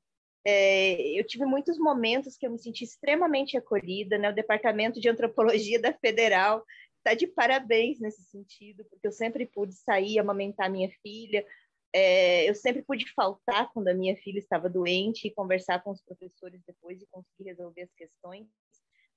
é, 0.48 1.18
eu 1.18 1.26
tive 1.26 1.44
muitos 1.44 1.76
momentos 1.76 2.36
que 2.36 2.46
eu 2.46 2.52
me 2.52 2.58
senti 2.58 2.84
extremamente 2.84 3.56
acolhida, 3.56 4.16
né? 4.16 4.30
O 4.30 4.34
Departamento 4.34 5.00
de 5.00 5.08
Antropologia 5.08 5.80
da 5.82 5.92
Federal 5.92 6.64
está 6.98 7.14
de 7.14 7.26
parabéns 7.26 7.98
nesse 7.98 8.22
sentido, 8.22 8.84
porque 8.84 9.08
eu 9.08 9.12
sempre 9.12 9.44
pude 9.44 9.74
sair, 9.74 10.20
amamentar 10.20 10.70
minha 10.70 10.88
filha, 11.02 11.44
é, 11.92 12.48
eu 12.48 12.54
sempre 12.54 12.82
pude 12.82 13.12
faltar 13.12 13.72
quando 13.72 13.88
a 13.88 13.94
minha 13.94 14.14
filha 14.18 14.38
estava 14.38 14.68
doente 14.68 15.26
e 15.26 15.34
conversar 15.34 15.82
com 15.82 15.90
os 15.90 16.00
professores 16.02 16.62
depois 16.64 17.02
e 17.02 17.08
conseguir 17.10 17.50
resolver 17.50 17.82
as 17.82 17.92
questões. 17.94 18.46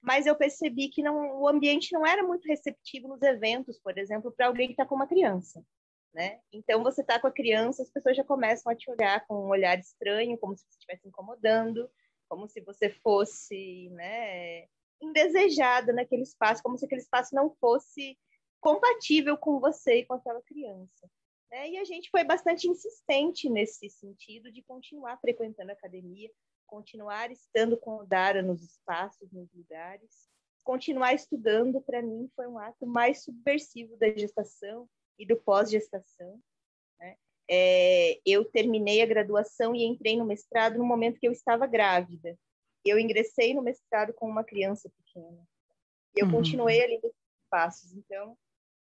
Mas 0.01 0.25
eu 0.25 0.35
percebi 0.35 0.89
que 0.89 1.03
não, 1.03 1.41
o 1.41 1.47
ambiente 1.47 1.93
não 1.93 2.07
era 2.07 2.23
muito 2.23 2.47
receptivo 2.47 3.07
nos 3.07 3.21
eventos, 3.21 3.77
por 3.79 3.95
exemplo, 3.99 4.31
para 4.31 4.47
alguém 4.47 4.67
que 4.67 4.73
está 4.73 4.85
com 4.85 4.95
uma 4.95 5.07
criança. 5.07 5.63
Né? 6.13 6.41
Então, 6.51 6.83
você 6.83 7.01
está 7.01 7.19
com 7.19 7.27
a 7.27 7.31
criança, 7.31 7.83
as 7.83 7.89
pessoas 7.91 8.17
já 8.17 8.23
começam 8.23 8.71
a 8.71 8.75
te 8.75 8.89
olhar 8.89 9.25
com 9.27 9.35
um 9.35 9.49
olhar 9.49 9.77
estranho, 9.77 10.37
como 10.37 10.55
se 10.57 10.63
você 10.63 10.71
estivesse 10.71 11.07
incomodando, 11.07 11.89
como 12.27 12.47
se 12.47 12.61
você 12.61 12.89
fosse 12.89 13.89
né, 13.91 14.67
indesejada 15.01 15.93
naquele 15.93 16.23
espaço, 16.23 16.63
como 16.63 16.77
se 16.77 16.85
aquele 16.85 17.01
espaço 17.01 17.35
não 17.35 17.51
fosse 17.59 18.17
compatível 18.59 19.37
com 19.37 19.59
você 19.59 19.99
e 19.99 20.05
com 20.05 20.15
aquela 20.15 20.41
criança. 20.41 21.09
Né? 21.51 21.69
E 21.69 21.77
a 21.77 21.83
gente 21.83 22.09
foi 22.09 22.23
bastante 22.23 22.67
insistente 22.67 23.49
nesse 23.49 23.89
sentido 23.89 24.51
de 24.51 24.61
continuar 24.63 25.17
frequentando 25.19 25.71
a 25.71 25.73
academia, 25.73 26.29
continuar 26.67 27.31
estando 27.31 27.77
com 27.77 27.97
o 27.97 28.05
Dara 28.05 28.41
nos 28.41 28.61
espaços, 28.61 29.31
nos 29.31 29.51
lugares, 29.53 30.29
continuar 30.63 31.13
estudando, 31.13 31.81
para 31.81 32.01
mim, 32.01 32.29
foi 32.35 32.47
um 32.47 32.59
ato 32.59 32.85
mais 32.85 33.23
subversivo 33.23 33.97
da 33.97 34.11
gestação 34.11 34.87
e 35.19 35.25
do 35.25 35.35
pós-gestação. 35.35 36.41
Né? 36.97 37.15
É, 37.49 38.19
eu 38.25 38.45
terminei 38.45 39.01
a 39.01 39.05
graduação 39.05 39.75
e 39.75 39.83
entrei 39.83 40.17
no 40.17 40.25
mestrado 40.25 40.77
no 40.77 40.85
momento 40.85 41.19
que 41.19 41.27
eu 41.27 41.31
estava 41.31 41.67
grávida. 41.67 42.37
Eu 42.85 42.97
ingressei 42.97 43.53
no 43.53 43.61
mestrado 43.61 44.13
com 44.13 44.27
uma 44.27 44.43
criança 44.43 44.89
pequena. 44.89 45.45
E 46.15 46.21
eu 46.21 46.25
uhum. 46.25 46.31
continuei 46.31 46.81
ali 46.81 46.99
nos 47.03 47.11
passos. 47.51 47.91
Então, 47.93 48.37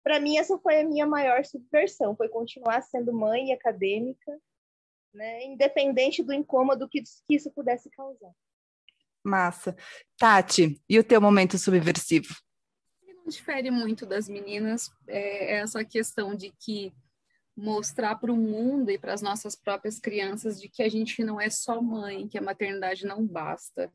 para 0.03 0.21
mim 0.21 0.39
essa 0.39 0.57
foi 0.59 0.81
a 0.81 0.85
minha 0.85 1.07
maior 1.07 1.45
subversão, 1.45 2.17
foi 2.17 2.29
continuar 2.29 2.81
sendo 2.83 3.13
mãe 3.13 3.49
e 3.49 3.53
acadêmica, 3.53 4.41
né, 5.13 5.45
independente 5.45 6.23
do 6.23 6.33
incômodo 6.33 6.89
que, 6.89 7.03
que 7.03 7.35
isso 7.35 7.51
pudesse 7.51 7.91
causar. 7.91 8.33
Massa. 9.25 9.77
Tati, 10.17 10.81
e 10.89 10.99
o 10.99 11.05
teu 11.05 11.21
momento 11.21 11.59
subversivo? 11.59 12.35
Difere 13.31 13.71
muito 13.71 14.05
das 14.05 14.29
meninas 14.29 14.91
é, 15.07 15.55
é 15.55 15.61
essa 15.61 15.85
questão 15.85 16.35
de 16.35 16.53
que 16.59 16.93
mostrar 17.57 18.17
para 18.17 18.33
o 18.33 18.37
mundo 18.37 18.91
e 18.91 18.99
para 18.99 19.13
as 19.13 19.23
nossas 19.23 19.55
próprias 19.55 19.99
crianças 19.99 20.61
de 20.61 20.69
que 20.69 20.83
a 20.83 20.89
gente 20.89 21.23
não 21.23 21.41
é 21.41 21.49
só 21.51 21.81
mãe, 21.81 22.27
que 22.29 22.39
a 22.39 22.43
maternidade 22.43 23.07
não 23.07 23.27
basta. 23.27 23.93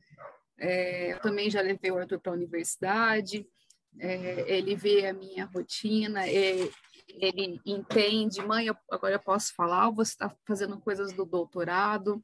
É, 0.57 1.13
eu 1.13 1.19
também 1.19 1.49
já 1.49 1.61
levei 1.61 1.91
o 1.91 1.97
Arthur 1.97 2.19
para 2.19 2.31
a 2.31 2.35
universidade, 2.35 3.45
é, 3.99 4.45
ele 4.47 4.75
vê 4.75 5.07
a 5.07 5.13
minha 5.13 5.45
rotina, 5.45 6.27
é, 6.27 6.69
ele 7.07 7.59
entende, 7.65 8.41
mãe, 8.41 8.67
eu, 8.67 8.75
agora 8.89 9.15
eu 9.15 9.19
posso 9.19 9.53
falar, 9.53 9.89
você 9.89 10.11
está 10.11 10.33
fazendo 10.45 10.79
coisas 10.79 11.11
do 11.13 11.25
doutorado, 11.25 12.23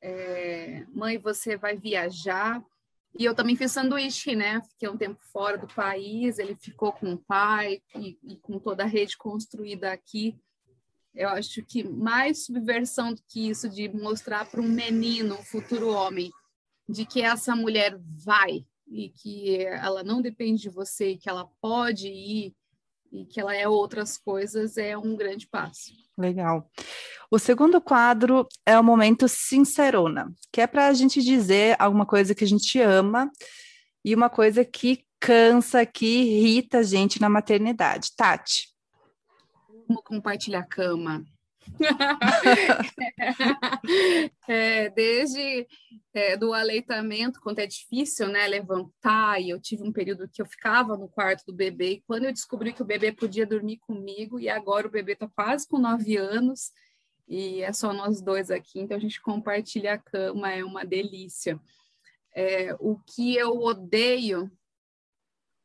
é, 0.00 0.84
mãe, 0.94 1.18
você 1.18 1.56
vai 1.56 1.76
viajar. 1.76 2.62
E 3.18 3.24
eu 3.24 3.34
também 3.34 3.56
fiz 3.56 3.72
sanduíche, 3.72 4.36
né? 4.36 4.60
Fiquei 4.62 4.88
um 4.88 4.96
tempo 4.96 5.20
fora 5.32 5.56
do 5.56 5.66
país, 5.66 6.38
ele 6.38 6.54
ficou 6.54 6.92
com 6.92 7.14
o 7.14 7.18
pai 7.18 7.80
e, 7.94 8.18
e 8.22 8.36
com 8.36 8.58
toda 8.58 8.82
a 8.82 8.86
rede 8.86 9.16
construída 9.16 9.92
aqui. 9.92 10.38
Eu 11.14 11.30
acho 11.30 11.64
que 11.64 11.82
mais 11.82 12.44
subversão 12.44 13.14
do 13.14 13.22
que 13.26 13.48
isso 13.48 13.70
de 13.70 13.88
mostrar 13.88 14.44
para 14.50 14.60
um 14.60 14.68
menino, 14.68 15.34
um 15.34 15.42
futuro 15.42 15.88
homem, 15.88 16.30
de 16.86 17.06
que 17.06 17.22
essa 17.22 17.56
mulher 17.56 17.98
vai, 17.98 18.66
e 18.86 19.08
que 19.08 19.64
ela 19.64 20.04
não 20.04 20.20
depende 20.20 20.62
de 20.62 20.68
você 20.68 21.16
que 21.16 21.28
ela 21.28 21.48
pode 21.60 22.08
ir 22.08 22.54
e 23.12 23.24
que 23.24 23.40
ela 23.40 23.54
é 23.54 23.68
outras 23.68 24.18
coisas 24.18 24.76
é 24.76 24.96
um 24.96 25.16
grande 25.16 25.46
passo. 25.46 25.92
Legal. 26.16 26.70
O 27.30 27.38
segundo 27.38 27.80
quadro 27.80 28.46
é 28.64 28.78
o 28.78 28.84
momento 28.84 29.28
sincerona, 29.28 30.32
que 30.52 30.60
é 30.60 30.66
para 30.66 30.86
a 30.86 30.94
gente 30.94 31.22
dizer 31.22 31.76
alguma 31.78 32.06
coisa 32.06 32.34
que 32.34 32.44
a 32.44 32.46
gente 32.46 32.80
ama 32.80 33.30
e 34.04 34.14
uma 34.14 34.30
coisa 34.30 34.64
que 34.64 35.04
cansa, 35.20 35.84
que 35.84 36.06
irrita 36.06 36.78
a 36.78 36.82
gente 36.82 37.20
na 37.20 37.28
maternidade. 37.28 38.14
Tati. 38.16 38.68
Como 39.86 40.02
compartilhar 40.02 40.64
cama. 40.64 41.24
é, 44.48 44.88
desde 44.90 45.66
é, 46.14 46.36
do 46.36 46.52
aleitamento, 46.52 47.40
quando 47.40 47.58
é 47.58 47.66
difícil 47.66 48.28
né, 48.28 48.46
levantar, 48.46 49.40
e 49.40 49.50
eu 49.50 49.60
tive 49.60 49.82
um 49.82 49.92
período 49.92 50.28
que 50.28 50.40
eu 50.40 50.46
ficava 50.46 50.96
no 50.96 51.08
quarto 51.08 51.44
do 51.46 51.52
bebê, 51.52 51.92
e 51.92 52.02
quando 52.02 52.24
eu 52.24 52.32
descobri 52.32 52.72
que 52.72 52.82
o 52.82 52.86
bebê 52.86 53.12
podia 53.12 53.46
dormir 53.46 53.78
comigo, 53.78 54.40
e 54.40 54.48
agora 54.48 54.86
o 54.86 54.90
bebê 54.90 55.12
está 55.12 55.28
quase 55.28 55.68
com 55.68 55.78
nove 55.78 56.16
anos, 56.16 56.72
e 57.28 57.62
é 57.62 57.72
só 57.72 57.92
nós 57.92 58.20
dois 58.20 58.50
aqui, 58.50 58.80
então 58.80 58.96
a 58.96 59.00
gente 59.00 59.20
compartilha 59.20 59.94
a 59.94 59.98
cama, 59.98 60.52
é 60.52 60.64
uma 60.64 60.84
delícia. 60.84 61.60
É, 62.34 62.74
o 62.78 62.98
que 62.98 63.34
eu 63.34 63.58
odeio, 63.58 64.50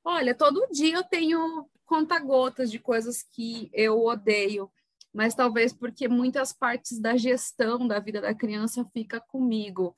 olha, 0.03 0.33
todo 0.33 0.67
dia 0.71 0.95
eu 0.95 1.03
tenho 1.03 1.69
conta-gotas 1.85 2.71
de 2.71 2.79
coisas 2.79 3.21
que 3.21 3.69
eu 3.73 4.05
odeio, 4.05 4.71
mas 5.13 5.35
talvez 5.35 5.73
porque 5.73 6.07
muitas 6.07 6.53
partes 6.53 6.99
da 6.99 7.17
gestão 7.17 7.87
da 7.87 7.99
vida 7.99 8.21
da 8.21 8.33
criança 8.33 8.85
fica 8.85 9.19
comigo. 9.19 9.95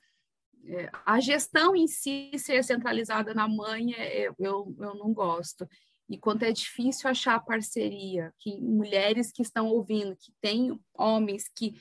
É, 0.66 0.90
a 1.04 1.20
gestão 1.20 1.76
em 1.76 1.86
si 1.86 2.30
ser 2.36 2.64
centralizada 2.64 3.34
na 3.34 3.46
mãe, 3.46 3.94
é, 3.94 4.28
eu, 4.38 4.74
eu 4.78 4.94
não 4.94 5.12
gosto. 5.12 5.68
E 6.08 6.18
quanto 6.18 6.42
é 6.44 6.52
difícil 6.52 7.08
achar 7.08 7.44
parceria, 7.44 8.32
que 8.38 8.60
mulheres 8.60 9.32
que 9.32 9.42
estão 9.42 9.68
ouvindo, 9.68 10.16
que 10.16 10.32
têm 10.40 10.78
homens 10.92 11.48
que 11.48 11.74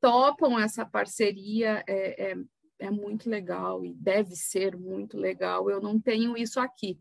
topam 0.00 0.58
essa 0.58 0.86
parceria, 0.86 1.84
é, 1.86 2.30
é, 2.30 2.36
é 2.78 2.90
muito 2.90 3.28
legal 3.28 3.84
e 3.84 3.92
deve 3.94 4.36
ser 4.36 4.76
muito 4.76 5.18
legal. 5.18 5.68
Eu 5.68 5.80
não 5.80 6.00
tenho 6.00 6.36
isso 6.36 6.60
aqui. 6.60 6.98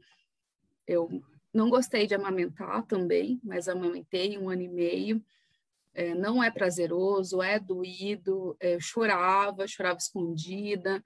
Eu 0.85 1.23
não 1.53 1.69
gostei 1.69 2.07
de 2.07 2.15
amamentar 2.15 2.85
também, 2.85 3.39
mas 3.43 3.67
amamentei 3.67 4.37
um 4.37 4.49
ano 4.49 4.61
e 4.61 4.69
meio. 4.69 5.23
É, 5.97 6.13
não 6.13 6.43
é 6.43 6.51
prazeroso, 6.51 7.41
é 7.41 7.59
doído, 7.59 8.55
é, 8.59 8.79
chorava, 8.79 9.67
chorava 9.67 9.97
escondida. 9.97 11.03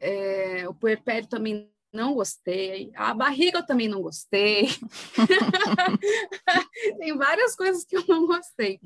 É, 0.00 0.66
o 0.66 0.72
puerpério 0.72 1.28
também 1.28 1.70
não 1.92 2.14
gostei. 2.14 2.90
A 2.94 3.12
barriga 3.12 3.58
eu 3.58 3.66
também 3.66 3.86
não 3.86 4.00
gostei. 4.00 4.68
Tem 6.98 7.14
várias 7.18 7.54
coisas 7.54 7.84
que 7.84 7.98
eu 7.98 8.04
não 8.08 8.26
gostei. 8.26 8.80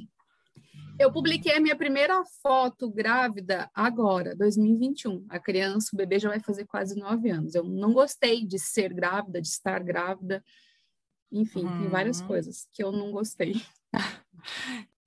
Eu 0.98 1.12
publiquei 1.12 1.55
a 1.55 1.60
minha 1.60 1.77
primeira 1.77 2.20
foto 2.43 2.90
grávida 2.90 3.70
agora, 3.73 4.35
2021. 4.35 5.24
A 5.28 5.39
criança, 5.39 5.90
o 5.93 5.97
bebê 5.97 6.19
já 6.19 6.31
vai 6.31 6.40
fazer 6.40 6.66
quase 6.66 6.98
nove 6.98 7.31
anos. 7.31 7.55
Eu 7.55 7.62
não 7.62 7.93
gostei 7.93 8.44
de 8.44 8.59
ser 8.59 8.93
grávida, 8.93 9.40
de 9.40 9.47
estar 9.47 9.85
grávida. 9.85 10.44
Enfim, 11.31 11.60
tem 11.60 11.89
várias 11.89 12.20
uhum. 12.20 12.27
coisas 12.27 12.66
que 12.73 12.82
eu 12.82 12.90
não 12.90 13.12
gostei. 13.12 13.62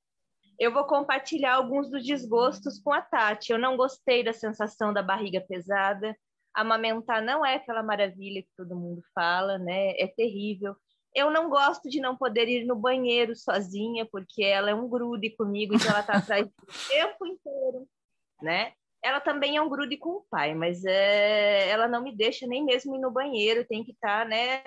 Eu 0.62 0.72
vou 0.72 0.84
compartilhar 0.84 1.56
alguns 1.56 1.90
dos 1.90 2.06
desgostos 2.06 2.78
com 2.78 2.94
a 2.94 3.02
Tati. 3.02 3.52
Eu 3.52 3.58
não 3.58 3.76
gostei 3.76 4.24
da 4.24 4.32
sensação 4.32 4.94
da 4.94 5.02
barriga 5.02 5.42
pesada. 5.42 6.16
Amamentar 6.54 7.20
não 7.20 7.44
é 7.44 7.56
aquela 7.56 7.82
maravilha 7.82 8.44
que 8.44 8.50
todo 8.56 8.76
mundo 8.76 9.02
fala, 9.12 9.58
né? 9.58 10.00
É 10.00 10.06
terrível. 10.06 10.76
Eu 11.16 11.32
não 11.32 11.50
gosto 11.50 11.90
de 11.90 12.00
não 12.00 12.16
poder 12.16 12.48
ir 12.48 12.64
no 12.64 12.76
banheiro 12.76 13.36
sozinha, 13.36 14.06
porque 14.12 14.44
ela 14.44 14.70
é 14.70 14.76
um 14.76 14.88
grude 14.88 15.32
comigo, 15.32 15.74
então 15.74 15.90
ela 15.90 16.02
está 16.02 16.14
atrás 16.20 16.46
o 16.46 16.88
tempo 16.88 17.26
inteiro, 17.26 17.88
né? 18.40 18.74
Ela 19.04 19.20
também 19.20 19.58
é 19.58 19.62
um 19.62 19.70
grude 19.70 19.98
com 19.98 20.10
o 20.10 20.26
pai, 20.30 20.54
mas 20.54 20.86
é, 20.86 21.70
ela 21.70 21.88
não 21.88 22.04
me 22.04 22.16
deixa 22.16 22.46
nem 22.46 22.64
mesmo 22.64 22.96
ir 22.96 23.00
no 23.00 23.10
banheiro, 23.10 23.66
tem 23.66 23.84
que 23.84 23.92
estar, 23.92 24.24
tá, 24.24 24.26
né? 24.26 24.62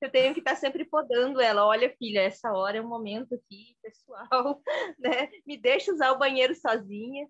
Eu 0.00 0.10
tenho 0.10 0.32
que 0.32 0.40
estar 0.40 0.52
tá 0.52 0.56
sempre 0.56 0.84
podando 0.84 1.40
ela. 1.40 1.66
Olha, 1.66 1.94
filha, 1.98 2.20
essa 2.20 2.52
hora 2.52 2.78
é 2.78 2.80
um 2.80 2.88
momento 2.88 3.34
aqui, 3.34 3.76
pessoal, 3.82 4.62
né? 4.98 5.28
Me 5.44 5.56
deixa 5.56 5.92
usar 5.92 6.12
o 6.12 6.18
banheiro 6.18 6.54
sozinha, 6.54 7.26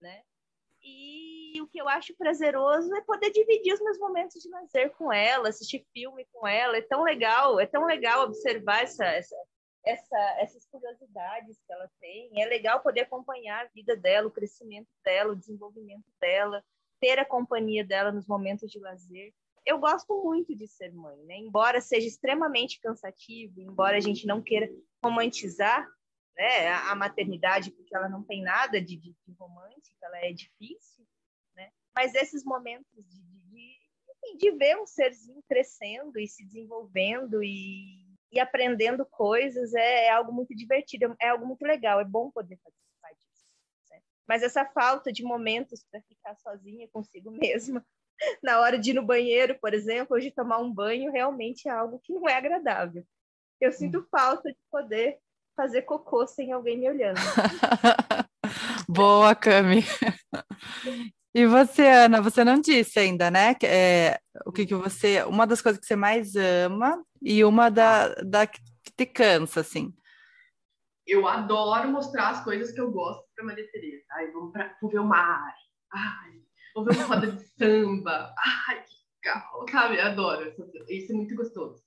né? 0.00 0.22
E 0.80 1.60
o 1.60 1.66
que 1.66 1.80
eu 1.80 1.88
acho 1.88 2.16
prazeroso 2.16 2.94
é 2.94 3.00
poder 3.00 3.30
dividir 3.30 3.72
os 3.72 3.80
meus 3.80 3.98
momentos 3.98 4.40
de 4.40 4.48
lazer 4.50 4.90
com 4.96 5.12
ela, 5.12 5.48
assistir 5.48 5.84
filme 5.92 6.26
com 6.30 6.46
ela. 6.46 6.76
É 6.76 6.82
tão 6.82 7.02
legal, 7.02 7.58
é 7.58 7.66
tão 7.66 7.86
legal 7.86 8.24
observar 8.24 8.82
essa, 8.82 9.04
essa 9.06 9.34
essa, 9.84 10.18
essas 10.38 10.66
curiosidades 10.66 11.58
que 11.66 11.72
ela 11.72 11.90
tem. 12.00 12.30
É 12.40 12.46
legal 12.46 12.80
poder 12.80 13.02
acompanhar 13.02 13.64
a 13.64 13.68
vida 13.68 13.96
dela, 13.96 14.28
o 14.28 14.32
crescimento 14.32 14.88
dela, 15.04 15.32
o 15.32 15.36
desenvolvimento 15.36 16.10
dela, 16.20 16.64
ter 17.00 17.18
a 17.18 17.24
companhia 17.24 17.84
dela 17.84 18.10
nos 18.10 18.26
momentos 18.26 18.70
de 18.70 18.78
lazer. 18.78 19.32
Eu 19.66 19.78
gosto 19.78 20.22
muito 20.22 20.54
de 20.54 20.66
ser 20.66 20.92
mãe, 20.92 21.16
né? 21.24 21.36
Embora 21.38 21.80
seja 21.80 22.06
extremamente 22.06 22.80
cansativo, 22.80 23.60
embora 23.60 23.96
a 23.96 24.00
gente 24.00 24.26
não 24.26 24.42
queira 24.42 24.68
romantizar 25.02 25.86
né, 26.36 26.68
a 26.72 26.94
maternidade, 26.94 27.70
porque 27.70 27.94
ela 27.94 28.08
não 28.08 28.22
tem 28.22 28.42
nada 28.42 28.80
de, 28.80 28.96
de, 28.96 29.14
de 29.26 29.32
romântica, 29.38 29.96
ela 30.02 30.18
é 30.18 30.32
difícil, 30.32 31.06
né? 31.54 31.70
Mas 31.94 32.14
esses 32.14 32.44
momentos 32.44 32.86
de, 32.92 33.22
de, 33.50 34.36
de 34.38 34.50
ver 34.52 34.76
um 34.76 34.86
serzinho 34.86 35.42
crescendo 35.48 36.18
e 36.18 36.26
se 36.26 36.44
desenvolvendo 36.44 37.42
e 37.42 38.03
e 38.34 38.40
aprendendo 38.40 39.06
coisas 39.06 39.72
é, 39.74 40.06
é, 40.06 40.10
algo 40.10 40.32
muito 40.32 40.54
divertido, 40.54 41.14
é 41.20 41.28
algo 41.28 41.46
muito 41.46 41.62
legal, 41.62 42.00
é 42.00 42.04
bom 42.04 42.30
poder 42.30 42.58
participar 42.62 43.10
disso. 43.12 43.46
Né? 43.90 44.00
Mas 44.26 44.42
essa 44.42 44.64
falta 44.64 45.12
de 45.12 45.22
momentos 45.22 45.84
para 45.90 46.02
ficar 46.02 46.36
sozinha 46.36 46.88
consigo 46.92 47.30
mesma, 47.30 47.84
na 48.42 48.60
hora 48.60 48.78
de 48.78 48.90
ir 48.90 48.94
no 48.94 49.02
banheiro, 49.02 49.58
por 49.60 49.72
exemplo, 49.72 50.16
ou 50.16 50.20
de 50.20 50.30
tomar 50.30 50.58
um 50.58 50.72
banho, 50.72 51.12
realmente 51.12 51.68
é 51.68 51.70
algo 51.70 52.00
que 52.00 52.12
não 52.12 52.28
é 52.28 52.34
agradável. 52.34 53.04
Eu 53.60 53.72
sinto 53.72 54.00
hum. 54.00 54.06
falta 54.10 54.50
de 54.50 54.58
poder 54.70 55.18
fazer 55.56 55.82
cocô 55.82 56.26
sem 56.26 56.52
alguém 56.52 56.76
me 56.76 56.88
olhando. 56.88 57.20
Boa, 58.88 59.34
Cami. 59.34 59.82
E 61.34 61.46
você, 61.46 61.84
Ana, 61.84 62.22
você 62.22 62.44
não 62.44 62.60
disse 62.60 62.96
ainda, 63.00 63.28
né? 63.28 63.56
É, 63.64 64.20
o 64.46 64.52
que, 64.52 64.64
que 64.64 64.74
você. 64.74 65.24
Uma 65.24 65.46
das 65.46 65.60
coisas 65.60 65.80
que 65.80 65.86
você 65.86 65.96
mais 65.96 66.36
ama 66.36 67.04
e 67.20 67.44
uma 67.44 67.70
da, 67.70 68.14
da 68.22 68.46
que 68.46 68.60
te 68.96 69.04
cansa, 69.04 69.60
assim. 69.60 69.92
Eu 71.04 71.26
adoro 71.26 71.90
mostrar 71.90 72.30
as 72.30 72.44
coisas 72.44 72.70
que 72.72 72.80
eu 72.80 72.90
gosto 72.92 73.26
para 73.34 73.44
Maria 73.44 73.68
Tereza. 73.72 74.04
Ai, 74.12 74.30
vamos 74.30 74.52
pra, 74.52 74.76
vou 74.80 74.88
ver 74.88 75.00
o 75.00 75.04
mar. 75.04 75.52
Ai, 75.92 76.40
vou 76.72 76.84
ver 76.84 76.96
uma 76.96 77.06
roda 77.06 77.32
de 77.32 77.44
samba. 77.58 78.32
Ai, 78.68 78.84
que 78.84 79.28
legal, 79.28 79.66
sabe? 79.72 79.96
Eu 79.96 80.04
adoro. 80.04 80.54
Isso 80.88 81.12
é 81.12 81.16
muito 81.16 81.34
gostoso. 81.34 81.82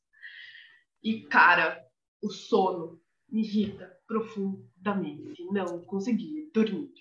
E, 1.02 1.22
cara, 1.22 1.82
o 2.22 2.30
sono 2.30 3.02
me 3.30 3.44
irrita 3.44 3.90
profundamente. 4.06 5.42
Não 5.52 5.86
consegui 5.86 6.52
dormir. 6.54 6.92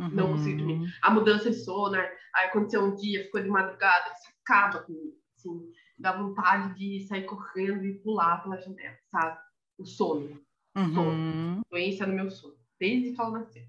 Uhum. 0.00 0.10
Não 0.10 0.32
consigo 0.32 0.58
dormir. 0.58 0.94
A 1.02 1.10
mudança 1.10 1.50
de 1.50 1.56
sono, 1.56 1.90
né? 1.90 2.10
aí 2.34 2.46
aconteceu 2.46 2.82
um 2.82 2.94
dia, 2.94 3.24
ficou 3.24 3.42
de 3.42 3.48
madrugada, 3.48 4.10
isso 4.12 4.28
acaba 4.42 4.80
comigo, 4.80 5.14
assim, 5.36 5.72
dá 5.98 6.16
vontade 6.16 6.74
de 6.74 7.06
sair 7.06 7.24
correndo 7.24 7.84
e 7.84 7.98
pular 7.98 8.42
pela 8.42 8.56
janela, 8.56 8.96
sabe? 9.10 9.38
O 9.78 9.84
sono. 9.84 10.40
Uhum. 10.76 10.94
Sono. 10.94 11.60
Doença 11.70 12.06
no 12.06 12.14
meu 12.14 12.30
sono, 12.30 12.56
desde 12.78 13.12
que 13.12 13.20
ela 13.20 13.30
nasceu. 13.30 13.62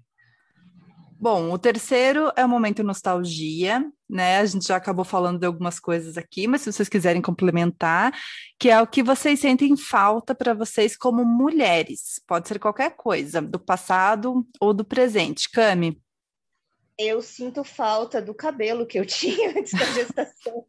Bom, 1.22 1.52
o 1.52 1.58
terceiro 1.58 2.32
é 2.34 2.44
o 2.44 2.48
momento 2.48 2.82
nostalgia, 2.82 3.88
né? 4.10 4.38
A 4.38 4.44
gente 4.44 4.66
já 4.66 4.74
acabou 4.74 5.04
falando 5.04 5.38
de 5.38 5.46
algumas 5.46 5.78
coisas 5.78 6.18
aqui, 6.18 6.48
mas 6.48 6.62
se 6.62 6.72
vocês 6.72 6.88
quiserem 6.88 7.22
complementar, 7.22 8.12
que 8.58 8.68
é 8.68 8.82
o 8.82 8.88
que 8.88 9.04
vocês 9.04 9.38
sentem 9.38 9.76
falta 9.76 10.34
para 10.34 10.52
vocês 10.52 10.96
como 10.96 11.24
mulheres. 11.24 12.20
Pode 12.26 12.48
ser 12.48 12.58
qualquer 12.58 12.96
coisa, 12.96 13.40
do 13.40 13.60
passado 13.60 14.44
ou 14.60 14.74
do 14.74 14.84
presente. 14.84 15.48
Cami? 15.48 16.01
Eu 16.98 17.22
sinto 17.22 17.64
falta 17.64 18.20
do 18.20 18.34
cabelo 18.34 18.86
que 18.86 18.98
eu 18.98 19.04
tinha 19.06 19.50
antes 19.50 19.72
da 19.72 19.84
gestação. 19.86 20.66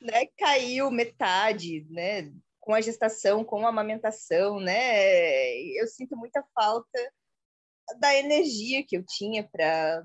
né? 0.00 0.26
Caiu 0.38 0.90
metade, 0.90 1.86
né? 1.90 2.32
Com 2.60 2.74
a 2.74 2.80
gestação, 2.80 3.44
com 3.44 3.64
a 3.64 3.68
amamentação, 3.68 4.58
né? 4.58 5.56
Eu 5.78 5.86
sinto 5.86 6.16
muita 6.16 6.44
falta 6.54 7.12
da 8.00 8.14
energia 8.14 8.84
que 8.84 8.96
eu 8.96 9.04
tinha 9.06 9.48
para 9.48 10.04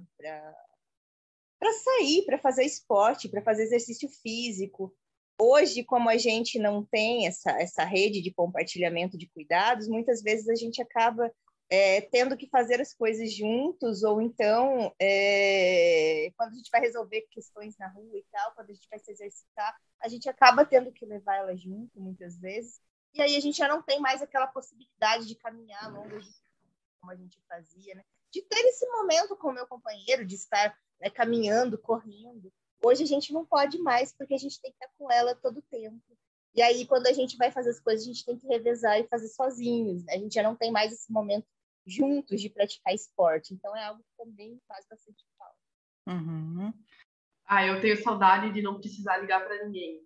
para 1.59 1.73
sair, 1.73 2.25
para 2.25 2.39
fazer 2.39 2.63
esporte, 2.63 3.29
para 3.29 3.43
fazer 3.43 3.63
exercício 3.63 4.09
físico. 4.23 4.91
Hoje, 5.39 5.83
como 5.83 6.09
a 6.09 6.17
gente 6.17 6.57
não 6.57 6.83
tem 6.83 7.27
essa, 7.27 7.51
essa 7.51 7.83
rede 7.83 8.19
de 8.19 8.33
compartilhamento 8.33 9.15
de 9.15 9.29
cuidados, 9.29 9.87
muitas 9.87 10.23
vezes 10.23 10.49
a 10.49 10.55
gente 10.55 10.81
acaba 10.81 11.31
é, 11.73 12.01
tendo 12.01 12.35
que 12.35 12.49
fazer 12.49 12.81
as 12.81 12.93
coisas 12.93 13.33
juntos, 13.33 14.03
ou 14.03 14.21
então, 14.21 14.93
é, 14.99 16.29
quando 16.35 16.51
a 16.51 16.55
gente 16.55 16.69
vai 16.69 16.81
resolver 16.81 17.21
questões 17.31 17.77
na 17.77 17.87
rua 17.87 18.17
e 18.17 18.25
tal, 18.29 18.51
quando 18.51 18.71
a 18.71 18.73
gente 18.73 18.89
vai 18.89 18.99
se 18.99 19.09
exercitar, 19.09 19.73
a 20.01 20.09
gente 20.09 20.27
acaba 20.27 20.65
tendo 20.65 20.91
que 20.91 21.05
levar 21.05 21.37
ela 21.37 21.55
junto, 21.55 21.97
muitas 21.97 22.37
vezes, 22.37 22.81
e 23.13 23.21
aí 23.21 23.37
a 23.37 23.39
gente 23.39 23.57
já 23.57 23.69
não 23.69 23.81
tem 23.81 24.01
mais 24.01 24.21
aquela 24.21 24.47
possibilidade 24.47 25.25
de 25.25 25.35
caminhar 25.35 25.89
longas 25.93 26.41
como 26.99 27.11
a 27.11 27.15
gente 27.15 27.41
fazia, 27.47 27.95
né? 27.95 28.03
De 28.31 28.41
ter 28.41 28.59
esse 28.65 28.85
momento 28.87 29.35
com 29.37 29.47
o 29.47 29.53
meu 29.53 29.65
companheiro, 29.65 30.25
de 30.25 30.35
estar 30.35 30.77
né, 30.99 31.09
caminhando, 31.09 31.77
correndo. 31.77 32.51
Hoje 32.83 33.03
a 33.03 33.07
gente 33.07 33.33
não 33.33 33.45
pode 33.45 33.79
mais, 33.79 34.13
porque 34.13 34.33
a 34.33 34.37
gente 34.37 34.61
tem 34.61 34.71
que 34.71 34.77
estar 34.77 34.93
com 34.97 35.11
ela 35.11 35.35
todo 35.35 35.57
o 35.57 35.63
tempo. 35.63 35.99
E 36.53 36.61
aí, 36.61 36.85
quando 36.85 37.07
a 37.07 37.13
gente 37.13 37.37
vai 37.37 37.49
fazer 37.49 37.71
as 37.71 37.79
coisas, 37.79 38.03
a 38.03 38.07
gente 38.07 38.25
tem 38.25 38.37
que 38.37 38.47
revezar 38.47 38.99
e 38.99 39.07
fazer 39.07 39.29
sozinhos. 39.29 40.03
Né? 40.03 40.13
A 40.13 40.17
gente 40.17 40.33
já 40.33 40.43
não 40.43 40.55
tem 40.55 40.71
mais 40.71 40.91
esse 40.91 41.11
momento 41.11 41.47
juntos 41.85 42.41
de 42.41 42.49
praticar 42.49 42.93
esporte. 42.93 43.53
Então 43.53 43.75
é 43.75 43.85
algo 43.85 44.01
que 44.01 44.23
também 44.23 44.59
faz 44.67 44.85
bastante 44.89 45.25
falta. 45.37 45.55
Uhum. 46.07 46.73
Ah, 47.45 47.65
eu 47.65 47.81
tenho 47.81 48.01
saudade 48.01 48.51
de 48.51 48.61
não 48.61 48.79
precisar 48.79 49.17
ligar 49.17 49.43
para 49.43 49.65
ninguém. 49.65 50.01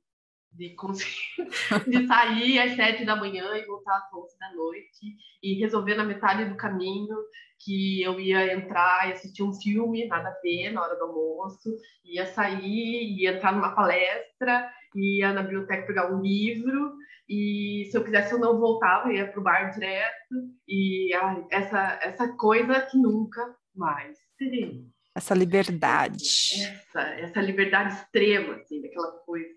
De, 0.51 0.73
de 1.87 2.07
sair 2.07 2.59
às 2.59 2.75
sete 2.77 3.03
da 3.03 3.15
manhã 3.15 3.57
e 3.57 3.65
voltar 3.65 3.97
às 3.97 4.13
onze 4.13 4.39
da 4.39 4.53
noite 4.53 5.17
e 5.43 5.55
resolver 5.55 5.95
na 5.95 6.05
metade 6.05 6.45
do 6.45 6.55
caminho 6.55 7.13
que 7.59 8.01
eu 8.01 8.19
ia 8.19 8.53
entrar 8.53 9.09
e 9.09 9.13
assistir 9.13 9.43
um 9.43 9.53
filme, 9.53 10.07
nada 10.07 10.29
a 10.29 10.41
ver, 10.41 10.71
na 10.71 10.81
hora 10.81 10.95
do 10.95 11.03
almoço, 11.03 11.75
ia 12.03 12.25
sair, 12.25 13.17
ia 13.17 13.31
entrar 13.31 13.53
numa 13.53 13.75
palestra, 13.75 14.71
ia 14.95 15.33
na 15.33 15.41
biblioteca 15.41 15.87
pegar 15.87 16.13
um 16.13 16.21
livro, 16.21 16.95
e 17.27 17.87
se 17.89 17.97
eu 17.97 18.03
quisesse 18.03 18.33
eu 18.33 18.39
não 18.39 18.59
voltava, 18.59 19.11
ia 19.11 19.27
para 19.27 19.39
o 19.39 19.43
bar 19.43 19.71
direto, 19.71 20.35
e 20.67 21.13
ai, 21.13 21.45
essa, 21.49 21.99
essa 22.01 22.27
coisa 22.35 22.81
que 22.81 22.97
nunca 22.97 23.55
mais 23.73 24.17
terei. 24.37 24.85
Essa 25.15 25.33
liberdade. 25.33 26.61
Essa, 26.61 27.01
essa 27.01 27.41
liberdade 27.41 27.93
extrema, 27.93 28.55
assim, 28.55 28.81
daquela 28.81 29.11
coisa. 29.19 29.55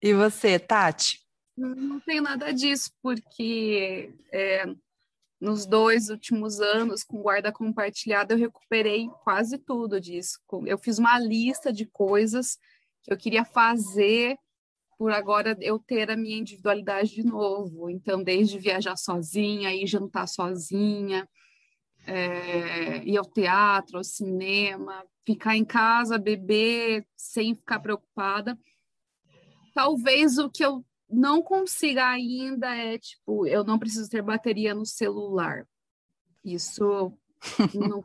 E 0.00 0.14
você, 0.14 0.58
Tati? 0.58 1.20
Não 1.56 1.98
tenho 2.00 2.22
nada 2.22 2.52
disso, 2.52 2.92
porque 3.02 4.14
é, 4.32 4.64
nos 5.40 5.66
dois 5.66 6.08
últimos 6.08 6.60
anos, 6.60 7.02
com 7.02 7.20
guarda 7.20 7.52
compartilhada, 7.52 8.32
eu 8.32 8.38
recuperei 8.38 9.08
quase 9.24 9.58
tudo 9.58 10.00
disso. 10.00 10.38
Eu 10.64 10.78
fiz 10.78 10.98
uma 10.98 11.18
lista 11.18 11.72
de 11.72 11.84
coisas 11.84 12.58
que 13.02 13.12
eu 13.12 13.16
queria 13.16 13.44
fazer 13.44 14.38
por 14.98 15.12
agora 15.12 15.56
eu 15.60 15.78
ter 15.78 16.10
a 16.10 16.16
minha 16.16 16.36
individualidade 16.36 17.14
de 17.14 17.24
novo. 17.24 17.88
Então, 17.88 18.22
desde 18.22 18.58
viajar 18.58 18.96
sozinha, 18.96 19.72
ir 19.72 19.86
jantar 19.86 20.26
sozinha, 20.26 21.26
é, 22.04 23.04
ir 23.04 23.16
ao 23.16 23.24
teatro, 23.24 23.98
ao 23.98 24.04
cinema, 24.04 25.04
ficar 25.24 25.56
em 25.56 25.64
casa, 25.64 26.18
beber 26.18 27.06
sem 27.16 27.54
ficar 27.54 27.78
preocupada. 27.78 28.58
Talvez 29.72 30.36
o 30.36 30.50
que 30.50 30.64
eu 30.64 30.84
não 31.08 31.40
consiga 31.42 32.08
ainda 32.08 32.74
é, 32.74 32.98
tipo, 32.98 33.46
eu 33.46 33.62
não 33.62 33.78
preciso 33.78 34.10
ter 34.10 34.20
bateria 34.20 34.74
no 34.74 34.84
celular. 34.84 35.64
Isso 36.44 37.12
não, 37.72 38.02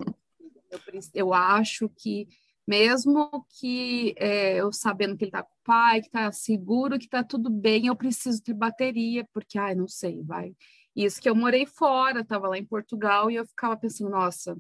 eu 1.14 1.34
acho 1.34 1.90
que 1.90 2.28
mesmo 2.68 3.46
que 3.60 4.16
é, 4.18 4.58
eu 4.58 4.72
sabendo 4.72 5.18
que 5.18 5.26
ele 5.26 5.30
está 5.30 5.44
com 5.44 5.54
o 5.54 5.64
pai, 5.64 6.02
que 6.02 6.08
está 6.08 6.32
seguro, 6.32 6.98
que 6.98 7.06
está 7.06 7.24
tudo 7.24 7.50
bem, 7.50 7.88
eu 7.88 7.96
preciso 7.96 8.42
ter 8.42 8.54
bateria, 8.54 9.28
porque, 9.34 9.58
ai, 9.58 9.76
não 9.76 9.88
sei, 9.88 10.22
vai. 10.24 10.56
Isso 10.96 11.22
que 11.22 11.30
eu 11.30 11.36
morei 11.36 11.66
fora, 11.66 12.22
estava 12.22 12.48
lá 12.48 12.58
em 12.58 12.66
Portugal 12.66 13.30
e 13.30 13.36
eu 13.36 13.46
ficava 13.46 13.76
pensando, 13.76 14.12
nossa, 14.12 14.58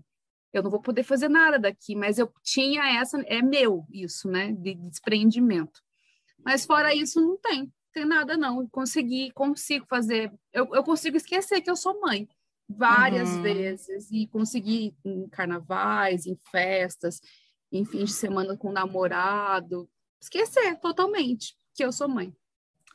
eu 0.52 0.64
não 0.64 0.70
vou 0.70 0.82
poder 0.82 1.04
fazer 1.04 1.30
nada 1.30 1.58
daqui, 1.58 1.96
mas 1.96 2.18
eu 2.20 2.32
tinha 2.44 3.00
essa, 3.00 3.20
é 3.22 3.42
meu 3.42 3.86
isso, 3.92 4.28
né, 4.30 4.52
de 4.52 4.76
desprendimento. 4.76 5.82
Mas 6.44 6.66
fora 6.66 6.94
isso, 6.94 7.22
não 7.22 7.38
tem 7.38 7.72
tem 7.94 8.06
nada 8.06 8.36
não. 8.36 8.68
Consegui, 8.68 9.32
consigo 9.32 9.86
fazer. 9.88 10.34
Eu, 10.52 10.68
eu 10.74 10.84
consigo 10.84 11.16
esquecer 11.16 11.62
que 11.62 11.70
eu 11.70 11.76
sou 11.76 12.02
mãe 12.02 12.28
várias 12.68 13.30
uhum. 13.30 13.42
vezes 13.44 14.10
e 14.12 14.26
consegui 14.28 14.96
em 15.06 15.28
carnavais, 15.30 16.26
em 16.26 16.36
festas, 16.50 17.22
em 17.74 17.84
fim 17.84 18.06
de 18.06 18.14
semana 18.14 18.56
com 18.56 18.72
namorado, 18.72 19.90
esquecer 20.22 20.80
totalmente 20.80 21.58
que 21.74 21.84
eu 21.84 21.91
sou 21.91 22.08
mãe. 22.08 22.32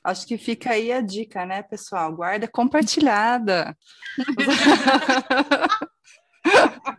Acho 0.05 0.26
que 0.26 0.38
fica 0.38 0.70
aí 0.70 0.92
a 0.92 1.00
dica, 1.00 1.44
né, 1.44 1.62
pessoal? 1.62 2.14
Guarda 2.14 2.46
compartilhada. 2.46 3.76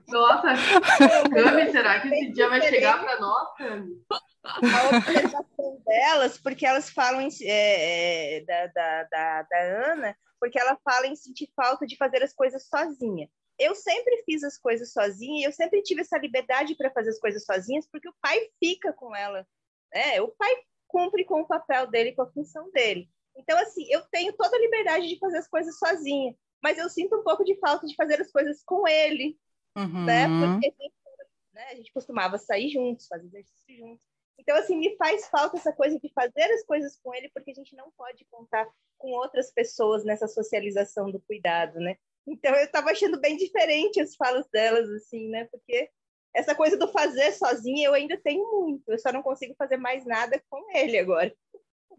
Nossa, 0.08 0.54
Cami, 1.34 1.72
será 1.72 2.02
que 2.02 2.10
esse 2.10 2.34
dia 2.34 2.50
vai 2.50 2.62
chegar 2.62 3.00
para 3.00 3.20
nós, 3.20 3.56
Cami? 3.58 3.96
a 4.44 4.98
observação 4.98 5.82
delas, 5.86 6.38
porque 6.38 6.66
elas 6.66 6.90
falam 6.90 7.22
em, 7.22 7.30
é, 7.44 8.38
é, 8.38 8.42
da, 8.46 8.68
da, 8.68 9.04
da, 9.04 9.42
da, 9.44 9.92
Ana, 9.92 10.16
porque 10.40 10.60
ela 10.60 10.78
fala 10.84 11.08
em 11.08 11.16
sentir 11.16 11.50
falta 11.56 11.86
de 11.86 11.98
fazer 11.98 12.24
as 12.24 12.34
coisas 12.34 12.68
sozinha. 12.68 13.30
Eu 13.60 13.76
sempre 13.76 14.24
fiz 14.24 14.44
as 14.44 14.58
coisas 14.58 14.94
sozinha 14.94 15.42
e 15.42 15.44
eu 15.44 15.52
sempre 15.52 15.82
tive 15.82 16.02
essa 16.02 16.18
liberdade 16.18 16.76
para 16.76 16.92
fazer 16.92 17.10
as 17.10 17.20
coisas 17.20 17.44
sozinhas, 17.44 17.86
porque 17.92 18.08
o 18.08 18.16
pai 18.22 18.40
fica 18.58 18.94
com 18.94 19.16
ela. 19.16 19.46
Né? 19.94 20.22
O 20.22 20.30
pai 20.30 20.52
cumpre 20.88 21.26
com 21.26 21.42
o 21.42 21.48
papel 21.48 21.88
dele, 21.88 22.14
com 22.14 22.22
a 22.22 22.32
função 22.32 22.72
dele. 22.72 23.10
Então, 23.36 23.58
assim, 23.60 23.86
eu 23.90 24.02
tenho 24.12 24.34
toda 24.34 24.56
a 24.56 24.60
liberdade 24.60 25.08
de 25.08 25.20
fazer 25.20 25.38
as 25.38 25.48
coisas 25.48 25.78
sozinha, 25.78 26.36
mas 26.62 26.78
eu 26.78 26.90
sinto 26.90 27.16
um 27.18 27.24
pouco 27.24 27.44
de 27.44 27.58
falta 27.60 27.86
de 27.86 27.96
fazer 27.96 28.20
as 28.20 28.32
coisas 28.32 28.64
com 28.64 28.88
ele, 28.88 29.38
uhum. 29.78 30.06
né? 30.06 30.26
Porque 30.28 30.68
a 30.68 30.84
gente, 30.84 30.96
né, 31.54 31.64
a 31.72 31.76
gente 31.76 31.94
costumava 31.94 32.38
sair 32.38 32.70
juntos, 32.70 33.08
fazer 33.08 33.28
exercício 33.28 33.78
juntos. 33.78 34.06
Então, 34.38 34.56
assim, 34.56 34.78
me 34.78 34.96
faz 34.96 35.28
falta 35.28 35.58
essa 35.58 35.72
coisa 35.74 36.00
de 36.00 36.12
fazer 36.14 36.52
as 36.54 36.64
coisas 36.64 36.98
com 37.02 37.14
ele, 37.14 37.30
porque 37.30 37.52
a 37.52 37.54
gente 37.54 37.76
não 37.76 37.92
pode 37.98 38.26
contar 38.32 38.68
com 38.98 39.12
outras 39.12 39.52
pessoas 39.52 40.04
nessa 40.04 40.28
socialização 40.28 41.12
do 41.12 41.20
cuidado, 41.22 41.80
né? 41.80 41.98
Então, 42.30 42.54
eu 42.54 42.66
estava 42.66 42.92
achando 42.92 43.20
bem 43.20 43.36
diferente 43.36 44.00
as 44.00 44.16
falas 44.16 44.48
delas, 44.52 44.88
assim, 44.90 45.30
né? 45.30 45.46
Porque 45.46 45.90
essa 46.36 46.54
coisa 46.54 46.78
do 46.78 46.88
fazer 46.92 47.32
sozinha 47.32 47.88
eu 47.88 47.94
ainda 47.94 48.16
tenho 48.24 48.44
muito, 48.52 48.84
eu 48.88 49.00
só 49.00 49.12
não 49.12 49.24
consigo 49.24 49.56
fazer 49.58 49.78
mais 49.78 50.06
nada 50.06 50.42
com 50.48 50.64
ele 50.78 51.00
agora. 51.00 51.34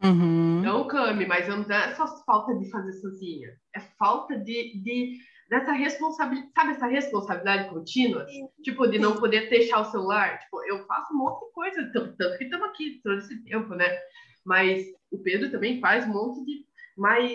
Uhum. 0.03 0.63
Não, 0.63 0.87
Cami, 0.87 1.27
mas 1.27 1.49
não 1.49 1.63
é 1.63 1.95
só 1.95 2.07
falta 2.25 2.55
de 2.55 2.71
fazer 2.71 2.93
sozinha, 2.95 3.49
é 3.75 3.81
falta 3.99 4.39
de, 4.39 4.81
de 4.81 5.19
dessa 5.51 5.73
responsabilidade, 5.73 6.53
sabe 6.55 6.71
essa 6.71 6.87
responsabilidade 6.87 7.69
contínua? 7.69 8.25
Sim. 8.29 8.49
Tipo, 8.63 8.87
de 8.87 9.01
não 9.01 9.17
poder 9.17 9.51
deixar 9.51 9.81
o 9.81 9.91
celular. 9.91 10.39
Tipo, 10.39 10.65
eu 10.65 10.87
faço 10.87 11.13
um 11.13 11.19
monte 11.19 11.45
de 11.45 11.53
coisa, 11.53 11.91
tanto, 11.93 12.17
tanto 12.17 12.39
que 12.39 12.45
estamos 12.45 12.69
aqui 12.69 13.01
todo 13.03 13.19
esse 13.19 13.43
tempo, 13.43 13.75
né? 13.75 13.99
Mas 14.45 14.87
o 15.11 15.19
Pedro 15.19 15.51
também 15.51 15.81
faz 15.81 16.07
um 16.07 16.13
monte 16.13 16.45
de. 16.45 16.65
Mas 16.97 17.33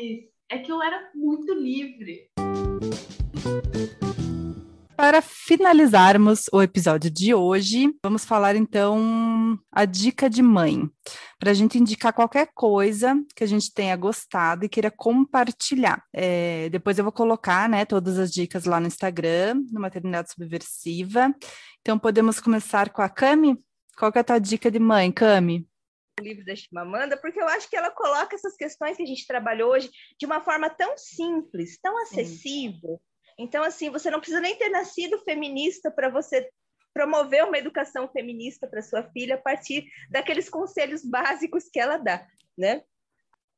é 0.49 0.59
que 0.59 0.72
eu 0.72 0.81
era 0.81 1.11
muito 1.13 1.53
livre. 1.53 2.30
Para 5.06 5.22
finalizarmos 5.22 6.48
o 6.52 6.64
episódio 6.64 7.11
de 7.11 7.32
hoje, 7.32 7.95
vamos 8.03 8.26
falar 8.26 8.56
então 8.56 9.56
a 9.72 9.86
dica 9.86 10.27
de 10.27 10.41
mãe, 10.41 10.90
para 11.38 11.52
a 11.52 11.53
gente 11.53 11.77
indicar 11.77 12.11
qualquer 12.11 12.49
coisa 12.56 13.15
que 13.36 13.44
a 13.44 13.48
gente 13.48 13.72
tenha 13.72 13.95
gostado 13.95 14.65
e 14.65 14.68
queira 14.68 14.90
compartilhar. 14.90 16.03
É, 16.11 16.69
depois 16.69 16.98
eu 16.98 17.03
vou 17.03 17.14
colocar 17.14 17.69
né, 17.69 17.86
todas 17.86 18.18
as 18.18 18.32
dicas 18.32 18.65
lá 18.65 18.80
no 18.80 18.88
Instagram, 18.88 19.61
no 19.72 19.80
Maternidade 19.80 20.32
Subversiva. 20.32 21.32
Então 21.82 21.99
podemos 21.99 22.40
começar 22.40 22.90
com 22.90 23.03
a 23.03 23.07
Cami? 23.07 23.64
Qual 23.99 24.11
é 24.15 24.19
a 24.19 24.23
tua 24.23 24.40
dica 24.40 24.72
de 24.72 24.80
mãe, 24.80 25.11
Cami? 25.11 25.68
o 26.19 26.23
livro 26.23 26.44
da 26.45 26.56
Chimamanda, 26.56 27.15
porque 27.15 27.40
eu 27.40 27.48
acho 27.49 27.69
que 27.69 27.76
ela 27.76 27.91
coloca 27.91 28.36
essas 28.36 28.56
questões 28.56 28.98
que 28.98 29.03
a 29.03 29.06
gente 29.06 29.27
trabalhou 29.27 29.72
hoje 29.72 29.91
de 30.18 30.26
uma 30.26 30.41
forma 30.41 30.68
tão 30.68 30.98
simples, 30.98 31.77
tão 31.80 31.95
acessível, 32.02 32.95
Sim 32.95 33.14
então, 33.37 33.63
assim, 33.63 33.89
você 33.89 34.09
não 34.09 34.19
precisa 34.19 34.39
nem 34.39 34.57
ter 34.57 34.69
nascido 34.69 35.19
feminista 35.19 35.91
para 35.91 36.09
você 36.09 36.49
promover 36.93 37.43
uma 37.43 37.57
educação 37.57 38.07
feminista 38.07 38.67
para 38.67 38.81
sua 38.81 39.03
filha 39.11 39.35
a 39.35 39.41
partir 39.41 39.85
daqueles 40.09 40.49
conselhos 40.49 41.03
básicos 41.03 41.69
que 41.69 41.79
ela 41.79 41.97
dá, 41.97 42.25
né? 42.57 42.83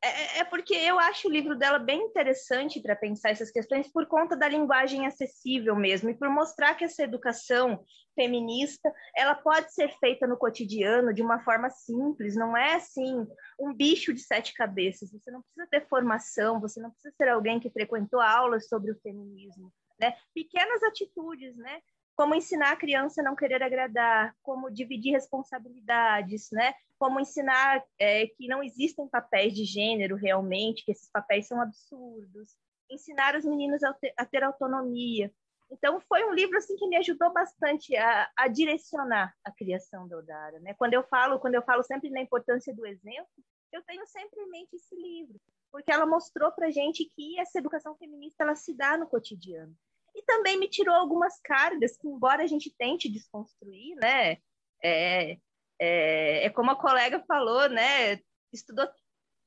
É, 0.04 0.08
é, 0.08 0.40
é 0.40 0.44
porque 0.44 0.76
eu 0.76 1.00
acho 1.00 1.28
o 1.28 1.32
livro 1.32 1.56
dela 1.56 1.80
bem 1.80 2.02
interessante 2.02 2.80
para 2.80 2.96
pensar 2.96 3.32
essas 3.32 3.50
questões 3.50 3.92
por 3.92 4.06
conta 4.06 4.36
da 4.36 4.48
linguagem 4.48 5.08
acessível 5.08 5.76
mesmo 5.76 6.10
e 6.10 6.14
por 6.14 6.30
mostrar 6.30 6.76
que 6.76 6.84
essa 6.84 7.04
educação 7.04 7.84
feminista 8.14 8.94
ela 9.16 9.34
pode 9.34 9.74
ser 9.74 9.90
feita 10.00 10.28
no 10.28 10.38
cotidiano 10.38 11.14
de 11.14 11.22
uma 11.22 11.40
forma 11.44 11.70
simples, 11.70 12.36
não 12.36 12.56
é 12.56 12.76
assim 12.76 13.28
um 13.60 13.74
bicho 13.74 14.14
de 14.14 14.22
sete 14.22 14.54
cabeças. 14.54 15.12
Você 15.12 15.32
não 15.32 15.42
precisa 15.42 15.68
ter 15.68 15.88
formação, 15.88 16.60
você 16.60 16.80
não 16.80 16.92
precisa 16.92 17.14
ser 17.16 17.30
alguém 17.30 17.60
que 17.60 17.70
frequentou 17.70 18.20
aulas 18.20 18.68
sobre 18.68 18.92
o 18.92 19.00
feminismo, 19.02 19.74
né? 20.00 20.16
Pequenas 20.34 20.84
atitudes, 20.84 21.56
né? 21.58 21.80
Como 22.18 22.34
ensinar 22.34 22.72
a 22.72 22.76
criança 22.76 23.22
a 23.22 23.24
não 23.24 23.36
querer 23.36 23.62
agradar, 23.62 24.36
como 24.42 24.72
dividir 24.72 25.12
responsabilidades, 25.12 26.50
né? 26.52 26.74
Como 26.98 27.20
ensinar 27.20 27.84
é, 28.00 28.26
que 28.26 28.48
não 28.48 28.64
existem 28.64 29.08
papéis 29.08 29.54
de 29.54 29.64
gênero 29.64 30.16
realmente, 30.16 30.84
que 30.84 30.92
esses 30.92 31.12
papéis 31.12 31.48
são 31.48 31.62
absurdos, 31.62 32.58
ensinar 32.90 33.36
os 33.36 33.46
meninos 33.46 33.84
a 33.84 33.94
ter, 33.94 34.14
a 34.18 34.26
ter 34.26 34.44
autonomia. 34.44 35.32
Então 35.70 36.02
foi 36.10 36.26
um 36.26 36.34
livro 36.34 36.58
assim 36.58 36.76
que 36.76 36.88
me 36.88 36.98
ajudou 36.98 37.32
bastante 37.32 37.96
a, 37.96 38.28
a 38.36 38.48
direcionar 38.48 39.32
a 39.44 39.52
criação 39.52 40.08
da 40.08 40.18
Odara, 40.18 40.60
né? 40.60 40.74
Quando 40.74 40.96
eu 40.96 41.04
falo, 41.04 41.40
quando 41.40 41.54
eu 41.54 41.62
falo 41.62 41.84
sempre 41.84 42.10
na 42.10 42.20
importância 42.20 42.74
do 42.74 42.84
exemplo, 42.88 43.30
eu 43.72 43.84
tenho 43.84 44.08
sempre 44.08 44.42
em 44.42 44.50
mente 44.50 44.76
esse 44.76 44.96
livro, 44.96 45.40
porque 45.72 45.92
ela 45.92 46.06
mostrou 46.08 46.52
para 46.52 46.72
gente 46.72 47.06
que 47.16 47.40
essa 47.40 47.60
educação 47.60 47.96
feminista 47.96 48.44
ela 48.44 48.56
se 48.56 48.76
dá 48.76 48.98
no 48.98 49.06
cotidiano 49.06 49.78
e 50.18 50.24
também 50.24 50.58
me 50.58 50.68
tirou 50.68 50.96
algumas 50.96 51.40
cargas 51.42 51.96
que, 51.96 52.08
embora 52.08 52.44
a 52.44 52.48
gente 52.48 52.74
tente 52.76 53.08
desconstruir, 53.08 53.96
né? 53.98 54.38
É, 54.84 55.38
é, 55.80 56.46
é 56.46 56.50
como 56.50 56.72
a 56.72 56.76
colega 56.76 57.24
falou, 57.28 57.70
né? 57.70 58.20
Estudou 58.52 58.90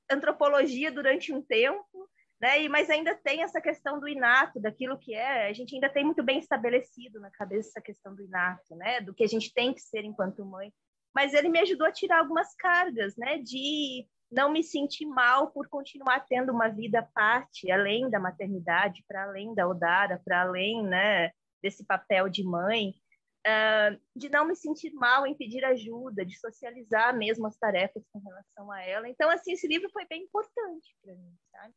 antropologia 0.08 0.92
durante 0.92 1.32
um 1.32 1.42
tempo, 1.42 2.08
né? 2.40 2.62
E, 2.62 2.68
mas 2.68 2.88
ainda 2.88 3.16
tem 3.16 3.42
essa 3.42 3.60
questão 3.60 3.98
do 3.98 4.08
inato, 4.08 4.60
daquilo 4.60 4.96
que 4.96 5.12
é, 5.12 5.48
a 5.48 5.52
gente 5.52 5.74
ainda 5.74 5.88
tem 5.88 6.04
muito 6.04 6.22
bem 6.22 6.38
estabelecido 6.38 7.18
na 7.18 7.30
cabeça 7.32 7.70
essa 7.70 7.80
questão 7.80 8.14
do 8.14 8.22
inato, 8.22 8.76
né? 8.76 9.00
Do 9.00 9.12
que 9.12 9.24
a 9.24 9.28
gente 9.28 9.52
tem 9.52 9.74
que 9.74 9.80
ser 9.80 10.04
enquanto 10.04 10.44
mãe. 10.44 10.72
Mas 11.12 11.34
ele 11.34 11.48
me 11.48 11.58
ajudou 11.58 11.88
a 11.88 11.92
tirar 11.92 12.20
algumas 12.20 12.54
cargas, 12.54 13.16
né? 13.16 13.38
De 13.38 14.06
não 14.30 14.50
me 14.50 14.62
sentir 14.62 15.06
mal 15.06 15.50
por 15.50 15.68
continuar 15.68 16.20
tendo 16.20 16.52
uma 16.52 16.68
vida 16.68 17.00
à 17.00 17.02
parte, 17.02 17.70
além 17.70 18.08
da 18.08 18.20
maternidade, 18.20 19.04
para 19.08 19.24
além 19.24 19.54
da 19.54 19.66
Odara, 19.66 20.20
para 20.24 20.42
além, 20.42 20.82
né? 20.82 21.32
Desse 21.62 21.84
papel 21.84 22.28
de 22.28 22.44
mãe. 22.44 22.94
Uh, 23.40 23.98
de 24.14 24.28
não 24.28 24.46
me 24.46 24.54
sentir 24.54 24.92
mal 24.92 25.26
em 25.26 25.34
pedir 25.34 25.64
ajuda, 25.64 26.26
de 26.26 26.38
socializar 26.38 27.16
mesmo 27.16 27.46
as 27.46 27.56
tarefas 27.56 28.06
com 28.12 28.18
relação 28.18 28.70
a 28.70 28.82
ela. 28.82 29.08
Então, 29.08 29.30
assim, 29.30 29.52
esse 29.52 29.66
livro 29.66 29.88
foi 29.90 30.06
bem 30.06 30.24
importante 30.24 30.94
para 31.02 31.14
mim, 31.14 31.34
sabe? 31.50 31.74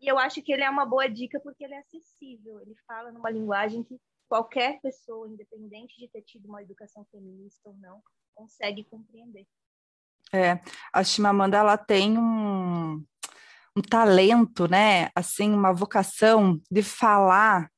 E 0.00 0.08
eu 0.08 0.18
acho 0.18 0.42
que 0.42 0.52
ele 0.52 0.64
é 0.64 0.68
uma 0.68 0.84
boa 0.84 1.08
dica 1.08 1.40
porque 1.40 1.64
ele 1.64 1.74
é 1.74 1.78
acessível, 1.78 2.60
ele 2.60 2.74
fala 2.86 3.12
numa 3.12 3.30
linguagem 3.30 3.84
que 3.84 3.96
qualquer 4.28 4.80
pessoa, 4.80 5.28
independente 5.28 5.96
de 5.96 6.08
ter 6.08 6.22
tido 6.22 6.46
uma 6.46 6.60
educação 6.60 7.04
feminista 7.12 7.68
ou 7.68 7.76
não, 7.76 8.02
consegue 8.34 8.82
compreender. 8.84 9.46
É, 10.34 10.58
a 10.92 11.04
Chimamanda 11.04 11.58
ela 11.58 11.76
tem 11.76 12.18
um, 12.18 13.00
um 13.76 13.80
talento, 13.80 14.66
né? 14.66 15.08
Assim, 15.14 15.52
uma 15.52 15.72
vocação 15.72 16.60
de 16.68 16.82
falar, 16.82 17.70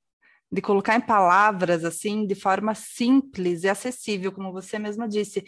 de 0.51 0.63
colocar 0.63 0.97
em 0.97 1.01
palavras 1.03 1.85
assim, 1.85 2.27
de 2.27 2.35
forma 2.35 2.75
simples 2.75 3.63
e 3.63 3.69
acessível, 3.69 4.33
como 4.33 4.53
você 4.53 4.79
mesma 4.79 5.07
disse. 5.07 5.45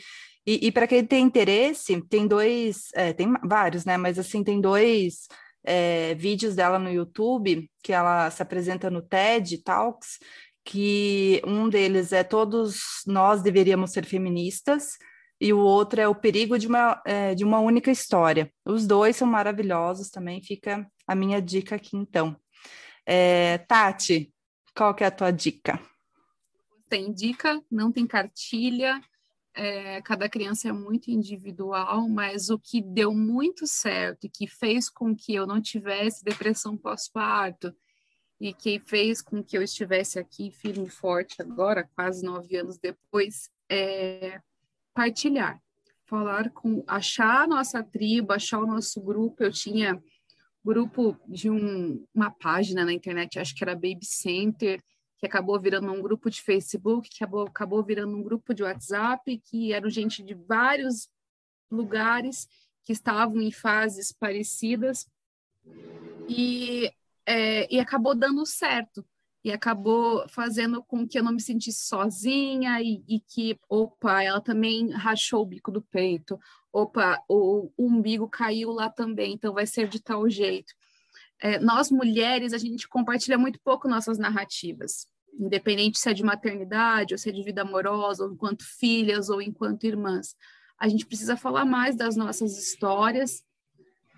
E, 0.46 0.66
e 0.66 0.72
para 0.72 0.86
quem 0.86 1.02
tem 1.02 1.24
interesse, 1.24 1.98
tem 2.10 2.26
dois, 2.26 2.88
é, 2.94 3.14
tem 3.14 3.32
vários, 3.42 3.86
né? 3.86 3.96
Mas 3.96 4.18
assim, 4.18 4.44
tem 4.44 4.60
dois 4.60 5.28
é, 5.64 6.14
vídeos 6.14 6.54
dela 6.54 6.78
no 6.78 6.90
YouTube, 6.90 7.70
que 7.82 7.92
ela 7.92 8.30
se 8.30 8.42
apresenta 8.42 8.90
no 8.90 9.00
TED 9.00 9.62
Talks, 9.62 10.18
que 10.62 11.40
um 11.46 11.70
deles 11.70 12.12
é 12.12 12.22
Todos 12.22 12.80
Nós 13.06 13.40
Deveríamos 13.40 13.92
Ser 13.92 14.04
Feministas, 14.04 14.98
e 15.40 15.52
o 15.52 15.58
outro 15.58 16.00
é 16.00 16.08
O 16.08 16.14
Perigo 16.14 16.58
de 16.58 16.66
uma, 16.66 17.00
é, 17.06 17.34
de 17.34 17.44
uma 17.44 17.60
Única 17.60 17.90
História. 17.90 18.52
Os 18.64 18.86
dois 18.86 19.16
são 19.16 19.26
maravilhosos 19.26 20.10
também, 20.10 20.42
fica 20.42 20.90
a 21.06 21.14
minha 21.14 21.40
dica 21.40 21.76
aqui 21.76 21.96
então. 21.96 22.36
É, 23.06 23.58
Tati, 23.58 24.32
qual 24.74 24.94
que 24.94 25.04
é 25.04 25.06
a 25.06 25.12
tua 25.12 25.30
dica? 25.30 25.80
Tem 26.88 27.12
dica, 27.12 27.62
não 27.70 27.92
tem 27.92 28.06
cartilha, 28.06 29.00
é, 29.54 30.00
cada 30.02 30.28
criança 30.28 30.68
é 30.68 30.72
muito 30.72 31.10
individual, 31.10 32.08
mas 32.08 32.48
o 32.48 32.58
que 32.58 32.80
deu 32.80 33.12
muito 33.12 33.66
certo 33.66 34.24
e 34.24 34.28
que 34.28 34.46
fez 34.46 34.88
com 34.88 35.14
que 35.16 35.34
eu 35.34 35.46
não 35.46 35.60
tivesse 35.60 36.24
depressão 36.24 36.76
pós-parto 36.76 37.74
e 38.40 38.54
que 38.54 38.78
fez 38.78 39.20
com 39.20 39.42
que 39.42 39.58
eu 39.58 39.62
estivesse 39.62 40.18
aqui 40.18 40.52
firme 40.52 40.86
e 40.86 40.90
forte 40.90 41.42
agora, 41.42 41.88
quase 41.96 42.24
nove 42.24 42.56
anos 42.56 42.78
depois, 42.78 43.50
é 43.68 44.40
partilhar, 44.98 45.62
falar 46.06 46.50
com, 46.50 46.82
achar 46.84 47.44
a 47.44 47.46
nossa 47.46 47.84
tribo, 47.84 48.32
achar 48.32 48.58
o 48.58 48.66
nosso 48.66 49.00
grupo. 49.00 49.44
Eu 49.44 49.52
tinha 49.52 50.02
grupo 50.64 51.16
de 51.28 51.48
um, 51.48 52.04
uma 52.12 52.32
página 52.32 52.84
na 52.84 52.92
internet, 52.92 53.38
acho 53.38 53.54
que 53.54 53.62
era 53.62 53.76
Baby 53.76 54.04
Center, 54.04 54.82
que 55.16 55.24
acabou 55.24 55.60
virando 55.60 55.92
um 55.92 56.02
grupo 56.02 56.28
de 56.28 56.42
Facebook, 56.42 57.08
que 57.08 57.22
acabou, 57.22 57.46
acabou 57.46 57.84
virando 57.84 58.16
um 58.16 58.24
grupo 58.24 58.52
de 58.52 58.64
WhatsApp, 58.64 59.38
que 59.38 59.72
eram 59.72 59.88
gente 59.88 60.20
de 60.20 60.34
vários 60.34 61.08
lugares 61.70 62.48
que 62.84 62.92
estavam 62.92 63.40
em 63.40 63.52
fases 63.52 64.10
parecidas. 64.10 65.08
E, 66.28 66.92
é, 67.24 67.72
e 67.72 67.78
acabou 67.78 68.16
dando 68.16 68.44
certo 68.44 69.06
e 69.44 69.52
acabou 69.52 70.28
fazendo 70.28 70.82
com 70.82 71.06
que 71.06 71.18
eu 71.18 71.22
não 71.22 71.32
me 71.32 71.40
sentisse 71.40 71.86
sozinha 71.86 72.80
e, 72.82 73.02
e, 73.08 73.20
que, 73.20 73.58
opa, 73.68 74.22
ela 74.22 74.40
também 74.40 74.90
rachou 74.90 75.42
o 75.42 75.46
bico 75.46 75.70
do 75.70 75.80
peito, 75.80 76.38
opa, 76.72 77.22
o, 77.28 77.70
o 77.76 77.86
umbigo 77.86 78.28
caiu 78.28 78.70
lá 78.70 78.90
também, 78.90 79.34
então 79.34 79.54
vai 79.54 79.66
ser 79.66 79.88
de 79.88 80.02
tal 80.02 80.28
jeito 80.28 80.74
é, 81.40 81.58
nós 81.58 81.90
mulheres, 81.90 82.52
a 82.52 82.58
gente 82.58 82.88
compartilha 82.88 83.38
muito 83.38 83.60
pouco 83.60 83.88
nossas 83.88 84.18
narrativas, 84.18 85.06
independente 85.38 85.98
se 85.98 86.10
é 86.10 86.14
de 86.14 86.24
maternidade, 86.24 87.14
ou 87.14 87.18
se 87.18 87.28
é 87.28 87.32
de 87.32 87.42
vida 87.42 87.62
amorosa, 87.62 88.24
ou 88.24 88.32
enquanto 88.32 88.64
filhas, 88.64 89.28
ou 89.28 89.40
enquanto 89.40 89.84
irmãs. 89.84 90.34
A 90.78 90.88
gente 90.88 91.06
precisa 91.06 91.36
falar 91.36 91.64
mais 91.64 91.96
das 91.96 92.16
nossas 92.16 92.58
histórias. 92.58 93.42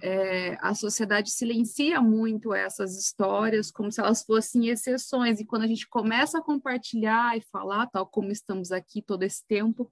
É, 0.03 0.57
a 0.61 0.75
sociedade 0.75 1.31
silencia 1.31 2.01
muito 2.01 2.55
essas 2.55 2.97
histórias, 2.97 3.71
como 3.71 3.93
se 3.93 4.01
elas 4.01 4.23
fossem 4.23 4.69
exceções, 4.69 5.41
e 5.41 5.45
quando 5.45 5.63
a 5.63 5.67
gente 5.67 5.89
começa 5.89 6.39
a 6.39 6.43
compartilhar 6.43 7.37
e 7.37 7.41
falar, 7.41 7.87
tal 7.87 8.07
como 8.07 8.31
estamos 8.31 8.73
aqui 8.73 9.03
todo 9.03 9.23
esse 9.23 9.47
tempo, 9.47 9.91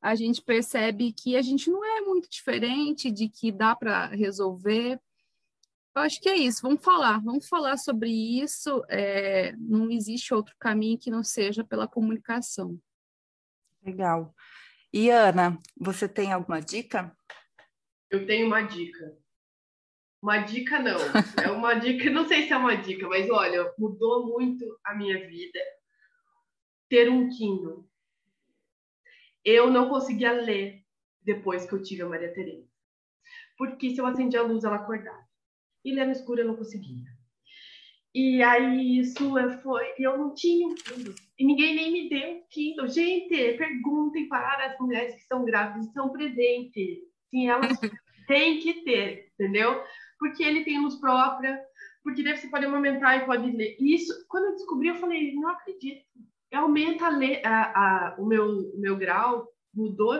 a 0.00 0.14
gente 0.14 0.42
percebe 0.42 1.12
que 1.12 1.36
a 1.36 1.42
gente 1.42 1.70
não 1.70 1.84
é 1.84 2.00
muito 2.00 2.28
diferente, 2.28 3.10
de 3.10 3.28
que 3.28 3.50
dá 3.50 3.74
para 3.74 4.06
resolver, 4.06 5.00
eu 5.94 6.02
acho 6.02 6.20
que 6.20 6.28
é 6.28 6.36
isso. 6.36 6.60
Vamos 6.62 6.82
falar, 6.82 7.20
vamos 7.22 7.48
falar 7.48 7.76
sobre 7.76 8.10
isso. 8.10 8.84
É, 8.88 9.54
não 9.56 9.90
existe 9.90 10.34
outro 10.34 10.54
caminho 10.58 10.98
que 10.98 11.08
não 11.08 11.22
seja 11.22 11.62
pela 11.62 11.86
comunicação. 11.86 12.76
Legal. 13.80 14.34
E 14.92 15.08
Ana, 15.08 15.58
você 15.76 16.08
tem 16.08 16.32
alguma 16.32 16.60
dica? 16.60 17.16
Eu 18.10 18.26
tenho 18.26 18.48
uma 18.48 18.62
dica. 18.62 19.16
Uma 20.24 20.38
dica 20.38 20.78
não. 20.78 20.96
É 21.44 21.50
uma 21.50 21.74
dica, 21.74 22.08
não 22.08 22.26
sei 22.26 22.46
se 22.46 22.52
é 22.54 22.56
uma 22.56 22.74
dica, 22.74 23.06
mas 23.06 23.28
olha, 23.28 23.70
mudou 23.78 24.26
muito 24.26 24.64
a 24.82 24.94
minha 24.94 25.18
vida 25.28 25.60
ter 26.88 27.10
um 27.10 27.28
Kindle. 27.28 27.86
Eu 29.44 29.70
não 29.70 29.90
conseguia 29.90 30.32
ler 30.32 30.82
depois 31.22 31.66
que 31.66 31.74
eu 31.74 31.82
tive 31.82 32.00
a 32.00 32.08
Maria 32.08 32.32
Tereza. 32.32 32.66
Porque 33.58 33.90
se 33.90 33.98
eu 33.98 34.06
acendia 34.06 34.40
a 34.40 34.44
luz, 34.44 34.64
ela 34.64 34.76
acordava 34.76 35.22
e 35.84 35.94
ler 35.94 36.06
no 36.06 36.12
escuro 36.12 36.40
eu 36.40 36.46
não 36.46 36.56
conseguia. 36.56 37.04
E 38.14 38.42
aí 38.42 39.00
isso 39.00 39.30
foi, 39.62 39.92
eu 39.98 40.16
não 40.16 40.32
tinha 40.32 40.66
um 40.66 40.74
Kindle. 40.74 41.14
E 41.38 41.44
ninguém 41.44 41.74
nem 41.74 41.92
me 41.92 42.08
deu 42.08 42.30
um 42.30 42.42
Kindle. 42.48 42.88
Gente, 42.88 43.58
perguntem 43.58 44.26
para 44.26 44.68
as 44.68 44.78
mulheres 44.78 45.16
que 45.16 45.26
são 45.26 45.44
grávidas, 45.44 45.92
são 45.92 46.10
presentes. 46.10 47.00
Sim, 47.28 47.50
elas 47.50 47.78
têm 48.26 48.60
que 48.60 48.84
ter, 48.84 49.30
entendeu? 49.34 49.84
Porque 50.18 50.42
ele 50.42 50.64
tem 50.64 50.80
luz 50.80 50.96
própria, 50.96 51.60
porque 52.02 52.22
daí 52.22 52.36
você 52.36 52.48
pode 52.48 52.64
aumentar 52.64 53.16
e 53.16 53.26
pode 53.26 53.50
ler. 53.50 53.76
E 53.78 53.94
isso, 53.94 54.12
quando 54.28 54.46
eu 54.46 54.52
descobri, 54.52 54.88
eu 54.88 54.96
falei, 54.96 55.34
não 55.34 55.48
acredito. 55.48 56.04
Aumenta 56.52 57.06
a, 57.06 57.10
a, 57.44 58.08
a, 58.08 58.16
o, 58.18 58.26
meu, 58.26 58.72
meu 58.76 58.96
grau, 58.96 59.48
mudou 59.74 60.12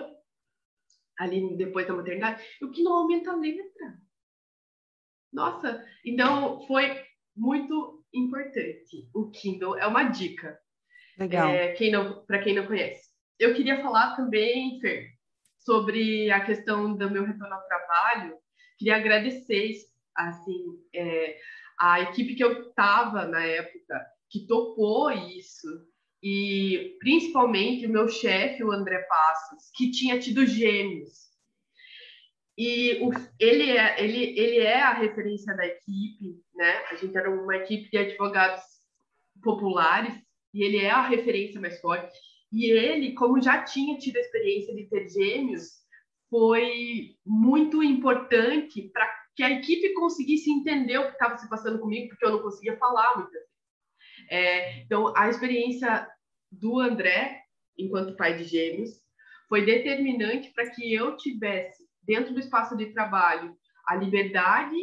ali 1.18 1.56
depois 1.56 1.86
da 1.86 1.94
maternidade, 1.94 2.42
o 2.60 2.70
que 2.70 2.82
não 2.82 2.92
aumenta 2.92 3.30
a 3.30 3.36
letra. 3.36 3.98
Nossa, 5.32 5.84
então 6.04 6.64
foi 6.66 7.00
muito 7.36 8.04
importante. 8.12 9.08
O 9.14 9.30
Kindle 9.30 9.76
é 9.76 9.86
uma 9.86 10.04
dica. 10.04 10.58
Legal. 11.18 11.48
É, 11.48 11.72
quem 11.72 11.90
não, 11.90 12.24
para 12.24 12.40
quem 12.40 12.54
não 12.54 12.66
conhece. 12.66 13.10
Eu 13.38 13.54
queria 13.54 13.82
falar 13.82 14.16
também, 14.16 14.80
Fer, 14.80 15.10
sobre 15.58 16.30
a 16.30 16.44
questão 16.44 16.96
do 16.96 17.10
meu 17.10 17.24
retorno 17.24 17.54
ao 17.54 17.66
trabalho. 17.66 18.36
Queria 18.78 18.96
agradecer, 18.96 19.74
assim, 20.14 20.62
é, 20.94 21.36
a 21.78 22.00
equipe 22.02 22.34
que 22.34 22.44
eu 22.44 22.68
estava 22.68 23.26
na 23.26 23.44
época, 23.44 24.06
que 24.30 24.46
topou 24.46 25.10
isso, 25.10 25.68
e 26.22 26.96
principalmente 26.98 27.86
o 27.86 27.90
meu 27.90 28.08
chefe, 28.08 28.64
o 28.64 28.72
André 28.72 28.98
Passos, 29.02 29.70
que 29.76 29.90
tinha 29.90 30.18
tido 30.18 30.46
gêmeos. 30.46 31.24
E 32.56 32.98
o, 33.02 33.10
ele, 33.38 33.70
é, 33.72 34.02
ele, 34.02 34.38
ele 34.38 34.58
é 34.58 34.80
a 34.80 34.94
referência 34.94 35.54
da 35.56 35.66
equipe, 35.66 36.40
né? 36.54 36.84
A 36.90 36.94
gente 36.94 37.16
era 37.16 37.30
uma 37.30 37.56
equipe 37.56 37.90
de 37.90 37.98
advogados 37.98 38.62
populares 39.42 40.14
e 40.54 40.62
ele 40.62 40.78
é 40.78 40.90
a 40.90 41.06
referência 41.06 41.60
mais 41.60 41.80
forte. 41.80 42.16
E 42.52 42.70
ele, 42.70 43.12
como 43.14 43.42
já 43.42 43.62
tinha 43.64 43.98
tido 43.98 44.16
a 44.16 44.20
experiência 44.20 44.74
de 44.74 44.88
ter 44.88 45.08
gêmeos, 45.08 45.83
foi 46.34 47.14
muito 47.24 47.80
importante 47.80 48.90
para 48.92 49.08
que 49.36 49.42
a 49.44 49.52
equipe 49.52 49.94
conseguisse 49.94 50.50
entender 50.50 50.98
o 50.98 51.06
que 51.06 51.12
estava 51.12 51.38
se 51.38 51.48
passando 51.48 51.78
comigo, 51.78 52.08
porque 52.08 52.24
eu 52.24 52.32
não 52.32 52.42
conseguia 52.42 52.76
falar 52.76 53.14
muitas 53.14 53.32
vezes. 53.34 53.48
É, 54.28 54.80
então, 54.80 55.16
a 55.16 55.28
experiência 55.28 56.08
do 56.50 56.80
André, 56.80 57.40
enquanto 57.78 58.16
pai 58.16 58.36
de 58.36 58.42
gêmeos, 58.42 58.90
foi 59.48 59.64
determinante 59.64 60.52
para 60.52 60.68
que 60.70 60.92
eu 60.92 61.16
tivesse 61.16 61.84
dentro 62.02 62.34
do 62.34 62.40
espaço 62.40 62.76
de 62.76 62.86
trabalho, 62.86 63.56
a 63.86 63.94
liberdade 63.94 64.74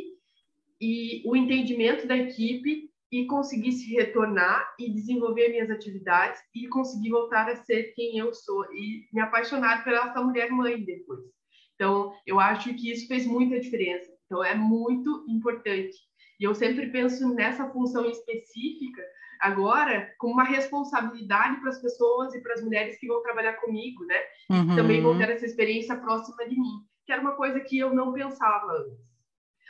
e 0.79 1.21
o 1.25 1.35
entendimento 1.35 2.07
da 2.07 2.15
equipe 2.15 2.89
e 3.11 3.25
conseguir 3.25 3.73
se 3.73 3.93
retornar 3.93 4.73
e 4.79 4.89
desenvolver 4.89 5.49
minhas 5.49 5.69
atividades 5.69 6.41
e 6.55 6.69
conseguir 6.69 7.09
voltar 7.09 7.49
a 7.49 7.57
ser 7.57 7.91
quem 7.93 8.17
eu 8.17 8.33
sou 8.33 8.63
e 8.73 9.09
me 9.11 9.19
apaixonar 9.19 9.83
pela 9.83 10.11
essa 10.11 10.21
mulher 10.21 10.49
mãe 10.49 10.81
depois. 10.81 11.40
Então, 11.81 12.13
eu 12.27 12.39
acho 12.39 12.71
que 12.75 12.91
isso 12.91 13.07
fez 13.07 13.25
muita 13.25 13.59
diferença. 13.59 14.07
Então, 14.27 14.43
é 14.43 14.53
muito 14.53 15.25
importante. 15.27 15.97
E 16.39 16.43
eu 16.43 16.53
sempre 16.53 16.91
penso 16.91 17.33
nessa 17.33 17.67
função 17.71 18.05
específica 18.05 19.01
agora 19.39 20.13
como 20.19 20.35
uma 20.35 20.43
responsabilidade 20.43 21.59
para 21.59 21.69
as 21.69 21.81
pessoas 21.81 22.35
e 22.35 22.41
para 22.43 22.53
as 22.53 22.61
mulheres 22.61 22.99
que 22.99 23.07
vão 23.07 23.23
trabalhar 23.23 23.53
comigo, 23.53 24.05
né? 24.05 24.15
Uhum. 24.51 24.75
Também 24.75 25.01
vão 25.01 25.17
ter 25.17 25.31
essa 25.31 25.47
experiência 25.47 25.95
próxima 25.95 26.47
de 26.47 26.55
mim, 26.55 26.85
que 27.03 27.11
era 27.11 27.19
uma 27.19 27.35
coisa 27.35 27.59
que 27.59 27.79
eu 27.79 27.95
não 27.95 28.13
pensava 28.13 28.71
antes. 28.73 28.99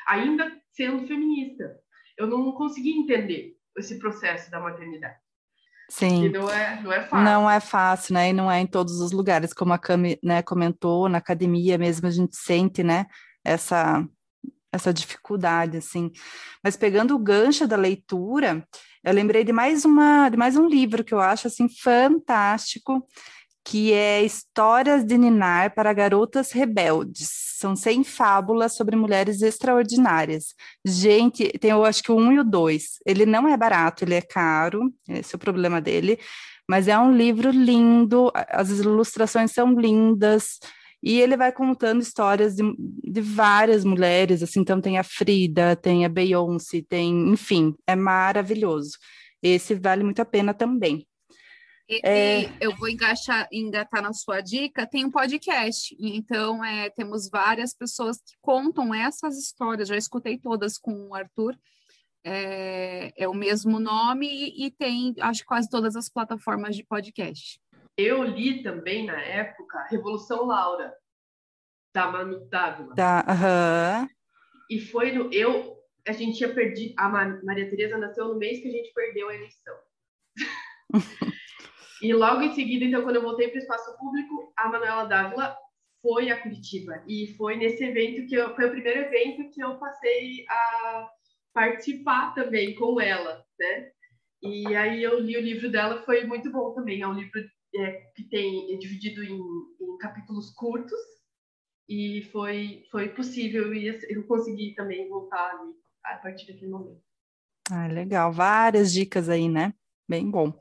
Ainda 0.05 0.51
sendo 0.73 1.07
feminista, 1.07 1.79
eu 2.17 2.27
não 2.27 2.51
conseguia 2.51 2.93
entender 2.93 3.55
esse 3.77 3.97
processo 3.99 4.51
da 4.51 4.59
maternidade. 4.59 5.17
Sim. 5.91 6.23
E 6.23 6.29
não 6.29 6.49
é, 6.49 6.81
não 6.81 6.93
é 6.93 7.01
fácil. 7.01 7.25
Não 7.25 7.51
é 7.51 7.59
fácil, 7.59 8.13
né? 8.13 8.29
E 8.29 8.33
não 8.33 8.49
é 8.49 8.61
em 8.61 8.65
todos 8.65 9.01
os 9.01 9.11
lugares, 9.11 9.51
como 9.51 9.73
a 9.73 9.77
Cami 9.77 10.17
né, 10.23 10.41
comentou, 10.41 11.09
na 11.09 11.17
academia 11.17 11.77
mesmo 11.77 12.07
a 12.07 12.11
gente 12.11 12.37
sente, 12.37 12.81
né? 12.81 13.07
Essa, 13.43 14.01
essa 14.71 14.93
dificuldade, 14.93 15.75
assim. 15.75 16.09
Mas 16.63 16.77
pegando 16.77 17.13
o 17.13 17.19
gancho 17.19 17.67
da 17.67 17.75
leitura, 17.75 18.65
eu 19.03 19.13
lembrei 19.13 19.43
de 19.43 19.51
mais 19.51 19.83
uma, 19.83 20.29
de 20.29 20.37
mais 20.37 20.55
um 20.55 20.65
livro 20.65 21.03
que 21.03 21.13
eu 21.13 21.19
acho 21.19 21.47
assim 21.47 21.67
fantástico, 21.67 23.05
que 23.63 23.93
é 23.93 24.23
Histórias 24.23 25.03
de 25.03 25.17
Ninar 25.17 25.73
para 25.75 25.93
Garotas 25.93 26.51
Rebeldes. 26.51 27.29
São 27.57 27.75
100 27.75 28.03
fábulas 28.03 28.73
sobre 28.75 28.95
mulheres 28.95 29.41
extraordinárias. 29.41 30.55
Gente, 30.85 31.47
tem 31.59 31.71
eu 31.71 31.85
acho 31.85 32.01
que 32.01 32.11
o 32.11 32.17
1 32.17 32.33
e 32.33 32.39
o 32.39 32.43
2. 32.43 32.83
Ele 33.05 33.25
não 33.25 33.47
é 33.47 33.55
barato, 33.55 34.03
ele 34.03 34.15
é 34.15 34.21
caro, 34.21 34.91
esse 35.07 35.35
é 35.35 35.37
o 35.37 35.39
problema 35.39 35.79
dele, 35.79 36.19
mas 36.67 36.87
é 36.87 36.97
um 36.97 37.15
livro 37.15 37.51
lindo, 37.51 38.31
as 38.33 38.69
ilustrações 38.69 39.51
são 39.51 39.73
lindas, 39.79 40.59
e 41.03 41.19
ele 41.19 41.35
vai 41.35 41.51
contando 41.51 42.01
histórias 42.01 42.55
de, 42.55 42.63
de 42.77 43.21
várias 43.21 43.83
mulheres, 43.83 44.43
assim, 44.43 44.61
então 44.61 44.79
tem 44.79 44.97
a 44.97 45.03
Frida, 45.03 45.75
tem 45.75 46.05
a 46.05 46.09
Beyoncé, 46.09 46.83
tem, 46.87 47.29
enfim, 47.29 47.73
é 47.87 47.95
maravilhoso. 47.95 48.97
Esse 49.41 49.73
vale 49.73 50.03
muito 50.03 50.21
a 50.21 50.25
pena 50.25 50.53
também. 50.53 51.05
E, 51.91 51.99
é... 52.03 52.41
e 52.43 52.53
eu 52.61 52.73
vou 52.77 52.87
engatar, 52.87 53.49
engatar 53.51 54.01
na 54.01 54.13
sua 54.13 54.39
dica, 54.39 54.87
tem 54.87 55.03
um 55.03 55.11
podcast. 55.11 55.93
Então, 55.99 56.63
é, 56.63 56.89
temos 56.89 57.29
várias 57.29 57.73
pessoas 57.73 58.17
que 58.17 58.33
contam 58.41 58.95
essas 58.95 59.37
histórias. 59.37 59.89
Já 59.89 59.97
escutei 59.97 60.37
todas 60.37 60.77
com 60.77 61.09
o 61.09 61.13
Arthur. 61.13 61.53
É, 62.23 63.11
é 63.17 63.27
o 63.27 63.33
mesmo 63.33 63.77
nome 63.77 64.27
e, 64.27 64.67
e, 64.67 64.71
tem, 64.71 65.13
acho, 65.19 65.43
quase 65.43 65.69
todas 65.69 65.97
as 65.97 66.07
plataformas 66.07 66.77
de 66.77 66.85
podcast. 66.85 67.59
Eu 67.97 68.23
li 68.23 68.63
também 68.63 69.05
na 69.05 69.19
época 69.19 69.87
Revolução 69.89 70.45
Laura, 70.45 70.93
da 71.93 72.09
Manu 72.09 72.47
Dávila. 72.47 72.95
Da, 72.95 73.19
uh 73.21 74.05
-huh. 74.05 74.09
E 74.69 74.79
foi 74.79 75.11
no. 75.11 75.33
Eu, 75.33 75.77
a 76.07 76.13
gente 76.13 76.37
tinha 76.37 76.53
perdido. 76.53 76.93
A 76.97 77.09
Maria 77.43 77.69
Tereza 77.69 77.97
nasceu 77.97 78.29
no 78.29 78.37
mês 78.37 78.61
que 78.61 78.69
a 78.69 78.71
gente 78.71 78.93
perdeu 78.93 79.27
a 79.27 79.35
eleição. 79.35 79.75
e 82.01 82.13
logo 82.13 82.41
em 82.41 82.53
seguida, 82.53 82.85
então, 82.85 83.03
quando 83.03 83.17
eu 83.17 83.21
voltei 83.21 83.47
para 83.47 83.59
o 83.59 83.61
espaço 83.61 83.97
público, 83.97 84.51
a 84.57 84.67
Manuela 84.67 85.05
Dávila 85.05 85.55
foi 86.01 86.31
a 86.31 86.41
Curitiba. 86.41 87.03
E 87.07 87.27
foi 87.37 87.55
nesse 87.55 87.83
evento 87.83 88.27
que 88.27 88.35
eu, 88.35 88.55
foi 88.55 88.65
o 88.65 88.71
primeiro 88.71 89.01
evento 89.01 89.51
que 89.51 89.63
eu 89.63 89.77
passei 89.77 90.45
a 90.49 91.09
participar 91.53 92.33
também 92.33 92.73
com 92.75 92.99
ela, 92.99 93.45
né? 93.59 93.91
E 94.41 94.75
aí 94.75 95.03
eu 95.03 95.19
li 95.19 95.37
o 95.37 95.41
livro 95.41 95.71
dela, 95.71 96.01
foi 96.03 96.25
muito 96.25 96.51
bom 96.51 96.73
também. 96.73 97.01
É 97.01 97.07
um 97.07 97.13
livro 97.13 97.39
é, 97.75 97.91
que 98.15 98.23
tem 98.23 98.73
é 98.73 98.77
dividido 98.77 99.23
em, 99.23 99.37
em, 99.37 99.97
capítulos 99.99 100.49
curtos 100.51 100.99
e 101.87 102.23
foi 102.31 102.83
foi 102.91 103.09
possível 103.09 103.73
e 103.73 103.87
eu 104.09 104.25
consegui 104.25 104.73
também 104.73 105.07
voltar 105.07 105.51
ali 105.51 105.73
a 106.03 106.15
partir 106.15 106.51
daquele 106.51 106.71
momento. 106.71 107.01
Ah, 107.69 107.87
legal, 107.87 108.33
várias 108.33 108.91
dicas 108.91 109.29
aí, 109.29 109.47
né? 109.47 109.73
Bem 110.09 110.29
bom. 110.29 110.51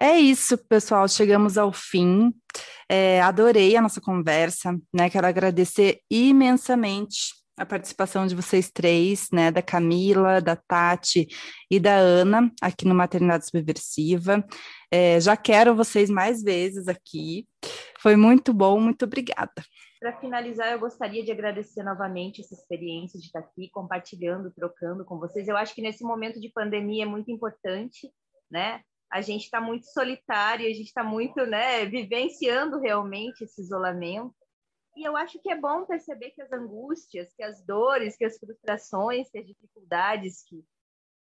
É 0.00 0.16
isso, 0.16 0.56
pessoal. 0.56 1.08
Chegamos 1.08 1.58
ao 1.58 1.72
fim. 1.72 2.32
É, 2.88 3.20
adorei 3.20 3.76
a 3.76 3.82
nossa 3.82 4.00
conversa, 4.00 4.78
né? 4.94 5.10
Quero 5.10 5.26
agradecer 5.26 6.00
imensamente 6.10 7.38
a 7.58 7.66
participação 7.66 8.26
de 8.26 8.36
vocês 8.36 8.70
três, 8.70 9.28
né, 9.32 9.50
da 9.50 9.60
Camila, 9.60 10.40
da 10.40 10.54
Tati 10.54 11.26
e 11.68 11.80
da 11.80 11.96
Ana, 11.96 12.52
aqui 12.62 12.86
no 12.86 12.94
Maternidade 12.94 13.46
Subversiva. 13.46 14.44
É, 14.90 15.20
já 15.20 15.36
quero 15.36 15.74
vocês 15.74 16.08
mais 16.08 16.42
vezes 16.42 16.86
aqui. 16.86 17.46
Foi 18.00 18.14
muito 18.14 18.54
bom, 18.54 18.78
muito 18.80 19.04
obrigada. 19.04 19.52
Para 19.98 20.16
finalizar, 20.20 20.70
eu 20.70 20.78
gostaria 20.78 21.24
de 21.24 21.32
agradecer 21.32 21.82
novamente 21.82 22.40
essa 22.40 22.54
experiência 22.54 23.18
de 23.18 23.26
estar 23.26 23.40
aqui 23.40 23.68
compartilhando, 23.70 24.52
trocando 24.52 25.04
com 25.04 25.18
vocês. 25.18 25.48
Eu 25.48 25.56
acho 25.56 25.74
que 25.74 25.82
nesse 25.82 26.04
momento 26.04 26.40
de 26.40 26.48
pandemia 26.50 27.02
é 27.02 27.08
muito 27.08 27.32
importante, 27.32 28.08
né? 28.48 28.80
A 29.10 29.20
gente 29.20 29.44
está 29.44 29.60
muito 29.60 29.86
solitário, 29.86 30.66
a 30.66 30.72
gente 30.72 30.86
está 30.86 31.02
muito, 31.02 31.46
né, 31.46 31.86
vivenciando 31.86 32.78
realmente 32.78 33.44
esse 33.44 33.60
isolamento. 33.62 34.34
E 34.96 35.06
eu 35.06 35.16
acho 35.16 35.38
que 35.40 35.50
é 35.50 35.56
bom 35.56 35.86
perceber 35.86 36.30
que 36.30 36.42
as 36.42 36.52
angústias, 36.52 37.32
que 37.34 37.42
as 37.42 37.64
dores, 37.64 38.16
que 38.16 38.24
as 38.24 38.38
frustrações, 38.38 39.30
que 39.30 39.38
as 39.38 39.46
dificuldades 39.46 40.42
que 40.42 40.64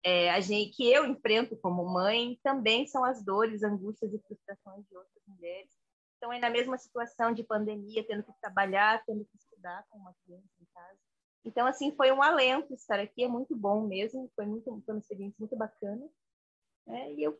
é, 0.03 0.31
a 0.31 0.39
gente, 0.39 0.76
que 0.76 0.89
eu 0.91 1.05
enfrento 1.05 1.57
como 1.57 1.85
mãe, 1.85 2.39
também 2.43 2.88
são 2.88 3.03
as 3.03 3.23
dores, 3.23 3.64
angústias 3.64 4.14
e 4.14 4.19
frustrações 4.19 4.88
de 4.88 4.95
outras 4.95 5.23
mulheres. 5.27 5.69
Estão 6.14 6.31
aí 6.31 6.39
na 6.39 6.49
mesma 6.49 6.77
situação 6.77 7.34
de 7.34 7.43
pandemia, 7.43 8.05
tendo 8.05 8.23
que 8.23 8.34
trabalhar, 8.41 9.03
tendo 9.05 9.26
que 9.26 9.38
estudar 9.38 9.85
com 9.89 9.97
uma 9.99 10.14
criança 10.23 10.47
em 10.59 10.65
casa. 10.73 10.99
Então, 11.45 11.68
assim, 11.68 11.95
foi 11.95 12.11
um 12.11 12.23
alento 12.23 12.73
estar 12.73 12.99
aqui, 12.99 13.23
é 13.23 13.27
muito 13.27 13.55
bom 13.55 13.85
mesmo, 13.85 14.31
foi, 14.35 14.45
muito, 14.45 14.65
foi 14.85 14.95
uma 14.95 14.99
experiência 14.99 15.35
muito 15.39 15.55
bacana. 15.55 16.07
Né? 16.85 17.14
E 17.14 17.23
eu 17.23 17.38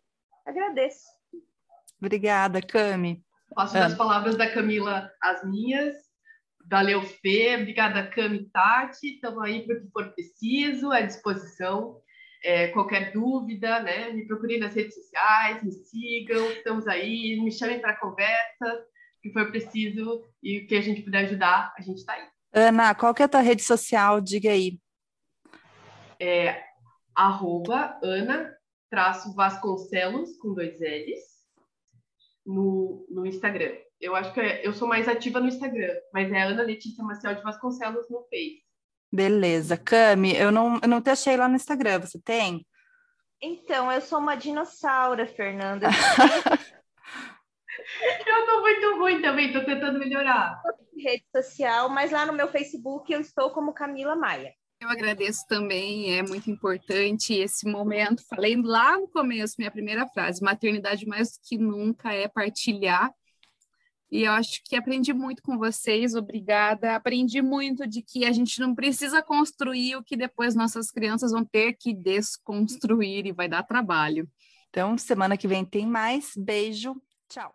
agradeço. 0.48 1.06
Obrigada, 2.02 2.61
Cami. 2.61 3.24
Faço 3.53 3.74
das 3.74 3.95
palavras 3.95 4.36
da 4.36 4.52
Camila 4.52 5.11
as 5.22 5.44
minhas. 5.44 5.95
Valeu, 6.69 7.02
Fê. 7.02 7.56
Obrigada, 7.56 8.07
Cami 8.07 8.38
e 8.38 8.49
Tati. 8.49 9.15
Estamos 9.15 9.44
aí 9.44 9.65
para 9.65 9.78
o 9.78 9.82
que 9.82 9.91
for 9.91 10.14
preciso, 10.14 10.91
à 10.91 11.02
disposição. 11.02 11.99
É, 12.44 12.68
qualquer 12.68 13.11
dúvida, 13.14 13.80
né? 13.82 14.11
Me 14.11 14.28
procurem 14.28 14.60
nas 14.60 14.76
redes 14.76 14.94
sociais, 14.94 15.64
me 15.64 15.72
sigam, 15.72 16.52
estamos 16.52 16.88
aí, 16.88 17.40
me 17.41 17.52
chamem 17.52 17.82
para 17.82 17.98
conversa, 17.98 18.86
o 19.18 19.22
que 19.22 19.34
for 19.34 19.49
preciso 19.49 20.24
e 20.44 20.60
o 20.60 20.68
que 20.68 20.76
a 20.76 20.82
gente 20.82 21.02
puder 21.02 21.26
ajudar, 21.26 21.74
a 21.76 21.82
gente 21.82 21.98
está 21.98 22.14
aí. 22.14 22.28
Ana, 22.53 22.94
qual 22.94 23.14
que 23.14 23.24
é 23.24 23.26
a 23.26 23.30
tua 23.30 23.41
rede 23.41 23.64
social? 23.64 24.22
Diga 24.22 24.52
aí. 24.52 24.80
É 26.19 26.64
arroba 27.15 27.99
Ana 28.03 28.57
traço 28.89 29.34
Vasconcelos 29.35 30.38
com 30.38 30.53
dois 30.53 30.80
L's 30.80 31.38
no, 32.45 33.05
no 33.09 33.26
Instagram. 33.26 33.76
Eu 33.99 34.15
acho 34.15 34.34
que 34.34 34.39
é, 34.39 34.65
eu 34.65 34.73
sou 34.73 34.88
mais 34.88 35.07
ativa 35.07 35.39
no 35.39 35.47
Instagram, 35.47 35.93
mas 36.14 36.31
é 36.31 36.41
Ana 36.41 36.64
Letícia 36.64 37.03
Maciel 37.03 37.35
de 37.35 37.43
Vasconcelos 37.43 38.09
no 38.09 38.23
Face. 38.23 38.64
Beleza. 39.11 39.77
Cami, 39.77 40.35
eu 40.35 40.51
não, 40.51 40.80
eu 40.81 40.88
não 40.88 41.01
te 41.01 41.09
achei 41.09 41.35
lá 41.35 41.47
no 41.47 41.55
Instagram, 41.55 41.99
você 41.99 42.19
tem? 42.22 42.65
Então, 43.41 43.91
eu 43.91 44.01
sou 44.01 44.19
uma 44.19 44.35
dinossauro, 44.35 45.26
Fernanda. 45.27 45.88
eu 48.26 48.45
tô 48.45 48.61
muito 48.61 48.97
ruim 48.97 49.22
também, 49.22 49.53
tô 49.53 49.64
tentando 49.64 49.99
melhorar. 49.99 50.61
Rede 50.97 51.26
social, 51.35 51.89
mas 51.89 52.11
lá 52.11 52.26
no 52.26 52.34
meu 52.34 52.47
Facebook 52.47 53.11
eu 53.11 53.22
estou 53.22 53.51
como 53.51 53.73
Camila 53.73 54.15
Maia. 54.15 54.53
Eu 54.88 54.91
agradeço 54.91 55.45
também, 55.49 56.18
é 56.18 56.23
muito 56.23 56.49
importante 56.49 57.34
esse 57.34 57.69
momento. 57.69 58.23
Falei 58.30 58.55
lá 58.55 58.97
no 58.97 59.05
começo, 59.09 59.55
minha 59.57 59.69
primeira 59.69 60.07
frase: 60.07 60.41
maternidade 60.41 61.05
mais 61.05 61.31
do 61.31 61.39
que 61.43 61.57
nunca 61.57 62.14
é 62.14 62.26
partilhar. 62.26 63.11
E 64.09 64.23
eu 64.23 64.31
acho 64.31 64.61
que 64.64 64.77
aprendi 64.77 65.11
muito 65.11 65.43
com 65.43 65.57
vocês, 65.57 66.15
obrigada. 66.15 66.95
Aprendi 66.95 67.41
muito 67.41 67.85
de 67.85 68.01
que 68.01 68.23
a 68.23 68.31
gente 68.31 68.61
não 68.61 68.73
precisa 68.73 69.22
construir 69.22 69.97
o 69.97 70.03
que 70.03 70.15
depois 70.15 70.55
nossas 70.55 70.89
crianças 70.89 71.34
vão 71.34 71.43
ter 71.43 71.73
que 71.73 71.93
desconstruir 71.93 73.26
e 73.26 73.34
vai 73.34 73.49
dar 73.49 73.64
trabalho. 73.64 74.26
Então, 74.69 74.97
semana 74.97 75.35
que 75.35 75.49
vem 75.49 75.65
tem 75.65 75.85
mais. 75.85 76.31
Beijo, 76.38 76.95
tchau. 77.27 77.53